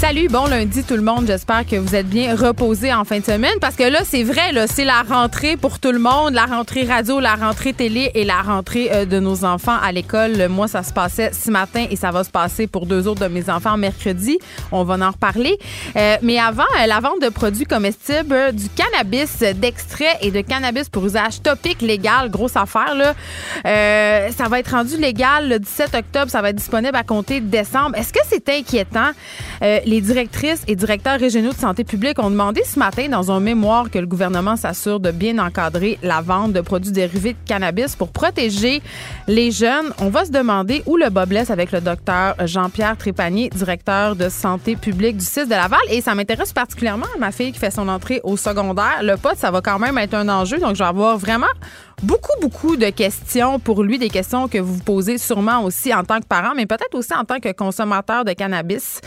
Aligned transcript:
Salut, 0.00 0.28
bon 0.28 0.46
lundi 0.46 0.84
tout 0.84 0.94
le 0.94 1.02
monde. 1.02 1.26
J'espère 1.26 1.66
que 1.66 1.74
vous 1.74 1.96
êtes 1.96 2.08
bien 2.08 2.36
reposés 2.36 2.94
en 2.94 3.04
fin 3.04 3.18
de 3.18 3.24
semaine 3.24 3.58
parce 3.60 3.74
que 3.74 3.82
là, 3.82 4.02
c'est 4.04 4.22
vrai, 4.22 4.52
là, 4.52 4.68
c'est 4.68 4.84
la 4.84 5.02
rentrée 5.02 5.56
pour 5.56 5.80
tout 5.80 5.90
le 5.90 5.98
monde, 5.98 6.34
la 6.34 6.44
rentrée 6.44 6.84
radio, 6.84 7.18
la 7.18 7.34
rentrée 7.34 7.72
télé 7.72 8.12
et 8.14 8.24
la 8.24 8.40
rentrée 8.40 8.90
euh, 8.92 9.06
de 9.06 9.18
nos 9.18 9.44
enfants 9.44 9.76
à 9.82 9.90
l'école. 9.90 10.46
Moi, 10.50 10.68
ça 10.68 10.84
se 10.84 10.92
passait 10.92 11.32
ce 11.32 11.50
matin 11.50 11.86
et 11.90 11.96
ça 11.96 12.12
va 12.12 12.22
se 12.22 12.30
passer 12.30 12.68
pour 12.68 12.86
deux 12.86 13.08
autres 13.08 13.22
de 13.22 13.26
mes 13.26 13.50
enfants 13.50 13.76
mercredi. 13.76 14.38
On 14.70 14.84
va 14.84 15.04
en 15.04 15.10
reparler. 15.10 15.58
Euh, 15.96 16.16
mais 16.22 16.38
avant, 16.38 16.62
euh, 16.80 16.86
la 16.86 17.00
vente 17.00 17.20
de 17.20 17.28
produits 17.28 17.66
comestibles, 17.66 18.52
du 18.52 18.68
cannabis 18.68 19.40
d'extrait 19.56 20.16
et 20.22 20.30
de 20.30 20.42
cannabis 20.42 20.88
pour 20.88 21.06
usage 21.06 21.42
topique 21.42 21.82
légal, 21.82 22.30
grosse 22.30 22.56
affaire 22.56 22.94
là. 22.94 23.14
ça 24.30 24.48
va 24.48 24.60
être 24.60 24.70
rendu 24.70 24.96
légal 24.96 25.48
le 25.48 25.58
17 25.58 25.92
octobre. 25.96 26.30
Ça 26.30 26.40
va 26.40 26.50
être 26.50 26.56
disponible 26.56 26.96
à 26.96 27.02
compter 27.02 27.40
décembre. 27.40 27.96
Est-ce 27.96 28.12
que 28.12 28.20
c'est 28.28 28.48
inquiétant? 28.48 29.10
Les 29.88 30.02
directrices 30.02 30.62
et 30.66 30.76
directeurs 30.76 31.18
régionaux 31.18 31.52
de 31.52 31.56
santé 31.56 31.82
publique 31.82 32.18
ont 32.18 32.28
demandé 32.28 32.62
ce 32.62 32.78
matin 32.78 33.08
dans 33.08 33.32
un 33.32 33.40
mémoire 33.40 33.90
que 33.90 33.98
le 33.98 34.06
gouvernement 34.06 34.54
s'assure 34.54 35.00
de 35.00 35.10
bien 35.10 35.38
encadrer 35.38 35.98
la 36.02 36.20
vente 36.20 36.52
de 36.52 36.60
produits 36.60 36.92
dérivés 36.92 37.32
de 37.32 37.38
cannabis 37.46 37.96
pour 37.96 38.10
protéger 38.10 38.82
les 39.28 39.50
jeunes. 39.50 39.94
On 39.98 40.10
va 40.10 40.26
se 40.26 40.30
demander 40.30 40.82
où 40.84 40.98
le 40.98 41.08
bas 41.08 41.24
blesse 41.24 41.50
avec 41.50 41.72
le 41.72 41.80
docteur 41.80 42.34
Jean-Pierre 42.44 42.98
Trépanier, 42.98 43.48
directeur 43.48 44.14
de 44.14 44.28
santé 44.28 44.76
publique 44.76 45.16
du 45.16 45.24
6 45.24 45.46
de 45.46 45.52
Laval. 45.52 45.80
Et 45.88 46.02
ça 46.02 46.14
m'intéresse 46.14 46.52
particulièrement 46.52 47.06
ma 47.18 47.32
fille 47.32 47.52
qui 47.52 47.58
fait 47.58 47.70
son 47.70 47.88
entrée 47.88 48.20
au 48.24 48.36
secondaire. 48.36 48.98
Le 49.00 49.16
pote, 49.16 49.38
ça 49.38 49.50
va 49.50 49.62
quand 49.62 49.78
même 49.78 49.96
être 49.96 50.12
un 50.12 50.28
enjeu. 50.28 50.58
Donc, 50.58 50.74
je 50.74 50.80
vais 50.80 50.88
avoir 50.88 51.16
vraiment 51.16 51.46
beaucoup, 52.02 52.38
beaucoup 52.42 52.76
de 52.76 52.90
questions 52.90 53.58
pour 53.58 53.82
lui, 53.82 53.98
des 53.98 54.10
questions 54.10 54.48
que 54.48 54.58
vous 54.58 54.80
posez 54.80 55.16
sûrement 55.16 55.64
aussi 55.64 55.94
en 55.94 56.04
tant 56.04 56.20
que 56.20 56.26
parent, 56.26 56.52
mais 56.54 56.66
peut-être 56.66 56.94
aussi 56.94 57.14
en 57.14 57.24
tant 57.24 57.40
que 57.40 57.52
consommateur 57.52 58.26
de 58.26 58.34
cannabis. 58.34 59.00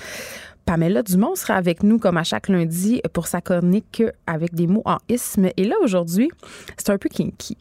Pamela 0.66 1.04
Dumont 1.04 1.36
sera 1.36 1.56
avec 1.56 1.84
nous 1.84 2.00
comme 2.00 2.18
à 2.18 2.24
chaque 2.24 2.48
lundi 2.48 3.02
pour 3.14 3.28
sa 3.28 3.42
chronique 3.42 4.04
avec 4.28 4.54
des 4.54 4.68
mots 4.68 4.84
en 4.86 4.98
isme. 5.10 5.50
Et 5.58 5.64
là, 5.64 5.76
aujourd'hui, 5.82 6.30
c'est 6.78 6.92
un 6.92 6.98
peu 6.98 7.10
kinky. 7.10 7.58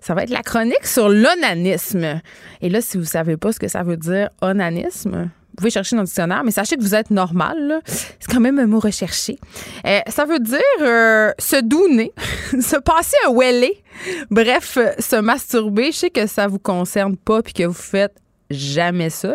Ça 0.00 0.14
va 0.14 0.24
être 0.24 0.30
la 0.30 0.42
chronique 0.42 0.84
sur 0.84 1.08
l'onanisme. 1.08 2.20
Et 2.60 2.68
là, 2.68 2.80
si 2.80 2.96
vous 2.96 3.04
ne 3.04 3.08
savez 3.08 3.36
pas 3.36 3.52
ce 3.52 3.60
que 3.60 3.68
ça 3.68 3.82
veut 3.82 3.96
dire, 3.96 4.30
onanisme, 4.40 5.30
vous 5.52 5.56
pouvez 5.56 5.70
chercher 5.70 5.96
dans 5.96 6.02
le 6.02 6.06
dictionnaire, 6.06 6.42
mais 6.44 6.50
sachez 6.50 6.76
que 6.76 6.82
vous 6.82 6.94
êtes 6.94 7.10
normal. 7.10 7.80
C'est 7.84 8.30
quand 8.30 8.40
même 8.40 8.58
un 8.58 8.66
mot 8.66 8.80
recherché. 8.80 9.38
Euh, 9.86 10.00
ça 10.08 10.24
veut 10.24 10.40
dire 10.40 10.58
euh, 10.80 11.30
se 11.38 11.60
douner, 11.60 12.12
se 12.60 12.76
passer 12.80 13.16
un 13.28 13.34
wellé. 13.34 13.82
Bref, 14.30 14.78
se 14.98 15.20
masturber. 15.20 15.92
Je 15.92 15.98
sais 15.98 16.10
que 16.10 16.26
ça 16.26 16.48
vous 16.48 16.58
concerne 16.58 17.16
pas 17.16 17.42
puis 17.42 17.52
que 17.52 17.64
vous 17.64 17.72
faites 17.72 18.16
jamais 18.50 19.10
ça. 19.10 19.34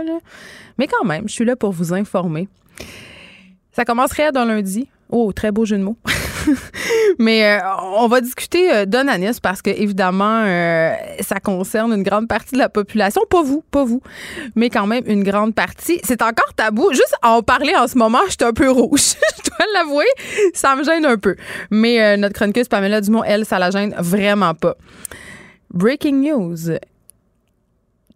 Mais 0.78 0.88
quand 0.88 1.06
même, 1.06 1.30
je 1.30 1.34
suis 1.34 1.46
là 1.46 1.56
pour 1.56 1.72
vous 1.72 1.94
informer. 1.94 2.48
Ça 3.72 3.86
commencerait 3.86 4.32
dans 4.32 4.46
lundi. 4.46 4.90
Oh, 5.10 5.32
très 5.32 5.52
beau 5.52 5.66
jeu 5.66 5.78
de 5.78 5.84
mots. 5.84 5.98
Mais 7.20 7.46
euh, 7.46 7.60
on 7.96 8.08
va 8.08 8.22
discuter 8.22 8.72
euh, 8.72 8.86
d'onanisme 8.86 9.40
parce 9.42 9.62
que 9.62 9.70
évidemment 9.70 10.44
euh, 10.46 10.94
ça 11.22 11.40
concerne 11.40 11.94
une 11.94 12.04
grande 12.04 12.28
partie 12.28 12.54
de 12.54 12.60
la 12.60 12.70
population, 12.70 13.22
pas 13.30 13.42
vous, 13.42 13.64
pas 13.72 13.84
vous, 13.84 14.02
mais 14.56 14.70
quand 14.70 14.86
même 14.88 15.04
une 15.08 15.24
grande 15.24 15.56
partie. 15.56 16.00
C'est 16.04 16.22
encore 16.22 16.54
tabou. 16.56 16.90
Juste 16.92 17.16
en 17.24 17.42
parler 17.42 17.74
en 17.76 17.88
ce 17.88 17.98
moment, 17.98 18.20
je 18.26 18.32
suis 18.32 18.44
un 18.44 18.54
peu 18.54 18.70
rouge. 18.70 19.14
je 19.38 19.50
dois 19.50 19.66
l'avouer, 19.74 20.06
ça 20.54 20.76
me 20.76 20.84
gêne 20.84 21.06
un 21.06 21.18
peu. 21.18 21.36
Mais 21.72 22.18
notre 22.18 22.36
chroniqueuse 22.36 22.68
Pamela 22.68 23.02
Dumont, 23.02 23.24
elle, 23.24 23.46
ça 23.46 23.60
la 23.60 23.72
gêne 23.72 23.96
vraiment 23.98 24.54
pas. 24.54 24.76
Breaking 25.74 26.22
news. 26.22 26.78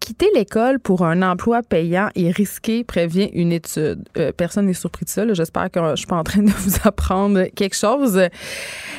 Quitter 0.02 0.30
l'école 0.34 0.80
pour 0.80 1.04
un 1.04 1.22
emploi 1.22 1.62
payant 1.62 2.08
et 2.16 2.32
risqué 2.32 2.82
prévient 2.82 3.30
une 3.34 3.52
étude. 3.52 4.08
Euh, 4.16 4.32
personne 4.36 4.66
n'est 4.66 4.72
surpris 4.72 5.04
de 5.04 5.10
ça. 5.10 5.32
J'espère 5.32 5.70
que 5.70 5.78
je 5.90 5.94
suis 5.94 6.08
pas 6.08 6.16
en 6.16 6.24
train 6.24 6.42
de 6.42 6.50
vous 6.58 6.74
apprendre 6.82 7.44
quelque 7.54 7.76
chose. 7.76 8.20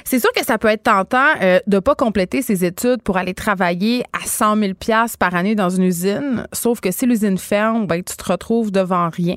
C'est 0.06 0.20
sûr 0.20 0.32
que 0.32 0.46
ça 0.46 0.58
peut 0.58 0.70
être 0.70 0.84
tentant 0.84 1.28
euh, 1.42 1.60
de 1.68 1.80
pas 1.80 1.96
compléter 1.96 2.42
ses 2.42 2.64
études 2.64 3.02
pour 3.02 3.18
aller 3.18 3.34
travailler 3.34 4.06
à 4.14 4.26
100 4.26 4.56
000 4.56 4.72
par 5.20 5.36
année 5.36 5.56
dans 5.56 5.70
une 5.70 5.84
usine. 5.84 6.48
Sauf 6.54 6.80
que 6.80 6.90
si 6.90 7.06
l'usine 7.06 7.38
ferme, 7.38 7.86
ben, 7.86 8.02
tu 8.02 8.16
te 8.16 8.32
retrouves 8.32 8.72
devant 8.72 9.10
rien. 9.10 9.36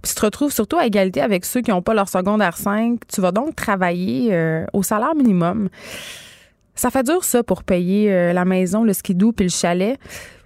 Puis 0.00 0.08
tu 0.08 0.14
te 0.14 0.24
retrouves 0.24 0.54
surtout 0.54 0.78
à 0.78 0.86
égalité 0.86 1.20
avec 1.20 1.44
ceux 1.44 1.60
qui 1.60 1.70
n'ont 1.70 1.82
pas 1.82 1.92
leur 1.92 2.08
secondaire 2.08 2.56
5. 2.56 3.00
Tu 3.12 3.20
vas 3.20 3.30
donc 3.30 3.56
travailler 3.56 4.32
euh, 4.32 4.64
au 4.72 4.82
salaire 4.82 5.14
minimum. 5.14 5.68
Ça 6.74 6.90
fait 6.90 7.02
dur, 7.02 7.24
ça, 7.24 7.42
pour 7.42 7.62
payer 7.62 8.32
la 8.32 8.44
maison, 8.44 8.82
le 8.82 8.92
skidoo 8.92 9.30
puis 9.30 9.44
le 9.44 9.50
chalet. 9.50 9.96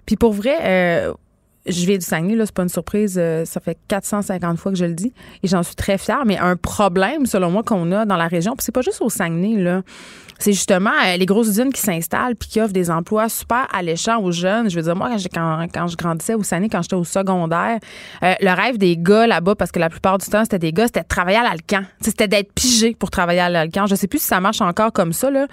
Puis 0.09 0.15
pour 0.15 0.33
vrai, 0.33 0.57
euh, 0.63 1.13
je 1.65 1.85
viens 1.85 1.97
du 1.97 2.05
Saguenay, 2.05 2.35
là, 2.35 2.45
c'est 2.45 2.55
pas 2.55 2.63
une 2.63 2.69
surprise. 2.69 3.15
Euh, 3.17 3.45
ça 3.45 3.59
fait 3.59 3.77
450 3.87 4.57
fois 4.57 4.71
que 4.71 4.77
je 4.77 4.85
le 4.85 4.93
dis 4.93 5.13
et 5.43 5.47
j'en 5.47 5.63
suis 5.63 5.75
très 5.75 5.97
fière. 5.97 6.25
Mais 6.25 6.37
un 6.37 6.55
problème, 6.55 7.25
selon 7.25 7.51
moi, 7.51 7.63
qu'on 7.63 7.91
a 7.91 8.05
dans 8.05 8.17
la 8.17 8.27
région, 8.27 8.55
puis 8.55 8.63
c'est 8.63 8.71
pas 8.71 8.81
juste 8.81 9.01
au 9.01 9.09
Saguenay, 9.09 9.61
là 9.61 9.81
c'est 10.39 10.53
justement 10.53 10.91
euh, 11.05 11.17
les 11.17 11.25
grosses 11.25 11.49
usines 11.49 11.71
qui 11.71 11.81
s'installent 11.81 12.35
puis 12.35 12.49
qui 12.49 12.61
offrent 12.61 12.73
des 12.73 12.89
emplois 12.89 13.27
super 13.27 13.67
alléchants 13.73 14.21
aux 14.21 14.31
jeunes. 14.31 14.69
Je 14.69 14.75
veux 14.77 14.81
dire, 14.81 14.95
moi, 14.95 15.11
quand, 15.33 15.87
je 15.87 15.97
grandissais 15.97 16.33
au 16.33 16.43
Saguenay, 16.43 16.69
quand 16.69 16.81
j'étais 16.81 16.95
au 16.95 17.03
secondaire, 17.03 17.79
euh, 18.23 18.33
le 18.39 18.51
rêve 18.53 18.77
des 18.77 18.97
gars 18.97 19.27
là-bas, 19.27 19.55
parce 19.55 19.71
que 19.71 19.79
la 19.79 19.89
plupart 19.89 20.17
du 20.17 20.25
temps, 20.27 20.43
c'était 20.43 20.59
des 20.59 20.71
gars, 20.71 20.87
c'était 20.87 21.01
de 21.01 21.07
travailler 21.07 21.37
à 21.37 21.43
l'Alcan. 21.43 21.83
C'était 22.01 22.29
d'être 22.29 22.53
pigé 22.53 22.95
pour 22.97 23.11
travailler 23.11 23.41
à 23.41 23.49
l'Alcan. 23.49 23.85
Je 23.85 23.95
sais 23.95 24.07
plus 24.07 24.19
si 24.19 24.27
ça 24.27 24.39
marche 24.39 24.61
encore 24.61 24.93
comme 24.93 25.11
ça, 25.11 25.29
là. 25.29 25.47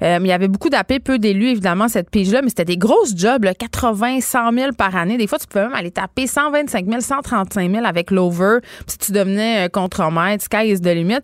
Mais 0.00 0.18
il 0.20 0.26
y 0.26 0.32
avait 0.32 0.48
beaucoup 0.48 0.70
d'appels, 0.70 1.00
peu 1.00 1.18
d'élus, 1.18 1.48
évidemment, 1.48 1.88
cette 1.88 2.10
pige-là, 2.10 2.40
mais 2.42 2.48
c'était 2.48 2.64
des 2.64 2.78
grosses 2.78 3.14
jobs, 3.14 3.44
là, 3.44 3.54
80, 3.54 4.20
100 4.20 4.52
000 4.52 4.72
par 4.72 4.96
année. 4.96 5.18
Des 5.18 5.26
fois, 5.26 5.38
tu 5.38 5.46
pouvais 5.50 5.64
même 5.64 5.74
aller 5.74 5.90
taper 5.90 6.26
125 6.26 6.86
000, 6.86 7.00
135 7.00 7.70
000 7.70 7.84
avec 7.84 8.10
l'over. 8.10 8.58
Si 8.86 8.98
tu 8.98 9.12
devenais 9.12 9.68
contremaître, 9.70 10.44
sky 10.44 10.70
is 10.70 10.80
the 10.80 10.86
limit. 10.86 11.20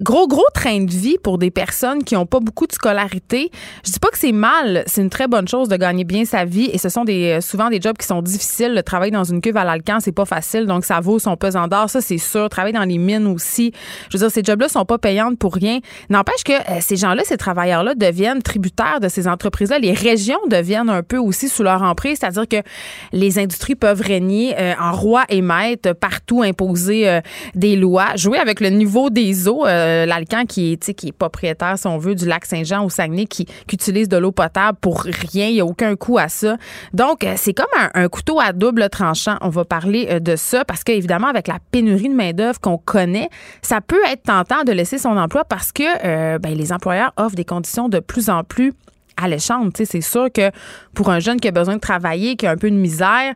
gros, 0.00 0.26
gros 0.26 0.44
train 0.54 0.80
de 0.80 0.90
vie 0.90 1.16
pour 1.22 1.38
des 1.38 1.50
personnes 1.50 2.04
qui 2.04 2.16
ont 2.16 2.26
pas 2.26 2.40
beaucoup 2.40 2.66
de 2.66 2.72
scolarité. 2.72 3.50
Je 3.84 3.92
dis 3.92 3.98
pas 3.98 4.08
que 4.08 4.18
c'est 4.18 4.32
mal, 4.32 4.84
c'est 4.86 5.02
une 5.02 5.10
très 5.10 5.28
bonne 5.28 5.48
chose 5.48 5.68
de 5.68 5.76
gagner 5.76 6.04
bien 6.04 6.24
sa 6.24 6.44
vie 6.44 6.70
et 6.72 6.78
ce 6.78 6.88
sont 6.88 7.04
des 7.04 7.40
souvent 7.40 7.68
des 7.68 7.80
jobs 7.80 7.96
qui 7.96 8.06
sont 8.06 8.22
difficiles. 8.22 8.74
Le 8.74 8.82
travail 8.82 9.10
dans 9.10 9.24
une 9.24 9.40
cuve 9.40 9.56
à 9.56 9.64
l'alcan, 9.64 9.98
c'est 10.00 10.12
pas 10.12 10.24
facile, 10.24 10.66
donc 10.66 10.84
ça 10.84 11.00
vaut 11.00 11.18
son 11.18 11.36
pesant 11.36 11.68
d'or, 11.68 11.90
ça 11.90 12.00
c'est 12.00 12.18
sûr. 12.18 12.48
Travailler 12.48 12.74
dans 12.74 12.84
les 12.84 12.98
mines 12.98 13.26
aussi. 13.26 13.72
Je 14.10 14.16
veux 14.16 14.24
dire, 14.24 14.30
ces 14.30 14.42
jobs-là 14.42 14.68
sont 14.68 14.84
pas 14.84 14.98
payants 14.98 15.34
pour 15.34 15.54
rien. 15.54 15.80
N'empêche 16.10 16.44
que 16.44 16.52
euh, 16.52 16.80
ces 16.80 16.96
gens-là, 16.96 17.22
ces 17.24 17.36
travailleurs-là 17.36 17.94
deviennent 17.94 18.42
tributaires 18.42 19.00
de 19.00 19.08
ces 19.08 19.28
entreprises-là. 19.28 19.78
Les 19.78 19.92
régions 19.92 20.40
deviennent 20.48 20.90
un 20.90 21.02
peu 21.02 21.18
aussi 21.18 21.48
sous 21.48 21.62
leur 21.62 21.82
emprise, 21.82 22.18
c'est-à-dire 22.20 22.48
que 22.48 22.62
les 23.12 23.38
industries 23.42 23.74
peuvent 23.74 24.00
régner 24.00 24.54
euh, 24.58 24.74
en 24.80 24.92
roi 24.92 25.24
et 25.28 25.42
maître 25.42 25.92
partout, 25.92 26.42
imposer 26.42 27.08
euh, 27.08 27.20
des 27.54 27.76
lois, 27.76 28.16
jouer 28.16 28.38
avec 28.38 28.60
le 28.60 28.68
niveau 28.68 29.10
des 29.10 29.48
eaux. 29.48 29.64
L'Alcan 29.64 30.44
qui 30.46 30.72
est, 30.72 31.12
propriétaire, 31.12 31.78
si 31.78 31.86
on 31.86 31.98
veut, 31.98 32.14
du 32.14 32.26
lac 32.26 32.44
Saint-Jean 32.44 32.84
au 32.84 32.90
Saguenay 32.90 33.26
qui, 33.26 33.46
utilise 33.72 34.08
de 34.08 34.18
l'eau 34.18 34.32
potable 34.32 34.76
pour 34.80 35.00
rien. 35.02 35.46
Il 35.46 35.54
n'y 35.54 35.60
a 35.60 35.64
aucun 35.64 35.96
coût 35.96 36.18
à 36.18 36.28
ça. 36.28 36.56
Donc, 36.92 37.24
euh, 37.24 37.34
c'est 37.36 37.54
comme 37.54 37.66
un, 37.94 38.08
couteau 38.08 38.38
à 38.40 38.52
double 38.52 38.88
tranchant. 38.90 39.36
On 39.40 39.48
va 39.48 39.64
parler 39.64 40.06
euh, 40.10 40.20
de 40.20 40.36
ça 40.36 40.64
parce 40.64 40.84
qu'évidemment, 40.84 41.28
avec 41.28 41.48
la 41.48 41.58
pénurie 41.70 42.08
de 42.08 42.14
main-d'œuvre 42.14 42.60
qu'on 42.60 42.78
connaît, 42.78 43.28
ça 43.62 43.80
peut 43.80 44.00
être 44.10 44.24
tentant 44.24 44.64
de 44.64 44.72
laisser 44.72 44.98
son 44.98 45.16
emploi 45.16 45.44
parce 45.44 45.72
que 45.72 45.82
euh, 46.04 46.38
ben, 46.38 46.54
les 46.54 46.72
employeurs 46.72 47.12
offrent 47.16 47.34
des 47.34 47.44
conditions 47.44 47.88
de 47.88 47.98
plus 47.98 48.30
en 48.30 48.44
plus 48.44 48.72
alléchantes. 49.22 49.76
C'est 49.84 50.00
sûr 50.00 50.30
que 50.32 50.50
pour 50.94 51.10
un 51.10 51.20
jeune 51.20 51.40
qui 51.40 51.48
a 51.48 51.52
besoin 51.52 51.76
de 51.76 51.80
travailler, 51.80 52.36
qui 52.36 52.46
a 52.46 52.50
un 52.50 52.56
peu 52.56 52.70
de 52.70 52.76
misère, 52.76 53.34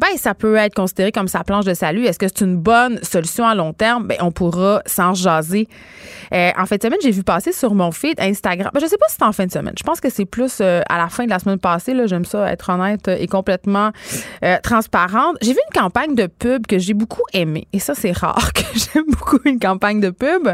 ben 0.00 0.16
ça 0.16 0.34
peut 0.34 0.56
être 0.56 0.74
considéré 0.74 1.12
comme 1.12 1.28
sa 1.28 1.44
planche 1.44 1.66
de 1.66 1.74
salut. 1.74 2.06
Est-ce 2.06 2.18
que 2.18 2.26
c'est 2.26 2.40
une 2.40 2.56
bonne 2.56 2.98
solution 3.02 3.46
à 3.46 3.54
long 3.54 3.74
terme? 3.74 4.06
Ben, 4.06 4.16
on 4.22 4.32
pourra 4.32 4.82
s'en 4.86 5.12
jaser. 5.12 5.68
Euh, 6.32 6.50
en 6.56 6.64
fin 6.64 6.76
de 6.76 6.82
semaine, 6.82 6.98
j'ai 7.02 7.10
vu 7.10 7.22
passer 7.22 7.52
sur 7.52 7.74
mon 7.74 7.92
feed 7.92 8.18
Instagram. 8.18 8.70
Ben, 8.72 8.80
je 8.80 8.86
sais 8.86 8.96
pas 8.96 9.06
si 9.10 9.16
c'est 9.18 9.24
en 9.24 9.32
fin 9.32 9.44
de 9.44 9.52
semaine. 9.52 9.74
Je 9.78 9.82
pense 9.82 10.00
que 10.00 10.08
c'est 10.08 10.24
plus 10.24 10.58
euh, 10.62 10.80
à 10.88 10.96
la 10.96 11.08
fin 11.08 11.24
de 11.24 11.30
la 11.30 11.38
semaine 11.38 11.58
passée. 11.58 11.94
J'aime 12.06 12.24
ça 12.24 12.50
être 12.50 12.70
honnête 12.70 13.08
et 13.08 13.26
complètement 13.26 13.90
euh, 14.42 14.56
transparente. 14.62 15.36
J'ai 15.42 15.52
vu 15.52 15.58
une 15.74 15.80
campagne 15.80 16.14
de 16.14 16.26
pub 16.26 16.66
que 16.66 16.78
j'ai 16.78 16.94
beaucoup 16.94 17.24
aimée. 17.34 17.68
Et 17.74 17.78
ça, 17.78 17.94
c'est 17.94 18.12
rare 18.12 18.52
que 18.54 18.62
j'aime 18.72 19.04
beaucoup 19.06 19.38
une 19.44 19.58
campagne 19.58 20.00
de 20.00 20.10
pub. 20.10 20.48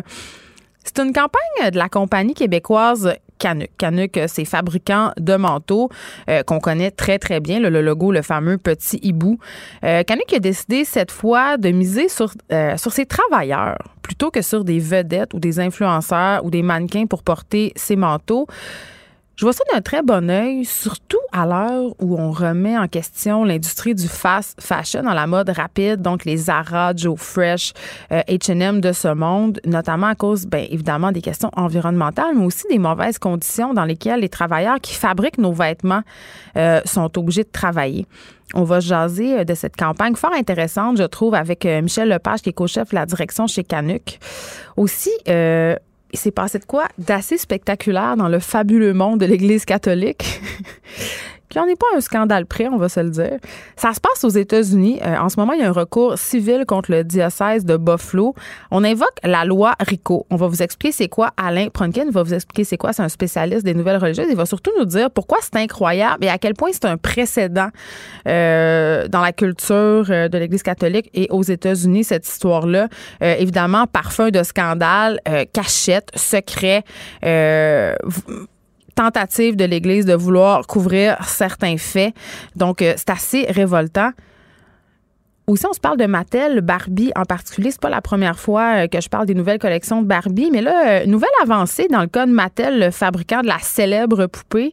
C'est 0.82 0.98
une 0.98 1.12
campagne 1.12 1.70
de 1.70 1.78
la 1.78 1.88
compagnie 1.88 2.34
québécoise 2.34 3.14
Canuck. 3.38 3.70
Canuck, 3.78 4.18
c'est 4.26 4.44
fabricant 4.44 5.12
de 5.18 5.36
manteaux 5.36 5.90
euh, 6.28 6.42
qu'on 6.42 6.60
connaît 6.60 6.90
très, 6.90 7.18
très 7.18 7.40
bien. 7.40 7.60
Le, 7.60 7.80
logo, 7.80 8.12
le 8.12 8.22
fameux 8.22 8.58
petit 8.58 8.98
hibou. 9.02 9.38
Euh, 9.84 10.02
Canuck 10.02 10.32
a 10.32 10.38
décidé 10.38 10.84
cette 10.84 11.10
fois 11.10 11.56
de 11.56 11.70
miser 11.70 12.08
sur, 12.08 12.32
euh, 12.52 12.76
sur 12.76 12.92
ses 12.92 13.06
travailleurs 13.06 13.76
plutôt 14.02 14.30
que 14.30 14.40
sur 14.40 14.64
des 14.64 14.78
vedettes 14.78 15.34
ou 15.34 15.40
des 15.40 15.58
influenceurs 15.58 16.44
ou 16.44 16.50
des 16.50 16.62
mannequins 16.62 17.06
pour 17.06 17.24
porter 17.24 17.72
ses 17.74 17.96
manteaux. 17.96 18.46
Je 19.36 19.44
vois 19.44 19.52
ça 19.52 19.64
d'un 19.70 19.82
très 19.82 20.00
bon 20.00 20.30
œil, 20.30 20.64
surtout 20.64 21.18
à 21.30 21.44
l'heure 21.44 21.92
où 22.00 22.18
on 22.18 22.30
remet 22.30 22.78
en 22.78 22.88
question 22.88 23.44
l'industrie 23.44 23.94
du 23.94 24.08
fast 24.08 24.58
fashion 24.62 25.02
dans 25.02 25.12
la 25.12 25.26
mode 25.26 25.50
rapide, 25.50 26.00
donc 26.00 26.24
les 26.24 26.38
Zara, 26.38 26.96
Joe 26.96 27.20
Fresh, 27.20 27.74
H&M 28.10 28.80
de 28.80 28.92
ce 28.92 29.08
monde, 29.08 29.60
notamment 29.66 30.06
à 30.06 30.14
cause, 30.14 30.46
bien 30.46 30.64
évidemment, 30.70 31.12
des 31.12 31.20
questions 31.20 31.50
environnementales, 31.54 32.34
mais 32.34 32.46
aussi 32.46 32.64
des 32.70 32.78
mauvaises 32.78 33.18
conditions 33.18 33.74
dans 33.74 33.84
lesquelles 33.84 34.20
les 34.20 34.30
travailleurs 34.30 34.80
qui 34.80 34.94
fabriquent 34.94 35.38
nos 35.38 35.52
vêtements 35.52 36.02
euh, 36.56 36.80
sont 36.86 37.18
obligés 37.18 37.44
de 37.44 37.52
travailler. 37.52 38.06
On 38.54 38.62
va 38.62 38.80
jaser 38.80 39.40
euh, 39.40 39.44
de 39.44 39.54
cette 39.54 39.76
campagne 39.76 40.14
fort 40.14 40.32
intéressante, 40.32 40.96
je 40.96 41.02
trouve, 41.02 41.34
avec 41.34 41.66
euh, 41.66 41.82
Michel 41.82 42.08
Lepage, 42.08 42.40
qui 42.40 42.50
est 42.50 42.54
co-chef 42.54 42.88
de 42.90 42.94
la 42.94 43.04
direction 43.04 43.46
chez 43.46 43.64
Canuck. 43.64 44.18
Aussi, 44.78 45.10
il 46.12 46.18
s'est 46.18 46.30
passé 46.30 46.58
de 46.58 46.64
quoi 46.64 46.88
d'assez 46.98 47.38
spectaculaire 47.38 48.16
dans 48.16 48.28
le 48.28 48.38
fabuleux 48.38 48.94
monde 48.94 49.20
de 49.20 49.26
l'Église 49.26 49.64
catholique? 49.64 50.40
Qui 51.48 51.58
n'en 51.58 51.66
est 51.66 51.78
pas 51.78 51.86
un 51.96 52.00
scandale 52.00 52.46
près, 52.46 52.68
on 52.68 52.76
va 52.76 52.88
se 52.88 53.00
le 53.00 53.10
dire. 53.10 53.38
Ça 53.76 53.92
se 53.92 54.00
passe 54.00 54.24
aux 54.24 54.28
États-Unis. 54.28 55.00
Euh, 55.04 55.16
en 55.18 55.28
ce 55.28 55.38
moment, 55.38 55.52
il 55.52 55.60
y 55.60 55.62
a 55.62 55.68
un 55.68 55.72
recours 55.72 56.18
civil 56.18 56.64
contre 56.66 56.90
le 56.90 57.04
diocèse 57.04 57.64
de 57.64 57.76
Buffalo. 57.76 58.34
On 58.70 58.84
invoque 58.84 59.18
la 59.22 59.44
loi 59.44 59.74
RICO. 59.80 60.26
On 60.30 60.36
va 60.36 60.48
vous 60.48 60.62
expliquer 60.62 60.92
c'est 60.92 61.08
quoi 61.08 61.30
Alain 61.36 61.68
Pronkin 61.68 62.10
va 62.10 62.22
vous 62.22 62.34
expliquer 62.34 62.64
c'est 62.64 62.76
quoi. 62.76 62.92
C'est 62.92 63.02
un 63.02 63.08
spécialiste 63.08 63.64
des 63.64 63.74
nouvelles 63.74 63.98
religieuses. 63.98 64.26
Il 64.30 64.36
va 64.36 64.46
surtout 64.46 64.72
nous 64.78 64.84
dire 64.84 65.10
pourquoi 65.10 65.38
c'est 65.40 65.56
incroyable 65.56 66.24
et 66.24 66.28
à 66.28 66.38
quel 66.38 66.54
point 66.54 66.70
c'est 66.72 66.84
un 66.84 66.96
précédent 66.96 67.68
euh, 68.26 69.08
dans 69.08 69.20
la 69.20 69.32
culture 69.32 70.06
euh, 70.10 70.28
de 70.28 70.38
l'Église 70.38 70.62
catholique 70.62 71.10
et 71.14 71.28
aux 71.30 71.42
États-Unis, 71.42 72.04
cette 72.04 72.26
histoire-là. 72.26 72.88
évidemment, 73.20 73.86
parfum 73.86 74.30
de 74.30 74.42
scandale, 74.42 75.20
cachette, 75.52 76.10
secret 76.14 76.84
tentative 78.96 79.54
de 79.54 79.64
l'Église 79.64 80.06
de 80.06 80.14
vouloir 80.14 80.66
couvrir 80.66 81.16
certains 81.24 81.76
faits. 81.76 82.12
Donc, 82.56 82.82
euh, 82.82 82.94
c'est 82.96 83.10
assez 83.10 83.46
révoltant. 83.48 84.10
Aussi, 85.46 85.64
on 85.64 85.72
se 85.72 85.78
parle 85.78 85.96
de 85.96 86.06
Mattel, 86.06 86.60
Barbie 86.60 87.12
en 87.14 87.22
particulier. 87.22 87.70
C'est 87.70 87.80
pas 87.80 87.90
la 87.90 88.00
première 88.00 88.40
fois 88.40 88.84
euh, 88.84 88.86
que 88.88 89.00
je 89.00 89.08
parle 89.08 89.26
des 89.26 89.34
nouvelles 89.34 89.60
collections 89.60 90.02
de 90.02 90.06
Barbie, 90.06 90.50
mais 90.50 90.60
là, 90.60 91.02
euh, 91.02 91.06
nouvelle 91.06 91.28
avancée 91.40 91.86
dans 91.88 92.00
le 92.00 92.08
cas 92.08 92.26
de 92.26 92.32
Mattel, 92.32 92.80
le 92.80 92.90
fabricant 92.90 93.42
de 93.42 93.46
la 93.46 93.60
célèbre 93.60 94.26
poupée. 94.26 94.72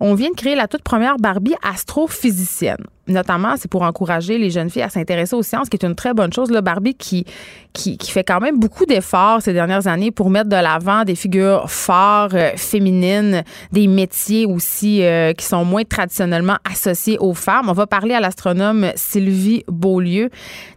On 0.00 0.14
vient 0.14 0.30
de 0.30 0.36
créer 0.36 0.54
la 0.54 0.68
toute 0.68 0.82
première 0.82 1.16
Barbie 1.16 1.54
astrophysicienne 1.62 2.84
notamment, 3.08 3.54
c'est 3.56 3.70
pour 3.70 3.82
encourager 3.82 4.38
les 4.38 4.50
jeunes 4.50 4.70
filles 4.70 4.82
à 4.82 4.88
s'intéresser 4.88 5.36
aux 5.36 5.42
sciences, 5.42 5.68
qui 5.68 5.76
est 5.76 5.86
une 5.86 5.94
très 5.94 6.14
bonne 6.14 6.32
chose. 6.32 6.50
Là, 6.50 6.60
Barbie 6.60 6.94
qui, 6.94 7.24
qui, 7.72 7.98
fait 8.10 8.24
quand 8.24 8.40
même 8.40 8.58
beaucoup 8.58 8.86
d'efforts 8.86 9.42
ces 9.42 9.52
dernières 9.52 9.86
années 9.86 10.10
pour 10.10 10.30
mettre 10.30 10.48
de 10.48 10.56
l'avant 10.56 11.04
des 11.04 11.14
figures 11.14 11.70
fortes, 11.70 12.34
euh, 12.34 12.52
féminines, 12.56 13.42
des 13.72 13.86
métiers 13.86 14.46
aussi 14.46 15.02
euh, 15.02 15.32
qui 15.32 15.44
sont 15.44 15.64
moins 15.64 15.84
traditionnellement 15.84 16.56
associés 16.70 17.18
aux 17.18 17.34
femmes. 17.34 17.68
On 17.68 17.74
va 17.74 17.86
parler 17.86 18.14
à 18.14 18.20
l'astronome 18.20 18.90
Sylvie 18.96 19.64
Beaulieu. 19.68 20.30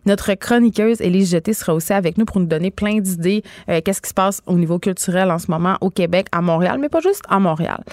Notre 0.06 0.34
chroniqueuse 0.34 1.02
Élise 1.02 1.32
Jeté 1.32 1.54
sera 1.54 1.74
aussi 1.74 1.94
avec 1.94 2.18
nous 2.18 2.26
pour 2.26 2.40
nous 2.40 2.48
donner 2.48 2.72
plein 2.72 3.00
d'idées. 3.00 3.44
Euh, 3.70 3.82
qu'est-ce 3.84 4.02
qui 4.02 4.10
se 4.10 4.14
passe 4.14 4.42
au 4.46 4.54
niveau 4.54 4.80
culturel 4.80 5.32
en 5.32 5.40
ce 5.40 5.50
moment 5.50 5.78
au 5.82 5.90
Québec, 5.90 6.28
à 6.32 6.42
Montréal, 6.42 6.78
mais 6.80 6.90
pas 6.90 7.00
juste 7.00 7.24
à 7.30 7.40
Montréal. 7.40 7.84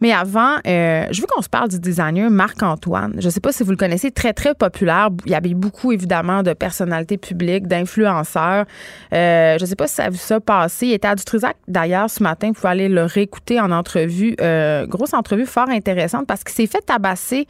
Mais 0.00 0.12
avant, 0.12 0.56
euh, 0.66 1.06
je 1.10 1.20
veux 1.20 1.26
qu'on 1.26 1.42
se 1.42 1.48
parle 1.48 1.68
du 1.68 1.78
designer 1.78 2.30
Marc-Antoine. 2.30 3.14
Je 3.18 3.26
ne 3.26 3.30
sais 3.30 3.40
pas 3.40 3.52
si 3.52 3.62
vous 3.62 3.70
le 3.70 3.76
connaissez, 3.76 4.10
très, 4.10 4.32
très 4.32 4.54
populaire. 4.54 5.10
Il 5.26 5.34
avait 5.34 5.54
beaucoup, 5.54 5.92
évidemment, 5.92 6.42
de 6.42 6.52
personnalités 6.52 7.18
publiques, 7.18 7.66
d'influenceurs. 7.66 8.64
Euh, 9.12 9.58
je 9.58 9.62
ne 9.62 9.68
sais 9.68 9.76
pas 9.76 9.86
si 9.86 9.94
ça 9.94 10.04
a 10.04 10.10
vu 10.10 10.18
ça 10.18 10.40
passer. 10.40 10.86
Il 10.86 10.92
était 10.92 11.08
à 11.08 11.14
Dutrisac, 11.14 11.56
d'ailleurs, 11.66 12.10
ce 12.10 12.22
matin. 12.22 12.48
Vous 12.48 12.54
pouvez 12.54 12.68
aller 12.68 12.88
le 12.88 13.04
réécouter 13.04 13.60
en 13.60 13.70
entrevue. 13.70 14.36
Euh, 14.40 14.86
grosse 14.86 15.14
entrevue 15.14 15.46
fort 15.46 15.68
intéressante 15.68 16.26
parce 16.26 16.44
qu'il 16.44 16.54
s'est 16.54 16.66
fait 16.66 16.84
tabasser 16.84 17.46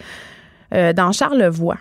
dans 0.71 1.12
Charlevoix. 1.12 1.79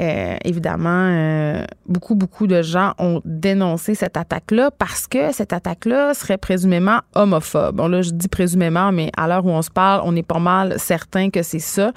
Euh, 0.00 0.36
évidemment, 0.44 1.10
euh, 1.10 1.64
beaucoup, 1.86 2.14
beaucoup 2.14 2.46
de 2.46 2.62
gens 2.62 2.92
ont 2.98 3.20
dénoncé 3.24 3.96
cette 3.96 4.16
attaque-là 4.16 4.70
parce 4.70 5.08
que 5.08 5.32
cette 5.32 5.52
attaque-là 5.52 6.14
serait 6.14 6.38
présumément 6.38 7.00
homophobe. 7.14 7.76
Bon, 7.76 7.88
là, 7.88 8.02
je 8.02 8.10
dis 8.10 8.28
présumément, 8.28 8.92
mais 8.92 9.10
à 9.16 9.26
l'heure 9.26 9.44
où 9.44 9.50
on 9.50 9.62
se 9.62 9.70
parle, 9.70 10.02
on 10.04 10.14
est 10.14 10.22
pas 10.22 10.38
mal 10.38 10.78
certain 10.78 11.30
que 11.30 11.42
c'est 11.42 11.58
ça. 11.58 11.90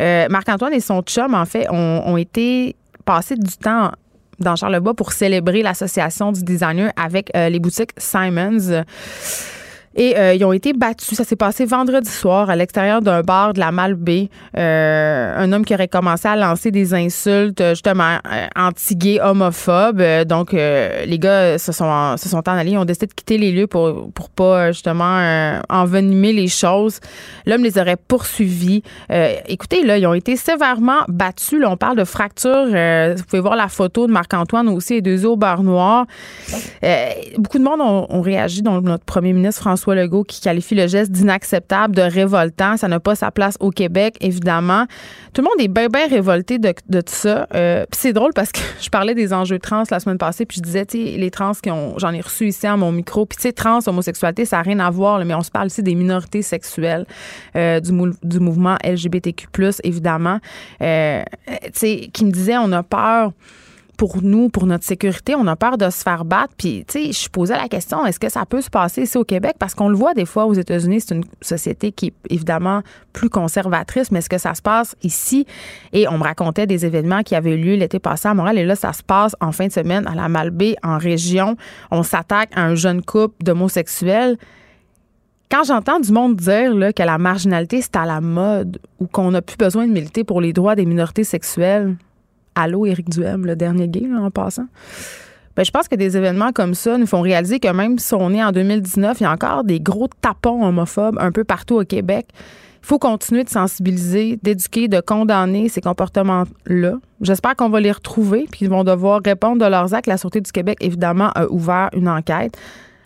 Euh, 0.00 0.26
Marc-Antoine 0.30 0.72
et 0.72 0.80
son 0.80 1.02
chum, 1.02 1.34
en 1.34 1.44
fait, 1.44 1.68
ont, 1.70 2.16
été 2.16 2.76
passés 3.04 3.36
du 3.36 3.56
temps 3.56 3.90
dans 4.38 4.56
Charlevoix 4.56 4.94
pour 4.94 5.12
célébrer 5.12 5.62
l'association 5.62 6.32
du 6.32 6.42
designer 6.42 6.92
avec 6.96 7.30
les 7.34 7.58
boutiques 7.58 7.90
Simons. 7.98 8.84
Et 9.96 10.16
euh, 10.16 10.34
ils 10.34 10.44
ont 10.44 10.52
été 10.52 10.72
battus. 10.72 11.16
Ça 11.16 11.24
s'est 11.24 11.36
passé 11.36 11.64
vendredi 11.64 12.10
soir 12.10 12.50
à 12.50 12.56
l'extérieur 12.56 13.00
d'un 13.00 13.22
bar 13.22 13.52
de 13.52 13.60
la 13.60 13.70
Malbaie. 13.70 14.28
Euh, 14.56 15.34
un 15.36 15.52
homme 15.52 15.64
qui 15.64 15.74
aurait 15.74 15.88
commencé 15.88 16.26
à 16.26 16.36
lancer 16.36 16.70
des 16.70 16.94
insultes 16.94 17.62
justement 17.70 18.18
euh, 18.30 18.46
anti-gays, 18.56 19.20
homophobes. 19.20 20.02
donc 20.26 20.52
les 20.52 21.18
gars 21.18 21.58
se 21.58 21.72
sont 21.72 22.16
se 22.16 22.28
sont 22.28 22.48
en 22.48 22.52
allés, 22.52 22.72
ils 22.72 22.78
ont 22.78 22.84
décidé 22.84 23.06
de 23.06 23.12
quitter 23.12 23.38
les 23.38 23.52
lieux 23.52 23.66
pour 23.66 24.10
pour 24.12 24.30
pas 24.30 24.72
justement 24.72 25.60
envenimer 25.68 26.32
les 26.32 26.48
choses. 26.48 27.00
L'homme 27.46 27.62
les 27.62 27.78
aurait 27.78 27.96
poursuivis. 27.96 28.82
écoutez 29.46 29.84
là, 29.84 29.98
ils 29.98 30.06
ont 30.06 30.14
été 30.14 30.36
sévèrement 30.36 31.02
battus. 31.08 31.60
Là, 31.60 31.70
on 31.70 31.76
parle 31.76 31.96
de 31.96 32.04
fractures. 32.04 32.66
vous 32.66 33.24
pouvez 33.24 33.40
voir 33.40 33.56
la 33.56 33.68
photo 33.68 34.06
de 34.06 34.12
Marc-Antoine 34.12 34.68
aussi 34.68 34.94
et 34.94 35.02
deux 35.02 35.24
au 35.26 35.36
bar 35.36 35.62
noir. 35.62 36.06
beaucoup 37.38 37.58
de 37.58 37.64
monde 37.64 37.80
ont, 37.80 38.06
ont 38.08 38.20
réagi, 38.20 38.62
dont 38.62 38.80
notre 38.80 39.04
premier 39.04 39.32
ministre 39.32 39.60
François 39.62 39.83
Legault 39.92 40.24
qui 40.24 40.40
qualifie 40.40 40.74
le 40.74 40.86
geste 40.86 41.12
d'inacceptable, 41.12 41.94
de 41.94 42.02
révoltant. 42.02 42.76
Ça 42.76 42.88
n'a 42.88 43.00
pas 43.00 43.14
sa 43.14 43.30
place 43.30 43.56
au 43.60 43.70
Québec, 43.70 44.16
évidemment. 44.20 44.86
Tout 45.32 45.42
le 45.42 45.48
monde 45.48 45.60
est 45.60 45.68
bien, 45.68 45.88
bien 45.88 46.08
révolté 46.08 46.58
de, 46.58 46.72
tout 46.72 47.02
ça. 47.06 47.46
Euh, 47.54 47.84
c'est 47.92 48.12
drôle 48.12 48.32
parce 48.34 48.52
que 48.52 48.60
je 48.80 48.88
parlais 48.88 49.14
des 49.14 49.32
enjeux 49.32 49.58
trans 49.58 49.82
la 49.90 50.00
semaine 50.00 50.18
passée, 50.18 50.46
puis 50.46 50.58
je 50.58 50.62
disais, 50.62 50.86
tu 50.86 50.96
les 50.96 51.30
trans 51.30 51.52
qui 51.52 51.70
ont, 51.70 51.98
j'en 51.98 52.12
ai 52.12 52.20
reçu 52.20 52.46
ici 52.46 52.66
à 52.66 52.76
mon 52.76 52.92
micro, 52.92 53.26
puis 53.26 53.36
tu 53.36 53.42
sais, 53.42 53.52
trans, 53.52 53.80
homosexualité, 53.86 54.44
ça 54.44 54.56
n'a 54.56 54.62
rien 54.62 54.80
à 54.80 54.90
voir, 54.90 55.24
mais 55.24 55.34
on 55.34 55.42
se 55.42 55.50
parle 55.50 55.66
aussi 55.66 55.82
des 55.82 55.94
minorités 55.94 56.42
sexuelles, 56.42 57.06
euh, 57.56 57.80
du, 57.80 57.92
du 58.22 58.40
mouvement 58.40 58.76
LGBTQ+, 58.84 59.48
évidemment. 59.82 60.38
Euh, 60.80 61.22
tu 61.46 61.70
sais, 61.74 62.10
qui 62.12 62.24
me 62.24 62.30
disait, 62.30 62.56
on 62.56 62.72
a 62.72 62.82
peur 62.82 63.32
pour 63.96 64.22
nous, 64.22 64.48
pour 64.48 64.66
notre 64.66 64.84
sécurité, 64.84 65.34
on 65.34 65.46
a 65.46 65.56
peur 65.56 65.78
de 65.78 65.88
se 65.90 66.02
faire 66.02 66.24
battre. 66.24 66.54
Puis, 66.56 66.84
tu 66.86 67.12
sais, 67.12 67.12
je 67.12 67.28
posais 67.28 67.56
la 67.56 67.68
question, 67.68 68.04
est-ce 68.06 68.20
que 68.20 68.28
ça 68.28 68.44
peut 68.46 68.60
se 68.60 68.70
passer 68.70 69.02
ici 69.02 69.16
au 69.16 69.24
Québec? 69.24 69.56
Parce 69.58 69.74
qu'on 69.74 69.88
le 69.88 69.96
voit 69.96 70.14
des 70.14 70.26
fois 70.26 70.46
aux 70.46 70.54
États-Unis, 70.54 71.00
c'est 71.00 71.14
une 71.14 71.24
société 71.40 71.92
qui 71.92 72.06
est 72.06 72.14
évidemment 72.30 72.82
plus 73.12 73.30
conservatrice, 73.30 74.10
mais 74.10 74.18
est-ce 74.18 74.28
que 74.28 74.38
ça 74.38 74.54
se 74.54 74.62
passe 74.62 74.96
ici? 75.02 75.46
Et 75.92 76.08
on 76.08 76.18
me 76.18 76.24
racontait 76.24 76.66
des 76.66 76.84
événements 76.86 77.22
qui 77.22 77.34
avaient 77.34 77.54
eu 77.54 77.62
lieu 77.62 77.74
l'été 77.76 77.98
passé 77.98 78.28
à 78.28 78.34
Montréal. 78.34 78.58
Et 78.58 78.64
là, 78.64 78.76
ça 78.76 78.92
se 78.92 79.02
passe 79.02 79.34
en 79.40 79.52
fin 79.52 79.66
de 79.66 79.72
semaine 79.72 80.06
à 80.06 80.14
la 80.14 80.28
Malbaie, 80.28 80.76
en 80.82 80.98
région. 80.98 81.56
On 81.90 82.02
s'attaque 82.02 82.50
à 82.54 82.62
un 82.62 82.74
jeune 82.74 83.02
couple 83.02 83.42
d'homosexuels 83.42 84.36
quand 85.50 85.62
j'entends 85.62 86.00
du 86.00 86.10
monde 86.10 86.36
dire 86.36 86.72
que 86.94 87.02
la 87.02 87.18
marginalité, 87.18 87.80
c'est 87.80 87.94
à 87.94 88.06
la 88.06 88.20
mode 88.20 88.80
ou 88.98 89.06
qu'on 89.06 89.30
n'a 89.30 89.40
plus 89.42 89.56
besoin 89.56 89.86
de 89.86 89.92
militer 89.92 90.24
pour 90.24 90.40
les 90.40 90.52
droits 90.52 90.74
des 90.74 90.84
minorités 90.84 91.22
sexuelles, 91.22 91.96
Allô, 92.54 92.86
Éric 92.86 93.08
Duhem, 93.08 93.46
le 93.46 93.56
dernier 93.56 93.88
gay, 93.88 94.08
en 94.16 94.30
passant. 94.30 94.66
Ben, 95.56 95.64
je 95.64 95.70
pense 95.70 95.86
que 95.86 95.94
des 95.94 96.16
événements 96.16 96.52
comme 96.52 96.74
ça 96.74 96.98
nous 96.98 97.06
font 97.06 97.20
réaliser 97.20 97.60
que 97.60 97.68
même 97.68 97.98
si 97.98 98.14
on 98.14 98.30
est 98.32 98.42
en 98.42 98.50
2019, 98.50 99.20
il 99.20 99.22
y 99.22 99.26
a 99.26 99.32
encore 99.32 99.62
des 99.62 99.80
gros 99.80 100.08
tapons 100.20 100.64
homophobes 100.64 101.16
un 101.20 101.30
peu 101.30 101.44
partout 101.44 101.76
au 101.76 101.84
Québec. 101.84 102.26
Il 102.82 102.86
faut 102.86 102.98
continuer 102.98 103.44
de 103.44 103.48
sensibiliser, 103.48 104.38
d'éduquer, 104.42 104.88
de 104.88 105.00
condamner 105.00 105.68
ces 105.68 105.80
comportements-là. 105.80 106.94
J'espère 107.20 107.56
qu'on 107.56 107.70
va 107.70 107.80
les 107.80 107.92
retrouver 107.92 108.46
puis 108.50 108.58
qu'ils 108.58 108.68
vont 108.68 108.84
devoir 108.84 109.20
répondre 109.24 109.64
de 109.64 109.70
leurs 109.70 109.94
actes. 109.94 110.06
La 110.06 110.18
Sûreté 110.18 110.40
du 110.40 110.52
Québec, 110.52 110.78
évidemment, 110.80 111.30
a 111.34 111.46
ouvert 111.46 111.88
une 111.94 112.08
enquête. 112.08 112.58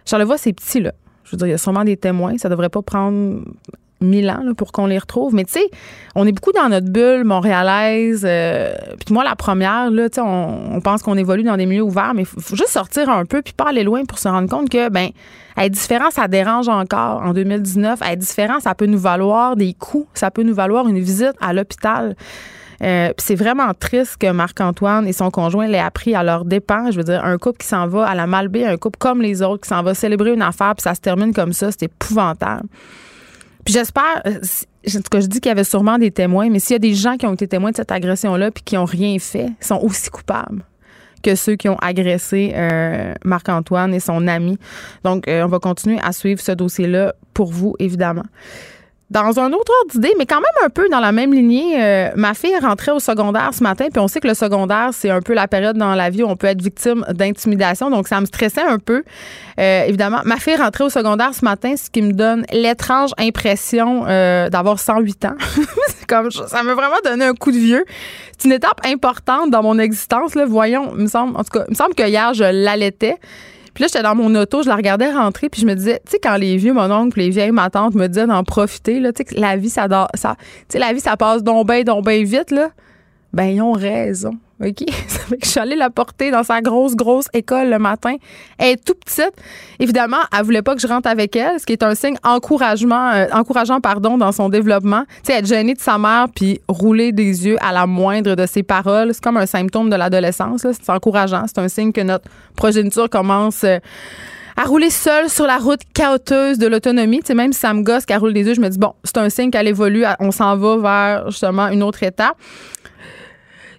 Charlevoix, 0.05 0.38
c'est 0.38 0.52
petit, 0.52 0.81
là. 0.81 0.93
Je 1.25 1.33
veux 1.33 1.37
dire, 1.37 1.47
il 1.47 1.50
y 1.50 1.55
a 1.55 1.59
sûrement 1.59 1.85
des 1.85 1.97
témoins. 1.97 2.38
Ça 2.38 2.49
devrait 2.49 2.71
pas 2.71 2.83
prendre 2.83 3.45
mille 4.00 4.31
ans 4.31 4.43
pour 4.57 4.73
qu'on 4.73 4.87
les 4.87 4.99
retrouve. 4.99 5.35
Mais 5.35 5.45
tu 5.45 5.52
sais, 5.52 5.71
on 6.14 6.26
est 6.26 6.33
beaucoup 6.33 6.52
dans 6.52 6.69
notre 6.69 6.88
bulle 6.88 7.25
montréalaise. 7.25 8.25
Euh, 8.26 8.73
puis 9.05 9.12
moi, 9.12 9.25
la 9.25 9.37
première, 9.37 9.90
là, 9.90 10.09
on, 10.19 10.76
on 10.76 10.81
pense 10.81 11.02
qu'on 11.02 11.17
évolue 11.17 11.43
dans 11.43 11.57
des 11.57 11.67
milieux 11.67 11.83
ouverts, 11.83 12.12
mais 12.14 12.23
il 12.23 12.26
faut, 12.26 12.57
juste 12.57 12.71
sortir 12.71 13.09
un 13.11 13.25
peu 13.25 13.43
puis 13.43 13.52
pas 13.52 13.69
aller 13.69 13.85
loin 13.85 14.05
pour 14.05 14.19
se 14.19 14.28
rendre 14.28 14.49
compte 14.49 14.69
que, 14.69 14.88
ben, 14.88 15.11
être 15.57 15.73
différent, 15.73 16.11
ça 16.11 16.28
dérange 16.28 16.69
encore 16.69 17.23
en 17.23 17.33
2019. 17.33 18.00
Être 18.02 18.19
différent, 18.19 18.61
ça 18.61 18.75
peut 18.75 18.87
nous 18.87 18.99
valoir 18.99 19.57
des 19.57 19.75
coûts, 19.75 20.07
ça 20.14 20.31
peut 20.31 20.43
nous 20.43 20.55
valoir 20.55 20.87
une 20.88 20.99
visite 20.99 21.35
à 21.40 21.52
l'hôpital. 21.52 22.14
Euh, 22.81 23.12
c'est 23.19 23.35
vraiment 23.35 23.73
triste 23.75 24.19
que 24.19 24.31
Marc-Antoine 24.31 25.09
et 25.09 25.12
son 25.12 25.31
conjoint 25.31 25.67
l'aient 25.67 25.81
appris 25.81 26.14
à 26.14 26.23
leur 26.23 26.45
dépens. 26.45 26.93
Je 26.93 26.97
veux 26.97 27.05
dire, 27.05 27.25
un 27.25 27.37
couple 27.37 27.59
qui 27.59 27.67
s'en 27.67 27.88
va 27.88 28.07
à 28.07 28.14
la 28.14 28.26
Malbaie, 28.26 28.67
un 28.67 28.76
couple 28.76 28.99
comme 28.99 29.21
les 29.21 29.43
autres, 29.43 29.62
qui 29.62 29.69
s'en 29.69 29.83
va 29.83 29.95
célébrer 29.95 30.33
une 30.33 30.43
affaire, 30.43 30.75
puis 30.76 30.83
ça 30.83 30.95
se 30.95 31.00
termine 31.00 31.33
comme 31.33 31.52
ça, 31.52 31.73
c'est 31.73 31.85
épouvantable. 31.85 32.69
Puis 33.68 33.75
j'espère, 33.75 34.22
euh, 34.25 34.40
en 34.87 34.90
tout 34.92 35.10
cas, 35.10 35.20
je 35.20 35.26
dis 35.26 35.42
qu'il 35.42 35.50
y 35.50 35.52
avait 35.52 35.62
sûrement 35.62 35.98
des 35.98 36.10
témoins, 36.10 36.48
mais 36.48 36.58
s'il 36.58 36.72
y 36.72 36.76
a 36.76 36.78
des 36.78 36.94
gens 36.94 37.18
qui 37.18 37.26
ont 37.26 37.34
été 37.34 37.46
témoins 37.46 37.70
de 37.70 37.76
cette 37.76 37.92
agression-là 37.92 38.50
puis 38.50 38.62
qui 38.64 38.76
n'ont 38.76 38.87
rien 38.87 39.18
fait, 39.18 39.50
sont 39.60 39.78
aussi 39.82 40.08
coupables 40.08 40.64
que 41.22 41.34
ceux 41.34 41.54
qui 41.56 41.68
ont 41.68 41.76
agressé 41.76 42.52
euh, 42.54 43.12
Marc-Antoine 43.26 43.92
et 43.92 44.00
son 44.00 44.26
ami. 44.26 44.56
Donc, 45.04 45.25
on 45.28 45.48
va 45.48 45.58
continuer 45.58 45.98
à 46.02 46.12
suivre 46.12 46.40
ce 46.40 46.52
dossier-là 46.52 47.14
pour 47.34 47.52
vous, 47.52 47.75
évidemment. 47.78 48.25
Dans 49.10 49.40
un 49.40 49.52
autre 49.52 49.72
ordre 49.80 49.92
d'idée, 49.92 50.12
mais 50.18 50.26
quand 50.26 50.36
même 50.36 50.66
un 50.66 50.68
peu 50.68 50.88
dans 50.90 51.00
la 51.00 51.12
même 51.12 51.32
lignée, 51.32 51.82
euh, 51.82 52.10
ma 52.14 52.34
fille 52.34 52.52
est 52.52 52.58
rentrée 52.58 52.90
au 52.90 52.98
secondaire 52.98 53.50
ce 53.54 53.62
matin, 53.62 53.86
puis 53.90 54.00
on 54.00 54.08
sait 54.08 54.20
que 54.20 54.28
le 54.28 54.34
secondaire, 54.34 54.90
c'est 54.92 55.08
un 55.08 55.22
peu 55.22 55.32
la 55.32 55.48
période 55.48 55.78
dans 55.78 55.94
la 55.94 56.10
vie 56.10 56.22
où 56.22 56.28
on 56.28 56.36
peut 56.36 56.46
être 56.46 56.60
victime 56.60 57.06
d'intimidation, 57.10 57.88
donc 57.88 58.06
ça 58.06 58.20
me 58.20 58.26
stressait 58.26 58.60
un 58.62 58.78
peu. 58.78 59.04
Euh, 59.58 59.84
évidemment, 59.84 60.20
ma 60.24 60.36
fille 60.36 60.52
est 60.52 60.56
rentrée 60.56 60.84
au 60.84 60.90
secondaire 60.90 61.34
ce 61.34 61.42
matin, 61.42 61.74
ce 61.76 61.88
qui 61.88 62.02
me 62.02 62.12
donne 62.12 62.44
l'étrange 62.52 63.12
impression 63.18 64.04
euh, 64.06 64.50
d'avoir 64.50 64.78
108 64.78 65.24
ans. 65.24 65.36
comme 66.08 66.30
ça 66.30 66.62
m'a 66.62 66.74
vraiment 66.74 66.96
donné 67.04 67.26
un 67.26 67.34
coup 67.34 67.52
de 67.52 67.58
vieux. 67.58 67.84
C'est 68.36 68.48
une 68.48 68.54
étape 68.54 68.80
importante 68.84 69.50
dans 69.50 69.62
mon 69.62 69.78
existence. 69.78 70.34
Là. 70.34 70.46
Voyons, 70.46 70.92
il 70.96 71.02
me 71.02 71.06
semble, 71.06 71.36
en 71.36 71.44
tout 71.44 71.50
cas, 71.50 71.64
il 71.68 71.72
me 71.72 71.76
semble 71.76 71.94
que 71.94 72.02
hier 72.02 72.34
je 72.34 72.44
l'allaitais. 72.44 73.16
Puis 73.78 73.85
là, 73.85 73.88
j'étais 73.92 74.02
dans 74.02 74.16
mon 74.16 74.35
auto, 74.35 74.64
je 74.64 74.68
la 74.68 74.75
regardais 74.75 75.08
rentrer, 75.12 75.49
puis 75.49 75.61
je 75.61 75.66
me 75.66 75.75
disais, 75.75 76.00
tu 76.04 76.11
sais, 76.11 76.18
quand 76.20 76.35
les 76.35 76.56
vieux, 76.56 76.73
mon 76.73 76.90
oncle, 76.90 77.16
les 77.20 77.30
vieilles, 77.30 77.52
ma 77.52 77.70
tante 77.70 77.94
me 77.94 78.08
disaient 78.08 78.26
d'en 78.26 78.42
profiter, 78.42 78.99
là, 78.99 79.12
tu 79.12 79.23
sais, 79.25 79.38
la 79.38 79.56
vie, 79.56 79.70
ça, 79.70 79.87
ça, 80.14 80.35
la 80.75 80.92
vie, 80.92 80.99
ça 80.99 81.16
passe 81.16 81.44
donc 81.44 81.68
bien, 81.68 81.85
donc 81.85 82.04
bien 82.04 82.25
vite, 82.25 82.50
là. 82.50 82.70
Ben, 83.32 83.44
ils 83.44 83.62
ont 83.62 83.70
raison. 83.70 84.32
OK? 84.64 84.84
Ça 85.08 85.18
fait 85.20 85.36
que 85.36 85.44
je 85.44 85.50
suis 85.50 85.60
allée 85.60 85.76
la 85.76 85.90
porter 85.90 86.30
dans 86.30 86.42
sa 86.42 86.60
grosse, 86.60 86.94
grosse 86.94 87.26
école 87.32 87.70
le 87.70 87.78
matin. 87.78 88.16
Elle 88.58 88.72
est 88.72 88.84
tout 88.84 88.94
petite. 88.94 89.32
Évidemment, 89.78 90.18
elle 90.36 90.44
voulait 90.44 90.62
pas 90.62 90.74
que 90.74 90.80
je 90.80 90.86
rentre 90.86 91.08
avec 91.08 91.36
elle, 91.36 91.60
ce 91.60 91.66
qui 91.66 91.72
est 91.72 91.82
un 91.82 91.94
signe 91.94 92.16
encouragement, 92.24 93.10
euh, 93.10 93.26
encourageant 93.32 93.80
pardon, 93.80 94.18
dans 94.18 94.32
son 94.32 94.48
développement. 94.48 95.04
Tu 95.22 95.32
sais, 95.32 95.38
être 95.38 95.46
gênée 95.46 95.74
de 95.74 95.80
sa 95.80 95.98
mère 95.98 96.26
puis 96.34 96.60
rouler 96.68 97.12
des 97.12 97.46
yeux 97.46 97.56
à 97.60 97.72
la 97.72 97.86
moindre 97.86 98.34
de 98.34 98.46
ses 98.46 98.62
paroles, 98.62 99.14
c'est 99.14 99.22
comme 99.22 99.36
un 99.36 99.46
symptôme 99.46 99.90
de 99.90 99.96
l'adolescence. 99.96 100.66
C'est 100.70 100.90
encourageant. 100.90 101.44
C'est 101.46 101.58
un 101.58 101.68
signe 101.68 101.92
que 101.92 102.00
notre 102.00 102.24
progéniture 102.56 103.08
commence. 103.08 103.64
Euh, 103.64 103.78
à 104.60 104.64
rouler 104.64 104.90
seule 104.90 105.30
sur 105.30 105.46
la 105.46 105.58
route 105.58 105.82
chaoteuse 105.94 106.58
de 106.58 106.66
l'autonomie. 106.66 107.20
Tu 107.20 107.26
sais, 107.26 107.34
même 107.34 107.52
si 107.52 107.60
ça 107.60 107.72
me 107.72 107.84
gosse 107.84 108.04
qu'elle 108.04 108.18
roule 108.18 108.32
des 108.32 108.44
yeux, 108.44 108.54
je 108.54 108.60
me 108.60 108.68
dis, 108.68 108.78
bon, 108.78 108.92
c'est 109.04 109.18
un 109.18 109.30
signe 109.30 109.52
qu'elle 109.52 109.68
évolue, 109.68 110.04
on 110.18 110.32
s'en 110.32 110.56
va 110.56 110.76
vers 110.78 111.30
justement 111.30 111.68
une 111.68 111.84
autre 111.84 112.02
étape 112.02 112.36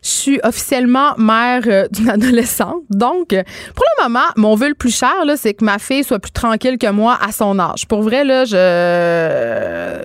je 0.01 0.09
suis 0.09 0.39
officiellement 0.43 1.15
mère 1.17 1.63
euh, 1.67 1.87
d'une 1.91 2.09
adolescente. 2.09 2.83
Donc, 2.89 3.29
pour 3.29 3.85
le 3.97 4.03
moment, 4.03 4.25
mon 4.35 4.55
vœu 4.55 4.69
le 4.69 4.75
plus 4.75 4.95
cher, 4.95 5.13
c'est 5.35 5.53
que 5.53 5.63
ma 5.63 5.79
fille 5.79 6.03
soit 6.03 6.19
plus 6.19 6.31
tranquille 6.31 6.77
que 6.77 6.89
moi 6.89 7.17
à 7.21 7.31
son 7.31 7.59
âge. 7.59 7.87
Pour 7.87 8.01
vrai, 8.01 8.23
là, 8.23 8.45
je, 8.45 9.99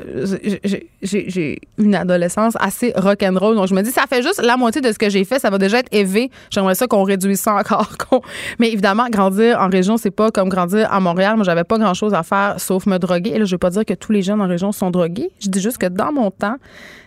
j'ai 1.03 1.61
une 1.79 1.95
adolescence 1.95 2.55
assez 2.61 2.93
rock'n'roll. 2.97 3.57
Donc, 3.57 3.69
je 3.69 3.75
me 3.75 3.83
dis, 3.83 3.91
ça 3.91 4.05
fait 4.09 4.23
juste 4.23 4.43
la 4.43 4.57
moitié 4.57 4.81
de 4.81 4.91
ce 4.93 4.99
que 4.99 5.11
j'ai 5.11 5.25
fait. 5.25 5.39
Ça 5.39 5.51
va 5.51 5.59
déjà 5.59 5.79
être 5.79 5.93
élevé. 5.93 6.31
J'aimerais 6.51 6.75
ça 6.75 6.87
qu'on 6.87 7.03
réduise 7.05 7.41
ça 7.41 7.55
encore. 7.55 7.93
Mais 8.59 8.71
évidemment, 8.71 9.09
grandir 9.11 9.61
en 9.61 9.69
région, 9.69 9.97
c'est 9.97 10.11
pas 10.11 10.31
comme 10.31 10.49
grandir 10.49 10.93
à 10.93 11.01
Montréal. 11.01 11.37
Moi, 11.37 11.45
j'avais 11.45 11.65
pas 11.65 11.79
grand 11.79 11.95
chose 11.95 12.15
à 12.15 12.23
faire 12.23 12.57
sauf 12.59 12.87
me 12.87 12.99
droguer. 12.99 13.31
Et 13.35 13.39
là, 13.39 13.45
je 13.45 13.55
veux 13.55 13.59
pas 13.59 13.71
dire 13.71 13.85
que 13.85 13.95
tous 13.95 14.13
les 14.13 14.23
jeunes 14.23 14.41
en 14.41 14.49
région 14.49 14.73
sont 14.73 14.91
drogués. 14.91 15.31
Je 15.41 15.49
dis 15.49 15.61
juste 15.61 15.79
que 15.79 15.87
dans 15.87 16.13
mon 16.13 16.31
temps, 16.31 16.57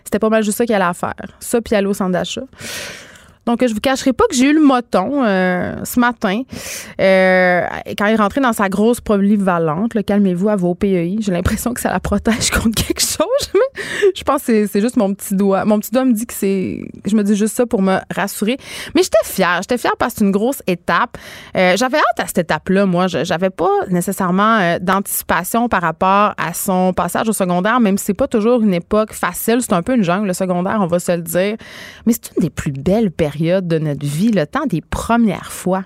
c'était 0.08 0.20
pas 0.20 0.30
mal 0.30 0.42
juste 0.42 0.58
ça 0.58 0.66
qu'il 0.66 0.74
allait 0.74 0.94
faire. 0.94 1.14
Ça, 1.42 1.62
puis 1.62 1.76
aller 1.76 1.86
au 1.86 1.94
centre 1.94 2.12
d'achat. 2.14 2.44
Donc, 3.48 3.66
je 3.66 3.74
vous 3.74 3.80
cacherai 3.80 4.12
pas 4.12 4.26
que 4.30 4.36
j'ai 4.36 4.50
eu 4.50 4.54
le 4.54 4.62
moton 4.62 5.24
euh, 5.24 5.78
ce 5.86 6.02
matin 6.02 6.42
euh, 7.00 7.62
quand 7.98 8.06
il 8.08 8.12
est 8.12 8.18
rentré 8.18 8.42
dans 8.42 8.52
sa 8.52 8.68
grosse 8.68 9.00
polyvalente. 9.00 9.94
Calmez-vous 10.04 10.50
à 10.50 10.58
vos 10.58 10.76
PEI. 10.76 11.16
J'ai 11.22 11.32
l'impression 11.32 11.74
que 11.74 11.80
ça 11.80 11.90
la 11.90 12.02
protège 12.02 12.50
contre 12.52 12.84
quelque 12.84 13.00
chose. 13.00 13.62
Je 14.14 14.24
pense 14.24 14.44
que 14.44 14.68
c'est 14.68 14.82
juste 14.82 14.98
mon 14.98 15.14
petit 15.14 15.34
doigt. 15.34 15.64
Mon 15.64 15.80
petit 15.80 15.92
doigt 15.92 16.04
me 16.04 16.12
dit 16.12 16.26
que 16.26 16.34
c'est. 16.34 16.82
Je 17.06 17.16
me 17.16 17.24
dis 17.24 17.38
juste 17.38 17.56
ça 17.56 17.66
pour 17.66 17.82
me 17.82 18.00
rassurer. 18.14 18.58
Mais 18.96 19.02
j'étais 19.02 19.24
fière. 19.24 19.60
J'étais 19.62 19.78
fière 19.78 19.96
parce 19.98 20.16
que 20.16 20.20
c'est 20.20 20.26
une 20.26 20.32
grosse 20.32 20.62
étape. 20.68 21.18
Euh, 21.56 21.78
j'avais 21.78 22.00
hâte 22.00 22.20
à 22.20 22.28
cette 22.28 22.40
étape-là. 22.40 22.86
Moi, 22.86 23.08
j'avais 23.08 23.50
pas 23.50 23.72
nécessairement 23.90 24.78
d'anticipation 24.82 25.70
par 25.70 25.84
rapport 25.84 26.34
à 26.38 26.54
son 26.54 26.92
passage 26.92 27.30
au 27.30 27.34
secondaire, 27.34 27.80
même 27.80 27.98
si 27.98 28.08
c'est 28.08 28.14
pas 28.14 28.28
toujours 28.28 28.62
une 28.62 28.74
époque 28.74 29.14
facile. 29.14 29.60
C'est 29.62 29.72
un 29.72 29.84
peu 29.84 29.96
une 29.96 30.04
jungle, 30.04 30.28
le 30.28 30.34
secondaire, 30.34 30.80
on 30.82 30.88
va 30.88 31.00
se 31.00 31.14
le 31.14 31.22
dire. 31.22 31.56
Mais 32.06 32.12
c'est 32.12 32.32
une 32.36 32.44
des 32.44 32.50
plus 32.50 32.74
belles 32.74 33.10
périodes 33.10 33.37
de 33.38 33.80
notre 33.80 34.06
vie, 34.06 34.32
le 34.32 34.46
temps 34.46 34.66
des 34.66 34.82
premières 34.82 35.52
fois. 35.52 35.84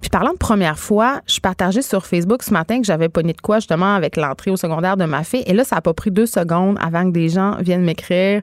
Puis 0.00 0.10
parlant 0.10 0.32
de 0.32 0.38
première 0.38 0.78
fois, 0.78 1.20
je 1.26 1.40
partageais 1.40 1.82
sur 1.82 2.06
Facebook 2.06 2.42
ce 2.42 2.52
matin 2.52 2.80
que 2.80 2.86
j'avais 2.86 3.08
pogné 3.08 3.32
de 3.32 3.40
quoi 3.40 3.58
justement 3.58 3.94
avec 3.94 4.16
l'entrée 4.16 4.50
au 4.50 4.56
secondaire 4.56 4.96
de 4.96 5.04
ma 5.04 5.24
fille. 5.24 5.42
Et 5.46 5.52
là, 5.52 5.64
ça 5.64 5.76
n'a 5.76 5.82
pas 5.82 5.94
pris 5.94 6.10
deux 6.10 6.26
secondes 6.26 6.78
avant 6.80 7.04
que 7.04 7.10
des 7.10 7.28
gens 7.28 7.56
viennent 7.60 7.84
m'écrire. 7.84 8.42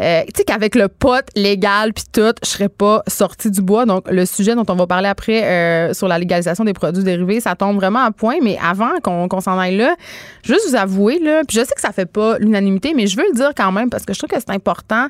Euh, 0.00 0.22
tu 0.26 0.32
sais 0.36 0.44
qu'avec 0.44 0.74
le 0.74 0.88
pote 0.88 1.26
légal 1.36 1.92
puis 1.92 2.04
tout, 2.12 2.34
je 2.42 2.48
serais 2.48 2.68
pas 2.68 3.02
sortie 3.06 3.50
du 3.50 3.62
bois. 3.62 3.86
Donc 3.86 4.10
le 4.10 4.26
sujet 4.26 4.54
dont 4.54 4.64
on 4.68 4.74
va 4.74 4.86
parler 4.86 5.08
après 5.08 5.44
euh, 5.44 5.94
sur 5.94 6.08
la 6.08 6.18
légalisation 6.18 6.64
des 6.64 6.72
produits 6.72 7.04
dérivés, 7.04 7.40
ça 7.40 7.54
tombe 7.54 7.76
vraiment 7.76 8.04
à 8.04 8.10
point. 8.10 8.36
Mais 8.42 8.58
avant 8.62 9.00
qu'on 9.02 9.40
s'en 9.40 9.58
aille 9.58 9.76
là, 9.76 9.94
juste 10.42 10.68
vous 10.68 10.76
avouer 10.76 11.18
là, 11.18 11.42
puis 11.46 11.58
je 11.58 11.64
sais 11.64 11.74
que 11.74 11.80
ça 11.80 11.92
fait 11.92 12.10
pas 12.10 12.38
l'unanimité, 12.38 12.92
mais 12.94 13.06
je 13.06 13.16
veux 13.16 13.24
le 13.28 13.34
dire 13.34 13.50
quand 13.56 13.72
même 13.72 13.90
parce 13.90 14.04
que 14.04 14.14
je 14.14 14.18
trouve 14.18 14.30
que 14.30 14.38
c'est 14.38 14.50
important. 14.50 15.08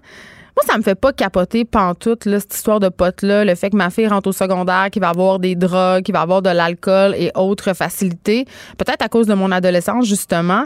Moi, 0.57 0.65
ça 0.67 0.79
me 0.79 0.83
fait 0.85 0.95
pas 0.95 1.13
capoter 1.13 1.65
pantoute, 1.65 2.27
là, 2.27 2.39
cette 2.39 2.55
histoire 2.55 2.79
de 2.79 2.89
pote-là, 2.89 3.45
le 3.45 3.57
fait 3.57 3.71
que 3.71 3.77
ma 3.77 3.91
fille 3.91 4.07
rentre 4.07 4.29
au 4.29 4.33
secondaire, 4.33 4.89
qu'il 4.93 5.03
va 5.03 5.09
avoir 5.09 5.41
des 5.41 5.57
drogues, 5.57 6.05
qu'il 6.05 6.15
va 6.15 6.21
avoir 6.21 6.43
de 6.43 6.51
l'alcool 6.51 7.17
et 7.17 7.33
autres 7.35 7.73
facilités. 7.75 8.45
Peut-être 8.79 9.03
à 9.03 9.09
cause 9.09 9.27
de 9.27 9.35
mon 9.35 9.51
adolescence, 9.51 10.07
justement. 10.07 10.65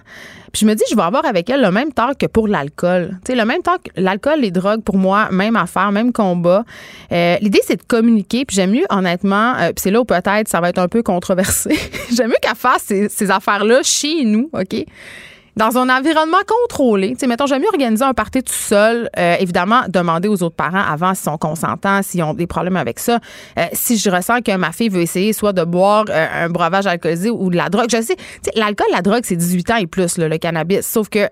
Puis 0.52 0.61
je 0.61 0.66
me 0.66 0.75
dis, 0.75 0.85
je 0.90 0.97
vais 0.97 1.02
avoir 1.02 1.25
avec 1.25 1.49
elle 1.49 1.62
le 1.62 1.71
même 1.71 1.92
temps 1.92 2.12
que 2.18 2.26
pour 2.26 2.49
l'alcool. 2.49 3.18
Tu 3.25 3.33
sais, 3.33 3.38
le 3.38 3.47
même 3.47 3.62
temps 3.62 3.76
que 3.83 3.90
l'alcool, 3.97 4.40
les 4.40 4.50
drogues, 4.50 4.83
pour 4.83 4.99
moi, 4.99 5.28
même 5.30 5.57
affaire, 5.57 5.90
même 5.90 6.12
combat. 6.12 6.64
Euh, 7.11 7.37
L'idée, 7.40 7.61
c'est 7.66 7.76
de 7.76 7.83
communiquer. 7.83 8.45
Puis 8.45 8.57
j'aime 8.57 8.73
mieux, 8.73 8.87
honnêtement, 8.90 9.54
euh, 9.54 9.68
puis 9.68 9.76
c'est 9.78 9.90
là 9.90 10.00
où 10.00 10.04
peut-être 10.04 10.49
ça 10.49 10.61
va 10.61 10.68
être 10.68 10.78
un 10.78 10.88
peu 10.88 11.02
controversé. 11.02 11.78
j'aime 12.14 12.28
mieux 12.28 12.37
qu'elle 12.42 12.54
fasse 12.57 12.83
ces, 12.83 13.09
ces 13.09 13.30
affaires-là 13.30 13.80
chez 13.83 14.25
nous, 14.25 14.50
OK? 14.52 14.85
Dans 15.59 15.77
un 15.77 15.88
environnement 15.88 16.38
contrôlé. 16.47 17.11
Tu 17.11 17.19
sais, 17.19 17.27
mettons, 17.27 17.47
j'aime 17.47 17.62
mieux 17.62 17.69
organiser 17.69 18.05
un 18.05 18.15
party 18.15 18.43
tout 18.45 18.53
seul. 18.53 19.11
Euh, 19.19 19.37
évidemment, 19.41 19.83
demander 19.88 20.29
aux 20.29 20.41
autres 20.45 20.55
parents 20.55 20.85
avant 20.88 21.15
s'ils 21.15 21.25
sont 21.25 21.37
consentants, 21.37 22.00
s'ils 22.03 22.23
ont 22.23 22.33
des 22.33 22.47
problèmes 22.47 22.77
avec 22.77 23.00
ça. 23.00 23.19
Euh, 23.59 23.65
si 23.73 23.99
je 23.99 24.09
ressens 24.09 24.41
que 24.43 24.57
ma 24.57 24.71
fille 24.71 24.88
veut 24.88 25.00
essayer 25.00 25.33
soit 25.33 25.53
de 25.53 25.65
boire 25.65 26.05
euh, 26.09 26.45
un 26.45 26.49
breuvage 26.49 26.87
alcoolisé 26.87 27.31
ou 27.31 27.50
de 27.50 27.57
la 27.57 27.69
drogue. 27.69 27.88
Je 27.91 28.00
sais, 28.00 28.17
l'alcool, 28.55 28.87
la 28.93 29.03
drogue, 29.03 29.23
c'est 29.25 29.37
18 29.37 29.71
ans 29.73 29.77
et 29.77 29.88
plus, 29.88 30.17
le 30.17 30.38
cannabis. 30.38 30.87
Sauf 30.87 31.09
que 31.09 31.29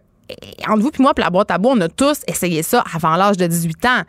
entre 0.68 0.82
vous 0.82 0.90
puis 0.90 1.02
moi, 1.02 1.14
puis 1.14 1.22
la 1.22 1.30
boîte 1.30 1.50
à 1.50 1.58
bois, 1.58 1.72
on 1.76 1.80
a 1.80 1.88
tous 1.88 2.20
essayé 2.26 2.62
ça 2.62 2.84
avant 2.94 3.16
l'âge 3.16 3.36
de 3.36 3.46
18 3.46 3.84
ans. 3.86 4.02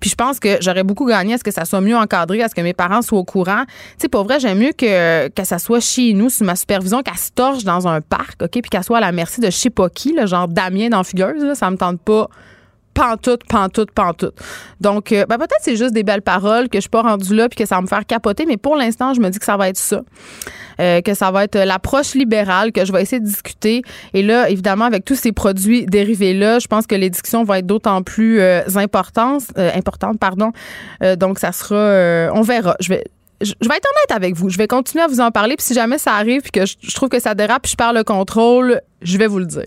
Puis 0.00 0.10
je 0.10 0.14
pense 0.14 0.38
que 0.38 0.58
j'aurais 0.60 0.82
beaucoup 0.82 1.06
gagné 1.06 1.34
à 1.34 1.38
ce 1.38 1.44
que 1.44 1.50
ça 1.50 1.64
soit 1.64 1.80
mieux 1.80 1.96
encadré, 1.96 2.42
à 2.42 2.48
ce 2.48 2.54
que 2.54 2.60
mes 2.60 2.74
parents 2.74 3.02
soient 3.02 3.18
au 3.18 3.24
courant. 3.24 3.64
Tu 3.66 4.02
sais, 4.02 4.08
pour 4.08 4.24
vrai, 4.24 4.40
j'aime 4.40 4.58
mieux 4.58 4.72
que, 4.72 5.28
que 5.28 5.44
ça 5.44 5.58
soit 5.58 5.80
chez 5.80 6.12
nous, 6.12 6.28
sous 6.28 6.44
ma 6.44 6.56
supervision, 6.56 7.02
qu'elle 7.02 7.16
se 7.16 7.30
torche 7.30 7.64
dans 7.64 7.88
un 7.88 8.00
parc, 8.00 8.42
OK, 8.42 8.50
puis 8.50 8.62
qu'elle 8.62 8.84
soit 8.84 8.98
à 8.98 9.00
la 9.00 9.12
merci 9.12 9.40
de 9.40 9.46
je 9.46 9.56
sais 9.56 9.70
pas 9.70 9.88
qui, 9.88 10.12
le 10.12 10.26
genre 10.26 10.48
Damien 10.48 10.88
dans 10.88 11.04
Fugueuse, 11.04 11.42
là, 11.42 11.54
ça 11.54 11.70
me 11.70 11.76
tente 11.76 12.00
pas 12.00 12.28
pantoute, 12.94 13.44
pantoute, 13.48 13.90
pantoute. 13.90 14.34
Donc, 14.80 15.12
euh, 15.12 15.24
ben, 15.26 15.38
peut-être 15.38 15.60
c'est 15.60 15.76
juste 15.76 15.94
des 15.94 16.02
belles 16.02 16.22
paroles 16.22 16.68
que 16.68 16.78
je 16.78 16.82
suis 16.82 16.90
pas 16.90 17.02
rendue 17.02 17.34
là 17.34 17.48
puis 17.48 17.56
que 17.56 17.66
ça 17.66 17.76
va 17.76 17.82
me 17.82 17.86
faire 17.86 18.06
capoter, 18.06 18.46
mais 18.46 18.56
pour 18.56 18.76
l'instant, 18.76 19.14
je 19.14 19.20
me 19.20 19.28
dis 19.30 19.38
que 19.38 19.44
ça 19.44 19.56
va 19.56 19.68
être 19.68 19.76
ça. 19.76 20.02
Euh, 20.80 21.00
que 21.02 21.14
ça 21.14 21.30
va 21.30 21.44
être 21.44 21.58
l'approche 21.58 22.14
libérale 22.14 22.72
que 22.72 22.84
je 22.84 22.92
vais 22.92 23.02
essayer 23.02 23.20
de 23.20 23.26
discuter. 23.26 23.82
Et 24.14 24.22
là, 24.22 24.48
évidemment, 24.48 24.86
avec 24.86 25.04
tous 25.04 25.14
ces 25.14 25.32
produits 25.32 25.86
dérivés-là, 25.86 26.58
je 26.58 26.66
pense 26.66 26.86
que 26.86 26.94
les 26.94 27.10
discussions 27.10 27.44
vont 27.44 27.54
être 27.54 27.66
d'autant 27.66 28.02
plus 28.02 28.40
euh, 28.40 28.62
importantes, 28.76 29.42
importantes, 29.56 30.18
pardon. 30.18 30.52
donc, 31.18 31.38
ça 31.38 31.52
sera, 31.52 32.32
on 32.34 32.42
verra. 32.42 32.76
Je 32.80 32.88
vais, 32.88 33.04
je 33.40 33.52
vais 33.68 33.76
être 33.76 33.88
honnête 33.88 34.10
avec 34.10 34.34
vous. 34.34 34.48
Je 34.48 34.58
vais 34.58 34.66
continuer 34.66 35.04
à 35.04 35.08
vous 35.08 35.20
en 35.20 35.30
parler. 35.30 35.56
Puis 35.56 35.66
si 35.66 35.74
jamais 35.74 35.98
ça 35.98 36.14
arrive 36.14 36.42
puis 36.42 36.52
que 36.52 36.66
je, 36.66 36.76
je 36.80 36.94
trouve 36.94 37.08
que 37.08 37.20
ça 37.20 37.34
dérape 37.34 37.62
puis 37.62 37.72
je 37.72 37.76
perds 37.76 37.92
le 37.92 38.04
contrôle, 38.04 38.80
je 39.02 39.18
vais 39.18 39.26
vous 39.26 39.38
le 39.38 39.46
dire. 39.46 39.66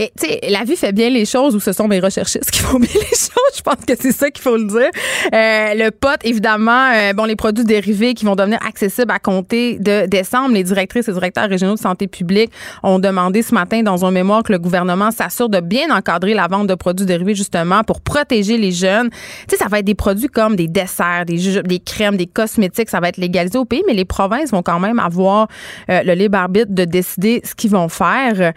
Et 0.00 0.10
tu 0.18 0.26
sais, 0.26 0.40
la 0.48 0.64
vie 0.64 0.76
fait 0.76 0.92
bien 0.92 1.10
les 1.10 1.26
choses 1.26 1.54
ou 1.54 1.60
ce 1.60 1.72
sont 1.72 1.86
mes 1.86 2.00
recherchistes 2.00 2.50
qui 2.50 2.60
font 2.60 2.78
bien 2.78 2.88
les 2.94 3.00
choses. 3.00 3.52
Je 3.54 3.60
pense 3.60 3.84
que 3.86 3.92
c'est 4.00 4.12
ça 4.12 4.30
qu'il 4.30 4.42
faut 4.42 4.56
le 4.56 4.64
dire. 4.64 4.88
Euh, 5.34 5.74
le 5.74 5.90
pot, 5.90 6.18
évidemment, 6.24 6.90
euh, 6.94 7.12
bon, 7.12 7.26
les 7.26 7.36
produits 7.36 7.64
dérivés 7.64 8.14
qui 8.14 8.24
vont 8.24 8.34
devenir 8.34 8.58
accessibles 8.66 9.10
à 9.10 9.18
compter 9.18 9.78
de 9.78 10.06
décembre. 10.06 10.54
Les 10.54 10.64
directrices 10.64 11.06
et 11.08 11.12
directeurs 11.12 11.50
régionaux 11.50 11.74
de 11.74 11.78
santé 11.78 12.06
publique 12.06 12.50
ont 12.82 12.98
demandé 12.98 13.42
ce 13.42 13.52
matin 13.52 13.82
dans 13.82 14.06
un 14.06 14.10
mémoire 14.10 14.42
que 14.42 14.52
le 14.52 14.58
gouvernement 14.58 15.10
s'assure 15.10 15.50
de 15.50 15.60
bien 15.60 15.94
encadrer 15.94 16.32
la 16.32 16.46
vente 16.46 16.66
de 16.66 16.74
produits 16.74 17.04
dérivés 17.04 17.34
justement 17.34 17.84
pour 17.84 18.00
protéger 18.00 18.56
les 18.56 18.72
jeunes. 18.72 19.10
Tu 19.10 19.18
sais, 19.50 19.56
ça 19.58 19.68
va 19.68 19.80
être 19.80 19.84
des 19.84 19.94
produits 19.94 20.28
comme 20.28 20.56
des 20.56 20.68
desserts, 20.68 21.26
des 21.26 21.78
crèmes, 21.80 22.16
des 22.16 22.26
cosmétiques. 22.26 22.88
Ça 22.88 23.00
va 23.00 23.10
être 23.10 23.18
légalisé 23.18 23.58
au 23.58 23.66
pays, 23.66 23.82
mais 23.86 23.92
les 23.92 24.06
provinces 24.06 24.52
vont 24.52 24.62
quand 24.62 24.80
même 24.80 24.98
avoir 24.98 25.48
euh, 25.90 26.02
le 26.04 26.14
libre 26.14 26.38
arbitre 26.38 26.72
de 26.72 26.86
décider 26.86 27.42
ce 27.44 27.54
qu'ils 27.54 27.70
vont 27.70 27.90
faire. 27.90 28.54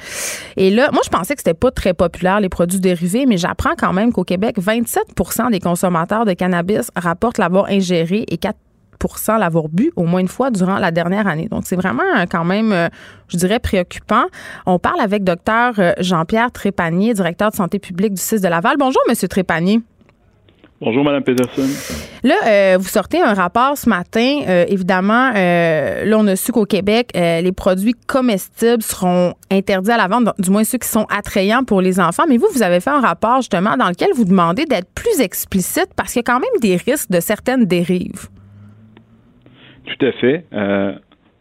Et 0.55 0.69
là, 0.69 0.89
moi, 0.93 1.01
je 1.03 1.09
pensais 1.09 1.32
que 1.33 1.39
c'était 1.39 1.53
pas 1.53 1.71
très 1.71 1.93
populaire, 1.93 2.39
les 2.39 2.49
produits 2.49 2.79
dérivés, 2.79 3.25
mais 3.25 3.37
j'apprends 3.37 3.75
quand 3.77 3.93
même 3.93 4.11
qu'au 4.11 4.23
Québec, 4.23 4.55
27 4.57 5.03
des 5.51 5.59
consommateurs 5.59 6.25
de 6.25 6.33
cannabis 6.33 6.91
rapportent 6.95 7.37
l'avoir 7.37 7.65
ingéré 7.69 8.25
et 8.27 8.37
4% 8.37 9.39
l'avoir 9.39 9.67
bu 9.69 9.91
au 9.95 10.03
moins 10.03 10.21
une 10.21 10.27
fois 10.27 10.49
durant 10.49 10.77
la 10.77 10.91
dernière 10.91 11.27
année. 11.27 11.47
Donc, 11.49 11.63
c'est 11.65 11.75
vraiment 11.75 12.03
euh, 12.15 12.25
quand 12.29 12.45
même, 12.45 12.71
euh, 12.71 12.87
je 13.27 13.37
dirais, 13.37 13.59
préoccupant. 13.59 14.23
On 14.65 14.79
parle 14.79 15.01
avec 15.01 15.23
docteur 15.23 15.73
euh, 15.79 15.93
Jean-Pierre 15.99 16.51
Trépanier, 16.51 17.13
directeur 17.13 17.51
de 17.51 17.55
santé 17.55 17.79
publique 17.79 18.13
du 18.13 18.21
CIS 18.21 18.39
de 18.39 18.47
Laval. 18.47 18.77
Bonjour, 18.77 19.01
Monsieur 19.09 19.27
Trépanier. 19.27 19.81
Bonjour, 20.85 21.05
Mme 21.05 21.23
Peterson. 21.23 21.61
Là, 22.25 22.35
euh, 22.45 22.77
vous 22.77 22.89
sortez 22.89 23.21
un 23.21 23.33
rapport 23.33 23.77
ce 23.77 23.87
matin. 23.87 24.41
Euh, 24.49 24.65
évidemment, 24.67 25.31
euh, 25.33 26.03
là, 26.03 26.17
on 26.19 26.27
a 26.27 26.35
su 26.35 26.51
qu'au 26.51 26.65
Québec, 26.65 27.11
les 27.15 27.51
produits 27.53 27.93
comestibles 28.05 28.81
seront 28.81 29.33
interdits 29.49 29.91
à 29.91 29.97
la 29.97 30.07
vente, 30.07 30.27
du 30.39 30.51
moins 30.51 30.65
ceux 30.65 30.79
qui 30.79 30.89
sont 30.89 31.05
attrayants 31.09 31.63
pour 31.63 31.79
les 31.79 32.01
enfants. 32.01 32.23
Mais 32.27 32.35
vous, 32.35 32.47
vous 32.53 32.63
avez 32.63 32.81
fait 32.81 32.89
un 32.89 32.99
rapport 32.99 33.37
justement 33.37 33.77
dans 33.77 33.87
lequel 33.87 34.09
vous 34.13 34.25
demandez 34.25 34.65
d'être 34.65 34.93
plus 34.93 35.21
explicite 35.21 35.87
parce 35.95 36.11
qu'il 36.11 36.19
y 36.19 36.25
a 36.29 36.33
quand 36.33 36.41
même 36.41 36.59
des 36.61 36.75
risques 36.75 37.11
de 37.11 37.21
certaines 37.21 37.63
dérives. 37.63 38.27
Tout 39.85 40.05
à 40.05 40.11
fait. 40.13 40.45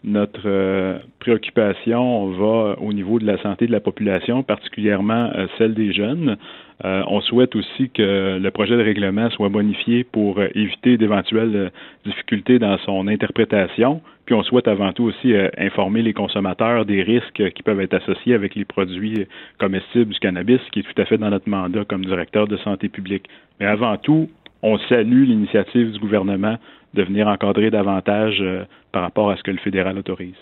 notre 0.04 1.00
préoccupation 1.18 2.30
va 2.30 2.76
au 2.80 2.92
niveau 2.92 3.18
de 3.18 3.26
la 3.26 3.42
santé 3.42 3.66
de 3.66 3.72
la 3.72 3.80
population, 3.80 4.44
particulièrement 4.44 5.32
celle 5.58 5.74
des 5.74 5.92
jeunes. 5.92 6.36
Euh, 6.84 7.04
on 7.06 7.20
souhaite 7.20 7.54
aussi 7.54 7.90
que 7.90 8.38
le 8.38 8.50
projet 8.50 8.76
de 8.76 8.82
règlement 8.82 9.30
soit 9.30 9.48
bonifié 9.48 10.02
pour 10.02 10.38
euh, 10.38 10.48
éviter 10.54 10.96
d'éventuelles 10.96 11.54
euh, 11.54 11.68
difficultés 12.04 12.58
dans 12.58 12.76
son 12.78 13.06
interprétation. 13.06 14.02
Puis 14.26 14.34
on 14.34 14.42
souhaite 14.42 14.66
avant 14.66 14.92
tout 14.92 15.04
aussi 15.04 15.34
informer 15.58 16.00
les 16.00 16.12
consommateurs 16.12 16.84
des 16.84 17.02
risques 17.02 17.42
qui 17.54 17.62
peuvent 17.64 17.80
être 17.80 17.94
associés 17.94 18.34
avec 18.34 18.54
les 18.54 18.64
produits 18.64 19.26
comestibles 19.58 20.12
du 20.12 20.18
cannabis, 20.20 20.60
qui 20.72 20.78
est 20.78 20.82
tout 20.84 21.02
à 21.02 21.04
fait 21.04 21.18
dans 21.18 21.30
notre 21.30 21.48
mandat 21.48 21.84
comme 21.84 22.04
directeur 22.04 22.46
de 22.46 22.56
santé 22.58 22.88
publique. 22.88 23.28
Mais 23.58 23.66
avant 23.66 23.96
tout, 23.96 24.30
on 24.62 24.78
salue 24.78 25.24
l'initiative 25.24 25.90
du 25.90 25.98
gouvernement 25.98 26.56
de 26.94 27.02
venir 27.02 27.26
encadrer 27.26 27.70
davantage 27.70 28.36
euh, 28.40 28.64
par 28.92 29.02
rapport 29.02 29.30
à 29.30 29.36
ce 29.36 29.42
que 29.42 29.50
le 29.50 29.58
fédéral 29.58 29.96
autorise. 29.96 30.34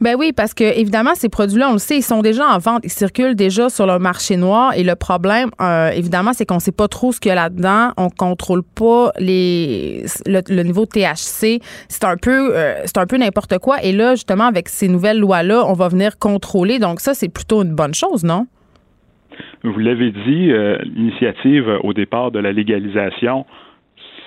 Ben 0.00 0.16
oui, 0.18 0.32
parce 0.34 0.54
que 0.54 0.64
évidemment 0.64 1.14
ces 1.14 1.28
produits-là, 1.28 1.68
on 1.68 1.74
le 1.74 1.78
sait, 1.78 1.98
ils 1.98 2.02
sont 2.02 2.22
déjà 2.22 2.46
en 2.46 2.58
vente, 2.58 2.80
ils 2.84 2.90
circulent 2.90 3.34
déjà 3.34 3.68
sur 3.68 3.86
le 3.86 3.98
marché 3.98 4.36
noir 4.36 4.72
et 4.74 4.82
le 4.82 4.94
problème, 4.94 5.50
euh, 5.60 5.90
évidemment, 5.90 6.32
c'est 6.32 6.46
qu'on 6.46 6.58
sait 6.58 6.72
pas 6.72 6.88
trop 6.88 7.12
ce 7.12 7.20
qu'il 7.20 7.28
y 7.28 7.32
a 7.32 7.34
là-dedans, 7.34 7.90
on 7.98 8.08
contrôle 8.08 8.62
pas 8.62 9.12
les 9.18 10.04
le, 10.26 10.62
niveau 10.62 10.86
de 10.86 10.90
THC, 10.90 11.60
c'est 11.88 12.04
un 12.04 12.16
peu 12.16 12.56
euh, 12.56 12.80
c'est 12.86 12.98
un 12.98 13.06
peu 13.06 13.18
n'importe 13.18 13.58
quoi 13.58 13.82
et 13.82 13.92
là 13.92 14.14
justement 14.14 14.44
avec 14.44 14.68
ces 14.68 14.88
nouvelles 14.88 15.18
lois-là, 15.18 15.64
on 15.66 15.74
va 15.74 15.88
venir 15.88 16.18
contrôler, 16.18 16.78
donc 16.78 17.00
ça 17.00 17.12
c'est 17.12 17.32
plutôt 17.32 17.62
une 17.62 17.74
bonne 17.74 17.94
chose, 17.94 18.24
non? 18.24 18.46
Vous 19.62 19.78
l'avez 19.78 20.10
dit, 20.10 20.52
l'initiative 20.94 21.78
au 21.82 21.92
départ 21.92 22.30
de 22.30 22.38
la 22.38 22.52
légalisation 22.52 23.44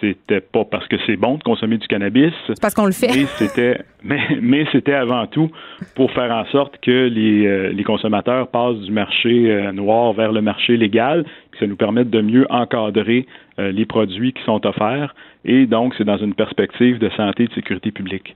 c'était 0.04 0.42
pas 0.42 0.66
parce 0.66 0.88
que 0.88 0.96
c'est 1.06 1.16
bon 1.16 1.38
de 1.38 1.44
consommer 1.44 1.78
du 1.78 1.88
cannabis. 1.88 2.34
C'est 2.48 2.60
parce 2.60 2.74
qu'on 2.74 2.86
le 2.86 2.92
fait. 2.92 3.08
Mais 3.08 3.26
c'était, 3.38 3.80
mais, 4.04 4.66
c'était 4.72 4.94
avant 4.94 5.28
tout 5.28 5.50
pour 5.96 6.12
faire 6.12 6.32
en 6.32 6.46
sorte 6.52 6.78
que 6.82 7.08
les, 7.08 7.46
euh, 7.46 7.70
les 7.70 7.84
consommateurs 7.84 8.48
passent 8.48 8.80
du 8.80 8.92
marché 8.92 9.52
euh, 9.52 9.72
noir 9.72 10.14
vers 10.14 10.32
le 10.32 10.42
marché 10.42 10.78
légal, 10.78 11.24
que 11.52 11.60
ça 11.60 11.68
nous 11.68 11.76
permette 11.76 12.10
de 12.10 12.22
mieux 12.22 12.46
encadrer 12.50 13.26
euh, 13.60 13.72
les 13.72 13.86
produits 13.86 14.34
qui 14.34 14.44
sont 14.44 14.66
offerts. 14.66 15.16
Et 15.46 15.66
donc, 15.66 15.94
c'est 15.98 16.06
dans 16.06 16.18
une 16.18 16.34
perspective 16.34 17.00
de 17.00 17.10
santé 17.16 17.44
et 17.44 17.48
de 17.48 17.54
sécurité 17.54 17.92
publique. 17.92 18.36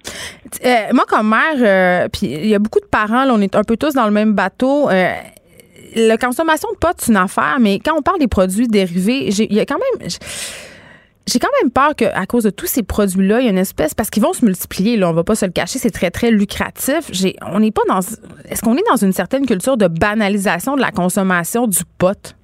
moi, 0.93 1.05
comme 1.07 1.29
mère, 1.29 2.09
puis 2.11 2.27
il 2.27 2.47
y 2.47 2.55
a 2.55 2.59
beaucoup 2.59 2.81
de 2.81 2.85
parents, 2.85 3.25
on 3.29 3.41
est 3.41 3.55
un 3.55 3.63
peu 3.63 3.77
tous 3.77 3.93
dans 3.93 4.05
le 4.05 4.11
même 4.11 4.33
bateau 4.33 4.89
la 5.95 6.17
consommation 6.17 6.69
de 6.71 6.77
pot, 6.77 6.93
c'est 6.97 7.11
une 7.11 7.17
affaire, 7.17 7.57
mais 7.59 7.79
quand 7.79 7.97
on 7.97 8.01
parle 8.01 8.19
des 8.19 8.27
produits 8.27 8.67
dérivés, 8.67 9.29
il 9.29 9.53
y 9.53 9.59
a 9.59 9.65
quand 9.65 9.79
même 9.99 10.09
j'ai 11.27 11.39
quand 11.39 11.49
même 11.61 11.71
peur 11.71 11.95
qu'à 11.95 12.25
cause 12.25 12.45
de 12.45 12.49
tous 12.49 12.67
ces 12.67 12.83
produits-là, 12.83 13.41
il 13.41 13.45
y 13.45 13.47
a 13.47 13.51
une 13.51 13.57
espèce 13.57 13.93
parce 13.93 14.09
qu'ils 14.09 14.23
vont 14.23 14.33
se 14.33 14.45
multiplier. 14.45 14.95
Là, 14.97 15.09
on 15.09 15.13
va 15.13 15.23
pas 15.23 15.35
se 15.35 15.45
le 15.45 15.51
cacher, 15.51 15.77
c'est 15.77 15.91
très 15.91 16.09
très 16.09 16.31
lucratif. 16.31 17.11
On 17.51 17.59
n'est 17.59 17.71
pas 17.71 17.81
dans. 17.89 17.99
Est-ce 17.99 18.61
qu'on 18.61 18.75
est 18.75 18.87
dans 18.89 18.95
une 18.95 19.11
certaine 19.11 19.45
culture 19.45 19.77
de 19.77 19.87
banalisation 19.87 20.75
de 20.75 20.81
la 20.81 20.91
consommation 20.91 21.67
du 21.67 21.79
pot? 21.97 22.35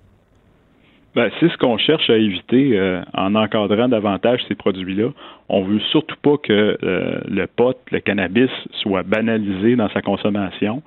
Ben, 1.15 1.29
c'est 1.39 1.49
ce 1.49 1.57
qu'on 1.57 1.77
cherche 1.77 2.09
à 2.09 2.17
éviter 2.17 2.77
euh, 2.77 3.01
en 3.13 3.35
encadrant 3.35 3.87
davantage 3.87 4.41
ces 4.47 4.55
produits-là. 4.55 5.11
On 5.47 5.63
veut 5.63 5.79
surtout 5.91 6.15
pas 6.21 6.37
que 6.37 6.77
euh, 6.83 7.21
le 7.27 7.45
pot, 7.45 7.77
le 7.91 7.99
cannabis, 7.99 8.49
soit 8.81 9.03
banalisé 9.03 9.75
dans 9.75 9.89
sa 9.89 10.01
consommation. 10.01 10.81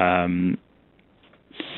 Euh, 0.00 0.52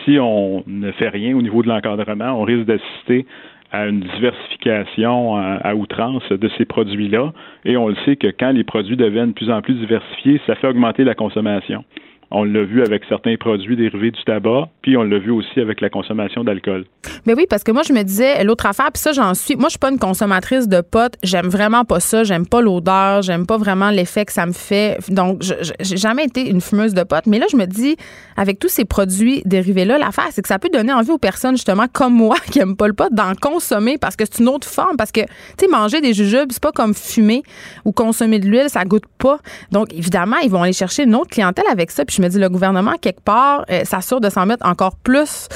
si 0.05 0.19
on 0.19 0.65
ne 0.67 0.91
fait 0.93 1.09
rien 1.09 1.37
au 1.37 1.43
niveau 1.43 1.63
de 1.63 1.69
l'encadrement, 1.69 2.33
on 2.33 2.43
risque 2.43 2.67
d'assister 2.67 3.27
à 3.75 3.87
une 3.89 4.01
diversification 4.01 5.37
euh, 5.37 5.59
à, 5.63 5.75
outrance 5.75 6.29
de 6.31 6.49
ces 6.57 6.65
produits-là. 6.65 7.33
Et 7.65 7.77
on 7.77 7.89
le 7.89 7.97
sait 8.05 8.15
que 8.15 8.29
quand 8.29 8.53
les 8.53 8.63
produits 8.63 8.97
deviennent 8.97 9.31
de 9.31 9.35
plus 9.35 9.51
en 9.51 9.63
plus 9.63 9.75
diversifiés, 9.75 10.41
ça 10.47 10.55
fait 10.55 10.69
augmenter 10.69 11.03
la 11.03 11.15
consommation. 11.15 11.85
On 12.31 12.45
l'a 12.45 12.65
vu 12.65 12.83
avec 12.83 13.03
certains 13.09 13.37
produits 13.37 13.77
dérivés 13.77 14.11
du 14.11 14.23
tabac, 14.25 14.69
puis 14.83 14.97
on 14.97 15.03
l'a 15.03 15.19
vu 15.19 15.31
aussi 15.31 15.61
avec 15.61 15.81
la 15.81 15.91
consommation 15.91 16.45
d'alcool. 16.45 16.85
Mais 17.27 17.35
oui, 17.35 17.47
parce 17.49 17.63
que 17.63 17.73
moi, 17.73 17.83
je 17.87 17.93
me 17.93 18.03
disais, 18.03 18.43
l'autre 18.45 18.67
affaire, 18.67 18.91
puis 18.93 19.01
ça, 19.01 19.13
j'en 19.13 19.35
suis. 19.35 19.57
Moi, 19.57 19.67
je 19.67 19.71
suis 19.71 19.79
pas 19.79 19.91
une 19.91 19.99
consommatrice 19.99 20.69
de 20.69 20.81
potes. 20.81 21.15
J'aime 21.23 21.49
vraiment 21.49 21.85
pas 21.85 22.01
ça. 22.01 22.25
J'aime 22.25 22.47
pas 22.47 22.61
l'odeur. 22.61 23.23
J'aime 23.23 23.47
pas 23.47 23.57
vraiment 23.57 23.91
l'effet 23.91 24.25
que 24.25 24.33
ça 24.33 24.47
me 24.47 24.53
fait. 24.53 24.99
Donc, 25.09 25.43
j'ai 25.43 25.97
jamais 25.97 26.25
été 26.25 26.49
une 26.49 26.61
fumeuse 26.61 26.95
de 26.95 27.03
potes. 27.03 27.27
Mais 27.27 27.39
là, 27.39 27.47
je 27.51 27.57
me 27.57 27.67
dis, 27.67 27.97
avec 28.37 28.59
tous 28.59 28.69
ces 28.69 28.85
produits 28.85 29.43
dérivés-là, 29.45 29.99
l'affaire, 29.99 30.29
c'est 30.31 30.43
que 30.43 30.49
ça 30.49 30.59
peut 30.59 30.69
donner 30.71 30.93
envie 30.93 31.11
aux 31.11 31.19
personnes, 31.19 31.57
justement, 31.57 31.87
comme 31.93 32.15
moi, 32.15 32.37
qui 32.51 32.59
aiment 32.59 32.77
pas 32.77 32.89
le 32.89 32.95
pot, 32.95 33.13
d'en 33.13 33.35
consommer 33.35 33.99
parce 33.99 34.17
que 34.17 34.25
c'est 34.25 34.41
une 34.41 34.49
autre 34.49 34.69
forme. 34.69 34.97
Parce 34.97 35.13
que, 35.13 35.21
tu 35.21 35.29
sais, 35.61 35.69
manger 35.69 36.01
des 36.01 36.15
jujubes, 36.15 36.49
c'est 36.51 36.63
pas 36.63 36.73
comme 36.73 36.95
fumer 36.95 37.43
ou 37.85 37.93
consommer 37.93 38.39
de 38.39 38.49
l'huile, 38.49 38.69
ça 38.69 38.85
goûte 38.85 39.07
pas. 39.19 39.39
Donc, 39.71 39.93
évidemment, 39.93 40.37
ils 40.43 40.51
vont 40.51 40.63
aller 40.63 40.73
chercher 40.73 41.05
une 41.05 41.15
autre 41.15 41.31
clientèle 41.31 41.67
avec 41.71 41.91
ça. 41.91 42.05
Je 42.15 42.23
me 42.23 42.29
dis, 42.29 42.39
le 42.39 42.49
gouvernement, 42.49 42.95
quelque 43.01 43.23
part, 43.25 43.65
euh, 43.71 43.85
s'assure 43.85 44.21
de 44.21 44.29
s'en 44.29 44.47
mettre 44.47 44.67
encore 44.67 44.97
plus 45.03 45.49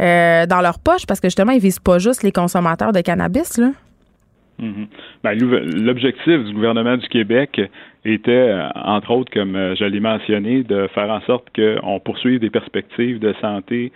euh, 0.00 0.46
dans 0.46 0.60
leur 0.60 0.78
poche 0.78 1.06
parce 1.06 1.20
que 1.20 1.28
justement, 1.28 1.52
ils 1.52 1.60
visent 1.60 1.80
pas 1.80 1.98
juste 1.98 2.22
les 2.22 2.32
consommateurs 2.32 2.92
de 2.92 3.00
cannabis, 3.00 3.58
là. 3.58 3.70
Mm-hmm. 4.60 4.86
Ben, 5.22 5.38
l'objectif 5.84 6.44
du 6.44 6.52
gouvernement 6.52 6.96
du 6.96 7.06
Québec 7.08 7.60
était, 8.04 8.32
euh, 8.32 8.68
entre 8.74 9.12
autres, 9.12 9.32
comme 9.32 9.54
je 9.54 9.84
l'ai 9.84 10.00
mentionné, 10.00 10.64
de 10.64 10.88
faire 10.94 11.10
en 11.10 11.20
sorte 11.20 11.46
qu'on 11.54 12.00
poursuive 12.00 12.40
des 12.40 12.50
perspectives 12.50 13.20
de 13.20 13.34
santé 13.40 13.92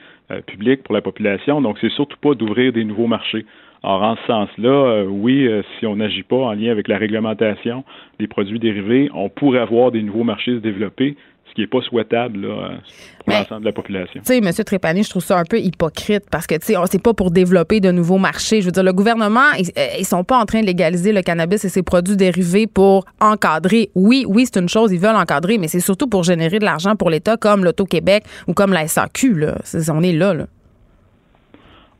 publique 0.46 0.84
pour 0.84 0.94
la 0.94 1.02
population. 1.02 1.60
Donc, 1.60 1.78
c'est 1.80 1.90
surtout 1.90 2.16
pas 2.22 2.34
d'ouvrir 2.34 2.72
des 2.72 2.84
nouveaux 2.84 3.08
marchés. 3.08 3.44
Or, 3.82 4.02
en 4.02 4.14
ce 4.14 4.26
sens-là, 4.28 5.04
oui, 5.08 5.50
si 5.78 5.86
on 5.86 5.96
n'agit 5.96 6.22
pas 6.22 6.36
en 6.36 6.52
lien 6.52 6.70
avec 6.70 6.86
la 6.86 6.96
réglementation 6.96 7.84
des 8.20 8.28
produits 8.28 8.60
dérivés, 8.60 9.10
on 9.12 9.28
pourrait 9.28 9.58
avoir 9.58 9.90
des 9.90 10.02
nouveaux 10.02 10.22
marchés 10.22 10.54
se 10.54 10.60
développer, 10.60 11.16
ce 11.52 11.54
qui 11.54 11.60
n'est 11.60 11.66
pas 11.66 11.82
souhaitable 11.82 12.46
là, 12.46 12.70
pour 13.18 13.34
l'ensemble 13.34 13.60
de 13.60 13.66
la 13.66 13.72
population. 13.72 14.20
Tu 14.24 14.32
sais, 14.32 14.38
M. 14.38 14.50
Trépanier, 14.64 15.02
je 15.02 15.10
trouve 15.10 15.22
ça 15.22 15.38
un 15.38 15.44
peu 15.44 15.58
hypocrite 15.58 16.24
parce 16.30 16.46
que, 16.46 16.54
tu 16.54 16.66
sais, 16.66 16.74
c'est 16.86 17.02
pas 17.02 17.12
pour 17.12 17.30
développer 17.30 17.80
de 17.80 17.90
nouveaux 17.90 18.16
marchés. 18.16 18.62
Je 18.62 18.66
veux 18.66 18.72
dire, 18.72 18.82
le 18.82 18.92
gouvernement, 18.92 19.52
ils, 19.58 19.68
euh, 19.78 19.86
ils 19.98 20.06
sont 20.06 20.24
pas 20.24 20.38
en 20.38 20.46
train 20.46 20.62
de 20.62 20.66
légaliser 20.66 21.12
le 21.12 21.20
cannabis 21.20 21.64
et 21.64 21.68
ses 21.68 21.82
produits 21.82 22.16
dérivés 22.16 22.66
pour 22.66 23.04
encadrer. 23.20 23.90
Oui, 23.94 24.24
oui, 24.26 24.46
c'est 24.46 24.60
une 24.60 24.68
chose, 24.68 24.92
ils 24.92 24.98
veulent 24.98 25.16
encadrer, 25.16 25.58
mais 25.58 25.68
c'est 25.68 25.80
surtout 25.80 26.08
pour 26.08 26.24
générer 26.24 26.58
de 26.58 26.64
l'argent 26.64 26.96
pour 26.96 27.10
l'État 27.10 27.36
comme 27.36 27.64
l'Auto-Québec 27.64 28.24
ou 28.48 28.54
comme 28.54 28.72
la 28.72 28.86
SAQ. 28.86 29.34
Là. 29.34 29.58
on 29.90 30.02
est 30.02 30.12
là, 30.12 30.32
là. 30.32 30.46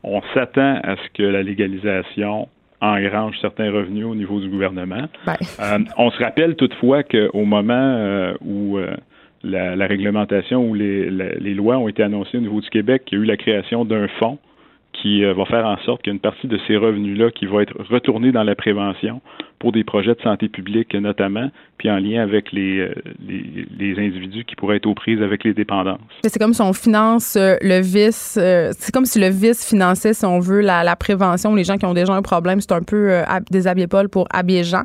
On 0.03 0.21
s'attend 0.33 0.79
à 0.83 0.95
ce 0.95 1.09
que 1.13 1.23
la 1.23 1.43
légalisation 1.43 2.49
engrange 2.81 3.35
certains 3.39 3.71
revenus 3.71 4.05
au 4.05 4.15
niveau 4.15 4.41
du 4.41 4.49
gouvernement. 4.49 5.07
Ben. 5.25 5.35
Euh, 5.61 5.79
on 5.97 6.11
se 6.11 6.21
rappelle 6.21 6.55
toutefois 6.55 7.03
qu'au 7.03 7.45
moment 7.45 7.73
euh, 7.73 8.33
où 8.41 8.77
la, 9.43 9.87
réglementation 9.87 10.69
ou 10.69 10.73
les, 10.73 11.09
lois 11.53 11.77
ont 11.77 11.87
été 11.87 12.03
annoncées 12.03 12.37
au 12.37 12.41
niveau 12.41 12.61
du 12.61 12.69
Québec, 12.69 13.03
il 13.11 13.17
y 13.17 13.21
a 13.21 13.23
eu 13.23 13.27
la 13.27 13.37
création 13.37 13.85
d'un 13.85 14.07
fonds 14.19 14.39
qui 14.93 15.23
va 15.23 15.45
faire 15.45 15.65
en 15.65 15.77
sorte 15.79 16.03
qu'il 16.03 16.11
y 16.11 16.13
a 16.13 16.15
une 16.15 16.19
partie 16.19 16.47
de 16.47 16.57
ces 16.67 16.77
revenus-là 16.77 17.31
qui 17.31 17.45
va 17.47 17.63
être 17.63 17.73
retournée 17.89 18.31
dans 18.31 18.43
la 18.43 18.55
prévention 18.55 19.21
pour 19.57 19.71
des 19.71 19.83
projets 19.83 20.13
de 20.13 20.21
santé 20.21 20.49
publique 20.49 20.93
notamment, 20.93 21.49
puis 21.77 21.89
en 21.89 21.97
lien 21.97 22.21
avec 22.21 22.51
les, 22.51 22.89
les, 23.19 23.97
individus 23.97 24.45
qui 24.45 24.55
pourraient 24.55 24.77
être 24.77 24.85
aux 24.85 24.93
prises 24.93 25.21
avec 25.21 25.43
les 25.43 25.53
dépendances. 25.53 25.99
C'est 26.23 26.37
comme 26.37 26.53
si 26.53 26.61
on 26.61 26.73
finance 26.73 27.37
le 27.39 27.81
vice, 27.81 28.37
c'est 28.37 28.91
comme 28.93 29.05
si 29.05 29.19
le 29.19 29.29
vice 29.29 29.67
finançait, 29.67 30.13
si 30.13 30.25
on 30.25 30.39
veut, 30.39 30.61
la, 30.61 30.83
la 30.83 30.95
prévention. 30.95 31.55
Les 31.55 31.63
gens 31.63 31.77
qui 31.77 31.85
ont 31.85 31.93
déjà 31.93 32.13
un 32.13 32.21
problème, 32.21 32.61
c'est 32.61 32.73
un 32.73 32.83
peu 32.83 33.23
déshabiller 33.49 33.87
Paul 33.87 34.09
pour 34.09 34.27
habiller 34.31 34.63
Jean. 34.63 34.83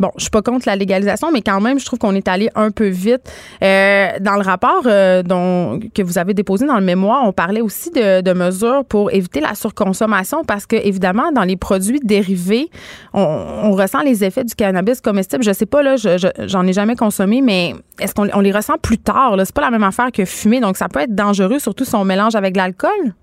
Bon, 0.00 0.10
je 0.16 0.22
suis 0.22 0.30
pas 0.30 0.40
contre 0.40 0.66
la 0.66 0.76
légalisation, 0.76 1.30
mais 1.30 1.42
quand 1.42 1.60
même, 1.60 1.78
je 1.78 1.84
trouve 1.84 1.98
qu'on 1.98 2.14
est 2.14 2.26
allé 2.26 2.48
un 2.54 2.70
peu 2.70 2.88
vite. 2.88 3.20
Euh, 3.62 4.08
dans 4.20 4.36
le 4.36 4.40
rapport 4.40 4.84
euh, 4.86 5.22
que 5.94 6.02
vous 6.02 6.16
avez 6.16 6.32
déposé 6.32 6.66
dans 6.66 6.78
le 6.78 6.84
mémoire, 6.84 7.22
on 7.24 7.32
parlait 7.32 7.60
aussi 7.60 7.90
de, 7.90 8.32
mesures 8.32 8.86
pour 8.86 9.12
éviter 9.12 9.40
la 9.40 9.54
surconsommation 9.54 10.42
parce 10.44 10.64
que, 10.64 10.76
évidemment, 10.76 11.32
dans 11.32 11.42
les 11.42 11.56
produits 11.56 12.00
dérivés, 12.02 12.70
on, 13.12 13.72
ressent 13.72 14.00
les 14.00 14.24
effets 14.24 14.44
du 14.44 14.54
cannabis 14.54 15.02
comestible. 15.02 15.44
Je 15.44 15.52
sais 15.52 15.66
pas, 15.66 15.82
là, 15.82 15.96
j'en 15.96 16.66
ai 16.66 16.72
jamais 16.72 16.96
consommé, 16.96 17.42
mais 17.42 17.74
est-ce 17.98 18.14
qu'on 18.14 18.40
les 18.40 18.52
ressent 18.52 18.78
plus 18.80 18.98
tard? 18.98 19.36
C'est 19.44 19.54
pas 19.54 19.60
la 19.60 19.70
même 19.70 19.84
affaire 19.84 20.10
que 20.12 20.24
fumer, 20.24 20.60
donc 20.60 20.78
ça 20.78 20.88
peut 20.88 21.00
être 21.00 21.14
dangereux, 21.14 21.58
surtout 21.58 21.84
si 21.84 21.94
on 21.94 22.04
mélange 22.04 22.36
avec 22.36 22.56
l'alcool? 22.56 23.14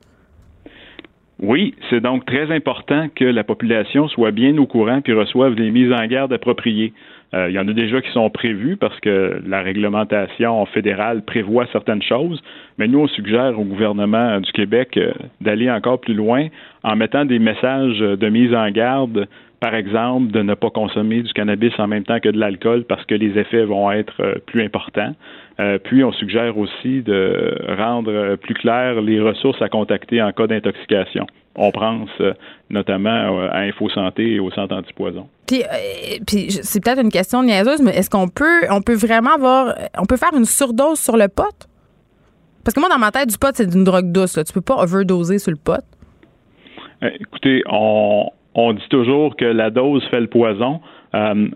Oui, 1.40 1.76
c'est 1.90 2.02
donc 2.02 2.26
très 2.26 2.52
important 2.52 3.10
que 3.14 3.26
la 3.26 3.44
population 3.44 4.08
soit 4.08 4.32
bien 4.32 4.58
au 4.58 4.66
courant 4.66 5.02
puis 5.02 5.14
reçoive 5.14 5.54
des 5.54 5.70
mises 5.70 5.92
en 5.92 6.06
garde 6.08 6.34
appropriées. 6.34 6.94
Euh, 7.36 7.50
il 7.50 7.56
y 7.56 7.60
en 7.60 7.68
a 7.68 7.74
déjà 7.74 8.02
qui 8.02 8.10
sont 8.12 8.30
prévues 8.32 8.76
parce 8.76 9.00
que 9.02 9.40
la 9.46 9.62
réglementation 9.62 10.66
fédérale 10.68 11.24
prévoit 11.24 11.68
certaines 11.72 12.02
choses, 12.02 12.42
mais 12.80 12.88
nous, 12.88 13.00
on 13.00 13.08
suggère 13.08 13.60
au 13.60 13.66
gouvernement 13.66 14.40
du 14.40 14.52
Québec 14.52 14.98
euh, 14.98 15.12
d'aller 15.42 15.70
encore 15.70 16.00
plus 16.00 16.16
loin 16.16 16.48
en 16.84 16.96
mettant 16.96 17.26
des 17.26 17.40
messages 17.40 18.00
de 18.00 18.30
mise 18.30 18.56
en 18.56 18.72
garde 18.72 19.28
par 19.60 19.74
exemple, 19.74 20.32
de 20.32 20.42
ne 20.44 20.54
pas 20.54 20.70
consommer 20.70 21.24
du 21.24 21.34
cannabis 21.34 21.74
en 21.80 21.88
même 21.88 22.04
temps 22.04 22.20
que 22.20 22.30
de 22.30 22.40
l'alcool 22.40 22.84
parce 22.84 23.04
que 23.06 23.16
les 23.16 23.40
effets 23.40 23.66
vont 23.66 23.92
être 23.92 24.22
euh, 24.22 24.36
plus 24.46 24.64
importants. 24.64 25.16
Euh, 25.60 25.80
puis, 25.80 26.04
on 26.04 26.12
suggère 26.12 26.58
aussi 26.58 27.02
de 27.02 27.58
rendre 27.76 28.36
plus 28.36 28.54
clair 28.54 29.02
les 29.02 29.20
ressources 29.20 29.60
à 29.62 29.70
contacter 29.70 30.22
en 30.22 30.32
cas 30.32 30.46
d'intoxication. 30.46 31.26
On 31.56 31.72
pense 31.72 32.10
euh, 32.22 32.34
notamment 32.70 33.50
à 33.50 33.62
Info 33.62 33.90
Santé 33.90 34.34
et 34.34 34.40
au 34.40 34.52
centre 34.52 34.76
antipoison. 34.76 35.28
Puis, 35.48 35.64
puis 36.28 36.52
c'est 36.52 36.84
peut-être 36.84 37.02
une 37.02 37.12
question 37.12 37.42
niaiseuse, 37.42 37.82
mais 37.82 37.98
est-ce 37.98 38.12
qu'on 38.12 38.28
peut, 38.28 38.68
on 38.70 38.82
peut 38.82 38.94
vraiment 38.94 39.34
avoir, 39.34 39.74
on 39.98 40.06
peut 40.06 40.18
faire 40.18 40.38
une 40.38 40.46
surdose 40.46 41.00
sur 41.00 41.18
le 41.18 41.28
pot? 41.30 41.68
Parce 42.64 42.76
que 42.76 42.80
moi, 42.80 42.90
dans 42.90 43.00
ma 43.00 43.10
tête, 43.12 43.30
du 43.30 43.38
pot, 43.40 43.50
c'est 43.56 43.74
une 43.74 43.86
drogue 43.86 44.12
douce. 44.12 44.38
Là. 44.38 44.44
Tu 44.44 44.54
peux 44.54 44.62
pas 44.62 44.76
overdoser 44.76 45.40
sur 45.40 45.52
le 45.52 45.58
pot. 45.58 45.82
écoutez, 47.02 47.64
on, 47.68 48.30
on 48.58 48.74
dit 48.74 48.90
toujours 48.90 49.36
que 49.38 49.46
la 49.46 49.70
dose 49.70 50.04
fait 50.10 50.20
le 50.20 50.28
poison. 50.28 50.82
Euh, 51.16 51.48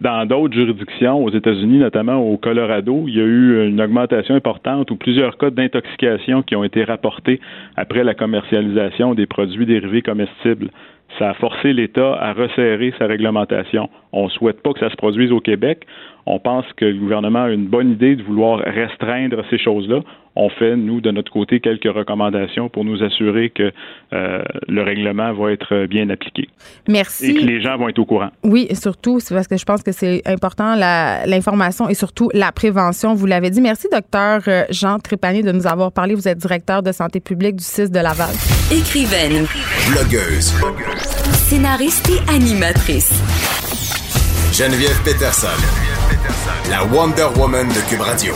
dans 0.00 0.24
d'autres 0.24 0.54
juridictions, 0.54 1.22
aux 1.22 1.30
États-Unis, 1.30 1.78
notamment 1.78 2.16
au 2.16 2.38
Colorado, 2.38 3.04
il 3.06 3.14
y 3.14 3.20
a 3.20 3.24
eu 3.24 3.68
une 3.68 3.82
augmentation 3.82 4.34
importante 4.34 4.90
ou 4.90 4.96
plusieurs 4.96 5.36
cas 5.36 5.50
d'intoxication 5.50 6.42
qui 6.42 6.56
ont 6.56 6.64
été 6.64 6.84
rapportés 6.84 7.38
après 7.76 8.02
la 8.02 8.14
commercialisation 8.14 9.14
des 9.14 9.26
produits 9.26 9.66
dérivés 9.66 10.00
comestibles. 10.00 10.70
Ça 11.18 11.30
a 11.30 11.34
forcé 11.34 11.74
l'État 11.74 12.14
à 12.14 12.32
resserrer 12.32 12.94
sa 12.98 13.06
réglementation. 13.06 13.90
On 14.12 14.24
ne 14.24 14.30
souhaite 14.30 14.62
pas 14.62 14.72
que 14.72 14.80
ça 14.80 14.88
se 14.88 14.96
produise 14.96 15.32
au 15.32 15.40
Québec. 15.40 15.86
On 16.26 16.38
pense 16.38 16.66
que 16.76 16.84
le 16.84 16.98
gouvernement 16.98 17.44
a 17.44 17.50
une 17.50 17.66
bonne 17.66 17.92
idée 17.92 18.16
de 18.16 18.22
vouloir 18.22 18.58
restreindre 18.58 19.42
ces 19.50 19.58
choses-là 19.58 20.00
on 20.36 20.48
fait, 20.48 20.76
nous, 20.76 21.00
de 21.00 21.10
notre 21.10 21.32
côté, 21.32 21.60
quelques 21.60 21.92
recommandations 21.92 22.68
pour 22.68 22.84
nous 22.84 23.02
assurer 23.02 23.50
que 23.50 23.72
euh, 24.12 24.42
le 24.68 24.82
règlement 24.82 25.32
va 25.32 25.52
être 25.52 25.86
bien 25.86 26.08
appliqué. 26.08 26.48
Merci. 26.88 27.30
Et 27.30 27.34
que 27.34 27.44
les 27.44 27.60
gens 27.60 27.76
vont 27.76 27.88
être 27.88 27.98
au 27.98 28.04
courant. 28.04 28.30
Oui, 28.44 28.66
et 28.70 28.74
surtout, 28.74 29.20
c'est 29.20 29.34
parce 29.34 29.48
que 29.48 29.56
je 29.56 29.64
pense 29.64 29.82
que 29.82 29.92
c'est 29.92 30.22
important, 30.26 30.76
l'information 30.76 31.88
et 31.88 31.94
surtout 31.94 32.30
la 32.32 32.52
prévention. 32.52 33.14
Vous 33.14 33.26
l'avez 33.26 33.50
dit. 33.50 33.60
Merci, 33.60 33.88
docteur 33.92 34.42
euh, 34.46 34.64
Jean 34.70 34.98
Trépanier, 34.98 35.42
de 35.42 35.52
nous 35.52 35.66
avoir 35.66 35.92
parlé. 35.92 36.14
Vous 36.14 36.28
êtes 36.28 36.38
directeur 36.38 36.82
de 36.82 36.92
santé 36.92 37.20
publique 37.20 37.56
du 37.56 37.64
CIS 37.64 37.90
de 37.90 37.98
Laval. 37.98 38.34
Écrivaine. 38.72 39.46
Blogueuse. 39.90 40.54
Scénariste 41.32 42.08
et 42.08 42.32
animatrice. 42.32 43.10
Geneviève 44.52 45.02
Peterson. 45.04 45.89
La 46.68 46.84
Wonder 46.84 47.26
Woman 47.36 47.68
de 47.68 47.80
Cube 47.88 48.00
Radio. 48.00 48.34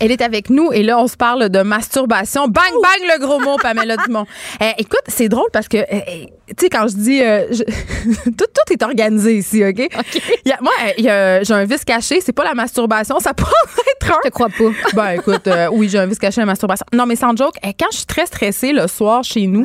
Elle 0.00 0.12
est 0.12 0.22
avec 0.22 0.48
nous 0.50 0.72
et 0.72 0.82
là, 0.82 0.98
on 0.98 1.08
se 1.08 1.16
parle 1.16 1.48
de 1.48 1.62
masturbation. 1.62 2.46
Bang, 2.46 2.72
bang, 2.82 3.00
le 3.02 3.18
gros 3.18 3.40
mot, 3.40 3.56
Pamela 3.60 3.96
Dumont. 4.06 4.26
Euh, 4.62 4.70
écoute, 4.78 5.02
c'est 5.08 5.28
drôle 5.28 5.48
parce 5.52 5.68
que, 5.68 5.78
euh, 5.78 5.82
euh, 5.90 6.26
tu 6.48 6.64
sais, 6.64 6.68
quand 6.68 6.86
je 6.88 6.96
dis. 6.96 7.20
tout, 8.24 8.32
tout, 8.32 8.72
est 8.72 8.82
organisé 8.82 9.36
ici, 9.36 9.64
OK? 9.64 9.80
OK. 9.98 10.22
moi, 10.60 10.72
j'ai 10.96 11.54
un 11.54 11.64
vice 11.64 11.84
caché. 11.84 12.20
C'est 12.20 12.32
pas 12.32 12.44
la 12.44 12.54
masturbation. 12.54 13.18
Ça 13.20 13.34
pourrait 13.34 13.52
être 13.96 14.10
un. 14.12 14.16
Je 14.24 14.28
te 14.28 14.34
crois 14.34 14.48
pas. 14.48 14.54
Ben, 14.94 15.10
écoute, 15.12 15.48
oui, 15.72 15.88
j'ai 15.88 15.98
un 15.98 16.06
vice 16.06 16.18
caché, 16.18 16.40
la 16.40 16.46
masturbation. 16.46 16.86
Non, 16.92 17.06
mais 17.06 17.16
sans 17.16 17.36
joke, 17.36 17.54
quand 17.62 17.86
je 17.92 17.98
suis 17.98 18.06
très 18.06 18.26
stressée 18.26 18.72
le 18.72 18.86
soir 18.86 19.22
chez 19.22 19.46
nous, 19.46 19.64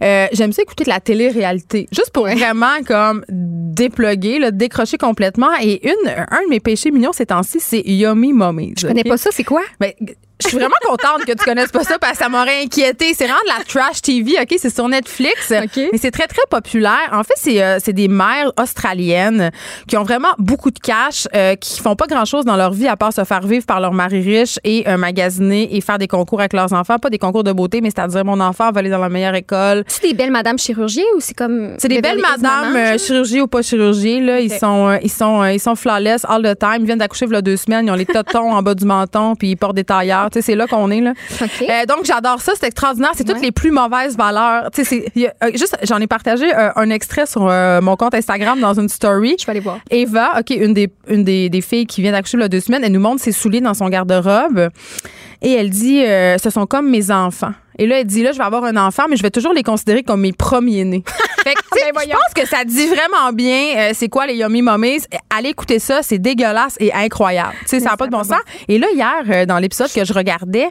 j'aime 0.00 0.52
ça 0.52 0.62
écouter 0.62 0.84
de 0.84 0.90
la 0.90 1.00
télé-réalité. 1.00 1.88
Juste 1.92 2.10
pour 2.12 2.24
vraiment, 2.24 2.82
comme, 2.86 3.24
déploguer, 3.28 4.38
là, 4.38 4.50
décrocher 4.50 4.98
complètement. 4.98 5.50
Et 5.60 5.86
une, 5.86 6.08
un 6.08 6.44
de 6.44 6.48
mes 6.48 6.60
péchés 6.60 6.90
mignons 6.90 7.12
ces 7.12 7.26
temps-ci, 7.26 7.60
c'est 7.60 7.82
Yummy 7.84 8.32
Mummies. 8.32 8.74
Je 8.78 8.86
connais 8.86 9.04
pas 9.04 9.16
ça, 9.16 9.30
c'est 9.32 9.44
quoi? 9.44 9.62
Mais 9.80 9.96
je 10.42 10.48
suis 10.48 10.58
vraiment 10.58 10.74
contente 10.84 11.24
que 11.24 11.32
tu 11.32 11.44
connaisses 11.44 11.70
pas 11.70 11.84
ça 11.84 11.98
parce 11.98 12.18
que 12.18 12.24
ça 12.24 12.28
m'aurait 12.28 12.62
inquiété. 12.62 13.14
C'est 13.14 13.24
vraiment 13.24 13.40
de 13.44 13.58
la 13.58 13.64
trash 13.64 14.02
TV, 14.02 14.34
OK? 14.40 14.54
C'est 14.58 14.74
sur 14.74 14.88
Netflix. 14.88 15.50
Mais 15.50 15.98
c'est 15.98 16.10
très, 16.10 16.26
très 16.26 16.42
populaire. 16.50 17.10
En 17.12 17.22
fait, 17.22 17.34
c'est 17.36 17.62
euh, 17.62 17.78
des 17.88 18.08
mères 18.08 18.52
australiennes 18.60 19.50
qui 19.86 19.96
ont 19.96 20.02
vraiment 20.02 20.32
beaucoup 20.38 20.70
de 20.70 20.78
cash, 20.78 21.28
euh, 21.34 21.54
qui 21.56 21.80
font 21.80 21.96
pas 21.96 22.06
grand-chose 22.06 22.44
dans 22.44 22.56
leur 22.56 22.72
vie 22.72 22.88
à 22.88 22.96
part 22.96 23.12
se 23.12 23.24
faire 23.24 23.46
vivre 23.46 23.66
par 23.66 23.80
leur 23.80 23.92
mari 23.92 24.20
riche 24.20 24.58
et 24.64 24.88
euh, 24.88 24.96
magasiner 24.96 25.76
et 25.76 25.80
faire 25.80 25.98
des 25.98 26.08
concours 26.08 26.40
avec 26.40 26.52
leurs 26.52 26.72
enfants. 26.72 26.98
Pas 26.98 27.10
des 27.10 27.18
concours 27.18 27.44
de 27.44 27.52
beauté, 27.52 27.80
mais 27.80 27.90
c'est-à-dire 27.90 28.24
mon 28.24 28.40
enfant 28.40 28.70
va 28.72 28.80
aller 28.80 28.90
dans 28.90 28.98
la 28.98 29.08
meilleure 29.08 29.34
école. 29.34 29.84
C'est 29.86 30.02
des 30.02 30.14
belles 30.14 30.30
madames 30.30 30.58
chirurgie 30.58 31.04
ou 31.16 31.20
c'est 31.20 31.34
comme... 31.34 31.74
C'est 31.78 31.88
des 31.88 32.00
belles 32.00 32.20
madames 32.20 32.76
euh, 32.76 32.98
chirurgie 32.98 33.40
ou 33.40 33.46
pas 33.46 33.62
chirurgie. 33.62 34.20
Là. 34.20 34.40
Ils, 34.40 34.52
sont, 34.52 34.98
ils, 35.02 35.10
sont, 35.10 35.44
ils 35.44 35.60
sont 35.60 35.74
flawless 35.74 36.24
all 36.28 36.42
the 36.42 36.58
time. 36.58 36.78
Ils 36.80 36.86
viennent 36.86 36.98
d'accoucher 36.98 37.26
il 37.26 37.32
y 37.32 37.36
a 37.36 37.42
deux 37.42 37.56
semaines. 37.56 37.86
Ils 37.86 37.90
ont 37.90 37.96
les 37.96 38.06
totons 38.06 38.52
en 38.52 38.62
bas 38.62 38.74
du 38.74 38.84
menton 38.84 39.34
puis 39.36 39.50
ils 39.50 39.56
portent 39.56 39.76
des 39.76 39.84
tailleurs 39.84 40.30
c'est 40.40 40.54
là 40.54 40.66
qu'on 40.66 40.90
est. 40.90 41.00
Là. 41.00 41.14
Euh, 41.42 41.86
donc, 41.86 42.04
j'adore 42.04 42.40
ça. 42.40 42.52
C'est 42.58 42.66
extraordinaire. 42.66 43.10
C'est 43.14 43.24
toutes 43.24 43.42
les 43.42 43.52
plus 43.52 43.70
mauvaises 43.70 44.16
valeurs. 44.16 44.70
Euh, 44.78 45.50
juste, 45.54 45.76
j'en 45.82 45.98
ai 45.98 46.06
partagé 46.06 46.46
euh, 46.54 46.70
un 46.76 46.90
extrait 46.90 47.26
sur 47.26 47.42
mon 47.42 47.96
compte 47.96 48.14
Instagram 48.14 48.60
dans 48.60 48.78
une 48.78 48.88
story. 48.88 49.36
Je 49.38 49.46
vais 49.46 49.50
aller 49.50 49.60
voir. 49.60 49.78
Eva, 49.90 50.40
OK, 50.40 50.50
une 50.50 50.74
des, 50.74 50.90
une 51.08 51.24
des, 51.24 51.50
des 51.50 51.60
filles 51.60 51.86
qui 51.86 52.02
vient 52.02 52.12
d'accoucher 52.12 52.38
il 52.38 52.40
y 52.40 52.44
a 52.44 52.48
deux 52.48 52.60
semaines, 52.60 52.82
elle 52.84 52.92
nous 52.92 53.00
montre 53.00 53.20
ses 53.20 53.32
souliers 53.32 53.60
dans 53.60 53.74
son 53.74 53.88
garde-robe. 53.88 54.70
Et 55.42 55.52
elle 55.52 55.70
dit, 55.70 56.02
ce 56.02 56.50
sont 56.50 56.66
comme 56.66 56.88
mes 56.88 57.10
enfants. 57.10 57.52
Et 57.78 57.86
là, 57.86 58.00
elle 58.00 58.06
dit, 58.06 58.22
là, 58.22 58.32
je 58.32 58.38
vais 58.38 58.44
avoir 58.44 58.64
un 58.64 58.76
enfant, 58.76 59.04
mais 59.08 59.16
je 59.16 59.22
vais 59.22 59.30
toujours 59.30 59.52
les 59.52 59.62
considérer 59.62 60.02
comme 60.02 60.20
mes 60.20 60.32
premiers-nés. 60.32 61.02
fait 61.44 61.54
que, 61.54 61.94
ben, 61.94 62.00
je 62.04 62.10
pense 62.10 62.34
que 62.34 62.46
ça 62.46 62.64
dit 62.64 62.86
vraiment 62.86 63.32
bien 63.32 63.76
euh, 63.76 63.90
c'est 63.94 64.08
quoi 64.08 64.26
les 64.26 64.34
Yummy 64.34 64.62
Mummies. 64.62 65.02
Allez 65.30 65.50
écouter 65.50 65.78
ça, 65.78 66.02
c'est 66.02 66.18
dégueulasse 66.18 66.76
et 66.80 66.92
incroyable. 66.92 67.54
Tu 67.62 67.68
sais, 67.68 67.80
ça 67.80 67.90
n'a 67.90 67.96
pas 67.96 68.06
de 68.06 68.12
bon 68.12 68.24
sens. 68.24 68.40
Et 68.68 68.78
là, 68.78 68.86
hier, 68.94 69.22
euh, 69.28 69.46
dans 69.46 69.58
l'épisode 69.58 69.90
que 69.92 70.04
je 70.04 70.12
regardais, 70.12 70.68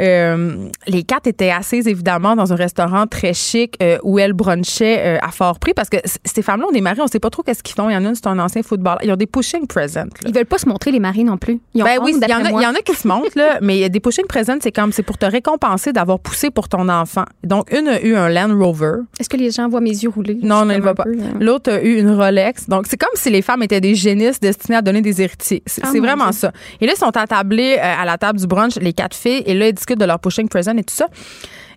euh, 0.00 0.66
les 0.86 1.02
quatre 1.02 1.26
étaient 1.26 1.50
assises, 1.50 1.86
évidemment, 1.86 2.36
dans 2.36 2.52
un 2.52 2.56
restaurant 2.56 3.06
très 3.06 3.34
chic 3.34 3.78
où 4.02 4.18
elles 4.18 4.32
brunchaient 4.32 5.18
à 5.22 5.30
fort 5.30 5.58
prix 5.58 5.74
parce 5.74 5.88
que 5.88 5.96
ces 6.24 6.42
femmes-là 6.42 6.66
ont 6.68 6.72
des 6.72 6.80
maris, 6.80 7.00
on 7.00 7.06
sait 7.06 7.20
pas 7.20 7.30
trop 7.30 7.42
qu'est-ce 7.42 7.62
qu'ils 7.62 7.74
font. 7.74 7.88
Il 7.88 7.94
y 7.94 7.96
en 7.96 8.04
a 8.04 8.08
une, 8.08 8.14
c'est 8.14 8.26
un 8.26 8.38
ancien 8.38 8.62
footballeur. 8.62 8.98
Ils 9.02 9.12
ont 9.12 9.16
des 9.16 9.26
pushing 9.26 9.66
presents. 9.66 10.06
Ils 10.26 10.34
veulent 10.34 10.46
pas 10.46 10.58
se 10.58 10.68
montrer, 10.68 10.90
les 10.90 11.00
maris 11.00 11.24
non 11.24 11.36
plus. 11.36 11.60
Ils 11.74 11.82
ben 11.82 11.98
oui, 12.02 12.14
il 12.16 12.28
y, 12.28 12.34
en 12.34 12.44
a, 12.44 12.50
y 12.50 12.66
en 12.66 12.74
a 12.74 12.80
qui 12.82 12.94
se 12.94 13.06
montrent, 13.06 13.36
là, 13.36 13.58
mais 13.62 13.88
des 13.88 14.00
pushing 14.00 14.26
presents, 14.26 14.58
c'est 14.60 14.72
comme, 14.72 14.92
c'est 14.92 15.02
pour 15.02 15.18
te 15.18 15.26
récompenser 15.26 15.92
d'avoir 15.92 16.18
poussé 16.18 16.31
pour 16.50 16.68
ton 16.68 16.88
enfant. 16.88 17.24
Donc, 17.44 17.72
une 17.72 17.88
a 17.88 18.02
eu 18.02 18.14
un 18.14 18.28
Land 18.28 18.56
Rover. 18.58 19.00
Est-ce 19.18 19.28
que 19.28 19.36
les 19.36 19.50
gens 19.50 19.68
voient 19.68 19.80
mes 19.80 19.90
yeux 19.90 20.10
rouler? 20.10 20.38
Non, 20.42 20.64
non, 20.64 20.74
il 20.74 20.80
va 20.80 20.94
pas. 20.94 21.04
Hein. 21.06 21.38
L'autre 21.40 21.72
a 21.72 21.82
eu 21.82 21.98
une 21.98 22.10
Rolex. 22.10 22.68
Donc, 22.68 22.86
c'est 22.86 22.96
comme 22.96 23.14
si 23.14 23.30
les 23.30 23.42
femmes 23.42 23.62
étaient 23.62 23.80
des 23.80 23.94
génisses 23.94 24.40
destinées 24.40 24.78
à 24.78 24.82
donner 24.82 25.00
des 25.00 25.22
héritiers. 25.22 25.62
C'est 25.66 25.82
ah, 25.84 25.90
vraiment 25.98 26.32
ça. 26.32 26.52
Et 26.80 26.86
là, 26.86 26.92
ils 26.94 26.98
sont 26.98 27.16
attablés 27.16 27.76
euh, 27.78 28.02
à 28.02 28.04
la 28.04 28.18
table 28.18 28.38
du 28.38 28.46
brunch, 28.46 28.76
les 28.76 28.92
quatre 28.92 29.16
filles, 29.16 29.42
et 29.46 29.54
là, 29.54 29.68
ils 29.68 29.74
discutent 29.74 30.00
de 30.00 30.04
leur 30.04 30.18
pushing 30.18 30.48
present 30.48 30.76
et 30.76 30.84
tout 30.84 30.94
ça. 30.94 31.06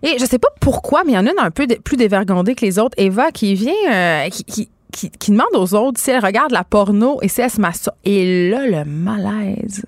Et 0.02 0.18
je 0.18 0.24
sais 0.24 0.38
pas 0.38 0.48
pourquoi, 0.60 1.02
mais 1.04 1.12
il 1.12 1.14
y 1.14 1.18
en 1.18 1.26
a 1.26 1.30
une 1.30 1.38
un 1.38 1.50
peu 1.50 1.66
plus 1.66 1.96
dévergondée 1.96 2.54
que 2.54 2.64
les 2.64 2.78
autres. 2.78 2.94
Eva, 2.98 3.30
qui 3.32 3.54
vient, 3.54 3.72
euh, 3.90 4.28
qui, 4.28 4.68
qui, 4.92 5.30
demande 5.30 5.54
aux 5.54 5.74
autres 5.74 6.00
si 6.00 6.10
elle 6.10 6.24
regarde 6.24 6.52
la 6.52 6.64
porno 6.64 7.18
et 7.22 7.28
si 7.28 7.40
elle 7.40 7.50
se 7.50 7.60
masturbe. 7.60 7.96
Et 8.04 8.50
là, 8.50 8.66
le 8.66 8.84
malaise. 8.84 9.84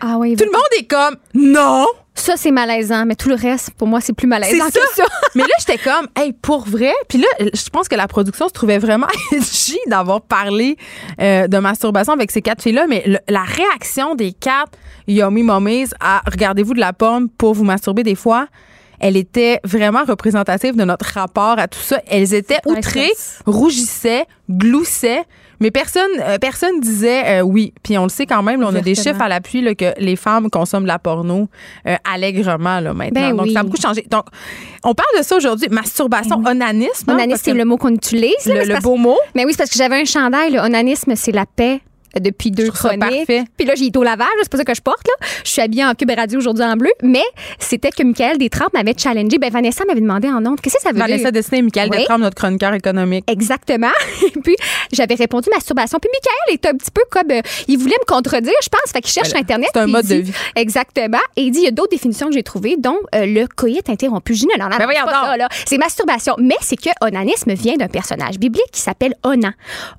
Ah 0.00 0.16
oui. 0.18 0.36
Tout 0.36 0.44
le 0.44 0.50
monde 0.50 0.62
est 0.78 0.86
comme 0.86 1.16
non. 1.34 1.86
Ça, 2.14 2.34
c'est 2.36 2.50
malaisant, 2.50 3.06
mais 3.06 3.14
tout 3.14 3.28
le 3.28 3.34
reste, 3.34 3.70
pour 3.70 3.88
moi, 3.88 4.00
c'est 4.00 4.12
plus 4.12 4.26
malaisant 4.26 4.66
que 4.66 4.94
ça. 4.94 5.04
mais 5.34 5.42
là, 5.42 5.54
j'étais 5.58 5.78
comme, 5.78 6.08
hey, 6.14 6.32
pour 6.32 6.66
vrai? 6.66 6.92
Puis 7.08 7.18
là, 7.18 7.26
je 7.40 7.70
pense 7.70 7.88
que 7.88 7.96
la 7.96 8.06
production 8.06 8.48
se 8.48 8.52
trouvait 8.52 8.78
vraiment 8.78 9.06
edgy 9.32 9.78
d'avoir 9.86 10.20
parlé 10.20 10.76
euh, 11.20 11.48
de 11.48 11.58
masturbation 11.58 12.12
avec 12.12 12.30
ces 12.30 12.42
quatre 12.42 12.62
filles-là. 12.62 12.86
Mais 12.86 13.04
la 13.28 13.44
réaction 13.44 14.14
des 14.14 14.32
quatre 14.32 14.72
Yummy 15.08 15.42
Mummies 15.42 15.88
à 16.00 16.22
regardez-vous 16.30 16.74
de 16.74 16.80
la 16.80 16.92
pomme 16.92 17.28
pour 17.28 17.54
vous 17.54 17.64
masturber 17.64 18.02
des 18.02 18.14
fois 18.14 18.46
elle 19.02 19.16
était 19.16 19.58
vraiment 19.64 20.04
représentative 20.04 20.76
de 20.76 20.84
notre 20.84 21.06
rapport 21.06 21.58
à 21.58 21.66
tout 21.66 21.80
ça. 21.80 22.00
Elles 22.06 22.34
étaient 22.34 22.60
outrées, 22.64 23.10
rougissaient, 23.46 24.26
gloussaient. 24.48 25.24
Mais 25.62 25.70
personne, 25.70 26.10
euh, 26.20 26.38
personne 26.38 26.80
disait 26.80 27.38
euh, 27.38 27.42
oui. 27.42 27.72
Puis 27.82 27.96
on 27.96 28.02
le 28.02 28.08
sait 28.08 28.26
quand 28.26 28.42
même, 28.42 28.60
là, 28.60 28.68
on 28.70 28.74
a 28.74 28.80
des 28.80 28.94
chiffres 28.94 29.20
à 29.22 29.28
l'appui 29.28 29.62
là, 29.62 29.74
que 29.74 29.94
les 29.98 30.16
femmes 30.16 30.50
consomment 30.50 30.82
de 30.82 30.88
la 30.88 30.98
porno 30.98 31.48
euh, 31.86 31.94
allègrement 32.12 32.80
là, 32.80 32.92
maintenant. 32.92 33.20
Ben 33.30 33.36
Donc 33.36 33.46
oui. 33.46 33.52
ça 33.52 33.60
a 33.60 33.62
beaucoup 33.62 33.80
changé. 33.80 34.04
Donc 34.10 34.24
on 34.84 34.92
parle 34.94 35.18
de 35.18 35.22
ça 35.22 35.36
aujourd'hui. 35.36 35.68
Masturbation, 35.70 36.42
onanisme. 36.44 37.08
hein, 37.10 37.14
Onanisme, 37.14 37.40
c'est 37.44 37.54
le 37.54 37.64
mot 37.64 37.76
qu'on 37.76 37.94
utilise. 37.94 38.44
là, 38.46 38.64
le, 38.64 38.74
le 38.74 38.80
beau 38.80 38.96
mot. 38.96 39.16
Mais 39.34 39.44
oui, 39.44 39.52
c'est 39.52 39.58
parce 39.58 39.70
que 39.70 39.78
j'avais 39.78 40.00
un 40.00 40.04
chandail. 40.04 40.50
Le 40.52 40.58
onanisme, 40.58 41.14
c'est 41.16 41.32
la 41.32 41.46
paix 41.46 41.80
depuis 42.20 42.50
deux 42.50 42.70
chroniques. 42.70 43.26
Puis 43.26 43.66
là, 43.66 43.74
j'ai 43.74 43.86
été 43.86 43.98
au 43.98 44.02
lavage, 44.02 44.26
c'est 44.42 44.50
pas 44.50 44.58
ça 44.58 44.64
que 44.64 44.74
je 44.74 44.80
porte. 44.80 45.06
Là. 45.06 45.26
Je 45.44 45.50
suis 45.50 45.62
habillée 45.62 45.84
en 45.84 45.94
cube 45.94 46.10
radio 46.16 46.38
aujourd'hui 46.38 46.64
en 46.64 46.76
bleu. 46.76 46.90
Mais 47.02 47.22
c'était 47.58 47.90
que 47.90 48.02
Michael 48.02 48.38
Détrempe 48.38 48.72
m'avait 48.74 48.94
challengé. 48.96 49.38
Ben, 49.38 49.50
Vanessa 49.50 49.84
m'avait 49.84 50.00
demandé 50.00 50.28
en 50.28 50.44
honte, 50.44 50.60
qu'est-ce 50.60 50.76
que 50.76 50.82
ça 50.82 50.92
veut 50.92 50.98
Vanessa 50.98 51.24
dire? 51.24 51.32
Destiné 51.32 51.58
et 51.58 51.62
Michael 51.62 51.88
Oui. 51.90 52.04
Notre 52.18 52.36
chroniqueur 52.36 52.74
économique. 52.74 53.24
Exactement. 53.28 53.90
Et 54.22 54.30
puis, 54.40 54.54
j'avais 54.92 55.14
répondu 55.14 55.48
masturbation. 55.52 55.98
Puis, 55.98 56.10
Michael 56.12 56.54
est 56.54 56.66
un 56.66 56.76
petit 56.76 56.90
peu 56.90 57.02
comme. 57.10 57.30
euh, 57.30 57.40
il 57.68 57.78
voulait 57.78 57.96
me 58.00 58.06
contredire, 58.06 58.52
je 58.62 58.68
pense. 58.68 58.92
Fait 58.92 59.00
qu'il 59.00 59.12
cherche 59.12 59.28
Ben 59.28 59.30
sur 59.30 59.40
Internet. 59.40 59.70
c'est 59.72 59.80
un 59.80 59.86
mode 59.86 60.06
de 60.06 60.16
vie. 60.16 60.32
Exactement. 60.54 61.18
Et 61.36 61.42
il 61.42 61.50
dit 61.50 61.60
il 61.60 61.64
y 61.64 61.68
a 61.68 61.70
d'autres 61.70 61.90
définitions 61.90 62.28
que 62.28 62.34
j'ai 62.34 62.42
trouvées, 62.42 62.76
dont 62.78 62.98
euh, 63.14 63.26
le 63.26 63.46
coït 63.46 63.88
interrompu. 63.88 64.34
Je 64.34 64.40
dis, 64.40 64.46
non, 64.46 64.64
non, 64.64 64.70
non, 64.70 64.76
Ben. 64.78 65.48
C'est 65.66 65.78
masturbation. 65.78 66.34
Mais 66.38 66.56
c'est 66.60 66.76
que 66.76 66.90
onanisme 67.00 67.52
vient 67.54 67.76
d'un 67.76 67.88
personnage 67.88 68.38
biblique 68.38 68.70
qui 68.72 68.80
s'appelle 68.80 69.14
Onan. 69.22 69.52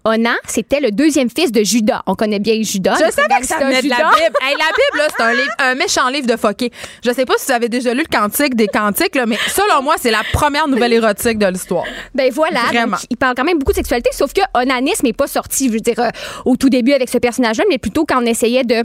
Onan, 0.05 0.35
c'était 0.47 0.79
le 0.79 0.91
deuxième 0.91 1.29
fils 1.29 1.51
de 1.51 1.63
Judas. 1.63 2.02
On 2.05 2.15
connaît 2.15 2.39
bien 2.39 2.61
Judas. 2.61 2.95
Je 2.95 3.11
savais 3.11 3.39
que 3.39 3.45
ça 3.45 3.57
venait 3.59 3.81
de 3.81 3.89
la. 3.89 3.95
Bible. 3.95 4.35
Hey, 4.41 4.55
la 4.57 4.65
Bible, 4.65 4.97
là, 4.97 5.07
c'est 5.15 5.23
un, 5.23 5.31
livre- 5.33 5.55
un 5.59 5.75
méchant 5.75 6.09
livre 6.09 6.27
de 6.27 6.35
fucké. 6.35 6.71
Je 7.05 7.11
sais 7.11 7.25
pas 7.25 7.33
si 7.37 7.45
vous 7.47 7.51
avez 7.53 7.69
déjà 7.69 7.93
lu 7.93 8.03
le 8.09 8.17
Cantique 8.17 8.55
des 8.55 8.67
Cantiques, 8.67 9.15
là, 9.15 9.25
mais 9.25 9.37
selon 9.47 9.81
moi, 9.81 9.95
c'est 9.99 10.11
la 10.11 10.21
première 10.33 10.67
nouvelle 10.67 10.93
érotique 10.93 11.37
de 11.37 11.45
l'histoire. 11.47 11.85
Ben 12.13 12.29
voilà, 12.31 12.61
Vraiment. 12.67 12.97
donc, 12.97 13.05
il 13.09 13.17
parle 13.17 13.35
quand 13.35 13.45
même 13.45 13.57
beaucoup 13.59 13.71
de 13.71 13.77
sexualité, 13.77 14.09
sauf 14.13 14.33
que 14.33 14.41
onanisme 14.53 15.05
n'est 15.05 15.13
pas 15.13 15.27
sorti, 15.27 15.67
je 15.67 15.73
veux 15.73 15.79
dire, 15.79 15.99
euh, 15.99 16.09
au 16.45 16.57
tout 16.57 16.69
début 16.69 16.91
avec 16.93 17.09
ce 17.09 17.17
personnage-là, 17.17 17.63
mais 17.69 17.77
plutôt 17.77 18.05
quand 18.05 18.21
on 18.21 18.25
essayait 18.25 18.63
de 18.63 18.83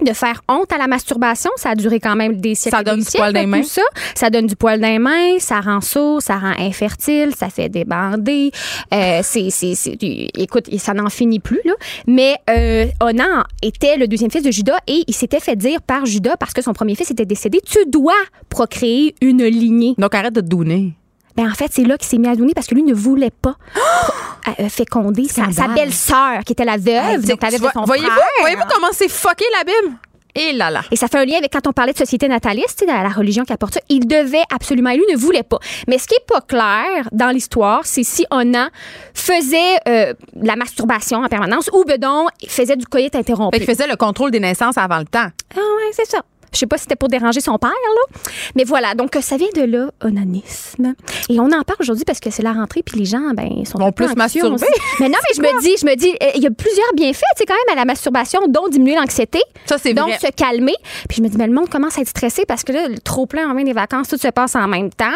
de 0.00 0.12
faire 0.12 0.42
honte 0.48 0.72
à 0.72 0.78
la 0.78 0.86
masturbation, 0.88 1.50
ça 1.56 1.70
a 1.70 1.74
duré 1.74 2.00
quand 2.00 2.16
même 2.16 2.40
des 2.40 2.54
siècles. 2.54 2.76
Ça 2.76 2.82
donne 2.82 2.96
des 2.98 3.04
du 3.04 3.10
siècles, 3.10 3.18
poil 3.24 3.32
dans 3.34 3.40
les 3.40 3.46
mains. 3.46 3.62
Ça. 3.62 3.82
ça 4.14 4.30
donne 4.30 4.46
du 4.46 4.56
poil 4.56 4.80
dans 4.80 4.88
les 4.88 4.98
mains, 4.98 5.38
ça 5.38 5.60
rend 5.60 5.80
sourd, 5.80 6.20
ça 6.20 6.38
rend 6.38 6.54
infertile, 6.58 7.32
ça 7.36 7.50
fait 7.50 7.68
débander. 7.68 8.50
Euh, 8.92 9.20
c'est, 9.22 9.50
c'est, 9.50 9.74
c'est- 9.74 9.96
écoute, 10.36 10.68
ça 10.78 10.94
n'en 10.94 11.08
finit 11.08 11.38
plus 11.40 11.60
là. 11.64 11.72
Mais 12.06 12.36
euh, 12.50 12.86
Onan 13.00 13.44
était 13.62 13.96
le 13.96 14.08
deuxième 14.08 14.30
fils 14.30 14.42
de 14.42 14.50
Judas 14.50 14.78
et 14.86 15.04
il 15.06 15.14
s'était 15.14 15.40
fait 15.40 15.56
dire 15.56 15.80
par 15.82 16.04
Judas 16.06 16.36
parce 16.36 16.52
que 16.52 16.62
son 16.62 16.72
premier 16.72 16.94
fils 16.94 17.10
était 17.10 17.26
décédé, 17.26 17.60
tu 17.64 17.78
dois 17.86 18.12
procréer 18.48 19.14
une 19.20 19.44
lignée. 19.44 19.94
Donc 19.98 20.14
arrête 20.14 20.34
de 20.34 20.40
te 20.40 20.46
donner. 20.46 20.94
Ben 21.36 21.50
en 21.50 21.54
fait, 21.54 21.70
c'est 21.70 21.84
là 21.84 21.96
qu'il 21.96 22.08
s'est 22.08 22.18
mis 22.18 22.28
à 22.28 22.36
donner 22.36 22.54
parce 22.54 22.66
que 22.66 22.74
lui 22.74 22.82
ne 22.82 22.94
voulait 22.94 23.30
pas 23.30 23.56
euh, 24.60 24.68
féconder 24.68 25.26
sa, 25.28 25.46
belle-sœur 25.68 26.44
qui 26.44 26.52
était 26.52 26.64
la 26.64 26.76
veuve, 26.76 27.26
donc 27.26 27.42
la 27.42 27.50
veuve 27.50 27.62
de 27.62 27.68
son 27.72 27.84
Voyez-vous, 27.84 28.10
frère. 28.10 28.24
voyez-vous 28.40 28.64
comment 28.70 28.88
c'est 28.92 29.08
fucké 29.10 29.44
la 29.58 29.64
Bible? 29.64 29.96
Et 30.34 30.52
là 30.52 30.70
là. 30.70 30.82
Et 30.90 30.96
ça 30.96 31.08
fait 31.08 31.18
un 31.18 31.24
lien 31.24 31.36
avec 31.36 31.52
quand 31.52 31.66
on 31.66 31.72
parlait 31.72 31.92
de 31.92 31.98
société 31.98 32.26
nataliste, 32.26 32.84
dans 32.86 33.02
la 33.02 33.10
religion 33.10 33.44
qui 33.44 33.52
apporte 33.52 33.74
ça. 33.74 33.80
Il 33.90 34.06
devait 34.06 34.42
absolument, 34.52 34.90
et 34.90 34.96
lui 34.96 35.04
ne 35.12 35.16
voulait 35.16 35.42
pas. 35.42 35.58
Mais 35.88 35.98
ce 35.98 36.06
qui 36.06 36.14
est 36.14 36.26
pas 36.26 36.40
clair 36.40 37.08
dans 37.12 37.28
l'histoire, 37.28 37.80
c'est 37.84 38.02
si 38.02 38.24
Onan 38.30 38.68
faisait 39.12 39.76
euh, 39.88 40.14
la 40.40 40.56
masturbation 40.56 41.22
en 41.22 41.28
permanence 41.28 41.68
ou 41.74 41.84
Bedon 41.84 42.26
faisait 42.48 42.76
du 42.76 42.86
coït 42.86 43.14
interrompu. 43.14 43.58
Fait 43.58 43.64
qu'il 43.64 43.74
faisait 43.74 43.88
le 43.88 43.96
contrôle 43.96 44.30
des 44.30 44.40
naissances 44.40 44.78
avant 44.78 44.98
le 44.98 45.04
temps. 45.04 45.28
Ah 45.54 45.58
ouais, 45.58 45.90
c'est 45.92 46.06
ça. 46.06 46.22
Je 46.52 46.58
sais 46.58 46.66
pas 46.66 46.76
si 46.76 46.82
c'était 46.82 46.96
pour 46.96 47.08
déranger 47.08 47.40
son 47.40 47.56
père, 47.58 47.70
là. 47.70 48.20
Mais 48.56 48.64
voilà, 48.64 48.94
donc 48.94 49.16
ça 49.20 49.36
vient 49.36 49.48
de 49.56 49.62
là, 49.62 49.90
onanisme. 50.02 50.94
Et 51.28 51.40
on 51.40 51.46
en 51.46 51.62
parle 51.62 51.78
aujourd'hui 51.80 52.04
parce 52.04 52.20
que 52.20 52.30
c'est 52.30 52.42
la 52.42 52.52
rentrée, 52.52 52.82
puis 52.84 52.98
les 52.98 53.04
gens, 53.04 53.30
ben, 53.34 53.64
sont 53.64 53.78
Vont 53.78 53.92
plus 53.92 54.14
masturber. 54.14 54.54
aussi. 54.54 54.64
Mais 55.00 55.08
non, 55.08 55.16
mais 55.28 55.34
je 55.36 55.40
me 55.40 55.60
dis, 55.62 55.74
je 55.80 55.86
me 55.86 55.94
dis, 55.96 56.10
euh, 56.22 56.26
il 56.36 56.42
y 56.42 56.46
a 56.46 56.50
plusieurs 56.50 56.92
bienfaits, 56.94 57.20
tu 57.36 57.40
sais, 57.40 57.44
quand 57.46 57.54
même, 57.54 57.76
à 57.76 57.80
la 57.80 57.84
masturbation, 57.84 58.40
dont 58.48 58.68
diminuer 58.68 58.94
l'anxiété. 58.96 59.40
Ça, 59.66 59.76
c'est 59.78 59.94
Donc, 59.94 60.08
vrai. 60.08 60.18
se 60.18 60.30
calmer. 60.32 60.74
Puis 61.08 61.18
je 61.18 61.22
me 61.22 61.28
dis, 61.28 61.36
mais 61.36 61.46
le 61.46 61.52
monde 61.54 61.68
commence 61.68 61.98
à 61.98 62.02
être 62.02 62.08
stressé 62.08 62.44
parce 62.46 62.64
que 62.64 62.72
là, 62.72 62.88
le 62.88 62.98
trop 62.98 63.26
plein 63.26 63.48
en 63.50 63.54
main 63.54 63.64
des 63.64 63.72
vacances, 63.72 64.08
tout 64.08 64.18
se 64.18 64.28
passe 64.28 64.54
en 64.56 64.68
même 64.68 64.90
temps. 64.90 65.06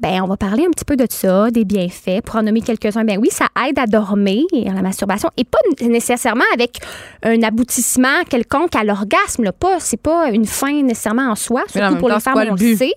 Ben, 0.00 0.22
on 0.22 0.26
va 0.26 0.38
parler 0.38 0.64
un 0.64 0.70
petit 0.70 0.86
peu 0.86 0.96
de 0.96 1.04
ça, 1.10 1.50
des 1.50 1.66
bienfaits, 1.66 2.22
pour 2.24 2.36
en 2.36 2.42
nommer 2.42 2.62
quelques-uns. 2.62 3.04
Ben 3.04 3.18
oui, 3.20 3.28
ça 3.30 3.46
aide 3.68 3.78
à 3.78 3.86
dormir, 3.86 4.44
la 4.52 4.80
masturbation, 4.80 5.28
et 5.36 5.44
pas 5.44 5.58
nécessairement 5.82 6.44
avec 6.54 6.78
un 7.22 7.42
aboutissement 7.42 8.24
quelconque 8.28 8.74
à 8.76 8.82
l'orgasme. 8.84 9.44
là. 9.44 9.52
Pas, 9.52 9.78
c'est 9.78 10.00
pas 10.00 10.30
une 10.30 10.46
fin 10.46 10.69
nécessairement 10.72 11.30
en 11.30 11.34
soi, 11.34 11.62
Mais 11.74 11.80
surtout 11.80 11.96
pour 11.96 12.08
temps, 12.08 12.14
les 12.16 12.20
femmes, 12.20 12.32
quoi 12.34 12.44
le 12.44 12.52
on 12.52 12.54
but? 12.54 12.70
le 12.70 12.76
sait. 12.76 12.92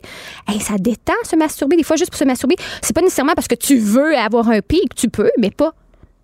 Hey, 0.48 0.60
ça 0.60 0.76
détend 0.78 1.14
se 1.24 1.36
masturber. 1.36 1.76
Des 1.76 1.84
fois, 1.84 1.96
juste 1.96 2.12
pour 2.12 2.20
se 2.20 2.24
masturber, 2.26 2.56
c'est 2.82 2.94
pas 2.94 3.02
nécessairement 3.02 3.34
parce 3.36 3.48
que 3.48 3.56
tu 3.56 3.78
veux 3.78 4.16
avoir 4.18 4.50
un 4.50 4.62
pic, 4.62 4.96
tu 4.96 5.10
peux, 5.10 5.30
mais 5.40 5.52
pas. 5.52 5.74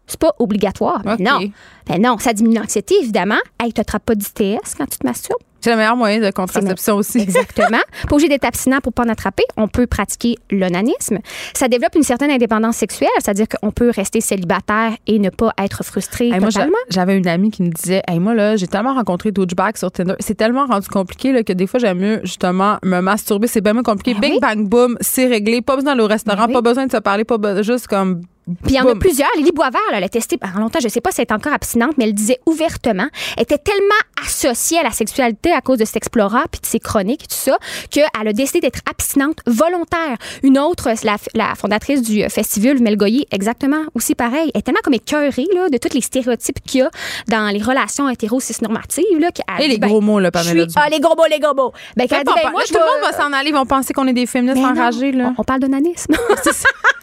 C'est 0.07 0.19
pas 0.19 0.33
obligatoire. 0.39 1.01
OK. 1.05 1.19
Non. 1.19 1.39
Ben 1.85 2.01
non, 2.01 2.17
ça 2.17 2.33
diminue 2.33 2.57
l'anxiété, 2.57 2.95
évidemment. 3.01 3.37
Hey, 3.59 3.71
tu 3.73 3.79
n'attrapes 3.79 4.05
pas 4.05 4.15
d'ITS 4.15 4.75
quand 4.77 4.87
tu 4.89 4.97
te 4.97 5.05
masturbes. 5.05 5.37
C'est 5.61 5.71
le 5.71 5.77
meilleur 5.77 5.95
moyen 5.95 6.19
de 6.19 6.31
contraception 6.31 6.95
aussi. 6.95 7.19
Exactement. 7.19 7.77
pas 8.09 8.15
obligé 8.15 8.29
d'être 8.29 8.45
abstinent 8.45 8.79
pour 8.81 8.93
pas 8.93 9.03
en 9.03 9.09
attraper. 9.09 9.43
On 9.57 9.67
peut 9.67 9.87
pratiquer 9.87 10.35
l'onanisme. 10.51 11.19
Ça 11.53 11.67
développe 11.67 11.95
une 11.95 12.03
certaine 12.03 12.31
indépendance 12.31 12.77
sexuelle, 12.77 13.09
c'est-à-dire 13.19 13.47
qu'on 13.47 13.71
peut 13.71 13.89
rester 13.89 14.21
célibataire 14.21 14.93
et 15.07 15.19
ne 15.19 15.29
pas 15.29 15.53
être 15.61 15.83
frustré 15.83 16.29
Hey, 16.29 16.39
totalement. 16.39 16.77
j'avais 16.89 17.17
une 17.17 17.27
amie 17.27 17.51
qui 17.51 17.63
me 17.63 17.69
disait 17.69 18.01
hey, 18.07 18.19
Moi, 18.19 18.33
là, 18.35 18.55
j'ai 18.55 18.67
tellement 18.67 18.93
rencontré 18.93 19.31
douchebags 19.31 19.77
sur 19.77 19.91
Tinder. 19.91 20.15
C'est 20.19 20.35
tellement 20.35 20.65
rendu 20.65 20.87
compliqué 20.87 21.31
là, 21.31 21.43
que 21.43 21.53
des 21.53 21.67
fois, 21.67 21.79
j'aime 21.79 21.99
mieux, 21.99 22.19
justement, 22.23 22.77
me 22.83 22.99
masturber. 23.01 23.47
C'est 23.47 23.61
bien 23.61 23.73
moins 23.73 23.83
compliqué. 23.83 24.13
Ben 24.13 24.21
Bing, 24.21 24.33
oui. 24.33 24.39
bang, 24.41 24.67
boom, 24.67 24.97
c'est 25.01 25.27
réglé. 25.27 25.61
Pas 25.61 25.75
besoin 25.75 25.91
d'aller 25.91 26.03
au 26.03 26.07
restaurant, 26.07 26.43
Ben 26.43 26.47
oui. 26.47 26.53
pas 26.53 26.61
besoin 26.61 26.85
de 26.87 26.91
se 26.91 26.97
parler, 26.97 27.23
pas 27.23 27.61
juste 27.61 27.87
comme. 27.87 28.21
Puis 28.63 28.73
il 28.73 28.75
y 28.75 28.81
en 28.81 28.87
a 28.87 28.95
plusieurs. 28.95 29.29
Lily 29.37 29.51
Boisvert, 29.51 29.79
là, 29.91 29.97
elle 29.97 30.03
a 30.03 30.09
testé 30.09 30.37
pendant 30.37 30.59
longtemps, 30.59 30.79
je 30.81 30.87
sais 30.87 31.01
pas 31.01 31.11
si 31.11 31.21
elle 31.21 31.27
est 31.29 31.33
encore 31.33 31.53
abstinente, 31.53 31.93
mais 31.97 32.05
elle 32.05 32.13
disait 32.13 32.39
ouvertement, 32.45 33.07
elle 33.37 33.43
était 33.43 33.57
tellement 33.59 33.85
associée 34.25 34.79
à 34.79 34.83
la 34.83 34.91
sexualité 34.91 35.51
à 35.51 35.61
cause 35.61 35.77
de 35.77 35.85
cet 35.85 35.97
Explora 35.97 36.43
puis 36.51 36.61
de 36.61 36.65
ses 36.65 36.79
chroniques 36.79 37.23
et 37.25 37.27
tout 37.27 37.35
ça, 37.35 37.57
qu'elle 37.91 38.05
a 38.13 38.33
décidé 38.33 38.61
d'être 38.61 38.79
abstinente 38.89 39.37
volontaire. 39.45 40.17
Une 40.43 40.57
autre, 40.57 40.89
la, 41.03 41.17
la 41.35 41.55
fondatrice 41.55 42.01
du 42.01 42.23
euh, 42.23 42.29
festival, 42.29 42.79
Mel 42.79 42.97
Goyer, 42.97 43.27
exactement 43.31 43.81
aussi 43.93 44.15
pareil. 44.15 44.49
Elle 44.53 44.59
est 44.59 44.63
tellement 44.63 44.79
comme 44.83 44.93
écœurée 44.93 45.47
là, 45.53 45.69
de 45.69 45.77
tous 45.77 45.93
les 45.93 46.01
stéréotypes 46.01 46.59
qu'il 46.65 46.81
y 46.81 46.83
a 46.83 46.89
dans 47.27 47.49
les 47.53 47.61
relations 47.61 48.09
hétéro-cis-normatives. 48.09 49.19
Là, 49.19 49.29
Et 49.59 49.63
dit, 49.63 49.67
les 49.67 49.77
ben, 49.77 49.87
gros 49.87 50.01
mots, 50.01 50.19
là, 50.19 50.31
Pamela 50.31 50.63
suis-. 50.63 50.73
Ah, 50.75 50.89
les 50.89 50.99
gros 50.99 51.15
mots, 51.15 51.25
les 51.29 51.39
gros 51.39 51.53
mots. 51.53 51.73
Ben, 51.95 52.05
dit, 52.05 52.15
ben, 52.15 52.23
parle- 52.23 52.51
moi, 52.51 52.63
je 52.67 52.73
tout 52.73 52.79
le 52.79 52.85
monde 52.85 53.11
va 53.11 53.17
s'en 53.17 53.33
aller, 53.33 53.49
ils 53.49 53.55
vont 53.55 53.65
penser 53.65 53.93
qu'on 53.93 54.07
est 54.07 54.13
des 54.13 54.25
féministes 54.25 54.63
enragés. 54.63 55.11
Là. 55.11 55.33
On, 55.37 55.41
on 55.41 55.43
parle 55.43 55.59
d'onanisme. 55.59 56.15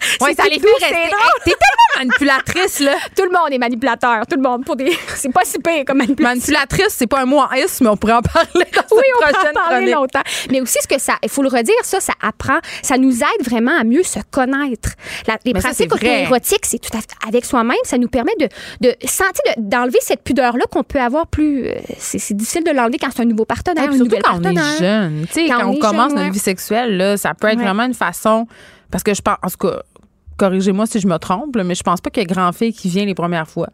Ouais, 0.21 0.35
ça 0.35 0.45
c'est 0.45 0.51
les 0.51 0.61
fait 0.61 0.69
c'est 0.79 0.85
rester. 0.87 1.17
T'es 1.45 1.51
tellement 1.53 2.09
manipulatrice, 2.11 2.81
là. 2.81 2.95
tout 3.17 3.25
le 3.25 3.31
monde 3.31 3.53
est 3.53 3.59
manipulateur. 3.59 4.27
Tout 4.29 4.37
le 4.37 4.43
monde. 4.43 4.65
Pour 4.65 4.77
des... 4.77 4.97
C'est 5.17 5.33
pas 5.33 5.43
si 5.45 5.59
pire 5.59 5.85
comme 5.87 5.99
manipulation. 5.99 6.37
Manipulatrice, 6.37 6.89
c'est 6.97 7.07
pas 7.07 7.21
un 7.23 7.25
mot 7.25 7.39
en 7.39 7.51
S, 7.53 7.81
mais 7.81 7.89
on 7.89 7.97
pourrait 7.97 8.15
en 8.15 8.23
parler 8.23 8.49
dans 8.55 8.83
Oui, 8.97 9.03
on 9.17 9.19
peut 9.27 9.35
en 9.35 9.53
parler 9.53 9.77
chronique. 9.93 9.95
longtemps. 9.95 10.23
Mais 10.51 10.61
aussi, 10.61 10.79
ce 10.83 10.87
que 10.89 11.01
ça, 11.01 11.15
il 11.23 11.29
faut 11.29 11.43
le 11.43 11.49
redire, 11.49 11.75
ça, 11.83 12.01
ça 12.01 12.13
apprend, 12.23 12.59
ça 12.83 12.99
nous 12.99 13.13
aide 13.23 13.43
vraiment 13.45 13.79
à 13.79 13.85
mieux 13.85 14.03
se 14.03 14.19
connaître. 14.31 14.91
La- 15.27 15.39
les 15.45 15.53
Mais 15.53 15.61
pratiques 15.61 15.91
érotiques, 16.03 16.65
c'est 16.67 16.79
tout 16.79 16.97
à 16.97 17.01
fait 17.01 17.07
avec 17.27 17.45
soi-même, 17.45 17.77
ça 17.85 17.97
nous 17.99 18.09
permet 18.09 18.33
de, 18.41 18.49
de 18.81 18.95
sentir, 19.07 19.43
de- 19.57 19.63
d'enlever 19.63 19.99
cette 20.03 20.23
pudeur-là 20.23 20.65
qu'on 20.71 20.83
peut 20.85 21.01
avoir 21.01 21.27
plus. 21.27 21.67
euh, 21.69 21.75
c'est, 21.99 22.35
difficile 22.35 22.65
de 22.65 22.71
l'enlever 22.73 22.99
quand 22.99 23.09
c'est 23.15 23.23
un 23.23 23.27
nouveau 23.27 23.45
partenaire, 23.45 23.85
une 23.91 23.97
surtout 23.97 24.17
quand 24.23 24.35
on 24.35 24.41
est 24.41 24.55
partenaire. 24.55 24.79
jeune. 24.79 25.27
Tu 25.29 25.33
sais, 25.33 25.47
Quand 25.49 25.61
quand, 25.61 25.69
on 25.71 25.79
commence 25.79 26.09
jeune, 26.11 26.17
notre 26.19 26.25
ouais. 26.27 26.31
vie 26.31 26.39
sexuelle, 26.39 26.97
là, 26.97 27.17
ça 27.17 27.33
peut 27.35 27.49
être 27.49 27.59
Ouais. 27.59 27.65
vraiment 27.65 27.85
une 27.85 27.95
façon. 27.95 28.47
Parce 28.91 29.03
que 29.03 29.15
je 29.15 29.23
pense, 29.23 29.37
en 29.43 29.49
tout 29.49 29.57
cas, 29.69 29.83
corrigez-moi 30.37 30.87
si 30.87 31.01
je 31.01 31.07
me 31.07 31.19
trompe, 31.19 31.57
mais 31.57 31.75
je 31.75 31.83
pense 31.83 32.01
pas 32.01 32.11
qu'il 32.11 32.23
y 32.23 32.25
ait 32.25 32.27
grand 32.27 32.53
fille 32.53 32.73
qui 32.73 32.89
vient 32.89 33.05
les 33.05 33.15
premières 33.15 33.49
fois. 33.49 33.69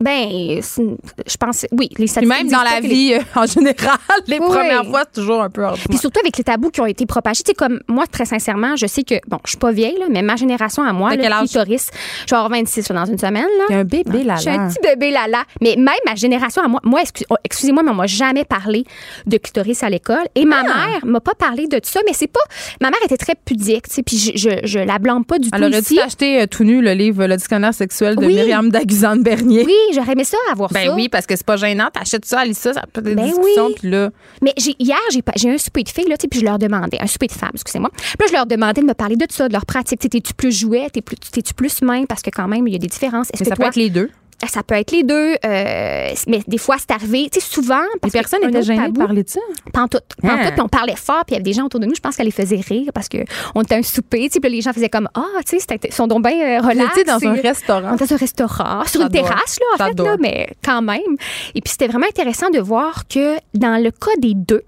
Ben, 0.00 0.60
je 0.60 1.36
pense, 1.38 1.66
oui, 1.72 1.88
les 1.90 1.94
Puis 1.96 2.08
statistiques 2.08 2.38
même 2.42 2.48
dans 2.50 2.62
la 2.62 2.78
les- 2.80 2.88
vie, 2.88 3.14
euh, 3.14 3.20
en 3.34 3.46
général, 3.46 3.96
les 4.28 4.38
Oui. 4.38 4.46
premières 4.46 4.84
fois, 4.86 5.02
c'est 5.12 5.20
toujours 5.20 5.42
un 5.42 5.50
peu 5.50 5.62
ordinaire. 5.64 5.86
Puis 5.88 5.98
surtout 5.98 6.20
avec 6.20 6.36
les 6.36 6.44
tabous 6.44 6.70
qui 6.70 6.80
ont 6.80 6.86
été 6.86 7.04
propagés. 7.04 7.42
Tu 7.42 7.48
sais, 7.50 7.54
comme 7.54 7.80
moi, 7.88 8.06
très 8.06 8.24
sincèrement, 8.24 8.76
je 8.76 8.86
sais 8.86 9.02
que, 9.02 9.16
bon, 9.26 9.38
je 9.44 9.50
suis 9.50 9.58
pas 9.58 9.72
vieille, 9.72 9.98
là, 9.98 10.06
mais 10.08 10.22
ma 10.22 10.36
génération 10.36 10.82
à 10.84 10.92
moi, 10.92 11.10
âge? 11.12 11.18
clitoris, 11.48 11.90
je 12.26 12.30
vais 12.30 12.36
avoir 12.36 12.50
26 12.50 12.88
là, 12.90 13.04
dans 13.04 13.10
une 13.10 13.18
semaine. 13.18 13.42
Là. 13.58 13.64
Il 13.70 13.72
y 13.72 13.76
a 13.76 13.78
un 13.80 13.84
bébé 13.84 14.22
là 14.24 14.36
Je 14.36 14.42
suis 14.42 14.50
un 14.50 14.68
petit 14.68 14.78
bébé 14.82 15.10
là-là. 15.10 15.42
Mais 15.60 15.74
même 15.76 15.88
ma 16.06 16.14
génération 16.14 16.62
à 16.62 16.68
moi, 16.68 16.80
moi 16.84 17.00
oh, 17.30 17.34
excusez-moi, 17.44 17.82
mais 17.82 17.90
on 17.90 17.94
m'a 17.94 18.06
jamais 18.06 18.44
parlé 18.44 18.84
de 19.26 19.36
clitoris 19.36 19.82
à 19.82 19.90
l'école. 19.90 20.26
Et 20.36 20.44
ma 20.44 20.60
Ah! 20.60 20.62
mère 20.90 21.06
m'a 21.06 21.20
pas 21.20 21.34
parlé 21.34 21.66
de 21.66 21.80
ça, 21.82 22.00
mais 22.06 22.12
c'est 22.12 22.26
pas. 22.28 22.40
Ma 22.80 22.90
mère 22.90 23.00
était 23.04 23.16
très 23.16 23.34
pudique, 23.44 23.88
tu 23.88 23.94
sais, 23.96 24.02
puis 24.02 24.16
je, 24.16 24.30
je, 24.36 24.48
je 24.66 24.78
la 24.78 24.98
blâme 24.98 25.24
pas 25.24 25.38
du 25.38 25.48
Elle 25.52 25.58
tout 25.60 25.66
aurait 25.66 25.72
dû 25.80 25.84
ici. 25.86 25.96
t'acheter 25.96 26.42
euh, 26.42 26.46
tout 26.46 26.62
nu 26.64 26.80
le 26.80 26.92
livre 26.92 27.26
Le 27.26 27.36
dictionnaire 27.36 27.74
sexuel 27.74 28.14
de 28.16 28.24
Oui. 28.26 28.34
Myriam 28.34 28.70
Daguzan-Bernier. 28.70 29.64
Oui, 29.66 29.74
j'aurais 29.94 30.12
aimé 30.12 30.24
ça 30.24 30.36
avoir 30.50 30.70
Ben 30.70 30.86
ça. 30.86 30.94
oui, 30.94 31.08
parce 31.08 31.26
que 31.26 31.36
c'est 31.36 31.46
pas 31.46 31.56
gênant. 31.56 31.88
T'achètes 31.92 32.24
ça, 32.24 32.44
lis 32.44 32.54
ça, 32.54 32.72
ça 32.74 32.82
peut 32.92 33.00
être 33.00 33.06
des 33.06 33.14
Ben 33.14 33.32
oui. 33.42 33.74
Puis 33.78 33.90
là, 33.90 34.10
Mais 34.42 34.52
j'ai, 34.56 34.74
hier, 34.78 34.96
j'ai, 35.12 35.22
pas- 35.22 35.32
j'ai 35.36 35.48
eu 35.48 35.54
un 35.54 35.58
souper 35.58 35.82
de 35.82 35.88
filles, 35.88 36.08
là, 36.08 36.16
tu 36.16 36.22
sais, 36.22 36.28
puis 36.28 36.40
je 36.40 36.44
leur 36.44 36.58
demandais, 36.58 36.98
un 37.00 37.06
souper 37.06 37.26
de 37.26 37.32
femmes, 37.32 37.50
excusez-moi. 37.54 37.90
Puis 37.94 38.06
là, 38.20 38.26
je 38.28 38.32
leur 38.32 38.46
demandais 38.46 38.80
de 38.80 38.86
me 38.86 38.94
parler 38.94 39.16
de 39.16 39.26
ça, 39.30 39.48
de 39.48 39.52
leur 39.52 39.66
pratique. 39.66 40.00
T'es-tu 40.00 40.34
plus 40.34 40.52
jouet, 40.52 40.88
t'es 40.92 41.02
plus, 41.02 41.16
t'es-tu 41.16 41.54
plus 41.54 41.82
main, 41.82 42.04
parce 42.04 42.22
que 42.22 42.30
quand 42.30 42.48
même, 42.48 42.66
il 42.66 42.72
y 42.72 42.76
a 42.76 42.78
des 42.78 42.86
différences. 42.86 43.28
Est-ce 43.32 43.42
que 43.42 43.48
ça 43.48 43.56
peut 43.56 43.64
être 43.64 43.76
les 43.76 43.90
deux. 43.90 44.10
Ça 44.46 44.62
peut 44.62 44.76
être 44.76 44.92
les 44.92 45.02
deux, 45.02 45.34
euh, 45.44 46.08
mais 46.28 46.40
des 46.46 46.58
fois, 46.58 46.76
c'est 46.78 46.92
arrivé. 46.92 47.28
Tu 47.32 47.40
sais, 47.40 47.46
souvent. 47.46 47.80
Les 47.94 47.98
Parce 48.00 48.12
que 48.12 48.18
personnes 48.18 48.44
étaient 48.44 48.62
gênées 48.62 48.88
de 48.88 48.98
parler 48.98 49.24
de 49.24 49.28
ça? 49.28 49.40
Pantoute. 49.72 50.02
Pantoute, 50.22 50.38
Hein. 50.38 50.50
puis 50.52 50.60
on 50.60 50.68
parlait 50.68 50.94
fort, 50.96 51.24
puis 51.26 51.30
il 51.30 51.32
y 51.32 51.36
avait 51.36 51.42
des 51.42 51.52
gens 51.52 51.64
autour 51.64 51.80
de 51.80 51.86
nous, 51.86 51.94
je 51.94 52.00
pense 52.00 52.14
qu'elle 52.16 52.26
les 52.26 52.32
faisait 52.32 52.60
rire 52.60 52.90
parce 52.94 53.08
qu'on 53.08 53.62
était 53.62 53.74
un 53.74 53.82
souper, 53.82 54.28
tu 54.28 54.34
sais, 54.34 54.40
puis 54.40 54.50
les 54.50 54.60
gens 54.60 54.72
faisaient 54.72 54.88
comme 54.88 55.08
Ah, 55.14 55.22
tu 55.44 55.58
sais, 55.58 55.66
ils 55.84 55.92
sont 55.92 56.06
donc 56.06 56.24
bien 56.26 56.38
euh, 56.38 56.60
relax. 56.60 57.04
dans 57.04 57.26
un 57.26 57.32
restaurant. 57.34 57.88
on 57.90 57.94
était 57.96 58.06
dans 58.06 58.14
un 58.14 58.16
restaurant, 58.18 58.84
sur 58.84 59.00
une 59.02 59.08
terrasse, 59.10 59.58
là, 59.60 59.84
en 59.84 59.88
fait, 59.88 60.00
là, 60.00 60.16
mais 60.20 60.48
quand 60.64 60.82
même. 60.82 61.00
Et 61.54 61.60
puis, 61.60 61.70
c'était 61.72 61.88
vraiment 61.88 62.06
intéressant 62.06 62.50
de 62.50 62.60
voir 62.60 63.08
que 63.08 63.36
dans 63.54 63.82
le 63.82 63.90
cas 63.90 64.12
des 64.18 64.34
deux, 64.34 64.62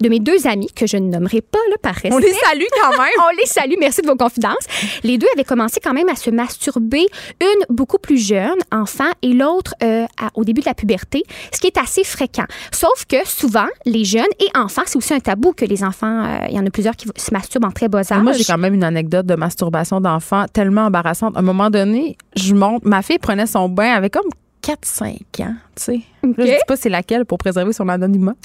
de 0.00 0.08
mes 0.08 0.20
deux 0.20 0.46
amis, 0.46 0.68
que 0.74 0.86
je 0.86 0.96
ne 0.96 1.08
nommerai 1.08 1.40
pas, 1.40 1.58
là, 1.70 1.76
par 1.80 1.94
respect, 1.94 2.12
On 2.12 2.18
les 2.18 2.32
salue 2.32 2.64
quand 2.80 2.90
même. 2.98 3.10
on 3.18 3.36
les 3.36 3.46
salue, 3.46 3.74
merci 3.78 4.02
de 4.02 4.06
vos 4.06 4.16
confidences. 4.16 4.66
Les 5.02 5.18
deux 5.18 5.26
avaient 5.34 5.44
commencé 5.44 5.80
quand 5.80 5.92
même 5.94 6.08
à 6.08 6.16
se 6.16 6.30
masturber, 6.30 7.06
une 7.40 7.64
beaucoup 7.74 7.98
plus 7.98 8.18
jeune, 8.18 8.58
enfant, 8.70 9.10
et 9.22 9.32
l'autre 9.32 9.74
euh, 9.82 10.06
au 10.34 10.44
début 10.44 10.60
de 10.60 10.66
la 10.66 10.74
puberté, 10.74 11.22
ce 11.52 11.60
qui 11.60 11.66
est 11.68 11.78
assez 11.78 12.04
fréquent. 12.04 12.44
Sauf 12.72 13.04
que 13.08 13.26
souvent, 13.26 13.66
les 13.86 14.04
jeunes 14.04 14.22
et 14.40 14.48
enfants, 14.56 14.82
c'est 14.86 14.96
aussi 14.96 15.14
un 15.14 15.20
tabou 15.20 15.52
que 15.52 15.64
les 15.64 15.84
enfants, 15.84 16.24
euh, 16.24 16.46
il 16.48 16.56
y 16.56 16.58
en 16.58 16.66
a 16.66 16.70
plusieurs 16.70 16.96
qui 16.96 17.08
se 17.16 17.32
masturbent 17.32 17.64
en 17.66 17.70
très 17.70 17.88
bas 17.88 18.00
âge. 18.00 18.22
Moi, 18.22 18.32
j'ai 18.32 18.44
quand 18.44 18.58
même 18.58 18.74
une 18.74 18.84
anecdote 18.84 19.26
de 19.26 19.34
masturbation 19.34 20.00
d'enfant 20.00 20.46
tellement 20.52 20.82
embarrassante. 20.86 21.36
À 21.36 21.40
un 21.40 21.42
moment 21.42 21.70
donné, 21.70 22.16
je 22.36 22.54
monte, 22.54 22.84
ma 22.84 23.02
fille 23.02 23.18
prenait 23.18 23.46
son 23.46 23.68
bain 23.68 23.92
avec 23.92 24.12
comme 24.12 24.28
4-5 24.64 25.42
ans, 25.42 25.54
tu 25.76 25.82
sais. 25.82 26.00
Je 26.22 26.42
dis 26.44 26.52
pas 26.68 26.76
c'est 26.76 26.88
laquelle 26.88 27.24
pour 27.24 27.38
préserver 27.38 27.72
son 27.72 27.88
anonymat. 27.88 28.34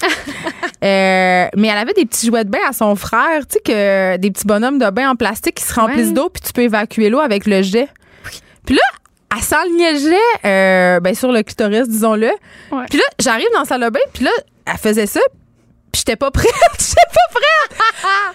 Euh, 0.84 1.48
mais 1.56 1.66
elle 1.66 1.78
avait 1.78 1.92
des 1.92 2.06
petits 2.06 2.28
jouets 2.28 2.44
de 2.44 2.50
bain 2.50 2.60
à 2.68 2.72
son 2.72 2.94
frère, 2.94 3.44
tu 3.48 3.54
sais, 3.54 3.60
que 3.60 4.16
des 4.16 4.30
petits 4.30 4.46
bonhommes 4.46 4.78
de 4.78 4.88
bain 4.90 5.10
en 5.10 5.16
plastique 5.16 5.56
qui 5.56 5.64
se 5.64 5.74
remplissent 5.74 6.08
Ouais. 6.08 6.12
d'eau, 6.12 6.28
puis 6.28 6.40
tu 6.40 6.52
peux 6.52 6.62
évacuer 6.62 7.10
l'eau 7.10 7.18
avec 7.18 7.46
le 7.46 7.62
jet. 7.62 7.88
Puis 8.64 8.76
là, 8.76 8.82
elle 9.36 9.42
s'enlignait 9.42 9.94
le 9.94 9.98
jet 9.98 10.46
euh, 10.46 11.00
ben, 11.00 11.16
sur 11.16 11.32
le 11.32 11.42
clitoris, 11.42 11.88
disons-le. 11.88 12.28
Ouais. 12.70 12.84
Puis 12.88 12.98
là, 12.98 13.04
j'arrive 13.18 13.48
dans 13.54 13.58
la 13.60 13.64
salle 13.64 13.80
de 13.82 13.88
bain, 13.90 13.98
puis 14.12 14.22
là, 14.22 14.30
elle 14.66 14.78
faisait 14.78 15.06
ça, 15.06 15.18
j'étais 15.98 16.16
pas 16.16 16.30
prête. 16.30 16.50
j'étais 16.78 17.00
pas 17.12 17.38
prête. 17.40 17.78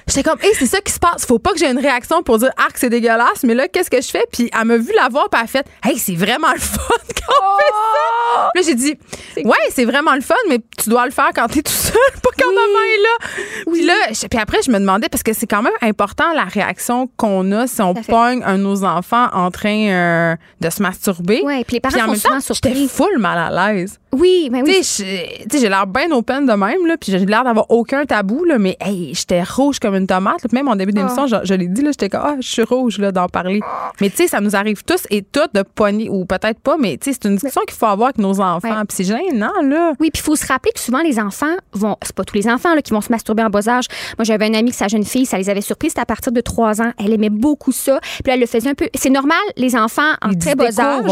J'étais 0.07 0.23
comme, 0.23 0.39
hey, 0.41 0.51
c'est 0.57 0.65
ça 0.67 0.81
qui 0.81 0.91
se 0.91 0.99
passe. 0.99 1.25
Faut 1.25 1.39
pas 1.39 1.51
que 1.53 1.57
j'ai 1.59 1.69
une 1.69 1.79
réaction 1.79 2.21
pour 2.23 2.37
dire, 2.37 2.51
ah, 2.57 2.67
c'est 2.75 2.89
dégueulasse. 2.89 3.43
Mais 3.43 3.53
là, 3.55 3.67
qu'est-ce 3.67 3.89
que 3.89 4.01
je 4.01 4.07
fais? 4.09 4.25
Puis 4.31 4.49
elle 4.57 4.65
m'a 4.65 4.77
vu 4.77 4.91
la 4.95 5.09
voir, 5.09 5.29
puis 5.29 5.39
elle 5.39 5.45
a 5.45 5.47
fait, 5.47 5.65
hey, 5.85 5.97
c'est 5.97 6.15
vraiment 6.15 6.51
le 6.53 6.59
fun 6.59 6.77
quand 6.99 7.33
on 7.33 7.57
fait 7.57 7.71
ça. 7.71 8.49
Puis 8.53 8.61
là, 8.63 8.67
j'ai 8.67 8.75
dit, 8.75 8.97
ouais, 9.43 9.57
c'est 9.71 9.85
vraiment 9.85 10.13
le 10.13 10.21
fun, 10.21 10.35
mais 10.49 10.59
tu 10.77 10.89
dois 10.89 11.05
le 11.05 11.11
faire 11.11 11.29
quand 11.33 11.47
t'es 11.47 11.61
tout 11.61 11.71
seul, 11.71 11.93
pas 12.23 12.29
quand 12.37 12.49
maman 12.49 12.79
est 12.93 13.01
là. 13.01 13.71
Puis 13.71 13.85
là, 13.85 13.93
je- 14.11 14.27
puis 14.27 14.39
après, 14.39 14.57
je 14.65 14.71
me 14.71 14.79
demandais, 14.79 15.09
parce 15.09 15.23
que 15.23 15.33
c'est 15.33 15.47
quand 15.47 15.61
même 15.61 15.73
important 15.81 16.33
la 16.33 16.43
réaction 16.45 17.07
qu'on 17.17 17.51
a 17.51 17.67
si 17.67 17.81
on 17.81 17.93
pogne 17.93 18.43
un 18.43 18.57
de 18.57 18.63
nos 18.63 18.83
enfants 18.83 19.27
en 19.33 19.49
train 19.51 19.87
euh, 19.89 20.35
de 20.61 20.69
se 20.69 20.81
masturber. 20.81 21.41
Ouais, 21.43 21.63
puis 21.63 21.75
les 21.75 21.79
Puis 21.79 21.91
parents 21.97 22.11
en 22.11 22.15
sont 22.15 22.29
même 22.29 22.41
temps, 22.41 22.53
j'étais 22.53 22.87
full 22.87 23.17
mal 23.17 23.37
à 23.37 23.73
l'aise. 23.73 23.99
Oui, 24.13 24.49
ben 24.51 24.63
oui. 24.65 24.77
Tu 24.77 24.83
sais, 24.83 25.37
j'ai- 25.59 25.69
l'air 25.69 25.87
bien 25.87 26.11
open 26.11 26.45
de 26.45 26.53
même, 26.53 26.85
là, 26.85 26.95
puis 26.99 27.11
j'ai 27.11 27.19
l'air 27.25 27.43
d'avoir 27.43 27.69
aucun 27.71 28.05
tabou, 28.05 28.43
là, 28.45 28.57
mais 28.59 28.77
hey, 28.79 29.13
j'étais 29.13 29.41
rouge 29.43 29.79
comme 29.79 29.95
une 29.95 30.07
tomate. 30.07 30.41
là. 30.43 30.49
Même 30.53 30.67
en 30.67 30.75
début 30.75 30.91
d'émission, 30.93 31.25
je, 31.27 31.35
je 31.43 31.53
l'ai 31.53 31.67
dit, 31.67 31.81
là, 31.81 31.91
j'étais 31.91 32.09
comme, 32.09 32.21
ah, 32.23 32.35
je 32.39 32.47
suis 32.47 32.63
rouge 32.63 32.99
là, 32.99 33.11
d'en 33.11 33.27
parler. 33.27 33.59
Mais 34.01 34.09
tu 34.09 34.17
sais, 34.17 34.27
ça 34.27 34.39
nous 34.39 34.55
arrive 34.55 34.83
tous 34.83 35.03
et 35.09 35.21
toutes 35.23 35.53
de 35.53 35.63
pogner, 35.63 36.09
ou 36.09 36.25
peut-être 36.25 36.59
pas, 36.59 36.77
mais 36.77 36.97
tu 36.97 37.11
sais, 37.11 37.17
c'est 37.21 37.27
une 37.27 37.35
discussion 37.35 37.61
qu'il 37.67 37.75
faut 37.77 37.85
avoir 37.87 38.07
avec 38.09 38.17
nos 38.19 38.39
enfants. 38.39 38.67
Ouais. 38.69 38.85
Puis 38.87 38.97
c'est 38.97 39.03
gênant, 39.05 39.51
là. 39.63 39.93
Oui, 39.99 40.09
puis 40.11 40.21
il 40.21 40.25
faut 40.25 40.35
se 40.35 40.45
rappeler 40.45 40.71
que 40.73 40.79
souvent 40.79 41.01
les 41.01 41.19
enfants 41.19 41.55
vont, 41.73 41.97
c'est 42.03 42.15
pas 42.15 42.23
tous 42.23 42.35
les 42.35 42.47
enfants 42.47 42.75
là, 42.75 42.81
qui 42.81 42.91
vont 42.93 43.01
se 43.01 43.11
masturber 43.11 43.43
en 43.43 43.49
bas 43.49 43.67
âge. 43.67 43.85
Moi, 44.17 44.25
j'avais 44.25 44.47
une 44.47 44.55
amie 44.55 44.71
que 44.71 44.77
sa 44.77 44.87
jeune 44.87 45.03
fille, 45.05 45.25
ça 45.25 45.37
les 45.37 45.49
avait 45.49 45.61
surpris, 45.61 45.89
c'était 45.89 46.01
à 46.01 46.05
partir 46.05 46.31
de 46.31 46.41
3 46.41 46.81
ans. 46.81 46.91
Elle 47.03 47.13
aimait 47.13 47.29
beaucoup 47.29 47.71
ça. 47.71 47.99
Puis 48.01 48.23
là, 48.27 48.33
elle 48.35 48.39
le 48.41 48.45
faisait 48.45 48.69
un 48.69 48.73
peu. 48.75 48.87
C'est 48.95 49.09
normal, 49.09 49.37
les 49.57 49.75
enfants 49.75 50.01
en 50.21 50.31
Ils 50.31 50.37
très 50.37 50.55
bas 50.55 50.65
âge. 50.79 51.05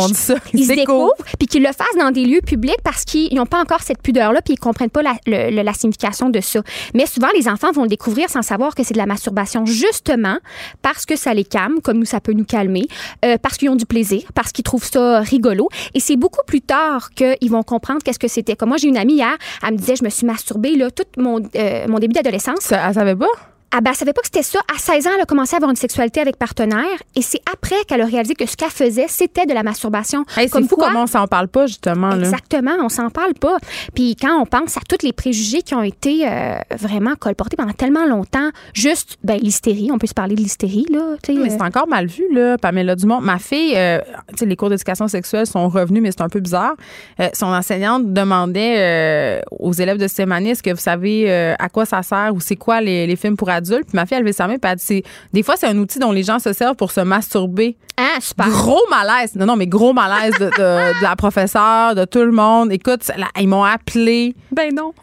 Ils 0.53 0.65
se 0.65 0.73
découvrent, 0.73 1.13
puis 1.39 1.47
qu'ils 1.47 1.63
le 1.63 1.69
fassent 1.69 1.97
dans 1.99 2.11
des 2.11 2.25
lieux 2.25 2.41
publics 2.45 2.81
parce 2.91 3.05
qu'ils 3.05 3.33
n'ont 3.35 3.45
pas 3.45 3.61
encore 3.61 3.83
cette 3.83 4.01
pudeur-là, 4.01 4.41
puis 4.41 4.55
ils 4.55 4.59
comprennent 4.59 4.89
pas 4.89 5.01
la, 5.01 5.13
le- 5.25 5.63
la 5.63 5.73
signification 5.73 6.29
de 6.29 6.41
ça. 6.41 6.59
Mais 6.93 7.05
souvent, 7.05 7.29
les 7.33 7.47
enfants 7.47 7.71
vont 7.71 7.83
le 7.83 7.87
découvrir 7.87 8.29
sans 8.29 8.41
savoir 8.41 8.75
que 8.75 8.83
c'est 8.83 8.93
de 8.93 8.97
la 8.97 9.05
masturbation, 9.05 9.65
justement 9.65 10.37
parce 10.81 11.05
que 11.05 11.15
ça 11.15 11.33
les 11.33 11.45
calme, 11.45 11.79
comme 11.81 11.99
nous, 11.99 12.05
ça 12.05 12.19
peut 12.19 12.33
nous 12.33 12.43
calmer, 12.43 12.87
euh, 13.23 13.37
parce 13.41 13.55
qu'ils 13.55 13.69
ont 13.69 13.77
du 13.77 13.85
plaisir, 13.85 14.23
parce 14.35 14.51
qu'ils 14.51 14.65
trouvent 14.65 14.83
ça 14.83 15.21
rigolo. 15.21 15.69
Et 15.93 16.01
c'est 16.01 16.17
beaucoup 16.17 16.43
plus 16.45 16.59
tard 16.59 17.11
qu'ils 17.11 17.49
vont 17.49 17.63
comprendre 17.63 18.01
qu'est-ce 18.03 18.19
que 18.19 18.27
c'était. 18.27 18.57
Comme 18.57 18.69
moi, 18.69 18.77
j'ai 18.77 18.89
une 18.89 18.97
amie 18.97 19.13
hier, 19.13 19.37
elle 19.65 19.71
me 19.71 19.77
disait, 19.77 19.95
je 19.95 20.03
me 20.03 20.09
suis 20.09 20.25
masturbée 20.25 20.75
là, 20.75 20.91
tout 20.91 21.05
mon, 21.17 21.39
euh, 21.55 21.87
mon 21.87 21.97
début 21.97 22.13
d'adolescence. 22.13 22.73
Elle 22.73 22.93
savait 22.93 23.15
pas? 23.15 23.27
Ah 23.73 23.79
ben, 23.79 23.91
elle 23.91 23.95
savait 23.95 24.11
pas 24.11 24.19
que 24.21 24.27
c'était 24.27 24.43
ça. 24.43 24.59
À 24.73 24.77
16 24.77 25.07
ans, 25.07 25.11
elle 25.15 25.21
a 25.21 25.25
commencé 25.25 25.53
à 25.55 25.57
avoir 25.57 25.69
une 25.69 25.77
sexualité 25.77 26.19
avec 26.19 26.35
partenaire. 26.35 26.83
Et 27.15 27.21
c'est 27.21 27.39
après 27.51 27.77
qu'elle 27.87 28.01
a 28.01 28.05
réalisé 28.05 28.35
que 28.35 28.45
ce 28.45 28.57
qu'elle 28.57 28.69
faisait, 28.69 29.05
c'était 29.07 29.45
de 29.45 29.53
la 29.53 29.63
masturbation. 29.63 30.25
Hey, 30.35 30.47
c'est 30.47 30.49
Comme 30.49 30.67
fou 30.67 30.75
quoi- 30.75 30.89
comment 30.89 31.03
on 31.03 31.07
s'en 31.07 31.25
parle 31.25 31.47
pas, 31.47 31.67
justement, 31.67 32.09
là. 32.09 32.17
Exactement, 32.17 32.71
on 32.81 32.89
s'en 32.89 33.09
parle 33.09 33.33
pas. 33.33 33.57
Puis 33.95 34.17
quand 34.19 34.41
on 34.41 34.45
pense 34.45 34.75
à 34.75 34.81
tous 34.89 35.05
les 35.05 35.13
préjugés 35.13 35.61
qui 35.61 35.73
ont 35.73 35.83
été 35.83 36.27
euh, 36.27 36.55
vraiment 36.77 37.15
colportés 37.15 37.55
pendant 37.55 37.71
tellement 37.71 38.05
longtemps, 38.05 38.49
juste 38.73 39.17
ben 39.23 39.39
l'hystérie, 39.39 39.89
on 39.89 39.97
peut 39.97 40.07
se 40.07 40.13
parler 40.13 40.35
de 40.35 40.41
l'hystérie 40.41 40.85
là, 40.91 41.15
Mais 41.29 41.37
euh, 41.37 41.45
c'est 41.49 41.61
encore 41.61 41.87
mal 41.87 42.07
vu, 42.07 42.25
là, 42.33 42.57
Pamela 42.57 42.95
Dumont. 42.97 43.21
Ma 43.21 43.39
fille, 43.39 43.73
euh, 43.77 43.99
tu 44.31 44.39
sais, 44.39 44.45
les 44.45 44.57
cours 44.57 44.69
d'éducation 44.69 45.07
sexuelle 45.07 45.47
sont 45.47 45.69
revenus, 45.69 46.03
mais 46.03 46.11
c'est 46.11 46.21
un 46.21 46.29
peu 46.29 46.41
bizarre. 46.41 46.73
Euh, 47.21 47.29
son 47.33 47.47
enseignante 47.47 48.11
demandait 48.13 49.41
aux 49.59 49.71
élèves 49.71 49.97
de 49.97 50.07
année, 50.31 50.49
est-ce 50.51 50.61
que 50.61 50.69
vous 50.71 50.75
savez 50.77 51.31
à 51.57 51.69
quoi 51.69 51.85
ça 51.85 52.03
sert 52.03 52.31
ou 52.35 52.39
c'est 52.41 52.55
quoi 52.57 52.81
les, 52.81 53.07
les 53.07 53.15
films 53.15 53.37
pour 53.37 53.49
adultes? 53.49 53.60
Puis 53.61 53.93
ma 53.93 54.05
fille, 54.05 54.17
elle 54.17 54.23
levait 54.23 54.33
sa 54.33 54.47
main, 54.47 54.57
puis 54.57 54.71
elle 54.71 54.77
dit, 54.77 55.03
des 55.33 55.43
fois, 55.43 55.55
c'est 55.57 55.67
un 55.67 55.77
outil 55.77 55.99
dont 55.99 56.11
les 56.11 56.23
gens 56.23 56.39
se 56.39 56.53
servent 56.53 56.75
pour 56.75 56.91
se 56.91 57.01
masturber. 57.01 57.77
ah 57.97 58.19
super. 58.19 58.47
Gros 58.49 58.81
malaise. 58.89 59.35
Non, 59.35 59.45
non, 59.45 59.55
mais 59.55 59.67
gros 59.67 59.93
malaise 59.93 60.33
de, 60.39 60.45
de- 60.45 60.99
de 60.99 61.03
la 61.03 61.15
professeure, 61.15 61.95
de 61.95 62.05
tout 62.05 62.19
le 62.23 62.31
monde. 62.31 62.71
Écoute, 62.71 63.07
là, 63.17 63.27
ils 63.39 63.47
m'ont 63.47 63.63
appelé. 63.63 64.35
Ben 64.51 64.73
non. 64.73 64.93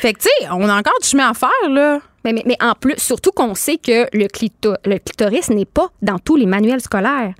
Fait 0.00 0.12
que, 0.14 0.18
tu 0.20 0.28
sais, 0.40 0.48
on 0.50 0.68
a 0.68 0.76
encore 0.78 0.98
du 1.00 1.08
chemin 1.08 1.30
à 1.30 1.34
faire, 1.34 1.50
là. 1.70 2.00
Mais, 2.24 2.32
mais, 2.32 2.42
mais 2.44 2.56
en 2.60 2.72
plus, 2.74 2.94
surtout 2.98 3.30
qu'on 3.30 3.54
sait 3.54 3.78
que 3.78 4.06
le, 4.12 4.26
clito- 4.26 4.76
le 4.84 4.98
clitoris 4.98 5.48
n'est 5.48 5.64
pas 5.64 5.88
dans 6.02 6.18
tous 6.18 6.36
les 6.36 6.44
manuels 6.46 6.80
scolaires. 6.80 7.32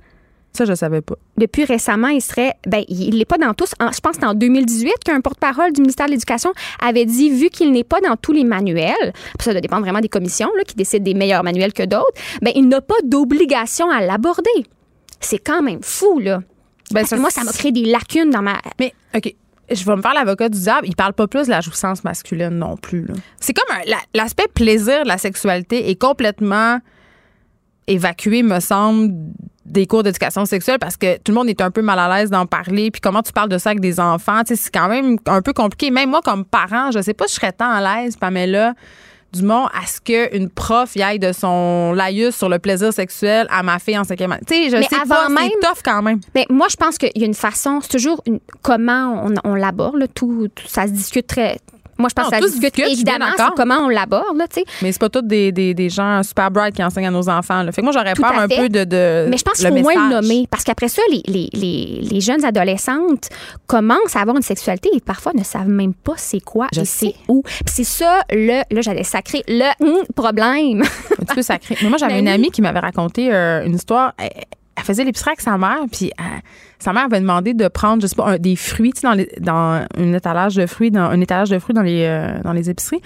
Ça, 0.53 0.65
je 0.65 0.73
savais 0.73 1.01
pas. 1.01 1.15
Depuis 1.37 1.63
récemment, 1.63 2.09
il 2.09 2.21
serait, 2.21 2.53
ben, 2.67 2.83
il 2.89 3.17
n'est 3.17 3.25
pas 3.25 3.37
dans 3.37 3.53
tous. 3.53 3.71
En- 3.79 3.91
je 3.91 3.99
pense 4.01 4.17
que 4.17 4.21
c'est 4.21 4.27
en 4.27 4.33
2018 4.33 4.91
qu'un 5.05 5.21
porte-parole 5.21 5.71
du 5.71 5.79
ministère 5.81 6.07
de 6.07 6.11
l'Éducation 6.11 6.51
avait 6.83 7.05
dit, 7.05 7.29
vu 7.29 7.49
qu'il 7.49 7.71
n'est 7.71 7.85
pas 7.85 8.01
dans 8.01 8.17
tous 8.17 8.33
les 8.33 8.43
manuels, 8.43 9.13
ça 9.39 9.51
doit 9.53 9.61
dépendre 9.61 9.83
vraiment 9.83 10.01
des 10.01 10.09
commissions 10.09 10.49
là, 10.57 10.63
qui 10.65 10.75
décident 10.75 11.03
des 11.05 11.13
meilleurs 11.13 11.43
manuels 11.43 11.71
que 11.71 11.83
d'autres, 11.83 12.11
ben, 12.41 12.51
il 12.55 12.67
n'a 12.67 12.81
pas 12.81 12.95
d'obligation 13.05 13.89
à 13.89 14.01
l'aborder. 14.01 14.49
C'est 15.21 15.37
quand 15.39 15.61
même 15.61 15.79
fou, 15.81 16.19
là. 16.19 16.41
Ben, 16.91 17.01
Parce 17.01 17.11
que 17.11 17.15
moi, 17.15 17.29
ça 17.29 17.43
m'a 17.45 17.53
créé 17.53 17.71
des 17.71 17.85
lacunes 17.85 18.29
dans 18.31 18.41
ma. 18.41 18.57
Mais, 18.79 18.93
OK. 19.15 19.33
Je 19.73 19.85
vais 19.85 19.95
me 19.95 20.01
faire 20.01 20.13
l'avocat 20.13 20.49
du 20.49 20.59
diable. 20.59 20.85
Il 20.85 20.97
parle 20.97 21.13
pas 21.13 21.27
plus 21.27 21.45
de 21.45 21.49
la 21.51 21.61
jouissance 21.61 22.03
masculine 22.03 22.49
non 22.49 22.75
plus. 22.75 23.05
là. 23.05 23.13
C'est 23.39 23.53
comme 23.53 23.73
la- 23.87 23.95
l'aspect 24.13 24.49
plaisir 24.53 25.03
de 25.03 25.07
la 25.07 25.17
sexualité 25.17 25.89
est 25.89 25.95
complètement 25.95 26.79
évacué, 27.87 28.43
me 28.43 28.59
semble, 28.59 29.13
des 29.71 29.87
cours 29.87 30.03
d'éducation 30.03 30.45
sexuelle 30.45 30.77
parce 30.79 30.97
que 30.97 31.15
tout 31.17 31.31
le 31.31 31.35
monde 31.35 31.49
est 31.49 31.61
un 31.61 31.71
peu 31.71 31.81
mal 31.81 31.97
à 31.97 32.17
l'aise 32.17 32.29
d'en 32.29 32.45
parler. 32.45 32.91
Puis 32.91 33.01
comment 33.01 33.21
tu 33.23 33.31
parles 33.31 33.49
de 33.49 33.57
ça 33.57 33.69
avec 33.71 33.79
des 33.81 33.99
enfants, 33.99 34.41
c'est 34.45 34.57
quand 34.73 34.89
même 34.89 35.17
un 35.27 35.41
peu 35.41 35.53
compliqué. 35.53 35.91
Même 35.91 36.09
moi, 36.09 36.21
comme 36.23 36.45
parent, 36.45 36.91
je 36.91 37.01
sais 37.01 37.13
pas 37.13 37.25
si 37.27 37.35
je 37.35 37.39
serais 37.39 37.53
tant 37.53 37.69
à 37.71 37.81
l'aise, 38.03 38.15
Pamela, 38.17 38.73
Dumont, 39.33 39.67
à 39.67 39.85
ce 39.87 40.01
qu'une 40.01 40.49
prof 40.49 40.93
y 40.97 41.01
aille 41.01 41.17
de 41.19 41.31
son 41.31 41.93
laïus 41.93 42.35
sur 42.35 42.49
le 42.49 42.59
plaisir 42.59 42.91
sexuel 42.91 43.47
à 43.49 43.63
ma 43.63 43.79
fille 43.79 43.97
en 43.97 44.03
cinquième 44.03 44.33
année. 44.33 44.41
Tu 44.45 44.53
sais, 44.55 44.69
je 44.69 44.75
Mais 44.75 44.83
sais 44.83 44.95
avant 44.97 45.15
pas, 45.15 45.29
même- 45.29 45.49
c'est 45.61 45.67
tough 45.67 45.79
quand 45.85 46.01
même. 46.01 46.19
Mais 46.35 46.45
moi, 46.49 46.67
je 46.69 46.75
pense 46.75 46.97
qu'il 46.97 47.11
y 47.15 47.23
a 47.23 47.25
une 47.27 47.33
façon, 47.33 47.79
c'est 47.81 47.91
toujours 47.97 48.21
une- 48.27 48.41
comment 48.61 49.23
on, 49.25 49.33
on 49.49 49.55
l'aborde, 49.55 50.05
tout, 50.13 50.49
tout- 50.53 50.67
ça 50.67 50.85
se 50.85 50.91
discute 50.91 51.27
très. 51.27 51.59
Moi, 52.01 52.09
je 52.09 52.15
pense 52.15 52.25
Non, 52.25 52.31
que 52.31 52.43
ça 52.43 52.49
discute 52.49 52.75
discute, 52.75 52.91
évidemment 52.91 53.31
sur 53.37 53.53
comment 53.55 53.77
on 53.79 53.89
l'aborde, 53.89 54.37
là, 54.37 54.47
tu 54.47 54.59
sais. 54.59 54.65
Mais 54.81 54.91
c'est 54.91 54.99
pas 54.99 55.09
tous 55.09 55.21
des, 55.21 55.51
des, 55.51 55.73
des 55.73 55.89
gens 55.89 56.21
super 56.23 56.51
bright 56.51 56.75
qui 56.75 56.83
enseignent 56.83 57.07
à 57.07 57.11
nos 57.11 57.29
enfants. 57.29 57.63
Là. 57.63 57.71
Fait 57.71 57.81
que 57.81 57.85
moi, 57.85 57.93
j'aurais 57.93 58.13
peur 58.13 58.37
un 58.37 58.47
peu 58.47 58.69
de, 58.69 58.83
de. 58.83 59.27
Mais 59.29 59.37
je 59.37 59.43
pense 59.43 59.57
qu'il 59.57 59.67
faut 59.67 59.75
au 59.75 59.79
moins 59.79 60.09
le 60.09 60.15
nommer. 60.15 60.47
Parce 60.49 60.63
qu'après 60.63 60.87
ça, 60.89 61.01
les, 61.09 61.21
les, 61.27 61.49
les, 61.53 62.01
les 62.01 62.21
jeunes 62.21 62.43
adolescentes 62.43 63.29
commencent 63.67 64.15
à 64.15 64.21
avoir 64.21 64.35
une 64.35 64.43
sexualité 64.43 64.89
et 64.93 64.99
parfois 64.99 65.31
ne 65.35 65.43
savent 65.43 65.69
même 65.69 65.93
pas 65.93 66.13
c'est 66.17 66.39
quoi 66.39 66.67
Je 66.73 66.81
et 66.81 66.85
c'est 66.85 67.15
où. 67.27 67.43
Puis 67.43 67.73
c'est 67.73 67.83
ça, 67.83 68.21
le, 68.31 68.61
là, 68.69 68.81
j'allais 68.81 69.03
sacrer 69.03 69.43
le 69.47 69.69
hum, 69.85 70.03
problème. 70.15 70.81
Un 70.83 71.25
petit 71.25 71.35
peu 71.35 71.41
sacré. 71.41 71.77
Mais 71.81 71.89
moi, 71.89 71.97
j'avais 71.97 72.11
Ben 72.15 72.19
une 72.19 72.27
amie 72.27 72.51
qui 72.51 72.61
m'avait 72.61 72.79
raconté 72.79 73.33
euh, 73.33 73.65
une 73.65 73.75
histoire. 73.75 74.13
Elle, 74.17 74.31
elle 74.77 74.83
faisait 74.83 75.03
l'épicerie 75.03 75.31
avec 75.31 75.41
sa 75.41 75.57
mère, 75.57 75.79
puis 75.91 76.11
euh, 76.19 76.23
sa 76.79 76.93
mère 76.93 77.05
avait 77.05 77.19
demandé 77.19 77.53
de 77.53 77.67
prendre, 77.67 78.01
je 78.01 78.07
sais 78.07 78.15
pas, 78.15 78.25
un- 78.31 78.37
des 78.37 78.55
fruits, 78.55 78.93
tu 78.93 79.01
sais, 79.01 79.07
dans, 79.07 79.13
les- 79.13 79.31
dans 79.39 79.85
un 79.97 80.13
étalage 80.13 80.55
de 80.55 80.65
fruits, 80.65 80.91
dans 80.91 81.01
un 81.01 81.19
étalage 81.21 81.49
de 81.49 81.59
fruits 81.59 81.73
dans 81.75 81.81
les, 81.83 82.03
euh, 82.05 82.41
dans 82.43 82.53
les 82.53 82.69
épiceries. 82.69 83.01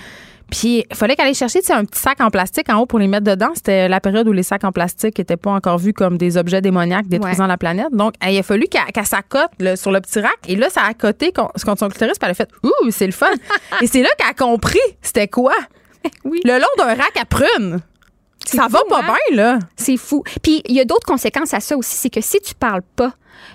Puis 0.51 0.85
il 0.87 0.95
fallait 0.95 1.15
qu'elle 1.15 1.25
aille 1.25 1.33
chercher 1.33 1.59
tu 1.61 1.65
sais, 1.65 1.73
un 1.73 1.83
petit 1.85 1.99
sac 1.99 2.21
en 2.21 2.29
plastique 2.29 2.69
en 2.69 2.77
haut 2.77 2.85
pour 2.85 2.99
les 2.99 3.07
mettre 3.07 3.23
dedans. 3.23 3.49
C'était 3.55 3.89
la 3.89 3.99
période 3.99 4.27
où 4.27 4.31
les 4.31 4.43
sacs 4.43 4.63
en 4.63 4.71
plastique 4.71 5.17
n'étaient 5.17 5.37
pas 5.37 5.49
encore 5.49 5.79
vus 5.79 5.91
comme 5.91 6.19
des 6.19 6.37
objets 6.37 6.61
démoniaques 6.61 7.07
détruisant 7.07 7.47
la 7.47 7.57
planète. 7.57 7.87
Donc, 7.91 8.13
il 8.23 8.37
a 8.37 8.43
fallu 8.43 8.67
qu'elle 8.67 8.83
qu'elle 8.93 9.07
s'accote 9.07 9.49
sur 9.75 9.91
le 9.91 10.01
petit 10.01 10.19
rack. 10.19 10.37
Et 10.47 10.55
là, 10.55 10.69
ça 10.69 10.81
a 10.81 10.89
accoté 10.89 11.31
con- 11.31 11.49
contre 11.65 11.79
son 11.79 11.89
clitoris. 11.89 12.19
Puis 12.19 12.25
elle 12.25 12.31
a 12.31 12.35
fait 12.35 12.49
Ouh, 12.63 12.91
c'est 12.91 13.07
le 13.07 13.11
fun. 13.11 13.25
et 13.81 13.87
c'est 13.87 14.03
là 14.03 14.09
qu'elle 14.19 14.29
a 14.29 14.33
compris 14.35 14.77
c'était 15.01 15.27
quoi. 15.27 15.53
Oui. 16.23 16.39
Le 16.45 16.59
long 16.59 16.67
d'un 16.77 16.93
rack 16.93 17.17
à 17.19 17.25
prunes. 17.25 17.79
Ça 18.45 18.67
va 18.67 18.79
pas 18.89 18.99
hein? 18.99 19.15
bien, 19.29 19.37
là. 19.37 19.59
C'est 19.75 19.97
fou. 19.97 20.23
Puis 20.41 20.61
il 20.65 20.75
y 20.75 20.79
a 20.79 20.85
d'autres 20.85 21.05
conséquences 21.05 21.53
à 21.53 21.59
ça 21.59 21.77
aussi, 21.77 21.95
c'est 21.95 22.09
que 22.09 22.21
si 22.21 22.39
tu 22.39 22.55
parles 22.55 22.83
pas 22.95 23.13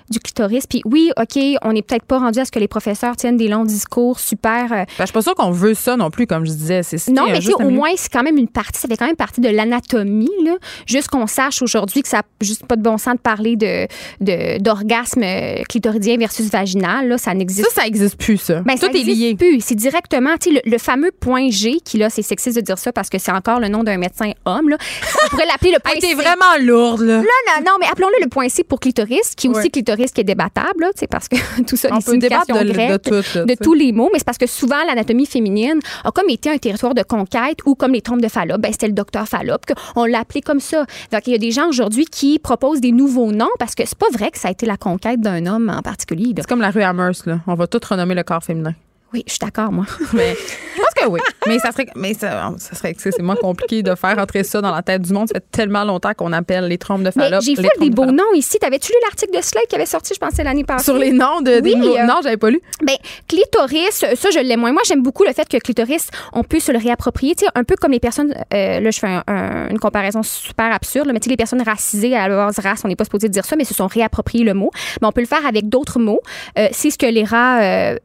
du 0.09 0.19
clitoris. 0.19 0.67
Puis 0.67 0.81
oui, 0.85 1.11
OK, 1.19 1.41
on 1.63 1.73
n'est 1.73 1.81
peut-être 1.81 2.05
pas 2.05 2.19
rendu 2.19 2.39
à 2.39 2.45
ce 2.45 2.51
que 2.51 2.59
les 2.59 2.67
professeurs 2.67 3.15
tiennent 3.15 3.37
des 3.37 3.47
longs 3.47 3.65
discours 3.65 4.19
super. 4.19 4.65
euh, 4.71 4.75
Ben, 4.77 4.85
je 4.99 5.03
suis 5.05 5.13
pas 5.13 5.21
sûre 5.21 5.35
qu'on 5.35 5.51
veut 5.51 5.73
ça 5.73 5.95
non 5.97 6.09
plus, 6.09 6.27
comme 6.27 6.45
je 6.45 6.51
disais. 6.51 6.83
C'est 6.83 7.07
non, 7.09 7.25
mais 7.25 7.37
un 7.37 7.51
au 7.53 7.59
milieu. 7.63 7.75
moins, 7.75 7.89
c'est 7.95 8.11
quand 8.11 8.23
même 8.23 8.37
une 8.37 8.47
partie, 8.47 8.79
ça 8.79 8.87
fait 8.87 8.97
quand 8.97 9.05
même 9.07 9.15
partie 9.15 9.41
de 9.41 9.49
l'anatomie, 9.49 10.29
là. 10.43 10.55
Juste 10.85 11.07
qu'on 11.09 11.27
sache 11.27 11.61
aujourd'hui 11.61 12.01
que 12.01 12.07
ça 12.09 12.17
n'a 12.17 12.23
juste 12.41 12.65
pas 12.65 12.75
de 12.75 12.81
bon 12.81 12.97
sens 12.97 13.15
de 13.15 13.19
parler 13.19 13.55
de, 13.55 13.87
de- 14.21 14.59
d'orgasme 14.59 15.21
euh, 15.23 15.63
clitoridien 15.69 16.17
versus 16.17 16.49
vaginal, 16.49 17.07
là. 17.07 17.17
Ça 17.17 17.33
n'existe 17.33 17.69
Ça, 17.71 17.81
ça 17.81 17.87
existe 17.87 18.17
plus, 18.17 18.37
ça. 18.37 18.61
ben, 18.61 18.73
Tout 18.75 18.85
ça 18.85 18.91
est 18.91 19.03
lié. 19.03 19.35
plus. 19.35 19.59
C'est 19.61 19.75
directement, 19.75 20.37
tu 20.39 20.49
sais, 20.53 20.61
le, 20.65 20.71
le 20.71 20.77
fameux 20.77 21.11
point 21.11 21.49
G, 21.49 21.77
qui 21.83 21.97
là, 21.97 22.09
c'est 22.09 22.21
sexiste 22.21 22.55
de 22.57 22.61
dire 22.61 22.77
ça 22.77 22.91
parce 22.91 23.09
que 23.09 23.17
c'est 23.17 23.31
encore 23.31 23.59
le 23.59 23.67
nom 23.67 23.83
d'un 23.83 23.97
médecin 23.97 24.31
homme, 24.45 24.69
là. 24.69 24.77
On 25.25 25.29
pourrait 25.29 25.45
l'appeler 25.45 25.71
le 25.71 25.79
point 25.83 25.93
Hey, 25.93 25.99
t'es 25.99 26.07
C. 26.09 26.13
vraiment 26.15 26.57
lourde, 26.61 27.01
là. 27.01 27.17
Non, 27.17 27.23
non, 27.23 27.63
non, 27.65 27.71
mais 27.79 27.87
appelons-le 27.91 28.23
le 28.23 28.29
point 28.29 28.47
C 28.49 28.63
pour 28.63 28.79
clitoris, 28.79 29.35
qui 29.35 29.47
est 29.47 29.49
aussi. 29.49 29.70
Clitoris 29.71 30.11
qui 30.11 30.21
est 30.21 30.25
débattable, 30.25 30.81
là, 30.81 30.89
parce 31.09 31.27
que 31.27 31.35
tout 31.67 31.75
ça, 31.75 31.89
On 31.91 31.97
les 31.97 32.03
peut 32.03 32.17
débattre 32.17 32.53
de, 32.53 32.63
de 32.63 32.97
tout. 32.97 33.47
là, 33.47 33.55
tous 33.55 33.73
les 33.73 33.91
mots, 33.91 34.09
mais 34.13 34.19
c'est 34.19 34.25
parce 34.25 34.37
que 34.37 34.47
souvent 34.47 34.83
l'anatomie 34.87 35.25
féminine 35.25 35.79
a 36.03 36.11
comme 36.11 36.29
été 36.29 36.49
un 36.49 36.57
territoire 36.57 36.93
de 36.93 37.03
conquête 37.03 37.59
ou 37.65 37.75
comme 37.75 37.93
les 37.93 38.01
trompes 38.01 38.21
de 38.21 38.27
Fallope, 38.27 38.61
ben 38.61 38.71
c'était 38.71 38.87
le 38.87 38.93
docteur 38.93 39.27
Fallope, 39.27 39.65
on 39.95 40.05
l'a 40.05 40.19
appelé 40.19 40.41
comme 40.41 40.59
ça. 40.59 40.85
Donc 41.11 41.21
il 41.27 41.31
y 41.31 41.35
a 41.35 41.39
des 41.39 41.51
gens 41.51 41.67
aujourd'hui 41.67 42.05
qui 42.05 42.39
proposent 42.39 42.81
des 42.81 42.91
nouveaux 42.91 43.31
noms 43.31 43.49
parce 43.59 43.75
que 43.75 43.83
c'est 43.85 43.97
pas 43.97 44.09
vrai 44.11 44.31
que 44.31 44.37
ça 44.37 44.49
a 44.49 44.51
été 44.51 44.65
la 44.65 44.77
conquête 44.77 45.21
d'un 45.21 45.45
homme 45.45 45.69
en 45.75 45.81
particulier. 45.81 46.33
C'est 46.37 46.47
comme 46.47 46.61
la 46.61 46.71
rue 46.71 46.81
Amherst, 46.83 47.25
là. 47.25 47.39
On 47.47 47.55
va 47.55 47.67
tout 47.67 47.79
renommer 47.89 48.15
le 48.15 48.23
corps 48.23 48.43
féminin. 48.43 48.73
Oui, 49.13 49.23
je 49.27 49.31
suis 49.33 49.39
d'accord, 49.39 49.71
moi. 49.71 49.85
Mais 50.13 50.35
je 50.35 50.77
pense 50.81 50.93
que 50.95 51.07
oui. 51.09 51.19
Mais 51.47 51.59
ça 51.59 51.71
serait, 51.71 51.87
mais 51.95 52.13
ça, 52.13 52.51
ça 52.57 52.75
serait 52.75 52.91
excessivement 52.91 53.35
compliqué 53.35 53.81
de 53.83 53.93
faire 53.95 54.17
entrer 54.19 54.43
ça 54.43 54.61
dans 54.61 54.73
la 54.73 54.81
tête 54.83 55.01
du 55.01 55.11
monde. 55.11 55.27
Ça 55.27 55.33
fait 55.35 55.45
tellement 55.51 55.83
longtemps 55.83 56.13
qu'on 56.13 56.31
appelle 56.33 56.65
les 56.67 56.77
trompes 56.77 57.03
de 57.03 57.11
Fallope. 57.11 57.41
j'ai 57.41 57.55
les 57.55 57.63
fait 57.63 57.69
des 57.79 57.89
de 57.89 57.95
beaux 57.95 58.03
Fallope. 58.03 58.17
noms 58.19 58.33
ici. 58.35 58.57
T'avais-tu 58.59 58.91
lu 58.91 58.97
l'article 59.03 59.35
de 59.35 59.41
Slate 59.41 59.67
qui 59.67 59.75
avait 59.75 59.85
sorti, 59.85 60.13
je 60.13 60.19
pensais, 60.19 60.43
l'année 60.43 60.63
passée? 60.63 60.85
Sur 60.85 60.97
les 60.97 61.11
noms 61.11 61.41
de, 61.41 61.59
des 61.59 61.73
Oui, 61.73 61.75
nouveaux- 61.77 61.97
euh, 61.97 62.03
Non, 62.05 62.19
j'avais 62.23 62.37
pas 62.37 62.49
lu. 62.51 62.61
Ben, 62.83 62.95
clitoris, 63.27 63.89
ça, 64.15 64.29
je 64.33 64.39
l'aime 64.39 64.59
moins. 64.59 64.71
Moi, 64.71 64.81
j'aime 64.85 65.01
beaucoup 65.01 65.23
le 65.23 65.33
fait 65.33 65.47
que 65.47 65.57
clitoris, 65.57 66.07
on 66.33 66.43
peut 66.43 66.59
se 66.59 66.71
le 66.71 66.77
réapproprier. 66.77 67.35
Tu 67.35 67.45
sais, 67.45 67.51
un 67.55 67.63
peu 67.63 67.75
comme 67.75 67.91
les 67.91 67.99
personnes, 67.99 68.33
euh, 68.53 68.79
là, 68.79 68.91
je 68.91 68.99
fais 68.99 69.07
un- 69.07 69.23
un- 69.27 69.69
une 69.69 69.79
comparaison 69.79 70.23
super 70.23 70.71
absurde, 70.73 71.07
là, 71.07 71.13
mais 71.13 71.19
tu 71.19 71.25
sais, 71.25 71.29
les 71.31 71.37
personnes 71.37 71.61
racisées 71.61 72.15
à 72.15 72.27
la 72.27 72.35
base 72.45 72.59
race, 72.59 72.81
on 72.83 72.87
n'est 72.87 72.95
pas 72.95 73.05
supposé 73.05 73.29
dire 73.29 73.45
ça, 73.45 73.55
mais 73.55 73.63
se 73.65 73.73
sont 73.73 73.87
réappropriés 73.87 74.43
le 74.43 74.53
mot. 74.53 74.69
Mais 75.01 75.07
on 75.07 75.11
peut 75.11 75.21
le 75.21 75.27
faire 75.27 75.45
avec 75.45 75.67
d'autres 75.69 75.99
mots. 75.99 76.21
Euh, 76.59 76.67
c'est 76.71 76.89
ce 76.91 76.97
que 76.97 77.05
Léra 77.07 77.61
euh, 77.61 77.95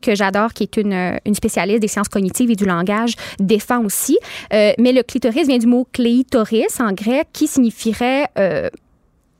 Que 0.00 0.14
j'adore, 0.14 0.52
qui 0.52 0.64
est 0.64 0.76
une, 0.76 0.92
euh, 0.92 1.16
une 1.24 1.34
spécialiste 1.34 1.80
des 1.80 1.88
sciences 1.88 2.08
cognitives 2.08 2.50
et 2.50 2.56
du 2.56 2.64
langage, 2.64 3.14
défend 3.38 3.84
aussi. 3.84 4.18
Euh, 4.52 4.72
mais 4.78 4.92
le 4.92 5.02
clitoris 5.02 5.46
vient 5.46 5.58
du 5.58 5.66
mot 5.66 5.86
cléitoris 5.92 6.80
en 6.80 6.92
grec, 6.92 7.28
qui 7.32 7.46
signifierait 7.46 8.28
euh, 8.38 8.68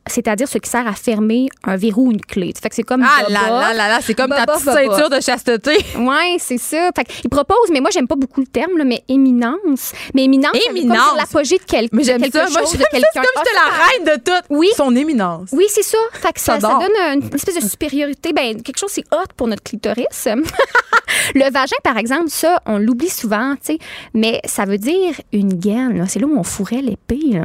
c'est-à-dire 0.07 0.49
ce 0.49 0.59
qui 0.59 0.69
sert 0.69 0.87
à 0.87 0.93
fermer 0.93 1.49
un 1.65 1.77
verrou 1.77 2.09
ou 2.09 2.11
une 2.13 2.21
clé. 2.21 2.53
Fait 2.61 2.69
que 2.69 2.75
c'est 2.75 2.83
comme 2.83 3.03
Ah 3.03 3.23
là 3.29 3.49
là 3.49 3.75
là 3.75 3.89
là, 3.89 3.99
c'est 4.03 4.15
comme 4.15 4.31
ta 4.31 4.45
petite 4.47 4.65
ceinture 4.65 5.11
de 5.11 5.21
chasteté. 5.21 5.73
Ouais, 5.99 6.37
c'est 6.39 6.59
ça. 6.59 6.91
Fait 6.95 7.07
il 7.25 7.31
propose, 7.31 7.71
mais 7.73 7.81
moi 7.81 7.91
j'aime 7.91 8.07
pas 8.07 8.17
beaucoup 8.17 8.41
le 8.41 8.47
terme, 8.47 8.77
là, 8.77 8.85
mais 8.85 9.03
éminence. 9.09 9.93
Mais 10.15 10.25
éminence, 10.25 10.53
Éminence. 10.69 11.17
l'apogée 11.17 11.59
de, 11.59 11.65
quel- 11.67 11.89
Mais 11.93 12.05
j'aime 12.05 12.21
quelque 12.21 12.35
ça. 12.39 12.49
Moi, 12.51 12.63
j'aime 12.71 12.83
quelqu'un. 12.91 13.09
C'est 13.13 13.21
comme 13.21 13.45
j'étais 13.45 13.55
la 13.55 13.85
reine 14.13 14.19
de 14.19 14.23
tout. 14.23 14.47
Oui. 14.51 14.69
Son 14.77 14.95
éminence. 14.95 15.49
Oui, 15.53 15.65
c'est 15.69 15.83
ça. 15.83 15.99
Fait 16.13 16.33
que 16.33 16.41
ça, 16.41 16.59
donne 16.59 16.83
une 17.15 17.35
espèce 17.35 17.55
de 17.63 17.69
supériorité. 17.69 18.33
Ben, 18.33 18.61
quelque 18.63 18.79
chose, 18.79 18.91
c'est 18.93 19.05
hot 19.13 19.27
pour 19.37 19.47
notre 19.49 19.63
clitoris. 19.63 20.29
le 21.35 21.51
vagin, 21.53 21.77
par 21.83 21.97
exemple, 21.97 22.29
ça, 22.29 22.61
on 22.67 22.79
l'oublie 22.79 23.09
souvent, 23.09 23.55
tu 23.57 23.75
sais. 23.75 23.79
Mais 24.13 24.41
ça 24.45 24.65
veut 24.65 24.79
dire 24.79 25.15
une 25.33 25.55
gaine. 25.55 25.99
là. 25.99 26.05
C'est 26.09 26.19
là 26.19 26.27
où 26.27 26.37
on 26.39 26.43
fourrait 26.45 26.83
l'épée. 26.83 27.41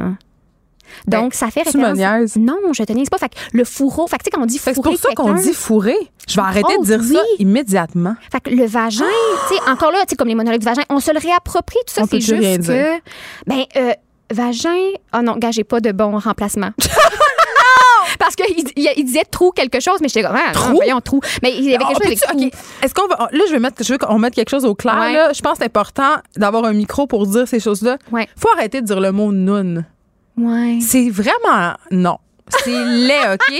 Là. 1.10 1.20
Donc, 1.20 1.34
ça 1.34 1.50
fait 1.50 1.64
Ben, 1.64 1.70
tu 1.70 1.78
me 1.78 1.86
référence. 1.86 2.20
niaises. 2.20 2.36
Non, 2.36 2.56
je 2.72 2.82
te 2.82 2.92
niaise 2.92 3.08
pas. 3.10 3.18
Fait 3.18 3.28
que 3.28 3.34
le 3.52 3.64
fourreau, 3.64 4.06
fait 4.06 4.18
que, 4.18 4.24
tu 4.24 4.26
sais, 4.26 4.30
quand 4.32 4.42
on 4.42 4.46
dit 4.46 4.58
que 4.58 4.62
fourrer 4.72 4.74
C'est 4.74 4.82
pour 4.82 5.10
ça 5.10 5.14
qu'on 5.14 5.34
dit 5.34 5.52
fourré. 5.52 5.96
Je 6.28 6.34
vais 6.36 6.42
arrêter 6.42 6.74
de 6.74 6.78
Oh, 6.80 6.84
dire 6.84 7.02
ça 7.02 7.22
immédiatement. 7.38 8.14
Fait 8.30 8.40
que 8.40 8.50
le 8.50 8.64
vagin, 8.66 9.04
tu 9.48 9.54
sais, 9.54 9.60
encore 9.70 9.90
là, 9.92 9.98
tu 10.02 10.10
sais, 10.10 10.16
comme 10.16 10.28
les 10.28 10.34
monologues 10.34 10.60
du 10.60 10.66
vagin, 10.66 10.82
on 10.90 11.00
se 11.00 11.12
le 11.12 11.18
réapproprie, 11.18 11.78
tout 11.86 11.94
ça, 11.94 12.02
On 12.02 12.04
c'est 12.06 12.18
peut-tu 12.18 12.34
rien 12.34 12.50
juste 12.56 12.60
dire? 12.70 12.74
que. 12.74 13.00
Ben, 13.50 13.64
euh, 13.76 13.92
vagin. 14.32 14.76
Oh 15.14 15.22
non, 15.22 15.36
gars, 15.36 15.50
j'ai 15.50 15.64
pas 15.64 15.80
de 15.80 15.92
bon 15.92 16.16
remplacement. 16.18 16.70
Parce 18.18 18.34
qu'il 18.34 18.46
il, 18.76 18.90
il 18.96 19.04
disait 19.04 19.24
trou 19.30 19.50
quelque 19.50 19.80
chose, 19.80 19.98
mais 20.00 20.08
j'étais 20.08 20.22
comme, 20.22 20.36
ah, 20.36 20.48
non, 20.48 20.52
Trou? 20.52 20.72
voyons, 20.74 21.00
trou. 21.00 21.20
Mais 21.42 21.54
il 21.56 21.64
y 21.64 21.74
avait 21.74 21.84
Ah, 21.86 21.92
quelque 21.94 22.02
chose 22.02 22.06
avec 22.06 22.20
trou. 22.20 22.46
OK. 22.46 22.84
Est-ce 22.84 22.94
qu'on 22.94 23.06
va. 23.06 23.28
Là, 23.32 23.44
je 23.46 23.52
vais 23.52 23.58
mettre, 23.58 23.82
je 23.82 23.92
veux 23.92 23.98
qu'on 23.98 24.18
mette 24.18 24.34
quelque 24.34 24.50
chose 24.50 24.64
au 24.64 24.74
clair. 24.74 24.98
Ouais. 24.98 25.12
Là. 25.14 25.32
Je 25.32 25.40
pense 25.40 25.52
que 25.52 25.58
c'est 25.60 25.64
important 25.66 26.16
d'avoir 26.36 26.64
un 26.64 26.72
micro 26.72 27.06
pour 27.06 27.26
dire 27.26 27.46
ces 27.48 27.60
choses-là. 27.60 27.98
Ouais. 28.12 28.28
faut 28.36 28.48
arrêter 28.56 28.80
de 28.82 28.86
dire 28.86 29.00
le 29.00 29.12
mot 29.12 29.32
noun. 29.32 29.84
Ouais. 30.40 30.78
C'est 30.80 31.10
vraiment. 31.10 31.74
Non. 31.90 32.18
C'est 32.64 32.70
laid, 32.84 33.34
OK? 33.34 33.54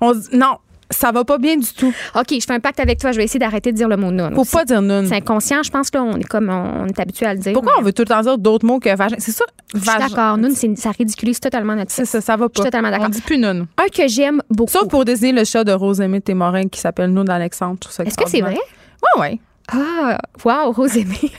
On 0.00 0.12
dit- 0.14 0.28
non, 0.32 0.56
ça 0.90 1.10
va 1.12 1.24
pas 1.24 1.36
bien 1.38 1.56
du 1.56 1.66
tout. 1.72 1.92
OK, 2.14 2.26
je 2.30 2.44
fais 2.46 2.52
un 2.54 2.60
pacte 2.60 2.78
avec 2.80 2.98
toi, 3.00 3.10
je 3.12 3.16
vais 3.18 3.24
essayer 3.24 3.40
d'arrêter 3.40 3.72
de 3.72 3.76
dire 3.76 3.88
le 3.88 3.96
mot 3.96 4.10
non. 4.10 4.30
Faut 4.34 4.42
aussi. 4.42 4.52
pas 4.52 4.64
dire 4.64 4.80
noun. 4.82 5.06
C'est 5.06 5.16
inconscient, 5.16 5.62
je 5.62 5.70
pense 5.70 5.90
que 5.90 5.98
là, 5.98 6.04
on 6.04 6.16
est 6.16 6.24
comme 6.24 6.48
on 6.48 6.86
est 6.86 6.98
habitué 7.00 7.26
à 7.26 7.34
le 7.34 7.40
dire. 7.40 7.52
Pourquoi 7.52 7.72
mais 7.74 7.80
on 7.80 7.84
veut 7.84 7.92
tout 7.92 8.02
le 8.02 8.06
temps 8.08 8.20
dire 8.22 8.38
d'autres 8.38 8.64
mots 8.64 8.78
que 8.78 8.94
vagin? 8.96 9.16
C'est 9.18 9.32
ça? 9.32 9.44
Je 9.74 9.80
suis 9.80 9.86
vagin. 9.86 10.06
d'accord. 10.08 10.38
Noun, 10.38 10.54
ça 10.76 10.90
ridiculise 10.92 11.40
totalement 11.40 11.74
notre 11.74 11.90
C'est 11.90 12.04
ça, 12.04 12.20
ça 12.20 12.36
va 12.36 12.44
Je 12.44 12.48
pas. 12.48 12.62
suis 12.62 12.64
totalement 12.70 12.90
d'accord. 12.90 13.06
On 13.06 13.10
dit 13.10 13.20
plus 13.20 13.38
noun. 13.38 13.66
Un 13.76 13.88
que 13.88 14.06
j'aime 14.08 14.42
beaucoup. 14.48 14.70
Sauf 14.70 14.88
pour 14.88 15.04
désigner 15.04 15.32
le 15.32 15.44
chat 15.44 15.64
de 15.64 15.72
Rosemée 15.72 16.20
Témorin 16.20 16.68
qui 16.68 16.80
s'appelle 16.80 17.10
Noun 17.10 17.28
Alexandre. 17.28 17.74
Je 17.76 17.80
trouve 17.80 17.92
ça 17.94 18.04
Est-ce 18.04 18.16
que 18.16 18.28
c'est 18.30 18.40
vrai? 18.40 18.54
Ouais, 18.54 19.20
ouais. 19.20 19.38
Ah, 19.72 20.18
wow, 20.44 20.70
Rose 20.72 20.96
aimée. 20.96 21.18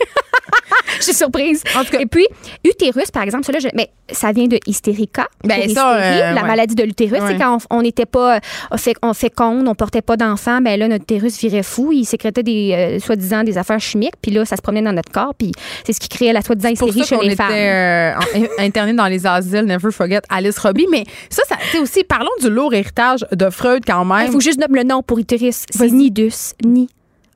Je 1.00 1.04
suis 1.04 1.14
surprise. 1.14 1.64
En 1.76 1.84
tout 1.84 1.92
cas- 1.92 2.00
Et 2.00 2.06
puis, 2.06 2.26
utérus, 2.66 3.12
par 3.12 3.24
exemple, 3.24 3.46
ça, 3.46 3.52
là, 3.52 3.60
je- 3.60 3.68
mais 3.74 3.90
ça 4.12 4.32
vient 4.32 4.48
de 4.48 4.58
hystérica. 4.66 5.28
Ben, 5.44 5.62
ça, 5.62 5.66
hystérie, 5.66 6.22
euh, 6.22 6.34
la 6.34 6.42
ouais. 6.42 6.48
maladie 6.48 6.76
de 6.76 6.84
l'utérus. 6.84 7.20
Ouais. 7.22 7.28
C'est 7.34 7.38
quand 7.38 7.58
on 7.72 7.78
on 7.78 7.82
n'était 7.82 8.06
pas 8.06 8.38
euh, 8.38 8.78
fait, 8.78 8.96
on 9.04 9.14
féconde, 9.14 9.68
on 9.68 9.76
portait 9.76 10.02
pas 10.02 10.18
d'enfants, 10.18 10.62
ben 10.62 10.80
là, 10.80 10.88
notre 10.88 11.04
utérus 11.04 11.38
virait 11.40 11.62
fou. 11.64 11.92
Il 11.92 12.06
sécrétait 12.06 12.42
des, 12.44 12.74
euh, 12.74 13.00
soi-disant, 13.00 13.44
des 13.44 13.58
affaires 13.58 13.80
chimiques, 13.80 14.16
puis 14.22 14.32
là, 14.32 14.46
ça 14.46 14.56
se 14.56 14.62
promenait 14.62 14.82
dans 14.82 14.94
notre 14.94 15.12
corps, 15.12 15.36
puis 15.38 15.52
c'est 15.86 15.94
ce 15.94 16.00
qui 16.00 16.10
créait 16.10 16.34
la 16.34 16.42
soi-disant 16.42 16.70
hystérie 16.70 17.04
chez 17.04 17.18
les 17.18 17.26
était 17.28 17.36
femmes. 17.36 17.52
euh, 17.52 18.14
internés 18.58 18.94
dans 18.94 19.06
les 19.08 19.28
asiles 19.28 19.66
Never 19.66 19.92
Forget 19.92 20.22
Alice 20.30 20.58
Robbie. 20.58 20.88
Mais 20.90 21.04
ça, 21.30 21.44
ça 21.48 21.56
c'est 21.72 21.80
aussi, 21.80 22.04
parlons 22.04 22.30
du 22.42 22.50
lourd 22.50 22.74
héritage 22.74 23.26
de 23.32 23.50
Freud 23.50 23.84
quand 23.86 24.04
Il 24.04 24.08
même. 24.08 24.32
faut 24.32 24.40
juste 24.40 24.60
nommer 24.60 24.82
le 24.82 24.88
nom 24.88 25.04
pour 25.04 25.20
utérus. 25.20 25.64
C'est 25.70 25.92
nidus, 25.92 26.54
ni, 26.66 26.88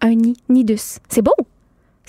un 0.01 0.09
ni, 0.15 0.35
nidus. 0.49 0.97
C'est 1.09 1.21
beau. 1.21 1.33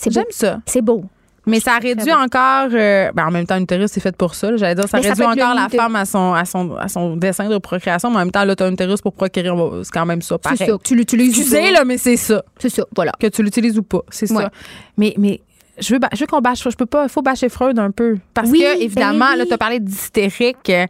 J'aime 0.08 0.24
ça. 0.30 0.60
C'est 0.66 0.80
beau. 0.82 1.04
Mais 1.46 1.58
ça 1.60 1.78
réduit 1.78 2.12
encore. 2.12 2.68
euh, 2.72 3.10
ben, 3.14 3.26
en 3.26 3.30
même 3.30 3.46
temps, 3.46 3.58
l'utérus, 3.58 3.90
c'est 3.90 4.00
fait 4.00 4.16
pour 4.16 4.34
ça. 4.34 4.56
J'allais 4.56 4.74
dire, 4.76 4.88
ça 4.88 4.98
Mais 5.00 5.08
réduit 5.08 5.24
encore 5.24 5.54
la 5.54 5.68
femme 5.68 5.96
à 5.96 6.04
son, 6.04 6.34
à, 6.34 6.44
son, 6.44 6.76
à 6.76 6.88
son 6.88 7.16
dessin 7.16 7.48
de 7.48 7.58
procréation. 7.58 8.10
Mais 8.10 8.16
en 8.16 8.20
même 8.20 8.30
temps, 8.30 8.44
là, 8.44 8.54
t'as 8.54 8.66
un 8.66 8.72
utérus 8.72 9.00
pour 9.00 9.12
procréer. 9.12 9.50
C'est 9.82 9.90
quand 9.92 10.06
même 10.06 10.22
ça. 10.22 10.38
Pareil. 10.38 10.58
C'est 10.58 10.66
ça. 10.66 10.76
Tu 10.84 10.94
l'utilises. 10.94 11.38
ou 11.38 11.50
pas. 11.54 11.70
là, 11.70 11.84
mais 11.84 11.98
c'est 11.98 12.16
ça. 12.16 12.42
C'est 12.58 12.68
ça. 12.68 12.84
Voilà. 12.94 13.12
Que 13.18 13.26
tu 13.26 13.42
l'utilises 13.42 13.78
ou 13.78 13.82
pas. 13.82 14.02
C'est 14.10 14.30
Ouais. 14.30 14.44
ça. 14.44 14.50
Mais, 14.96 15.14
mais 15.18 15.40
je 15.80 15.94
veux, 15.94 16.00
je 16.12 16.20
veux 16.20 16.26
qu'on 16.26 16.40
bâche. 16.40 16.62
Je 16.62 16.76
peux 16.76 16.86
pas. 16.86 17.04
Il 17.04 17.08
faut 17.08 17.22
bâcher 17.22 17.48
Freud 17.48 17.78
un 17.78 17.90
peu. 17.90 18.18
Parce 18.34 18.48
Oui, 18.48 18.60
que, 18.60 18.80
évidemment, 18.82 19.30
ben 19.30 19.36
là, 19.36 19.46
tu 19.46 19.52
as 19.52 19.58
parlé 19.58 19.80
d'hystérique. 19.80 20.56
Ouais. 20.68 20.88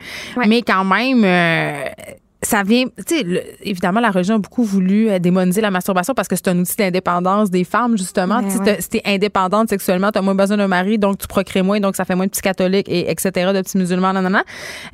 Mais 0.49 0.61
quand 0.63 0.85
même. 0.85 1.25
euh, 1.25 1.85
ça 2.45 2.63
vient, 2.65 2.87
tu 3.07 3.17
sais, 3.19 3.57
évidemment, 3.63 4.01
la 4.01 4.11
religion 4.11 4.35
a 4.35 4.39
beaucoup 4.39 4.65
voulu 4.65 5.09
euh, 5.09 5.19
démoniser 5.19 5.61
la 5.61 5.71
masturbation 5.71 6.13
parce 6.15 6.27
que 6.29 6.35
c'est 6.37 6.49
un 6.49 6.59
outil 6.59 6.77
d'indépendance 6.77 7.51
des 7.51 7.65
femmes, 7.65 7.97
justement. 7.97 8.41
Ben 8.43 8.59
ouais. 8.65 8.81
Si 8.81 8.89
t'es 8.89 9.03
indépendante 9.05 9.69
sexuellement, 9.69 10.11
t'as 10.11 10.23
moins 10.23 10.35
besoin 10.35 10.57
d'un 10.57 10.67
mari, 10.67 10.99
donc 10.99 11.19
tu 11.19 11.29
procrées 11.29 11.63
moins, 11.63 11.79
donc 11.79 11.95
ça 11.95 12.05
fait 12.05 12.15
moins 12.17 12.27
de 12.27 12.31
petits 12.31 12.43
catholiques, 12.43 12.89
et 12.89 13.11
etc., 13.11 13.53
de 13.55 13.63
petits 13.63 13.79
musulmans, 13.79 14.13
non, 14.13 14.23
non, 14.23 14.31
non. 14.31 14.43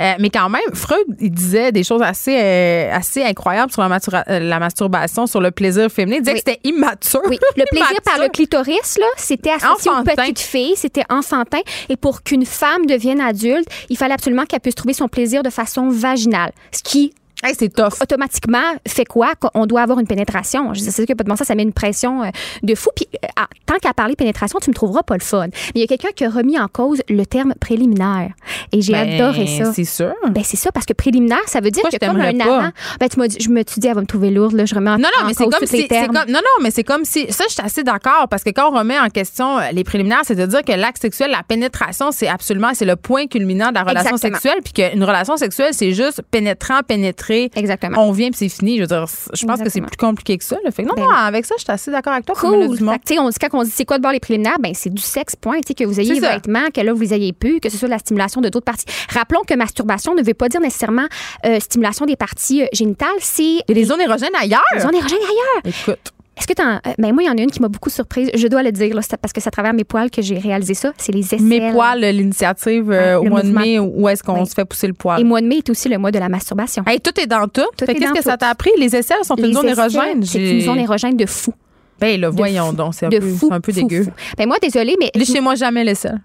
Euh, 0.00 0.12
mais 0.20 0.28
quand 0.30 0.48
même, 0.50 0.60
Freud, 0.74 1.04
il 1.20 1.30
disait 1.30 1.72
des 1.72 1.84
choses 1.84 2.02
assez, 2.02 2.36
euh, 2.38 2.92
assez 2.94 3.22
incroyables 3.22 3.72
sur 3.72 3.82
la, 3.82 4.24
euh, 4.28 4.38
la 4.40 4.58
masturbation, 4.58 5.26
sur 5.26 5.40
le 5.40 5.50
plaisir 5.50 5.90
féminin. 5.90 6.16
Il 6.18 6.22
disait 6.22 6.34
Oui. 6.34 6.42
que 6.42 6.50
c'était 6.50 6.68
immature. 6.68 7.20
Oui, 7.28 7.38
le 7.56 7.64
plaisir 7.70 8.00
par 8.04 8.18
le 8.18 8.28
clitoris, 8.28 8.98
là, 8.98 9.06
c'était 9.16 9.50
associé 9.50 9.90
Enfantin. 9.90 10.12
aux 10.12 10.16
petites 10.16 10.40
filles, 10.40 10.74
c'était 10.76 11.04
enfantin. 11.08 11.60
Et 11.88 11.96
pour 11.96 12.22
qu'une 12.22 12.44
femme 12.44 12.84
devienne 12.86 13.20
adulte, 13.20 13.66
il 13.88 13.96
fallait 13.96 14.14
absolument 14.14 14.44
qu'elle 14.44 14.60
puisse 14.60 14.74
trouver 14.74 14.92
son 14.94 15.08
plaisir 15.08 15.42
de 15.42 15.50
façon 15.50 15.88
vaginale. 15.88 16.52
Ce 16.72 16.82
qui, 16.82 17.14
Hey, 17.44 17.54
c'est 17.56 17.68
tough. 17.72 18.00
automatiquement, 18.02 18.74
fait 18.86 19.04
quoi? 19.04 19.34
Qu'on 19.36 19.66
doit 19.66 19.82
avoir 19.82 20.00
une 20.00 20.08
pénétration? 20.08 20.74
Je 20.74 20.80
sais 20.80 20.90
c'est 20.90 21.06
que 21.06 21.12
pas 21.12 21.22
de 21.22 21.28
bon 21.28 21.36
sens, 21.36 21.46
ça 21.46 21.54
met 21.54 21.62
une 21.62 21.72
pression 21.72 22.24
euh, 22.24 22.30
de 22.64 22.74
fou. 22.74 22.90
Puis, 22.96 23.06
euh, 23.14 23.28
ah, 23.36 23.46
tant 23.64 23.76
qu'à 23.80 23.94
parler 23.94 24.16
pénétration, 24.16 24.58
tu 24.60 24.70
me 24.70 24.74
trouveras 24.74 25.04
pas 25.04 25.14
le 25.14 25.20
fun. 25.22 25.46
Mais 25.46 25.52
il 25.76 25.80
y 25.82 25.84
a 25.84 25.86
quelqu'un 25.86 26.08
qui 26.16 26.24
a 26.24 26.30
remis 26.30 26.58
en 26.58 26.66
cause 26.66 27.00
le 27.08 27.24
terme 27.26 27.54
préliminaire. 27.60 28.30
Et 28.72 28.82
j'ai 28.82 28.92
Ben, 28.92 29.12
adoré 29.20 29.46
ça. 29.46 29.72
C'est 29.72 29.84
sûr. 29.84 30.12
Ben 30.30 30.42
c'est 30.44 30.56
ça 30.56 30.72
parce 30.72 30.84
que 30.84 30.92
préliminaire 30.94 31.38
ça 31.46 31.60
veut 31.60 31.70
dire 31.70 31.82
Pourquoi 31.82 31.98
que 31.98 32.06
comme 32.06 32.20
un 32.20 32.32
pas? 32.36 32.44
avant 32.58 32.70
ben 32.98 33.08
tu 33.08 33.18
m'as 33.20 33.28
dit 33.28 33.36
je 33.40 33.50
me 33.50 33.62
suis 33.66 33.80
dit 33.80 33.86
elle 33.86 33.94
va 33.94 34.00
me 34.00 34.06
trouver 34.06 34.30
lourde 34.30 34.54
là 34.54 34.64
je 34.66 34.74
remets 34.74 34.90
en, 34.90 34.98
Non, 34.98 35.08
non, 35.16 35.24
en 35.24 35.26
mais 35.28 35.34
c'est 35.34 35.44
cause 35.44 35.54
comme 35.54 35.66
tous 35.68 35.72
les 35.74 35.82
si. 35.82 35.88
termes. 35.88 36.06
Comme, 36.06 36.26
non, 36.26 36.40
non, 36.40 36.62
mais 36.62 36.70
c'est 36.72 36.82
comme 36.84 37.04
si. 37.04 37.30
Ça, 37.32 37.44
je 37.48 37.54
suis 37.54 37.62
assez 37.62 37.84
d'accord 37.84 38.26
parce 38.28 38.42
que 38.42 38.50
quand 38.50 38.68
on 38.72 38.76
remet 38.76 38.98
en 38.98 39.08
question 39.10 39.58
euh, 39.58 39.70
les 39.72 39.84
préliminaires, 39.84 40.22
c'est 40.24 40.34
de 40.34 40.44
dire 40.46 40.62
que 40.64 40.72
l'acte 40.72 41.00
sexuel, 41.00 41.30
la 41.30 41.42
pénétration, 41.44 42.10
c'est 42.10 42.26
absolument. 42.28 42.70
C'est 42.74 42.84
le 42.84 42.96
point 42.96 43.26
culminant 43.28 43.68
de 43.68 43.74
la 43.74 43.82
relation 43.84 44.16
Exactement. 44.16 44.40
sexuelle. 44.40 44.58
Puis 44.64 44.72
qu'une 44.72 45.04
relation 45.04 45.36
sexuelle, 45.36 45.72
c'est 45.72 45.92
juste 45.92 46.22
pénétrant, 46.32 46.80
pénétré. 46.86 47.27
Exactement. 47.54 48.06
On 48.06 48.12
vient 48.12 48.30
puis 48.30 48.38
c'est 48.38 48.48
fini. 48.48 48.76
Je 48.76 48.82
veux 48.82 48.86
dire, 48.86 49.06
je 49.32 49.46
pense 49.46 49.60
que 49.60 49.68
c'est 49.68 49.80
plus 49.80 49.96
compliqué 49.96 50.38
que 50.38 50.44
ça. 50.44 50.56
là. 50.64 50.70
Fait 50.70 50.82
non, 50.82 50.94
Ben 50.96 51.02
non, 51.02 51.10
avec 51.10 51.44
ça, 51.46 51.54
je 51.58 51.64
suis 51.64 51.72
assez 51.72 51.90
d'accord 51.90 52.12
avec 52.12 52.26
toi. 52.26 52.34
Cool. 52.34 52.76
Fait 52.78 53.18
on 53.18 53.30
quand 53.30 53.58
on 53.58 53.62
dit 53.62 53.70
c'est 53.70 53.84
quoi 53.84 53.98
de 53.98 54.02
bord 54.02 54.12
les 54.12 54.20
préliminaires, 54.20 54.58
ben 54.60 54.72
c'est 54.74 54.92
du 54.92 55.02
sexe 55.02 55.36
point, 55.36 55.56
tu 55.60 55.68
sais, 55.68 55.74
que 55.74 55.84
vous 55.84 55.98
ayez 56.00 56.20
ça. 56.20 56.34
vêtements, 56.34 56.70
que 56.74 56.80
là 56.80 56.92
vous 56.92 57.12
ayez 57.14 57.32
pu, 57.32 57.60
que 57.60 57.68
ce 57.68 57.76
soit 57.76 57.88
de 57.88 57.92
la 57.92 57.98
stimulation 57.98 58.40
de 58.40 58.48
d'autres 58.48 58.64
parties. 58.64 58.86
Rappelons 59.10 59.42
que 59.46 59.54
masturbation 59.54 60.14
ne 60.14 60.22
veut 60.22 60.34
pas 60.34 60.48
dire 60.48 60.60
nécessairement 60.60 61.06
euh, 61.46 61.60
stimulation 61.60 62.06
des 62.06 62.16
parties 62.16 62.62
euh, 62.62 62.66
génitales, 62.72 63.08
c'est 63.20 63.42
Il 63.42 63.64
y 63.68 63.72
a 63.72 63.74
des 63.74 63.84
zones 63.84 64.00
érogènes 64.00 64.34
ailleurs. 64.38 64.62
les 64.74 64.80
zones 64.80 64.94
érogènes 64.94 65.18
ailleurs. 65.18 65.74
Écoute. 65.82 66.12
Est-ce 66.38 66.46
que 66.46 66.52
t'en. 66.54 66.76
euh, 66.76 66.92
ben 66.98 67.12
moi, 67.12 67.22
il 67.22 67.26
y 67.26 67.30
en 67.30 67.36
a 67.36 67.40
une 67.42 67.50
qui 67.50 67.60
m'a 67.60 67.68
beaucoup 67.68 67.90
surprise. 67.90 68.30
Je 68.34 68.46
dois 68.48 68.62
le 68.62 68.72
dire, 68.72 68.94
là, 68.94 69.02
parce 69.20 69.32
que 69.32 69.40
c'est 69.40 69.48
à 69.48 69.50
travers 69.50 69.74
mes 69.74 69.84
poils 69.84 70.10
que 70.10 70.22
j'ai 70.22 70.38
réalisé 70.38 70.74
ça. 70.74 70.92
C'est 70.96 71.12
les 71.12 71.20
aisselles. 71.24 71.42
Mes 71.42 71.72
poils, 71.72 72.00
l'initiative 72.00 72.90
euh, 72.90 73.14
Ouais, 73.14 73.14
au 73.16 73.24
le 73.24 73.30
mois 73.30 73.42
de 73.42 73.48
mai, 73.50 73.78
où 73.78 74.08
est-ce 74.08 74.22
qu'on 74.22 74.40
Oui. 74.40 74.46
se 74.46 74.54
fait 74.54 74.64
pousser 74.64 74.86
le 74.86 74.92
poil? 74.94 75.20
Et 75.20 75.24
mois 75.24 75.40
de 75.40 75.46
mai 75.46 75.58
est 75.58 75.70
aussi 75.70 75.88
le 75.88 75.98
mois 75.98 76.10
de 76.10 76.18
la 76.18 76.28
masturbation. 76.28 76.82
Hey, 76.86 77.00
tout 77.00 77.18
est 77.20 77.26
dans 77.26 77.46
tout. 77.48 77.62
Tout 77.76 77.86
Qu'est-ce 77.86 78.12
que 78.12 78.22
ça 78.22 78.36
t'a 78.36 78.48
appris? 78.48 78.70
Les 78.78 78.94
aisselles 78.94 79.24
sont 79.24 79.36
une 79.36 79.46
Les 79.46 79.52
zone 79.52 79.68
érogène. 79.68 80.24
C'est 80.24 80.50
une 80.52 80.60
zone 80.60 80.78
érogène 80.78 81.16
de 81.16 81.26
fou. 81.26 81.52
Ben 82.00 82.20
là, 82.20 82.30
De 82.30 82.36
voyons 82.36 82.72
donc, 82.72 82.94
c'est 82.94 83.06
un, 83.06 83.08
un 83.08 83.60
peu 83.60 83.72
fou, 83.72 83.72
dégueu. 83.72 84.04
fou. 84.04 84.10
Ben 84.36 84.46
moi, 84.46 84.58
désolée, 84.62 84.94
mais. 85.00 85.10
Léchez-moi 85.16 85.56
jamais 85.56 85.82
l'aisselle. 85.82 86.20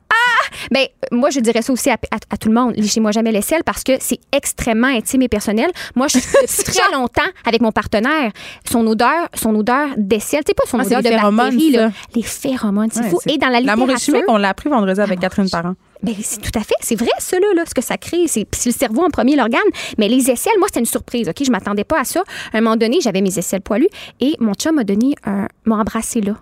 Ben, 0.72 0.86
moi, 1.12 1.30
je 1.30 1.40
dirais 1.40 1.62
ça 1.62 1.74
aussi 1.74 1.90
à, 1.90 1.94
à- 2.12 2.18
à 2.30 2.38
tout 2.38 2.50
le 2.50 2.56
monde. 2.56 2.74
Chez 2.84 3.00
moi 3.00 3.12
jamais 3.12 3.32
l'aisselle 3.32 3.64
parce 3.66 3.84
que 3.84 3.94
c'est 4.00 4.20
extrêmement 4.32 4.88
intime 4.88 5.22
et 5.24 5.28
personnel. 5.30 5.70
Moi, 5.96 6.08
je 6.08 6.20
suis 6.20 6.30
depuis 6.42 6.64
très 6.74 6.92
longtemps 6.94 7.22
avec 7.46 7.62
mon 7.62 7.72
partenaire. 7.72 8.32
Son 8.70 8.86
odeur, 8.88 9.28
son 9.34 9.56
odeur 9.56 9.90
d'aisselle, 9.98 10.44
tu 10.44 10.50
sais 10.50 10.54
pas 10.54 10.64
son 10.68 10.80
Ah, 10.80 10.84
c'est 10.84 10.96
odeur 10.96 11.02
les 11.04 11.10
de 11.12 11.16
phéromones, 11.16 11.50
bactéries, 11.50 11.72
là. 11.72 11.92
Les 12.16 12.24
phéromones, 12.24 12.90
c'est 12.92 13.02
Ouais, 13.04 13.10
fou. 13.10 13.20
c'est- 13.24 13.34
Et 13.34 13.38
dans 13.38 13.48
la 13.50 13.62
L'amour 13.62 13.90
est 13.90 13.94
littérature, 13.94 14.14
chimique, 14.16 14.26
on 14.30 14.38
l'a 14.38 14.50
appris 14.50 14.70
vendredi 14.70 15.00
avec 15.00 15.18
Ah, 15.20 15.22
Catherine 15.22 15.50
Parent. 15.50 15.76
ben, 16.02 16.14
c'est 16.22 16.42
tout 16.42 16.58
à 16.60 16.64
fait, 16.64 16.76
c'est 16.82 16.96
vrai 16.96 17.10
ça 17.20 17.40
là, 17.40 17.48
là, 17.56 17.64
ce 17.68 17.74
que 17.74 17.82
ça 17.82 17.98
crée, 17.98 18.28
c'est 18.28 18.46
c'est 18.52 18.70
le 18.70 18.76
cerveau 18.76 19.04
en 19.04 19.10
premier 19.10 19.36
l'organe, 19.36 19.62
mais 19.98 20.08
les 20.10 20.30
aisselles, 20.30 20.54
moi 20.60 20.68
c'était 20.68 20.82
une 20.82 20.86
surprise, 20.86 21.30
OK, 21.30 21.44
je 21.46 21.52
m'attendais 21.52 21.84
pas 21.86 22.02
à 22.02 22.04
ça. 22.04 22.24
À 22.52 22.58
un 22.58 22.62
moment 22.62 22.76
donné, 22.76 23.00
j'avais 23.02 23.22
mes 23.22 23.38
aisselles 23.40 23.62
poilues 23.62 23.88
et 24.20 24.36
mon 24.40 24.54
chum 24.54 24.76
m'a 24.76 24.84
donné 24.84 25.16
un 25.26 25.48
m'a 25.66 25.78
embrassé 25.78 26.20
là. 26.22 26.34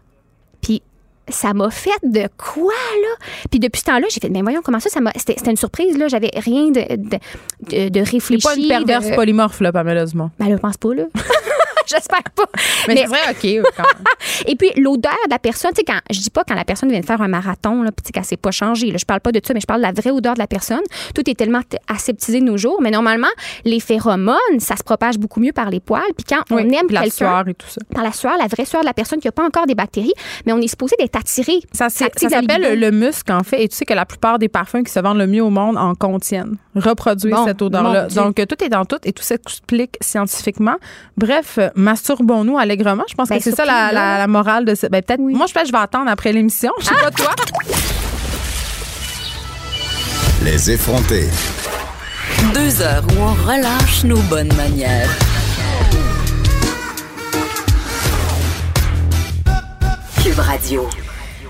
Ça 1.32 1.53
m'a 1.53 1.69
fait 1.69 1.89
de 2.03 2.27
quoi 2.38 2.73
là? 3.01 3.25
Puis 3.49 3.59
depuis 3.59 3.79
ce 3.79 3.86
temps-là, 3.86 4.07
j'ai 4.09 4.19
fait 4.19 4.29
mais 4.29 4.41
voyons 4.41 4.61
comment 4.63 4.79
ça 4.79 4.89
ça 4.89 5.01
m'a 5.01 5.11
c'était 5.15 5.49
une 5.49 5.57
surprise 5.57 5.97
là, 5.97 6.07
j'avais 6.07 6.32
rien 6.36 6.67
de 6.71 6.82
de, 6.95 7.17
de, 7.69 7.89
de 7.89 8.03
C'est 8.05 8.11
réfléchi. 8.11 8.41
pas 8.43 8.55
une 8.55 8.67
perverse 8.67 9.09
de... 9.09 9.15
polymorphe, 9.15 9.59
là, 9.61 9.71
Dumont. 10.05 10.32
Ben, 10.39 10.49
je 10.49 10.55
pense 10.55 10.77
pas 10.77 10.93
là. 10.93 11.03
J'espère 11.91 12.23
pas. 12.35 12.45
Mais, 12.87 12.95
Mais- 12.95 13.01
c'est 13.01 13.07
vrai, 13.07 13.19
OK. 13.29 13.67
quand 13.77 13.83
même. 13.83 14.03
Et 14.47 14.55
puis 14.55 14.71
l'odeur 14.77 15.11
de 15.25 15.31
la 15.31 15.39
personne, 15.39 15.71
tu 15.71 15.77
sais, 15.79 15.83
quand 15.83 15.99
je 16.09 16.19
dis 16.19 16.29
pas 16.29 16.43
quand 16.47 16.55
la 16.55 16.65
personne 16.65 16.89
vient 16.89 16.99
de 16.99 17.05
faire 17.05 17.21
un 17.21 17.27
marathon, 17.27 17.83
là, 17.83 17.91
puis 17.91 18.03
tu 18.03 18.07
sais, 18.07 18.13
qu'elle 18.13 18.25
s'est 18.25 18.37
pas 18.37 18.51
changée. 18.51 18.91
Là, 18.91 18.97
je 18.97 19.05
parle 19.05 19.19
pas 19.21 19.31
de 19.31 19.41
ça, 19.45 19.53
mais 19.53 19.59
je 19.61 19.65
parle 19.65 19.81
de 19.81 19.85
la 19.85 19.91
vraie 19.91 20.11
odeur 20.11 20.33
de 20.33 20.39
la 20.39 20.47
personne. 20.47 20.81
Tout 21.13 21.29
est 21.29 21.35
tellement 21.35 21.61
aseptisé 21.87 22.39
de 22.39 22.45
nos 22.45 22.57
jours, 22.57 22.79
mais 22.81 22.91
normalement, 22.91 23.27
les 23.65 23.79
phéromones, 23.79 24.35
ça 24.59 24.75
se 24.75 24.83
propage 24.83 25.17
beaucoup 25.17 25.39
mieux 25.39 25.53
par 25.53 25.69
les 25.69 25.79
poils. 25.79 26.01
Puis 26.17 26.25
quand 26.27 26.41
on 26.49 26.57
aime 26.57 26.87
quelqu'un, 26.87 27.09
sueur 27.09 27.47
et 27.47 27.53
tout 27.53 27.67
ça. 27.67 27.81
par 27.93 28.03
la 28.03 28.11
sueur, 28.11 28.33
la 28.37 28.47
vraie 28.47 28.65
sueur 28.65 28.81
de 28.81 28.87
la 28.87 28.93
personne 28.93 29.19
qui 29.19 29.27
n'a 29.27 29.31
pas 29.31 29.45
encore 29.45 29.65
des 29.67 29.75
bactéries, 29.75 30.13
mais 30.45 30.53
on 30.53 30.59
est 30.59 30.67
supposé 30.67 30.95
d'être 30.99 31.15
attiré. 31.17 31.59
Ça, 31.71 31.89
ça 31.89 32.07
s'appelle 32.15 32.79
le 32.79 32.91
musc, 32.91 33.29
en 33.29 33.43
fait, 33.43 33.63
et 33.63 33.67
tu 33.67 33.75
sais 33.75 33.85
que 33.85 33.93
la 33.93 34.05
plupart 34.05 34.39
des 34.39 34.49
parfums 34.49 34.83
qui 34.83 34.91
se 34.91 34.99
vendent 34.99 35.17
le 35.17 35.27
mieux 35.27 35.43
au 35.43 35.49
monde 35.49 35.77
en 35.77 35.95
contiennent. 35.95 36.57
Reproduisent 36.75 37.33
Bon, 37.33 37.45
cette 37.45 37.61
odeur-là. 37.61 38.07
Donc, 38.07 38.35
tout 38.35 38.63
est 38.63 38.69
dans 38.69 38.85
tout 38.85 38.97
et 39.03 39.13
tout 39.13 39.23
s'explique 39.23 39.97
scientifiquement. 40.01 40.75
Bref, 41.17 41.59
masturbons-nous 41.82 42.57
allègrement. 42.57 43.03
Je 43.09 43.13
pense 43.15 43.29
Ben, 43.29 43.38
que 43.38 43.43
c'est 43.43 43.55
ça 43.55 43.65
la, 43.65 43.88
la- 43.88 43.91
là. 43.91 44.17
la 44.19 44.27
morale 44.27 44.65
de 44.65 44.75
ce. 44.75 44.88
Ben, 44.88 45.01
peut-être. 45.01 45.19
Oui. 45.19 45.34
Moi, 45.34 45.45
je 45.47 45.53
pense 45.53 45.63
que 45.63 45.67
je 45.67 45.73
vais 45.73 45.79
attendre 45.79 46.09
après 46.09 46.32
l'émission. 46.32 46.71
Je 46.79 46.86
sais 46.86 46.95
pas 46.95 47.11
toi. 47.11 47.32
Les 50.43 50.71
effrontés. 50.71 51.27
Deux 52.53 52.82
heures 52.82 53.03
où 53.15 53.21
on 53.21 53.34
relâche 53.47 54.03
nos 54.03 54.17
bonnes 54.23 54.53
manières. 54.55 55.09
Cube 60.23 60.39
Radio. 60.39 60.88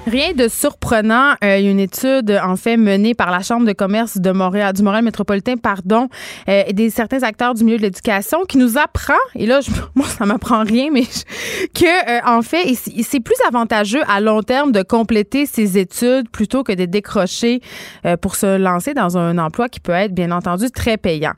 Rien 0.07 0.33
de 0.33 0.47
surprenant. 0.47 1.35
Euh, 1.43 1.59
une 1.59 1.79
étude, 1.79 2.37
en 2.43 2.55
fait, 2.55 2.75
menée 2.75 3.13
par 3.13 3.29
la 3.29 3.41
Chambre 3.41 3.67
de 3.67 3.71
commerce 3.71 4.17
de 4.17 4.31
Montréal, 4.31 4.73
du 4.73 4.81
Montréal 4.81 5.03
métropolitain, 5.05 5.57
pardon, 5.57 6.09
euh, 6.49 6.63
et 6.65 6.73
des 6.73 6.89
certains 6.89 7.21
acteurs 7.21 7.53
du 7.53 7.63
milieu 7.63 7.77
de 7.77 7.83
l'éducation, 7.83 8.39
qui 8.45 8.57
nous 8.57 8.79
apprend, 8.79 9.13
et 9.35 9.45
là, 9.45 9.61
je, 9.61 9.69
moi, 9.95 10.07
ça 10.07 10.25
m'apprend 10.25 10.63
rien, 10.63 10.89
mais 10.91 11.03
je- 11.03 11.67
que, 11.67 12.09
euh, 12.09 12.19
en 12.25 12.41
fait, 12.41 12.73
c'est 13.03 13.19
plus 13.19 13.35
avantageux 13.47 14.01
à 14.09 14.19
long 14.21 14.41
terme 14.41 14.71
de 14.71 14.81
compléter 14.81 15.45
ses 15.45 15.77
études 15.77 16.29
plutôt 16.29 16.63
que 16.63 16.73
de 16.73 16.85
décrocher 16.85 17.61
euh, 18.05 18.17
pour 18.17 18.35
se 18.35 18.57
lancer 18.57 18.95
dans 18.95 19.19
un 19.19 19.37
emploi 19.37 19.69
qui 19.69 19.79
peut 19.79 19.91
être, 19.93 20.13
bien 20.13 20.31
entendu, 20.31 20.71
très 20.71 20.97
payant. 20.97 21.33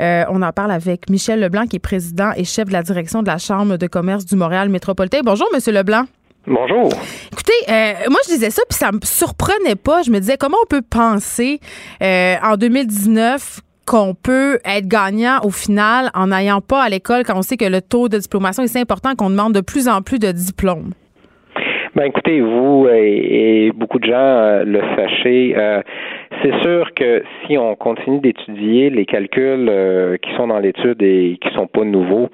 Euh, 0.00 0.24
on 0.30 0.42
en 0.42 0.52
parle 0.52 0.72
avec 0.72 1.08
Michel 1.08 1.38
Leblanc, 1.40 1.66
qui 1.66 1.76
est 1.76 1.78
président 1.78 2.32
et 2.36 2.44
chef 2.44 2.66
de 2.66 2.72
la 2.72 2.82
direction 2.82 3.22
de 3.22 3.28
la 3.28 3.38
Chambre 3.38 3.76
de 3.76 3.86
commerce 3.86 4.26
du 4.26 4.34
Montréal 4.34 4.68
métropolitain. 4.68 5.20
Bonjour, 5.24 5.46
Monsieur 5.54 5.72
Leblanc. 5.72 6.04
Bonjour. 6.46 6.88
Écoutez, 7.32 7.52
euh, 7.68 8.08
moi, 8.08 8.18
je 8.26 8.32
disais 8.34 8.50
ça, 8.50 8.62
puis 8.68 8.76
ça 8.76 8.92
me 8.92 9.00
surprenait 9.02 9.76
pas. 9.76 10.02
Je 10.02 10.10
me 10.10 10.18
disais, 10.18 10.36
comment 10.38 10.56
on 10.62 10.66
peut 10.66 10.82
penser 10.82 11.60
euh, 12.02 12.34
en 12.42 12.56
2019 12.56 13.60
qu'on 13.86 14.14
peut 14.14 14.58
être 14.64 14.86
gagnant 14.86 15.40
au 15.42 15.50
final 15.50 16.10
en 16.14 16.28
n'ayant 16.28 16.60
pas 16.60 16.82
à 16.82 16.88
l'école 16.88 17.24
quand 17.24 17.36
on 17.36 17.42
sait 17.42 17.56
que 17.56 17.64
le 17.64 17.82
taux 17.82 18.08
de 18.08 18.18
diplomation 18.18 18.62
est 18.62 18.68
si 18.68 18.78
important 18.78 19.14
qu'on 19.16 19.30
demande 19.30 19.54
de 19.54 19.60
plus 19.60 19.88
en 19.88 20.00
plus 20.00 20.18
de 20.18 20.32
diplômes? 20.32 20.92
Ben 21.96 22.04
écoutez, 22.04 22.40
vous 22.40 22.86
et, 22.88 23.66
et 23.66 23.72
beaucoup 23.72 23.98
de 23.98 24.06
gens 24.06 24.14
euh, 24.14 24.64
le 24.64 24.80
sachez, 24.96 25.54
euh, 25.56 25.82
c'est 26.42 26.62
sûr 26.62 26.94
que 26.94 27.22
si 27.44 27.58
on 27.58 27.74
continue 27.74 28.20
d'étudier 28.20 28.88
les 28.88 29.04
calculs 29.04 29.68
euh, 29.68 30.16
qui 30.16 30.32
sont 30.36 30.46
dans 30.46 30.58
l'étude 30.58 31.02
et 31.02 31.38
qui 31.40 31.52
sont 31.54 31.66
pas 31.66 31.84
nouveaux, 31.84 32.28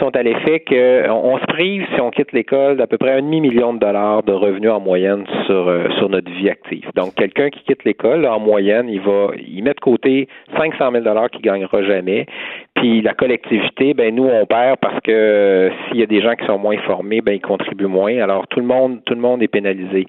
sont 0.00 0.14
à 0.14 0.22
l'effet 0.22 0.60
que 0.60 1.08
on 1.10 1.38
se 1.38 1.46
prive 1.46 1.86
si 1.94 2.00
on 2.00 2.10
quitte 2.10 2.32
l'école 2.32 2.76
d'à 2.76 2.86
peu 2.86 2.98
près 2.98 3.12
un 3.12 3.22
demi 3.22 3.40
million 3.40 3.72
de 3.72 3.78
dollars 3.78 4.22
de 4.24 4.32
revenus 4.32 4.70
en 4.70 4.80
moyenne 4.80 5.24
sur 5.46 5.68
euh, 5.68 5.88
sur 5.98 6.08
notre 6.08 6.30
vie 6.30 6.50
active. 6.50 6.90
Donc 6.94 7.14
quelqu'un 7.14 7.50
qui 7.50 7.60
quitte 7.64 7.84
l'école 7.84 8.26
en 8.26 8.40
moyenne, 8.40 8.88
il 8.88 9.00
va 9.00 9.28
il 9.36 9.62
met 9.62 9.74
de 9.74 9.80
côté 9.80 10.28
500 10.56 10.90
000 10.92 11.04
dollars 11.04 11.30
qu'il 11.30 11.42
gagnera 11.42 11.82
jamais. 11.82 12.26
Puis 12.74 13.00
la 13.00 13.14
collectivité, 13.14 13.94
ben 13.94 14.14
nous 14.14 14.26
on 14.26 14.44
perd 14.44 14.78
parce 14.80 15.00
que 15.00 15.12
euh, 15.12 15.70
s'il 15.88 16.00
y 16.00 16.02
a 16.02 16.06
des 16.06 16.20
gens 16.20 16.34
qui 16.34 16.44
sont 16.46 16.58
moins 16.58 16.78
formés, 16.78 17.20
ben 17.20 17.32
ils 17.32 17.40
contribuent 17.40 17.86
moins. 17.86 18.18
Alors 18.18 18.46
tout 18.48 18.60
le 18.60 18.66
monde 18.66 19.00
tout 19.06 19.14
le 19.14 19.20
monde 19.20 19.42
est 19.42 19.48
pénalisé. 19.48 20.06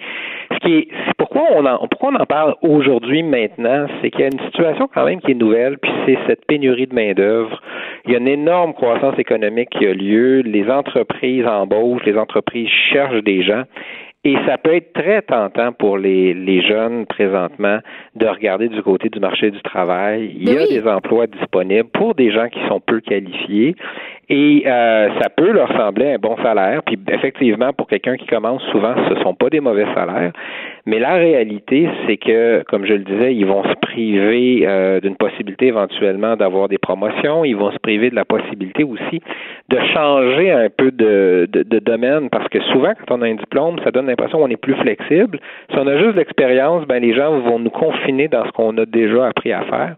Ce 0.52 0.58
qui 0.60 0.74
est 0.74 0.88
c'est 1.06 1.16
pourquoi 1.18 1.44
on 1.56 1.66
en 1.66 1.88
pourquoi 1.88 2.10
on 2.12 2.16
en 2.16 2.26
parle 2.26 2.56
aujourd'hui 2.62 3.24
maintenant, 3.28 3.88
c'est 4.02 4.10
qu'il 4.10 4.22
y 4.22 4.24
a 4.24 4.28
une 4.28 4.40
situation 4.48 4.90
quand 4.94 5.06
même 5.06 5.22
qui 5.22 5.32
est 5.32 5.36
nouvelle, 5.36 5.78
puis 5.78 5.92
c'est 6.06 6.18
cette 6.28 6.46
pénurie 6.46 6.88
de 6.88 6.96
main 6.96 7.14
d'œuvre. 7.14 7.62
Il 8.06 8.12
y 8.14 8.16
a 8.16 8.20
une 8.20 8.28
énorme 8.28 8.74
croissance 8.74 9.18
économique 9.20 9.70
qui 9.70 9.86
a 9.86 9.94
lieu. 9.94 10.42
Les 10.42 10.70
entreprises 10.70 11.46
embauchent, 11.46 12.04
les 12.06 12.18
entreprises 12.18 12.70
cherchent 12.92 13.24
des 13.24 13.44
gens. 13.44 13.64
Et 14.24 14.36
ça 14.46 14.58
peut 14.58 14.74
être 14.76 14.92
très 14.94 15.22
tentant 15.22 15.72
pour 15.72 15.98
les, 15.98 16.34
les 16.34 16.62
jeunes 16.62 17.06
présentement 17.06 17.80
de 18.16 18.28
regarder 18.28 18.68
du 18.68 18.82
côté 18.82 19.08
du 19.10 19.20
marché 19.20 19.52
du 19.52 19.62
travail. 19.62 20.34
Il 20.36 20.50
y 20.50 20.54
Ben 20.54 20.58
a 20.58 20.62
oui. 20.64 20.70
des 20.70 20.88
emplois 20.88 21.28
disponibles 21.28 21.90
pour 21.94 22.16
des 22.16 22.32
gens 22.32 22.50
qui 22.50 22.60
sont 22.68 22.82
peu 22.82 23.00
qualifiés 23.00 23.76
et 24.30 24.64
euh, 24.66 25.10
ça 25.22 25.30
peut 25.30 25.52
leur 25.52 25.72
sembler 25.78 26.14
un 26.14 26.18
bon 26.18 26.36
salaire. 26.44 26.82
Puis 26.84 27.00
effectivement, 27.10 27.72
pour 27.72 27.88
quelqu'un 27.88 28.18
qui 28.18 28.26
commence, 28.26 28.62
souvent, 28.72 28.94
ce 29.08 29.14
ne 29.14 29.24
sont 29.24 29.34
pas 29.34 29.50
des 29.50 29.62
mauvais 29.62 29.86
salaires. 29.96 30.34
Mais 30.86 31.00
la 31.00 31.14
réalité, 31.14 31.90
c'est 32.06 32.18
que, 32.18 32.64
comme 32.64 32.86
je 32.86 32.94
le 32.94 33.00
disais, 33.00 33.34
ils 33.34 33.46
vont 33.46 33.64
se 33.64 33.74
priver 33.82 34.66
euh, 34.68 35.00
d'une 35.00 35.16
possibilité 35.16 35.68
éventuellement 35.68 36.36
d'avoir 36.36 36.68
des 36.68 36.78
promotions. 36.78 37.46
Ils 37.46 37.56
vont 37.56 37.72
se 37.72 37.80
priver 37.80 38.10
de 38.10 38.16
la 38.16 38.26
possibilité 38.26 38.84
aussi 38.84 39.22
de 39.70 39.78
changer 39.94 40.52
un 40.52 40.70
peu 40.70 40.92
de, 40.92 41.48
de, 41.52 41.64
de 41.64 41.80
domaine 41.80 42.30
parce 42.30 42.48
que 42.50 42.62
souvent, 42.72 42.94
quand 43.08 43.18
on 43.18 43.22
a 43.22 43.28
un 43.28 43.36
diplôme, 43.36 43.78
ça 43.84 43.92
donne 43.92 44.08
l'impression 44.08 44.40
qu'on 44.40 44.50
est 44.50 44.62
plus 44.62 44.76
flexible. 44.76 45.40
Si 45.72 45.78
on 45.78 45.88
a 45.88 45.98
juste 45.98 46.18
l'expérience, 46.18 46.86
ben 46.86 47.02
les 47.02 47.14
gens 47.14 47.40
vont 47.40 47.60
nous 47.60 47.70
confiner 47.70 48.28
dans 48.28 48.46
ce 48.46 48.52
qu'on 48.52 48.78
a 48.78 48.86
déjà 48.86 49.28
appris 49.28 49.54
à 49.54 49.62
faire. 49.62 49.96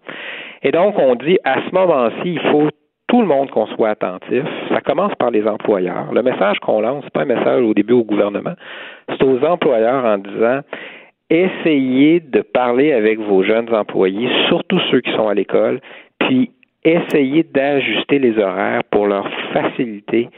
Et 0.62 0.72
donc, 0.72 0.96
on 1.00 1.16
dit 1.16 1.38
à 1.44 1.56
ce 1.68 1.74
moment-ci, 1.74 2.16
il 2.26 2.40
faut 2.52 2.70
tout 3.10 3.22
le 3.22 3.28
monde 3.28 3.50
qu'on 3.50 3.66
soit 3.68 3.90
attentif. 3.90 4.44
Ça 4.70 4.82
commence 4.82 5.14
par 5.16 5.32
les 5.32 5.46
employeurs. 5.46 6.14
Le 6.14 6.22
message 6.22 6.60
qu'on 6.60 6.80
lance, 6.80 7.04
c'est 7.04 7.14
pas 7.14 7.24
un 7.24 7.26
message 7.26 7.64
au 7.64 7.74
début 7.74 7.94
au 7.94 8.04
gouvernement, 8.04 8.54
c'est 9.10 9.24
aux 9.24 9.44
employeurs 9.44 10.06
en 10.06 10.18
disant 10.20 10.62
essayez 11.30 12.20
de 12.20 12.42
parler 12.42 12.94
avec 12.94 13.20
vos 13.20 13.44
jeunes 13.44 13.74
employés, 13.74 14.30
surtout 14.48 14.80
ceux 14.90 15.02
qui 15.02 15.12
sont 15.12 15.28
à 15.28 15.34
l'école, 15.34 15.80
puis 16.20 16.52
essayez 16.84 17.44
d'ajuster 17.44 18.20
les 18.20 18.38
horaires 18.40 18.84
pour 18.90 19.08
leur 19.08 19.28
faciliter 19.54 20.30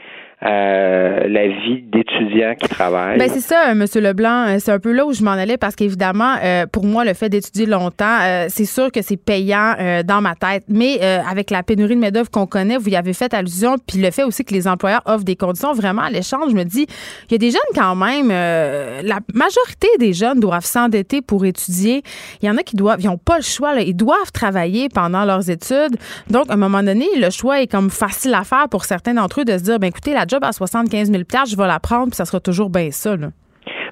euh, 0.44 1.28
la 1.28 1.46
vie 1.46 1.82
d'étudiants 1.82 2.54
qui 2.60 2.68
travaillent. 2.68 3.18
Ben 3.18 3.30
c'est 3.32 3.40
ça, 3.40 3.70
M. 3.70 3.84
Leblanc. 3.94 4.48
Euh, 4.48 4.56
c'est 4.58 4.72
un 4.72 4.80
peu 4.80 4.90
là 4.90 5.06
où 5.06 5.12
je 5.12 5.22
m'en 5.22 5.30
allais 5.30 5.56
parce 5.56 5.76
qu'évidemment, 5.76 6.34
euh, 6.42 6.66
pour 6.66 6.84
moi, 6.84 7.04
le 7.04 7.14
fait 7.14 7.28
d'étudier 7.28 7.66
longtemps, 7.66 8.18
c'est 8.48 8.64
sûr 8.64 8.90
que 8.90 9.02
c'est 9.02 9.16
payant 9.16 9.74
dans 10.04 10.20
ma 10.20 10.34
tête. 10.34 10.64
Mais 10.68 11.00
avec 11.00 11.50
la 11.50 11.62
pénurie 11.62 11.94
de 11.94 12.00
main-d'œuvre 12.00 12.30
qu'on 12.30 12.46
connaît, 12.46 12.76
vous 12.76 12.88
y 12.88 12.96
avez 12.96 13.12
fait 13.12 13.32
allusion, 13.34 13.76
puis 13.86 13.98
le 13.98 14.10
fait 14.10 14.24
aussi 14.24 14.44
que 14.44 14.52
les 14.52 14.66
employeurs 14.66 15.02
offrent 15.06 15.24
des 15.24 15.36
conditions 15.36 15.72
vraiment 15.72 16.02
alléchantes, 16.02 16.50
je 16.50 16.54
me 16.54 16.64
dis, 16.64 16.86
il 17.28 17.32
y 17.32 17.34
a 17.34 17.38
des 17.38 17.50
jeunes 17.50 17.60
quand 17.74 17.94
même. 17.94 18.28
la 18.28 19.20
majorité 19.34 19.88
des 19.98 20.12
jeunes 20.12 20.40
doivent 20.40 20.64
s'endetter 20.64 21.22
pour 21.22 21.44
étudier. 21.44 22.02
Il 22.42 22.46
y 22.46 22.50
en 22.50 22.56
a 22.56 22.62
qui 22.62 22.76
doivent, 22.76 23.00
ils 23.00 23.06
n'ont 23.06 23.18
pas 23.18 23.36
le 23.36 23.42
choix. 23.42 23.74
Là, 23.74 23.82
ils 23.82 23.96
doivent 23.96 24.32
travailler 24.32 24.88
pendant 24.88 25.24
leurs 25.24 25.50
études. 25.50 25.96
Donc, 26.30 26.50
à 26.50 26.54
un 26.54 26.56
moment 26.56 26.82
donné, 26.82 27.06
le 27.16 27.30
choix 27.30 27.60
est 27.60 27.66
comme 27.66 27.90
facile 27.90 28.34
à 28.34 28.44
faire 28.44 28.68
pour 28.68 28.84
certains 28.84 29.14
d'entre 29.14 29.40
eux 29.40 29.44
de 29.44 29.56
se 29.56 29.62
dire, 29.62 29.78
ben 29.78 29.88
écoutez, 29.88 30.12
la 30.12 30.26
à 30.42 30.52
75 30.52 31.10
000 31.10 31.22
je 31.46 31.56
vais 31.56 31.66
la 31.66 31.80
prendre, 31.80 32.08
puis 32.08 32.16
ça 32.16 32.24
sera 32.24 32.40
toujours 32.40 32.70
bien 32.70 32.90
ça. 32.90 33.16
Là. 33.16 33.30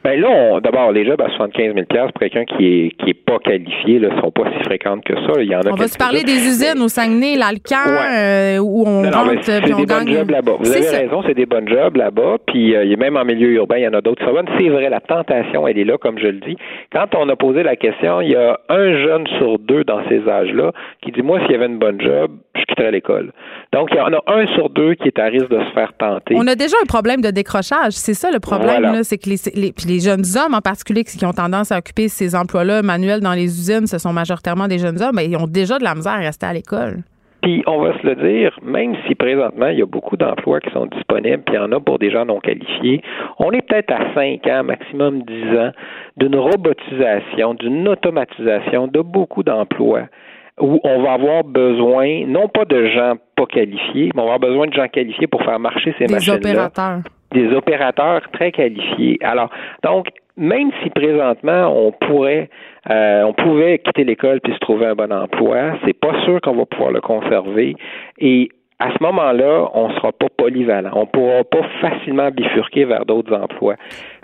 Ben 0.02 0.18
là, 0.18 0.60
d'abord, 0.60 0.92
les 0.92 1.04
jobs 1.04 1.20
à 1.20 1.28
75 1.28 1.74
000 1.74 1.86
pour 1.86 2.20
quelqu'un 2.20 2.44
qui 2.44 2.66
est 2.66 2.90
qui 2.96 3.10
est 3.10 3.14
pas 3.14 3.38
qualifié, 3.38 3.98
là, 3.98 4.08
sont 4.20 4.30
pas 4.30 4.44
si 4.56 4.64
fréquentes 4.64 5.04
que 5.04 5.14
ça. 5.14 5.42
Il 5.42 5.50
y 5.50 5.54
en 5.54 5.60
a 5.60 5.72
on 5.72 5.74
va 5.74 5.88
se 5.88 5.98
parler 5.98 6.22
des 6.22 6.36
usines 6.36 6.80
au 6.82 6.88
Saguenay, 6.88 7.36
l'Alcan, 7.36 7.76
euh, 7.86 8.58
où 8.58 8.84
on 8.86 9.02
non, 9.02 9.10
rentre 9.10 9.42
c'est 9.42 9.60
des 9.60 9.86
bonnes 9.86 10.08
jobs 10.08 10.30
là-bas. 10.30 10.56
Vous 10.58 10.72
avez 10.72 10.88
raison, 10.88 11.22
c'est 11.26 11.34
des 11.34 11.44
bonnes 11.44 11.68
jobs 11.68 11.96
là-bas. 11.96 12.38
Puis 12.46 12.74
euh, 12.74 12.96
même 12.96 13.16
en 13.16 13.24
milieu 13.24 13.50
urbain, 13.52 13.76
il 13.76 13.84
y 13.84 13.88
en 13.88 13.92
a 13.92 14.00
d'autres. 14.00 14.24
C'est 14.58 14.68
vrai, 14.68 14.88
la 14.88 15.00
tentation, 15.00 15.68
elle 15.68 15.78
est 15.78 15.84
là, 15.84 15.98
comme 15.98 16.18
je 16.18 16.28
le 16.28 16.40
dis. 16.40 16.56
Quand 16.92 17.14
on 17.16 17.28
a 17.28 17.36
posé 17.36 17.62
la 17.62 17.76
question, 17.76 18.20
il 18.20 18.30
y 18.30 18.36
a 18.36 18.58
un 18.68 18.92
jeune 19.04 19.26
sur 19.38 19.58
deux 19.58 19.84
dans 19.84 20.00
ces 20.08 20.26
âges-là 20.28 20.72
qui 21.02 21.12
dit 21.12 21.22
moi, 21.22 21.40
s'il 21.40 21.52
y 21.52 21.54
avait 21.54 21.66
une 21.66 21.78
bonne 21.78 22.00
job, 22.00 22.32
je 22.54 22.62
quitterais 22.64 22.90
l'école. 22.90 23.32
Donc 23.72 23.88
il 23.92 23.98
y 23.98 24.00
en 24.00 24.12
a 24.12 24.22
un 24.26 24.46
sur 24.54 24.70
deux 24.70 24.94
qui 24.94 25.08
est 25.08 25.18
à 25.18 25.26
risque 25.26 25.50
de 25.50 25.60
se 25.60 25.70
faire 25.72 25.92
tenter. 25.98 26.34
On 26.36 26.46
a 26.46 26.54
déjà 26.54 26.76
un 26.82 26.86
problème 26.86 27.20
de 27.20 27.30
décrochage. 27.30 27.92
C'est 27.92 28.14
ça 28.14 28.30
le 28.30 28.40
problème, 28.40 28.82
là, 28.82 29.02
c'est 29.02 29.18
que 29.18 29.28
les, 29.28 29.36
les 29.54 29.72
les 29.90 29.98
jeunes 29.98 30.24
hommes 30.36 30.54
en 30.54 30.60
particulier 30.60 31.02
qui 31.04 31.24
ont 31.26 31.32
tendance 31.32 31.72
à 31.72 31.78
occuper 31.78 32.08
ces 32.08 32.36
emplois-là 32.36 32.82
manuels 32.82 33.20
dans 33.20 33.32
les 33.32 33.50
usines, 33.60 33.86
ce 33.86 33.98
sont 33.98 34.12
majoritairement 34.12 34.68
des 34.68 34.78
jeunes 34.78 35.02
hommes, 35.02 35.16
mais 35.16 35.26
ils 35.26 35.36
ont 35.36 35.48
déjà 35.48 35.78
de 35.78 35.84
la 35.84 35.94
misère 35.94 36.12
à 36.12 36.18
rester 36.18 36.46
à 36.46 36.52
l'école. 36.52 36.98
Puis 37.42 37.64
on 37.66 37.80
va 37.80 37.98
se 37.98 38.06
le 38.06 38.14
dire, 38.16 38.56
même 38.62 38.94
si 39.06 39.14
présentement 39.14 39.68
il 39.68 39.78
y 39.78 39.82
a 39.82 39.86
beaucoup 39.86 40.16
d'emplois 40.16 40.60
qui 40.60 40.70
sont 40.70 40.86
disponibles, 40.86 41.42
puis 41.44 41.56
il 41.56 41.58
y 41.58 41.58
en 41.58 41.72
a 41.72 41.80
pour 41.80 41.98
des 41.98 42.10
gens 42.10 42.24
non 42.26 42.38
qualifiés, 42.38 43.02
on 43.38 43.50
est 43.50 43.66
peut-être 43.66 43.92
à 43.92 44.14
5 44.14 44.46
ans, 44.46 44.62
maximum 44.62 45.22
10 45.22 45.58
ans, 45.58 45.70
d'une 46.18 46.36
robotisation, 46.36 47.54
d'une 47.54 47.88
automatisation 47.88 48.88
de 48.88 49.00
beaucoup 49.00 49.42
d'emplois 49.42 50.04
où 50.60 50.78
on 50.84 51.02
va 51.02 51.12
avoir 51.14 51.42
besoin, 51.42 52.26
non 52.26 52.48
pas 52.48 52.66
de 52.66 52.86
gens 52.88 53.14
pas 53.34 53.46
qualifiés, 53.46 54.10
mais 54.14 54.20
on 54.20 54.26
va 54.26 54.34
avoir 54.34 54.50
besoin 54.50 54.66
de 54.66 54.74
gens 54.74 54.88
qualifiés 54.88 55.26
pour 55.26 55.42
faire 55.42 55.58
marcher 55.58 55.94
ces 55.98 56.12
machines-là. 56.12 56.38
Des 56.38 56.50
opérateurs 56.50 57.00
des 57.32 57.52
opérateurs 57.54 58.22
très 58.32 58.52
qualifiés. 58.52 59.18
Alors, 59.22 59.50
donc, 59.82 60.08
même 60.36 60.70
si 60.82 60.90
présentement 60.90 61.68
on 61.68 61.92
pourrait, 61.92 62.48
euh, 62.90 63.22
on 63.24 63.32
pouvait 63.34 63.78
quitter 63.78 64.04
l'école 64.04 64.40
puis 64.40 64.54
se 64.54 64.58
trouver 64.58 64.86
un 64.86 64.94
bon 64.94 65.12
emploi, 65.12 65.76
c'est 65.84 65.98
pas 65.98 66.18
sûr 66.24 66.40
qu'on 66.40 66.54
va 66.54 66.66
pouvoir 66.66 66.92
le 66.92 67.00
conserver. 67.00 67.76
Et 68.18 68.48
à 68.78 68.90
ce 68.92 69.02
moment-là, 69.02 69.68
on 69.74 69.88
ne 69.88 69.94
sera 69.94 70.10
pas 70.10 70.28
polyvalent. 70.34 70.90
On 70.94 71.04
pourra 71.04 71.44
pas 71.44 71.62
facilement 71.82 72.30
bifurquer 72.30 72.86
vers 72.86 73.04
d'autres 73.04 73.34
emplois. 73.34 73.76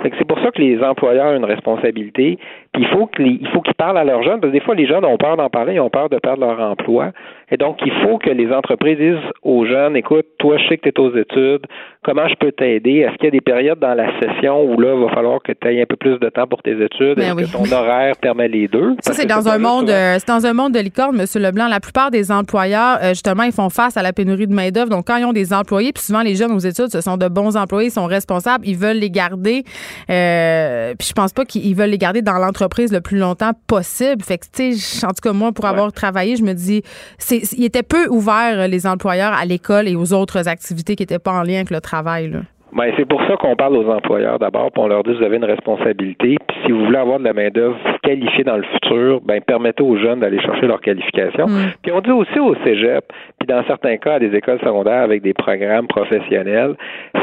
C'est 0.03 0.27
pour 0.27 0.39
ça 0.41 0.51
que 0.51 0.61
les 0.61 0.81
employeurs 0.83 1.33
ont 1.33 1.37
une 1.37 1.45
responsabilité. 1.45 2.39
Puis 2.73 2.83
il 2.83 2.89
faut 2.89 3.07
qu'il 3.07 3.49
faut 3.49 3.63
qu'ils 3.63 3.75
parlent 3.75 3.99
à 3.99 4.05
leurs 4.05 4.23
jeunes, 4.23 4.41
parce 4.41 4.53
que 4.53 4.59
des 4.59 4.65
fois, 4.65 4.75
les 4.75 4.87
jeunes 4.87 5.05
ont 5.05 5.17
peur 5.17 5.37
d'en 5.37 5.49
parler, 5.49 5.75
ils 5.75 5.81
ont 5.81 5.91
peur 5.91 6.09
de 6.11 6.19
perdre 6.19 6.41
leur 6.41 6.61
emploi. 6.61 7.13
Et 7.51 7.57
donc, 7.57 7.79
il 7.85 7.93
faut 8.03 8.19
que 8.19 8.31
les 8.31 8.53
entreprises 8.53 8.99
disent 8.99 9.31
aux 9.43 9.65
jeunes, 9.65 9.97
écoute, 9.97 10.27
toi, 10.39 10.59
je 10.59 10.69
sais 10.69 10.77
que 10.77 10.89
tu 10.89 10.89
es 10.89 11.01
aux 11.01 11.17
études, 11.17 11.67
comment 12.05 12.29
je 12.29 12.35
peux 12.35 12.53
t'aider? 12.53 12.99
Est-ce 12.99 13.15
qu'il 13.15 13.25
y 13.25 13.29
a 13.29 13.31
des 13.31 13.41
périodes 13.41 13.79
dans 13.79 13.95
la 13.95 14.09
session 14.21 14.65
où 14.65 14.81
là, 14.81 14.95
il 14.95 15.01
va 15.01 15.09
falloir 15.15 15.41
que 15.43 15.53
tu 15.53 15.69
aies 15.69 15.81
un 15.81 15.87
peu 15.87 15.97
plus 15.97 16.19
de 16.19 16.29
temps 16.29 16.47
pour 16.47 16.63
tes 16.63 16.73
études? 16.73 17.17
Ben 17.17 17.39
Est-ce 17.39 17.53
que 17.53 17.57
ton 17.57 17.73
horaire 17.73 18.17
permet 18.21 18.49
les 18.49 18.69
deux? 18.69 18.97
Ça, 19.01 19.13
c'est 19.13 19.27
dans 19.27 19.49
un 19.49 19.59
monde, 19.59 19.89
euh, 19.89 20.17
c'est 20.19 20.29
dans 20.29 20.45
un 20.45 20.53
monde 20.53 20.73
de 20.73 20.81
licorne, 20.81 21.19
M. 21.19 21.27
Leblanc. 21.43 21.69
La 21.69 21.81
plupart 21.81 22.11
des 22.11 22.31
employeurs, 22.31 22.99
euh, 23.03 23.09
justement, 23.11 23.45
ils 23.45 23.53
font 23.53 23.71
face 23.71 23.97
à 23.97 24.03
la 24.03 24.13
pénurie 24.13 24.47
de 24.47 24.55
main-d'œuvre. 24.55 24.91
Donc, 24.91 25.07
quand 25.07 25.17
ils 25.17 25.25
ont 25.25 25.33
des 25.33 25.55
employés, 25.55 25.93
puis 25.93 26.03
souvent, 26.03 26.23
les 26.23 26.35
jeunes 26.35 26.53
aux 26.53 26.59
études, 26.59 26.89
ce 26.89 27.01
sont 27.01 27.17
de 27.17 27.29
bons 27.29 27.57
employés, 27.57 27.89
ils 27.89 27.93
sont 27.93 28.07
responsables, 28.07 28.67
ils 28.67 28.77
veulent 28.77 28.99
les 28.99 29.11
garder. 29.11 29.63
Euh, 30.11 30.95
puis 30.99 31.09
je 31.09 31.13
pense 31.13 31.33
pas 31.33 31.45
qu'ils 31.45 31.75
veulent 31.75 31.91
les 31.91 31.99
garder 31.99 32.23
dans 32.23 32.39
l'entreprise 32.39 32.93
le 32.93 33.01
plus 33.01 33.19
longtemps 33.19 33.53
possible. 33.67 34.23
Fait 34.23 34.39
que, 34.39 34.45
tu 34.53 34.73
sais, 34.73 35.07
en 35.07 35.11
tout 35.11 35.23
cas, 35.23 35.33
moi, 35.33 35.53
pour 35.53 35.67
avoir 35.67 35.93
travaillé, 35.93 36.37
je 36.37 36.45
me 36.45 36.53
dis, 36.53 36.83
c'est, 37.19 37.41
il 37.57 37.65
était 37.65 37.83
peu 37.83 38.09
ouvert, 38.09 38.69
les 38.69 38.87
employeurs, 38.87 39.33
à 39.33 39.45
l'école 39.45 39.89
et 39.89 39.97
aux 39.97 40.13
autres 40.13 40.49
activités 40.49 40.97
qui 40.97 41.03
n'étaient 41.03 41.19
pas 41.19 41.33
en 41.33 41.43
lien 41.43 41.57
avec 41.57 41.71
le 41.71 41.81
travail. 41.81 42.31
Là. 42.31 42.41
Ben, 42.77 42.93
c'est 42.97 43.09
pour 43.09 43.21
ça 43.23 43.37
qu'on 43.37 43.57
parle 43.57 43.77
aux 43.77 43.89
employeurs 43.91 44.39
d'abord, 44.39 44.71
puis 44.71 44.83
on 44.83 44.89
leur 44.89 45.03
dit 45.03 45.15
vous 45.15 45.25
avez 45.25 45.37
une 45.37 45.45
responsabilité. 45.45 46.37
Puis 46.47 46.57
si 46.67 46.73
vous 46.73 46.85
voulez 46.85 46.99
avoir 46.99 47.19
de 47.19 47.25
la 47.25 47.33
main-d'œuvre 47.33 47.79
qualifiée 48.07 48.45
dans 48.45 48.57
le 48.57 48.63
futur, 48.63 49.21
ben 49.23 49.41
permettez 49.41 49.83
aux 49.83 49.97
jeunes 49.97 50.21
d'aller 50.21 50.41
chercher 50.41 50.67
leur 50.67 50.81
qualification. 50.81 51.47
Mm. 51.49 51.73
Puis 51.83 51.93
on 51.93 52.01
dit 52.01 52.11
aussi 52.11 52.39
au 52.39 52.55
Cégep, 52.65 53.05
puis 53.39 53.47
dans 53.47 53.65
certains 53.67 53.97
cas 53.97 54.15
à 54.15 54.19
des 54.19 54.35
écoles 54.35 54.61
secondaires 54.61 55.03
avec 55.03 55.23
des 55.23 55.35
programmes 55.35 55.89
professionnels, 55.89 56.77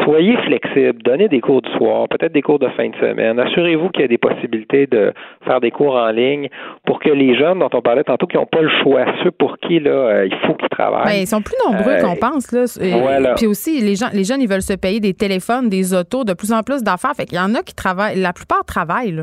soyez 0.04 0.36
flexibles, 0.46 1.02
donnez 1.04 1.30
des 1.30 1.40
cours 1.40 1.62
du 1.62 1.72
soir, 1.72 2.08
peut-être 2.10 2.34
des 2.34 2.42
cours 2.42 2.60
de 2.60 2.68
fin 2.70 2.90
de 2.90 2.96
semaine. 2.96 3.40
Assurez-vous 3.40 3.90
qu'il 3.90 4.02
y 4.02 4.06
a 4.06 4.08
des 4.08 4.18
possibilités 4.18 4.88
de 4.88 5.14
faire 5.46 5.62
des 5.62 5.72
cours 5.72 5.96
en 5.96 6.10
ligne 6.12 6.50
pour 6.86 7.00
que 7.00 7.10
les 7.10 7.38
jeunes 7.38 7.60
dont 7.60 7.70
on 7.74 7.82
parlait 7.82 8.04
tantôt 8.04 8.28
qui 8.28 8.36
n'ont 8.36 8.46
pas 8.46 8.62
le 8.62 8.72
choix, 8.82 9.06
ceux 9.24 9.32
pour 9.32 9.58
qui 9.60 9.80
là 9.80 9.92
euh, 9.92 10.26
il 10.26 10.36
faut 10.46 10.54
qu'ils 10.56 10.70
travaillent. 10.70 11.06
Ben, 11.06 11.22
ils 11.22 11.28
sont 11.28 11.42
plus 11.42 11.56
nombreux 11.66 11.98
qu'on 12.02 12.14
euh, 12.14 12.20
pense 12.20 12.52
là. 12.52 12.66
Voilà. 13.00 13.36
Puis 13.36 13.48
aussi 13.48 13.82
les 13.82 13.96
gens 13.96 14.08
les 14.14 14.24
jeunes 14.24 14.42
ils 14.42 14.50
veulent 14.50 14.62
se 14.62 14.74
payer 14.74 15.00
des 15.00 15.14
téléphones 15.14 15.70
des 15.70 15.94
autos, 15.94 16.24
de 16.24 16.34
plus 16.34 16.52
en 16.52 16.62
plus 16.62 16.84
d'affaires. 16.84 17.14
Fait 17.16 17.26
qu'il 17.26 17.38
y 17.38 17.42
en 17.42 17.56
a 17.56 17.62
qui 17.62 17.74
travaillent, 17.74 18.20
la 18.20 18.34
plupart 18.34 18.66
travaillent, 18.66 19.16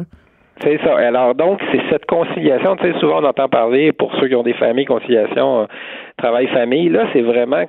C'est 0.63 0.79
ça. 0.85 0.97
Alors 0.97 1.35
donc, 1.35 1.61
c'est 1.73 1.81
cette 1.91 2.07
conciliation, 2.07 2.77
tu 2.77 2.85
sais, 2.85 2.99
souvent 2.99 3.23
on 3.23 3.25
entend 3.25 3.49
parler, 3.49 3.93
pour 3.93 4.15
ceux 4.17 4.29
qui 4.29 4.35
ont 4.35 4.43
des 4.43 4.55
familles, 4.55 4.85
conciliation, 4.85 5.61
euh, 5.63 5.65
travail-famille, 6.19 6.91
là, 6.91 7.07
c'est 7.13 7.23
vraiment 7.23 7.65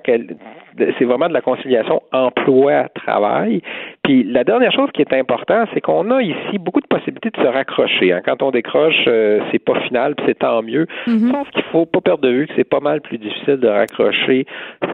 c'est 0.78 1.06
vraiment 1.06 1.28
de 1.28 1.34
la 1.34 1.42
conciliation 1.42 2.02
emploi-travail. 2.12 3.62
Puis 4.04 4.24
la 4.24 4.44
dernière 4.44 4.72
chose 4.72 4.90
qui 4.94 5.02
est 5.02 5.14
importante, 5.14 5.70
c'est 5.74 5.82
qu'on 5.82 6.10
a 6.12 6.22
ici 6.22 6.58
beaucoup 6.60 6.82
de 6.82 6.88
possibilités 6.88 7.30
de 7.30 7.38
se 7.38 7.48
raccrocher. 7.48 8.14
Hein. 8.14 8.22
Quand 8.26 8.42
on 8.42 8.52
décroche, 8.52 9.04
euh, 9.08 9.42
c'est 9.52 9.60
pas 9.60 9.80
final, 9.82 10.16
puis 10.16 10.26
c'est 10.28 10.40
tant 10.40 10.62
mieux. 10.62 10.88
Mm-hmm. 11.08 11.32
Sauf 11.32 11.50
qu'il 11.52 11.64
faut 11.64 11.86
pas 11.86 12.02
perdre 12.02 12.24
de 12.24 12.30
vue 12.30 12.48
que 12.48 12.54
c'est 12.56 12.70
pas 12.70 12.80
mal 12.80 13.02
plus 13.02 13.18
difficile 13.18 13.58
de 13.58 13.68
raccrocher 13.68 14.46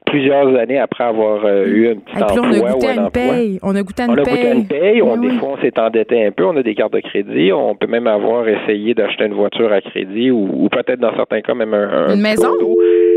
plusieurs 0.07 0.55
années 0.57 0.79
après 0.79 1.03
avoir 1.03 1.45
euh, 1.45 1.65
eu 1.65 1.89
un 1.89 1.95
petit 1.95 2.23
emploi 2.23 2.43
on 2.43 2.53
a 2.53 2.73
goûté 2.73 2.87
ou 2.87 2.89
un 2.89 3.03
une 3.03 3.11
paye. 3.11 3.59
On 3.61 3.75
a 3.75 3.81
goûté 3.83 4.01
à 4.01 4.05
une 4.05 4.11
on 4.11 4.17
a 4.17 4.23
paye. 4.23 4.33
Goûté 4.35 4.47
à 4.47 4.53
une 4.53 4.67
paye. 4.67 5.01
On, 5.01 5.17
Des 5.17 5.29
fois, 5.31 5.49
on 5.53 5.61
s'est 5.61 5.79
endetté 5.79 6.25
un 6.25 6.31
peu. 6.31 6.45
On 6.45 6.57
a 6.57 6.63
des 6.63 6.75
cartes 6.75 6.93
de 6.93 6.99
crédit. 6.99 7.51
On 7.53 7.75
peut 7.75 7.87
même 7.87 8.07
avoir 8.07 8.47
essayé 8.47 8.93
d'acheter 8.93 9.25
une 9.25 9.33
voiture 9.33 9.71
à 9.71 9.81
crédit 9.81 10.31
ou, 10.31 10.67
peut-être 10.69 10.99
dans 10.99 11.15
certains 11.15 11.41
cas 11.41 11.53
même 11.53 11.73
un, 11.73 12.13
une 12.13 12.21
maison? 12.21 12.53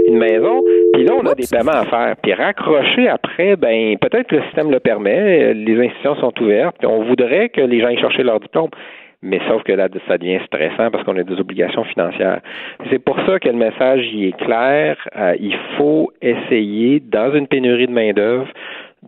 une 0.09 0.19
maison. 0.19 0.63
Puis 0.93 1.05
là, 1.05 1.15
on 1.21 1.27
a 1.27 1.35
des 1.35 1.47
paiements 1.51 1.73
à 1.73 1.85
faire. 1.85 2.17
Puis 2.23 2.33
raccrocher 2.33 3.09
après, 3.09 3.57
ben 3.57 3.97
peut-être 3.99 4.29
que 4.29 4.37
le 4.37 4.43
système 4.45 4.71
le 4.71 4.81
permet. 4.81 5.55
Les 5.55 5.79
institutions 5.79 6.17
sont 6.17 6.33
ouvertes. 6.43 6.77
Puis 6.79 6.87
on 6.87 7.05
voudrait 7.05 7.49
que 7.49 7.61
les 7.61 7.81
gens 7.81 7.89
aillent 7.89 8.01
chercher 8.01 8.23
leur 8.23 8.41
diplôme 8.41 8.71
mais 9.23 9.41
sauf 9.49 9.63
que 9.65 9.73
là, 9.73 9.89
ça 10.09 10.17
devient 10.17 10.41
stressant 10.47 10.91
parce 10.91 11.05
qu'on 11.05 11.17
a 11.17 11.23
des 11.23 11.39
obligations 11.39 11.85
financières. 11.85 12.41
C'est 12.91 12.99
pour 12.99 13.17
ça 13.27 13.39
que 13.39 13.49
le 13.49 13.55
message 13.55 14.07
y 14.13 14.29
est 14.29 14.37
clair. 14.39 14.97
Euh, 15.17 15.37
il 15.39 15.55
faut 15.77 16.13
essayer, 16.23 17.01
dans 17.01 17.35
une 17.35 17.47
pénurie 17.47 17.87
de 17.87 17.93
main-d'œuvre, 17.93 18.49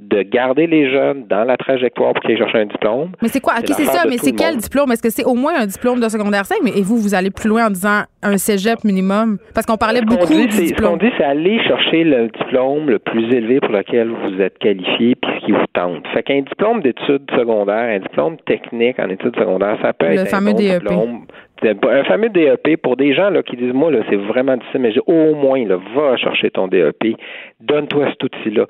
de 0.09 0.23
garder 0.23 0.67
les 0.67 0.91
jeunes 0.91 1.27
dans 1.29 1.45
la 1.45 1.57
trajectoire 1.57 2.13
pour 2.15 2.23
qu'ils 2.23 2.37
cherchent 2.37 2.55
un 2.55 2.67
diplôme. 2.67 3.13
Mais 3.23 3.29
c'est 3.29 3.41
quoi? 3.41 3.55
OK, 3.59 3.67
c'est 3.69 3.85
ça, 3.85 4.05
mais 4.09 4.19
c'est 4.19 4.33
quel 4.33 4.57
diplôme? 4.57 4.91
Est-ce 4.93 5.03
que 5.03 5.11
c'est 5.11 5.25
au 5.25 5.35
moins 5.35 5.55
un 5.59 5.67
diplôme 5.67 6.01
de 6.01 6.09
secondaire 6.09 6.45
5? 6.45 6.59
Mais, 6.63 6.71
et 6.77 6.83
vous, 6.83 6.97
vous 6.97 7.15
allez 7.15 7.31
plus 7.31 7.49
loin 7.49 7.67
en 7.67 7.71
disant 7.71 8.03
un 8.23 8.37
cégep 8.37 8.85
minimum? 8.85 9.39
Parce 9.55 9.67
qu'on 9.67 9.77
parlait 9.77 10.03
beaucoup 10.03 10.27
dit, 10.27 10.47
du 10.47 10.65
diplôme. 10.67 10.95
Ce 10.95 10.99
qu'on 10.99 11.05
dit, 11.05 11.13
c'est 11.17 11.25
aller 11.25 11.59
chercher 11.67 12.05
le 12.05 12.29
diplôme 12.29 12.91
le 12.91 12.99
plus 12.99 13.33
élevé 13.35 13.61
pour 13.61 13.73
lequel 13.73 14.11
vous 14.11 14.41
êtes 14.41 14.59
qualifié 14.59 15.15
puis 15.15 15.31
ce 15.41 15.47
qui 15.47 15.53
vous 15.53 15.67
tente. 15.73 16.07
Fait 16.15 16.23
qu'un 16.23 16.43
diplôme 16.43 16.83
d'études 16.83 17.31
secondaires, 17.37 17.97
un 17.97 18.01
diplôme 18.01 18.37
technique 18.47 18.99
en 18.99 19.09
études 19.09 19.37
secondaires, 19.37 19.79
ça 19.83 19.93
peut 19.93 20.07
être 20.07 20.29
fameux 20.29 20.51
un 20.51 20.53
bon 20.53 20.59
DEP. 20.59 20.81
diplôme 20.81 21.27
un 21.65 22.05
fameux 22.05 22.29
DEP 22.29 22.77
pour 22.83 22.97
des 22.97 23.15
gens 23.15 23.31
là, 23.31 23.43
qui 23.43 23.57
disent 23.57 23.73
moi 23.73 23.91
là 23.91 24.01
c'est 24.11 24.17
vraiment 24.17 24.57
difficile 24.57 24.81
mais 24.81 24.95
au 25.07 25.35
moins 25.35 25.65
là 25.65 25.79
va 25.95 26.17
chercher 26.17 26.51
ton 26.51 26.69
DEP 26.69 27.17
donne-toi 27.61 28.11
cet 28.11 28.23
outil-là. 28.25 28.67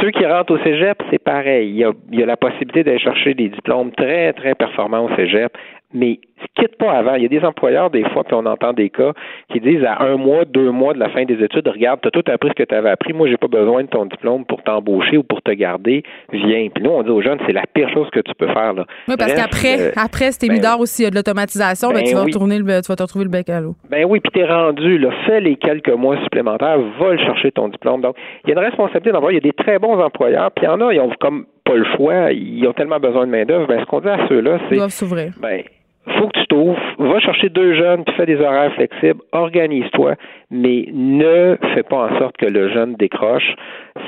Ceux 0.00 0.10
qui 0.10 0.24
rentrent 0.26 0.54
au 0.54 0.58
cégep 0.58 1.02
c'est 1.10 1.22
pareil. 1.22 1.70
Il 1.70 1.76
y 1.76 1.84
a, 1.84 1.92
il 2.12 2.20
y 2.20 2.22
a 2.22 2.26
la 2.26 2.36
possibilité 2.36 2.84
d'aller 2.84 2.98
chercher 2.98 3.34
des 3.34 3.48
diplômes 3.48 3.92
très 3.92 4.32
très 4.32 4.54
performants 4.54 5.04
au 5.04 5.14
cégep 5.16 5.56
mais 5.92 6.18
quitte 6.54 6.76
pas 6.76 6.92
avant. 6.92 7.14
Il 7.14 7.22
y 7.22 7.26
a 7.26 7.28
des 7.28 7.44
employeurs, 7.44 7.90
des 7.90 8.04
fois, 8.10 8.24
puis 8.24 8.34
on 8.34 8.46
entend 8.46 8.72
des 8.72 8.90
cas 8.90 9.12
qui 9.52 9.60
disent 9.60 9.84
à 9.84 10.02
un 10.02 10.16
mois, 10.16 10.44
deux 10.44 10.70
mois 10.70 10.94
de 10.94 10.98
la 10.98 11.08
fin 11.08 11.24
des 11.24 11.42
études, 11.42 11.66
regarde, 11.68 12.00
tu 12.02 12.08
as 12.08 12.10
tout 12.10 12.24
appris 12.30 12.50
ce 12.50 12.54
que 12.54 12.62
tu 12.62 12.74
avais 12.74 12.90
appris, 12.90 13.12
moi, 13.12 13.28
j'ai 13.28 13.36
pas 13.36 13.48
besoin 13.48 13.82
de 13.82 13.88
ton 13.88 14.06
diplôme 14.06 14.44
pour 14.44 14.62
t'embaucher 14.62 15.16
ou 15.16 15.22
pour 15.22 15.42
te 15.42 15.52
garder, 15.52 16.02
viens. 16.32 16.68
Puis 16.74 16.82
nous, 16.82 16.90
on 16.90 17.02
dit 17.02 17.10
aux 17.10 17.22
jeunes, 17.22 17.38
c'est 17.46 17.52
la 17.52 17.64
pire 17.72 17.88
chose 17.90 18.08
que 18.10 18.20
tu 18.20 18.32
peux 18.34 18.46
faire. 18.48 18.74
Là. 18.74 18.84
Oui, 19.08 19.14
parce 19.18 19.34
qu'après, 19.34 19.80
euh, 19.80 19.90
après, 19.96 20.32
c'était 20.32 20.48
ben, 20.48 20.76
aussi, 20.78 21.02
il 21.02 21.04
y 21.04 21.08
a 21.08 21.10
de 21.10 21.16
l'automatisation, 21.16 21.88
ben, 21.88 21.96
ben, 21.96 22.04
tu, 22.04 22.14
vas 22.14 22.22
retourner 22.22 22.58
le, 22.58 22.64
tu 22.64 22.88
vas 22.88 22.96
te 22.96 23.02
retrouver 23.02 23.24
le 23.24 23.30
bec 23.30 23.48
à 23.48 23.60
l'eau. 23.60 23.74
Ben 23.90 24.04
oui, 24.08 24.20
puis 24.20 24.30
t'es 24.32 24.46
rendu, 24.46 24.98
là, 24.98 25.10
fais 25.26 25.40
les 25.40 25.56
quelques 25.56 25.92
mois 25.92 26.16
supplémentaires, 26.22 26.78
va 27.00 27.12
le 27.12 27.18
chercher 27.18 27.52
ton 27.52 27.68
diplôme. 27.68 28.00
Donc, 28.00 28.16
il 28.44 28.50
y 28.50 28.52
a 28.52 28.58
une 28.58 28.64
responsabilité 28.64 29.12
d'employeur. 29.12 29.40
Il 29.40 29.46
y 29.46 29.48
a 29.48 29.52
des 29.52 29.64
très 29.64 29.78
bons 29.78 30.00
employeurs, 30.00 30.50
puis 30.52 30.64
il 30.64 30.68
y 30.68 30.70
en 30.70 30.80
a, 30.80 30.92
ils 30.92 31.00
ont 31.00 31.10
comme 31.20 31.46
pas 31.64 31.74
le 31.74 31.84
choix, 31.96 32.32
ils 32.32 32.66
ont 32.66 32.72
tellement 32.72 33.00
besoin 33.00 33.26
de 33.26 33.30
main-d'œuvre. 33.30 33.66
Ben, 33.66 33.80
ce 33.80 33.86
qu'on 33.86 34.00
dit 34.00 34.08
à 34.08 34.28
ceux-là, 34.28 34.58
c'est. 34.68 34.74
Ils 34.74 34.78
doivent 34.78 34.90
s'ouvrir. 34.90 35.32
Ben, 35.40 35.62
faut 36.06 36.28
que 36.28 36.38
tu 36.38 36.46
t'ouvres, 36.46 36.80
va 36.98 37.20
chercher 37.20 37.48
deux 37.48 37.74
jeunes, 37.74 38.04
puis 38.04 38.14
fais 38.16 38.26
des 38.26 38.40
horaires 38.40 38.72
flexibles, 38.74 39.20
organise-toi, 39.32 40.14
mais 40.54 40.86
ne 40.92 41.56
fais 41.74 41.82
pas 41.82 42.08
en 42.08 42.18
sorte 42.18 42.36
que 42.36 42.46
le 42.46 42.72
jeune 42.72 42.94
décroche. 42.94 43.54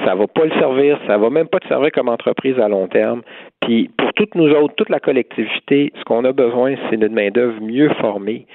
Ça 0.05 0.15
va 0.15 0.27
pas 0.27 0.45
le 0.45 0.53
servir, 0.59 0.99
ça 1.07 1.19
va 1.19 1.29
même 1.31 1.49
pas 1.49 1.59
te 1.59 1.69
servir 1.69 1.91
comme 1.93 2.09
entreprise 2.09 2.59
à 2.59 2.69
long 2.69 2.87
terme. 2.87 3.23
Puis 3.61 3.91
pour 3.97 4.13
toutes 4.15 4.35
nous 4.35 4.51
autres, 4.51 4.75
toute 4.77 4.91
la 4.91 5.01
collectivité, 5.01 5.93
ce 5.99 6.05
qu'on 6.05 6.25
a 6.25 6.33
besoin, 6.33 6.75
c'est 6.89 6.97
d'une 6.97 7.15
main-d'œuvre 7.15 7.61
mieux 7.61 7.91
formée. 8.01 8.47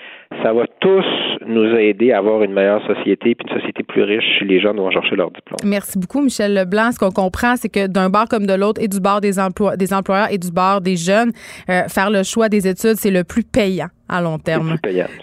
Ça 0.42 0.54
va 0.54 0.66
tous 0.80 1.06
nous 1.46 1.76
aider 1.76 2.14
à 2.14 2.20
avoir 2.20 2.44
une 2.44 2.54
meilleure 2.54 2.86
société, 2.88 3.36
puis 3.36 3.46
une 3.50 3.60
société 3.60 3.84
plus 3.84 4.04
riche 4.04 4.24
si 4.38 4.46
les 4.46 4.62
jeunes 4.62 4.78
vont 4.78 4.90
chercher 4.90 5.16
leur 5.16 5.32
diplôme. 5.32 5.58
Merci 5.66 6.00
beaucoup, 6.00 6.22
Michel 6.22 6.54
Leblanc. 6.54 6.92
Ce 6.92 7.00
qu'on 7.00 7.12
comprend, 7.12 7.56
c'est 7.58 7.70
que 7.70 7.88
d'un 7.88 8.10
bar 8.10 8.28
comme 8.30 8.46
de 8.46 8.54
l'autre, 8.54 8.82
et 8.82 8.88
du 8.88 9.02
bar 9.02 9.20
des, 9.20 9.40
emplois, 9.40 9.76
des 9.76 9.94
employeurs 9.94 10.32
et 10.32 10.38
du 10.38 10.52
bar 10.52 10.80
des 10.80 10.96
jeunes, 10.96 11.32
euh, 11.70 11.84
faire 11.90 12.10
le 12.10 12.24
choix 12.24 12.48
des 12.48 12.68
études, 12.68 12.96
c'est 12.96 13.12
le 13.12 13.24
plus 13.24 13.44
payant 13.44 13.88
à 14.12 14.22
long 14.22 14.38
terme. 14.38 14.78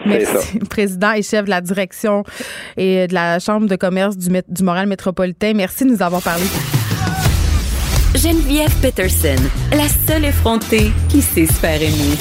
Merci, 0.05 0.59
président 0.69 1.13
et 1.13 1.21
chef 1.21 1.45
de 1.45 1.49
la 1.49 1.61
direction 1.61 2.23
et 2.75 3.07
de 3.07 3.13
la 3.13 3.39
Chambre 3.39 3.67
de 3.67 3.75
commerce 3.75 4.17
du, 4.17 4.29
du 4.47 4.63
Montréal 4.63 4.87
métropolitain. 4.87 5.53
Merci 5.53 5.85
de 5.85 5.91
nous 5.91 6.01
avoir 6.01 6.21
parlé. 6.21 6.43
Geneviève 8.15 8.73
Peterson, 8.81 9.41
la 9.71 9.87
seule 10.07 10.25
effrontée 10.25 10.91
qui 11.09 11.21
sait 11.21 11.45
se 11.45 11.53
faire 11.53 11.81
aimer. 11.81 12.17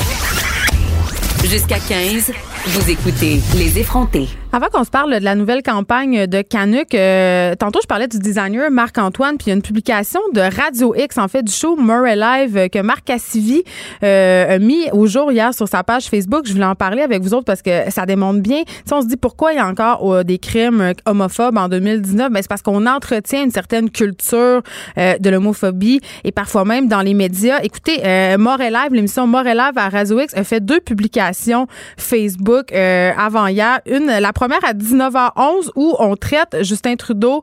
Jusqu'à 1.44 1.78
15, 1.78 2.30
vous 2.68 2.90
écoutez 2.90 3.40
Les 3.56 3.78
effrontés. 3.78 4.28
Avant 4.52 4.66
qu'on 4.72 4.84
se 4.84 4.90
parle 4.90 5.18
de 5.18 5.24
la 5.24 5.34
nouvelle 5.34 5.62
campagne 5.62 6.26
de 6.26 6.42
Canuck, 6.42 6.94
euh, 6.94 7.54
tantôt 7.54 7.80
je 7.82 7.86
parlais 7.86 8.08
du 8.08 8.18
designer 8.18 8.70
Marc-Antoine, 8.70 9.36
puis 9.36 9.46
il 9.46 9.48
y 9.50 9.52
a 9.52 9.56
une 9.56 9.62
publication 9.62 10.20
de 10.34 10.40
Radio 10.40 10.94
X, 10.94 11.16
en 11.16 11.28
fait, 11.28 11.42
du 11.42 11.52
show 11.52 11.76
Murray 11.76 12.16
Live 12.16 12.56
euh, 12.56 12.68
que 12.68 12.80
Marc 12.80 13.04
Cassivi 13.04 13.62
euh, 14.02 14.56
a 14.56 14.58
mis 14.58 14.90
au 14.92 15.06
jour 15.06 15.32
hier 15.32 15.54
sur 15.54 15.66
sa 15.66 15.82
page 15.82 16.06
Facebook. 16.06 16.42
Je 16.46 16.52
voulais 16.52 16.66
en 16.66 16.74
parler 16.74 17.02
avec 17.02 17.22
vous 17.22 17.32
autres 17.32 17.46
parce 17.46 17.62
que 17.62 17.90
ça 17.90 18.04
démontre 18.04 18.40
bien. 18.40 18.62
Si 18.84 18.92
on 18.92 19.00
se 19.00 19.06
dit 19.06 19.16
pourquoi 19.16 19.52
il 19.52 19.56
y 19.56 19.60
a 19.60 19.66
encore 19.66 20.24
des 20.24 20.38
crimes 20.38 20.92
homophobes 21.06 21.56
en 21.56 21.68
2019, 21.68 22.30
ben 22.30 22.42
c'est 22.42 22.48
parce 22.48 22.62
qu'on 22.62 22.86
entretient 22.86 23.44
une 23.44 23.50
certaine 23.50 23.90
culture 23.90 24.62
de 24.96 25.30
l'homophobie 25.30 26.00
et 26.24 26.32
parfois 26.32 26.64
même 26.64 26.88
dans 26.88 27.02
les 27.02 27.14
médias. 27.14 27.60
Écoutez, 27.62 27.98
Murray 28.38 28.70
Live, 28.70 28.92
l'émission 28.92 29.26
Murray 29.26 29.54
Live 29.54 29.76
à 29.76 29.88
Radio 29.88 30.20
X 30.20 30.34
a 30.34 30.44
fait 30.44 30.60
deux 30.60 30.80
publications 30.80 31.66
Facebook 31.96 32.57
avant 32.72 33.46
hier. 33.46 33.80
Une, 33.86 34.06
la 34.06 34.32
première 34.32 34.64
à 34.64 34.72
19h11 34.72 35.70
où 35.76 35.94
on 35.98 36.16
traite 36.16 36.56
Justin 36.62 36.96
Trudeau 36.96 37.42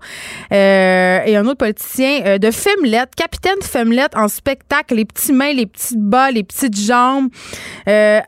euh, 0.51 1.19
et 1.25 1.35
un 1.35 1.45
autre 1.45 1.57
politicien 1.57 2.21
euh, 2.25 2.37
de 2.37 2.51
femmelette, 2.51 3.15
capitaine 3.15 3.61
femmelette 3.61 4.15
en 4.15 4.27
spectacle, 4.27 4.95
les 4.95 5.05
petits 5.05 5.33
mains, 5.33 5.53
les 5.53 5.65
petites 5.65 5.99
bas, 6.01 6.31
les 6.31 6.43
petites 6.43 6.77
jambes. 6.77 7.29
Euh, 7.87 8.19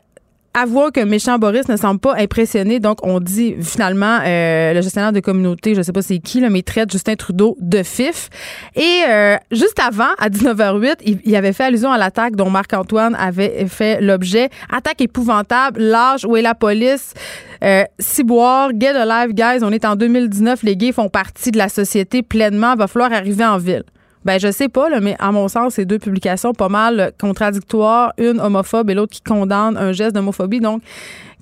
avouer 0.54 0.90
que 0.92 1.00
méchant 1.00 1.38
Boris 1.38 1.68
ne 1.68 1.76
semble 1.76 2.00
pas 2.00 2.14
impressionné. 2.16 2.80
Donc, 2.80 2.98
on 3.02 3.20
dit 3.20 3.56
finalement, 3.60 4.18
euh, 4.24 4.74
le 4.74 4.82
gestionnaire 4.82 5.12
de 5.12 5.20
communauté, 5.20 5.74
je 5.74 5.82
sais 5.82 5.92
pas 5.92 6.02
c'est 6.02 6.18
qui, 6.18 6.40
là, 6.40 6.50
mais 6.50 6.62
traite 6.62 6.90
Justin 6.90 7.16
Trudeau 7.16 7.56
de 7.60 7.82
fif. 7.82 8.28
Et 8.74 9.02
euh, 9.08 9.36
juste 9.50 9.78
avant, 9.80 10.10
à 10.18 10.28
19h08, 10.28 10.96
il, 11.04 11.20
il, 11.24 11.36
avait 11.36 11.52
fait 11.52 11.64
allusion 11.64 11.90
à 11.90 11.98
l'attaque 11.98 12.36
dont 12.36 12.50
Marc-Antoine 12.50 13.14
avait 13.14 13.66
fait 13.66 14.00
l'objet. 14.00 14.50
Attaque 14.70 15.00
épouvantable, 15.00 15.80
l'âge, 15.80 16.24
où 16.24 16.36
est 16.36 16.42
la 16.42 16.54
police? 16.54 17.14
Euh, 17.62 17.84
Ciboire, 17.98 18.70
get 18.78 18.96
alive, 18.96 19.34
guys, 19.34 19.62
on 19.62 19.72
est 19.72 19.84
en 19.84 19.96
2019, 19.96 20.62
les 20.62 20.76
gays 20.76 20.92
font 20.92 21.08
partie 21.08 21.50
de 21.50 21.58
la 21.58 21.68
société 21.68 22.22
pleinement, 22.22 22.74
va 22.76 22.86
falloir 22.86 23.12
arriver 23.12 23.44
en 23.44 23.58
ville. 23.58 23.84
Ben, 24.28 24.38
je 24.38 24.52
sais 24.52 24.68
pas, 24.68 24.90
là, 24.90 25.00
mais 25.00 25.16
à 25.20 25.32
mon 25.32 25.48
sens, 25.48 25.76
c'est 25.76 25.86
deux 25.86 25.98
publications 25.98 26.52
pas 26.52 26.68
mal 26.68 27.12
contradictoires, 27.18 28.12
une 28.18 28.40
homophobe 28.40 28.90
et 28.90 28.94
l'autre 28.94 29.14
qui 29.14 29.22
condamne 29.22 29.78
un 29.78 29.92
geste 29.92 30.14
d'homophobie. 30.14 30.60
Donc, 30.60 30.82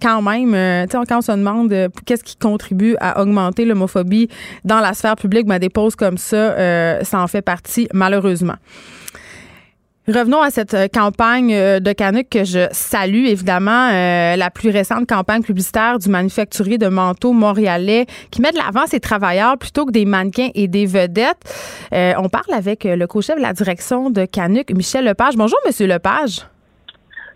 quand 0.00 0.22
même, 0.22 0.54
euh, 0.54 0.86
quand 0.86 1.02
on 1.10 1.20
se 1.20 1.32
demande 1.32 1.72
euh, 1.72 1.88
qu'est-ce 2.04 2.22
qui 2.22 2.36
contribue 2.36 2.94
à 3.00 3.20
augmenter 3.20 3.64
l'homophobie 3.64 4.28
dans 4.64 4.78
la 4.78 4.94
sphère 4.94 5.16
publique, 5.16 5.48
ben, 5.48 5.58
des 5.58 5.68
pauses 5.68 5.96
comme 5.96 6.16
ça, 6.16 6.36
euh, 6.36 7.02
ça 7.02 7.20
en 7.20 7.26
fait 7.26 7.42
partie, 7.42 7.88
malheureusement. 7.92 8.54
Revenons 10.08 10.40
à 10.40 10.50
cette 10.50 10.74
euh, 10.74 10.86
campagne 10.86 11.52
euh, 11.52 11.80
de 11.80 11.92
Canuck 11.92 12.28
que 12.30 12.44
je 12.44 12.68
salue, 12.70 13.26
évidemment, 13.26 13.90
euh, 13.92 14.36
la 14.36 14.50
plus 14.50 14.70
récente 14.70 15.08
campagne 15.08 15.42
publicitaire 15.42 15.98
du 15.98 16.08
manufacturier 16.08 16.78
de 16.78 16.86
manteaux 16.86 17.32
montréalais 17.32 18.06
qui 18.30 18.40
met 18.40 18.52
de 18.52 18.56
l'avant 18.56 18.86
ses 18.86 19.00
travailleurs 19.00 19.58
plutôt 19.58 19.84
que 19.84 19.90
des 19.90 20.04
mannequins 20.04 20.50
et 20.54 20.68
des 20.68 20.86
vedettes. 20.86 21.42
on 21.92 22.28
parle 22.28 22.54
avec 22.54 22.84
le 22.84 23.06
co-chef 23.06 23.36
de 23.36 23.42
la 23.42 23.52
direction 23.52 24.10
de 24.10 24.24
Canuck, 24.26 24.70
Michel 24.72 25.04
Lepage. 25.04 25.36
Bonjour, 25.36 25.58
Monsieur 25.66 25.88
Lepage. 25.88 26.46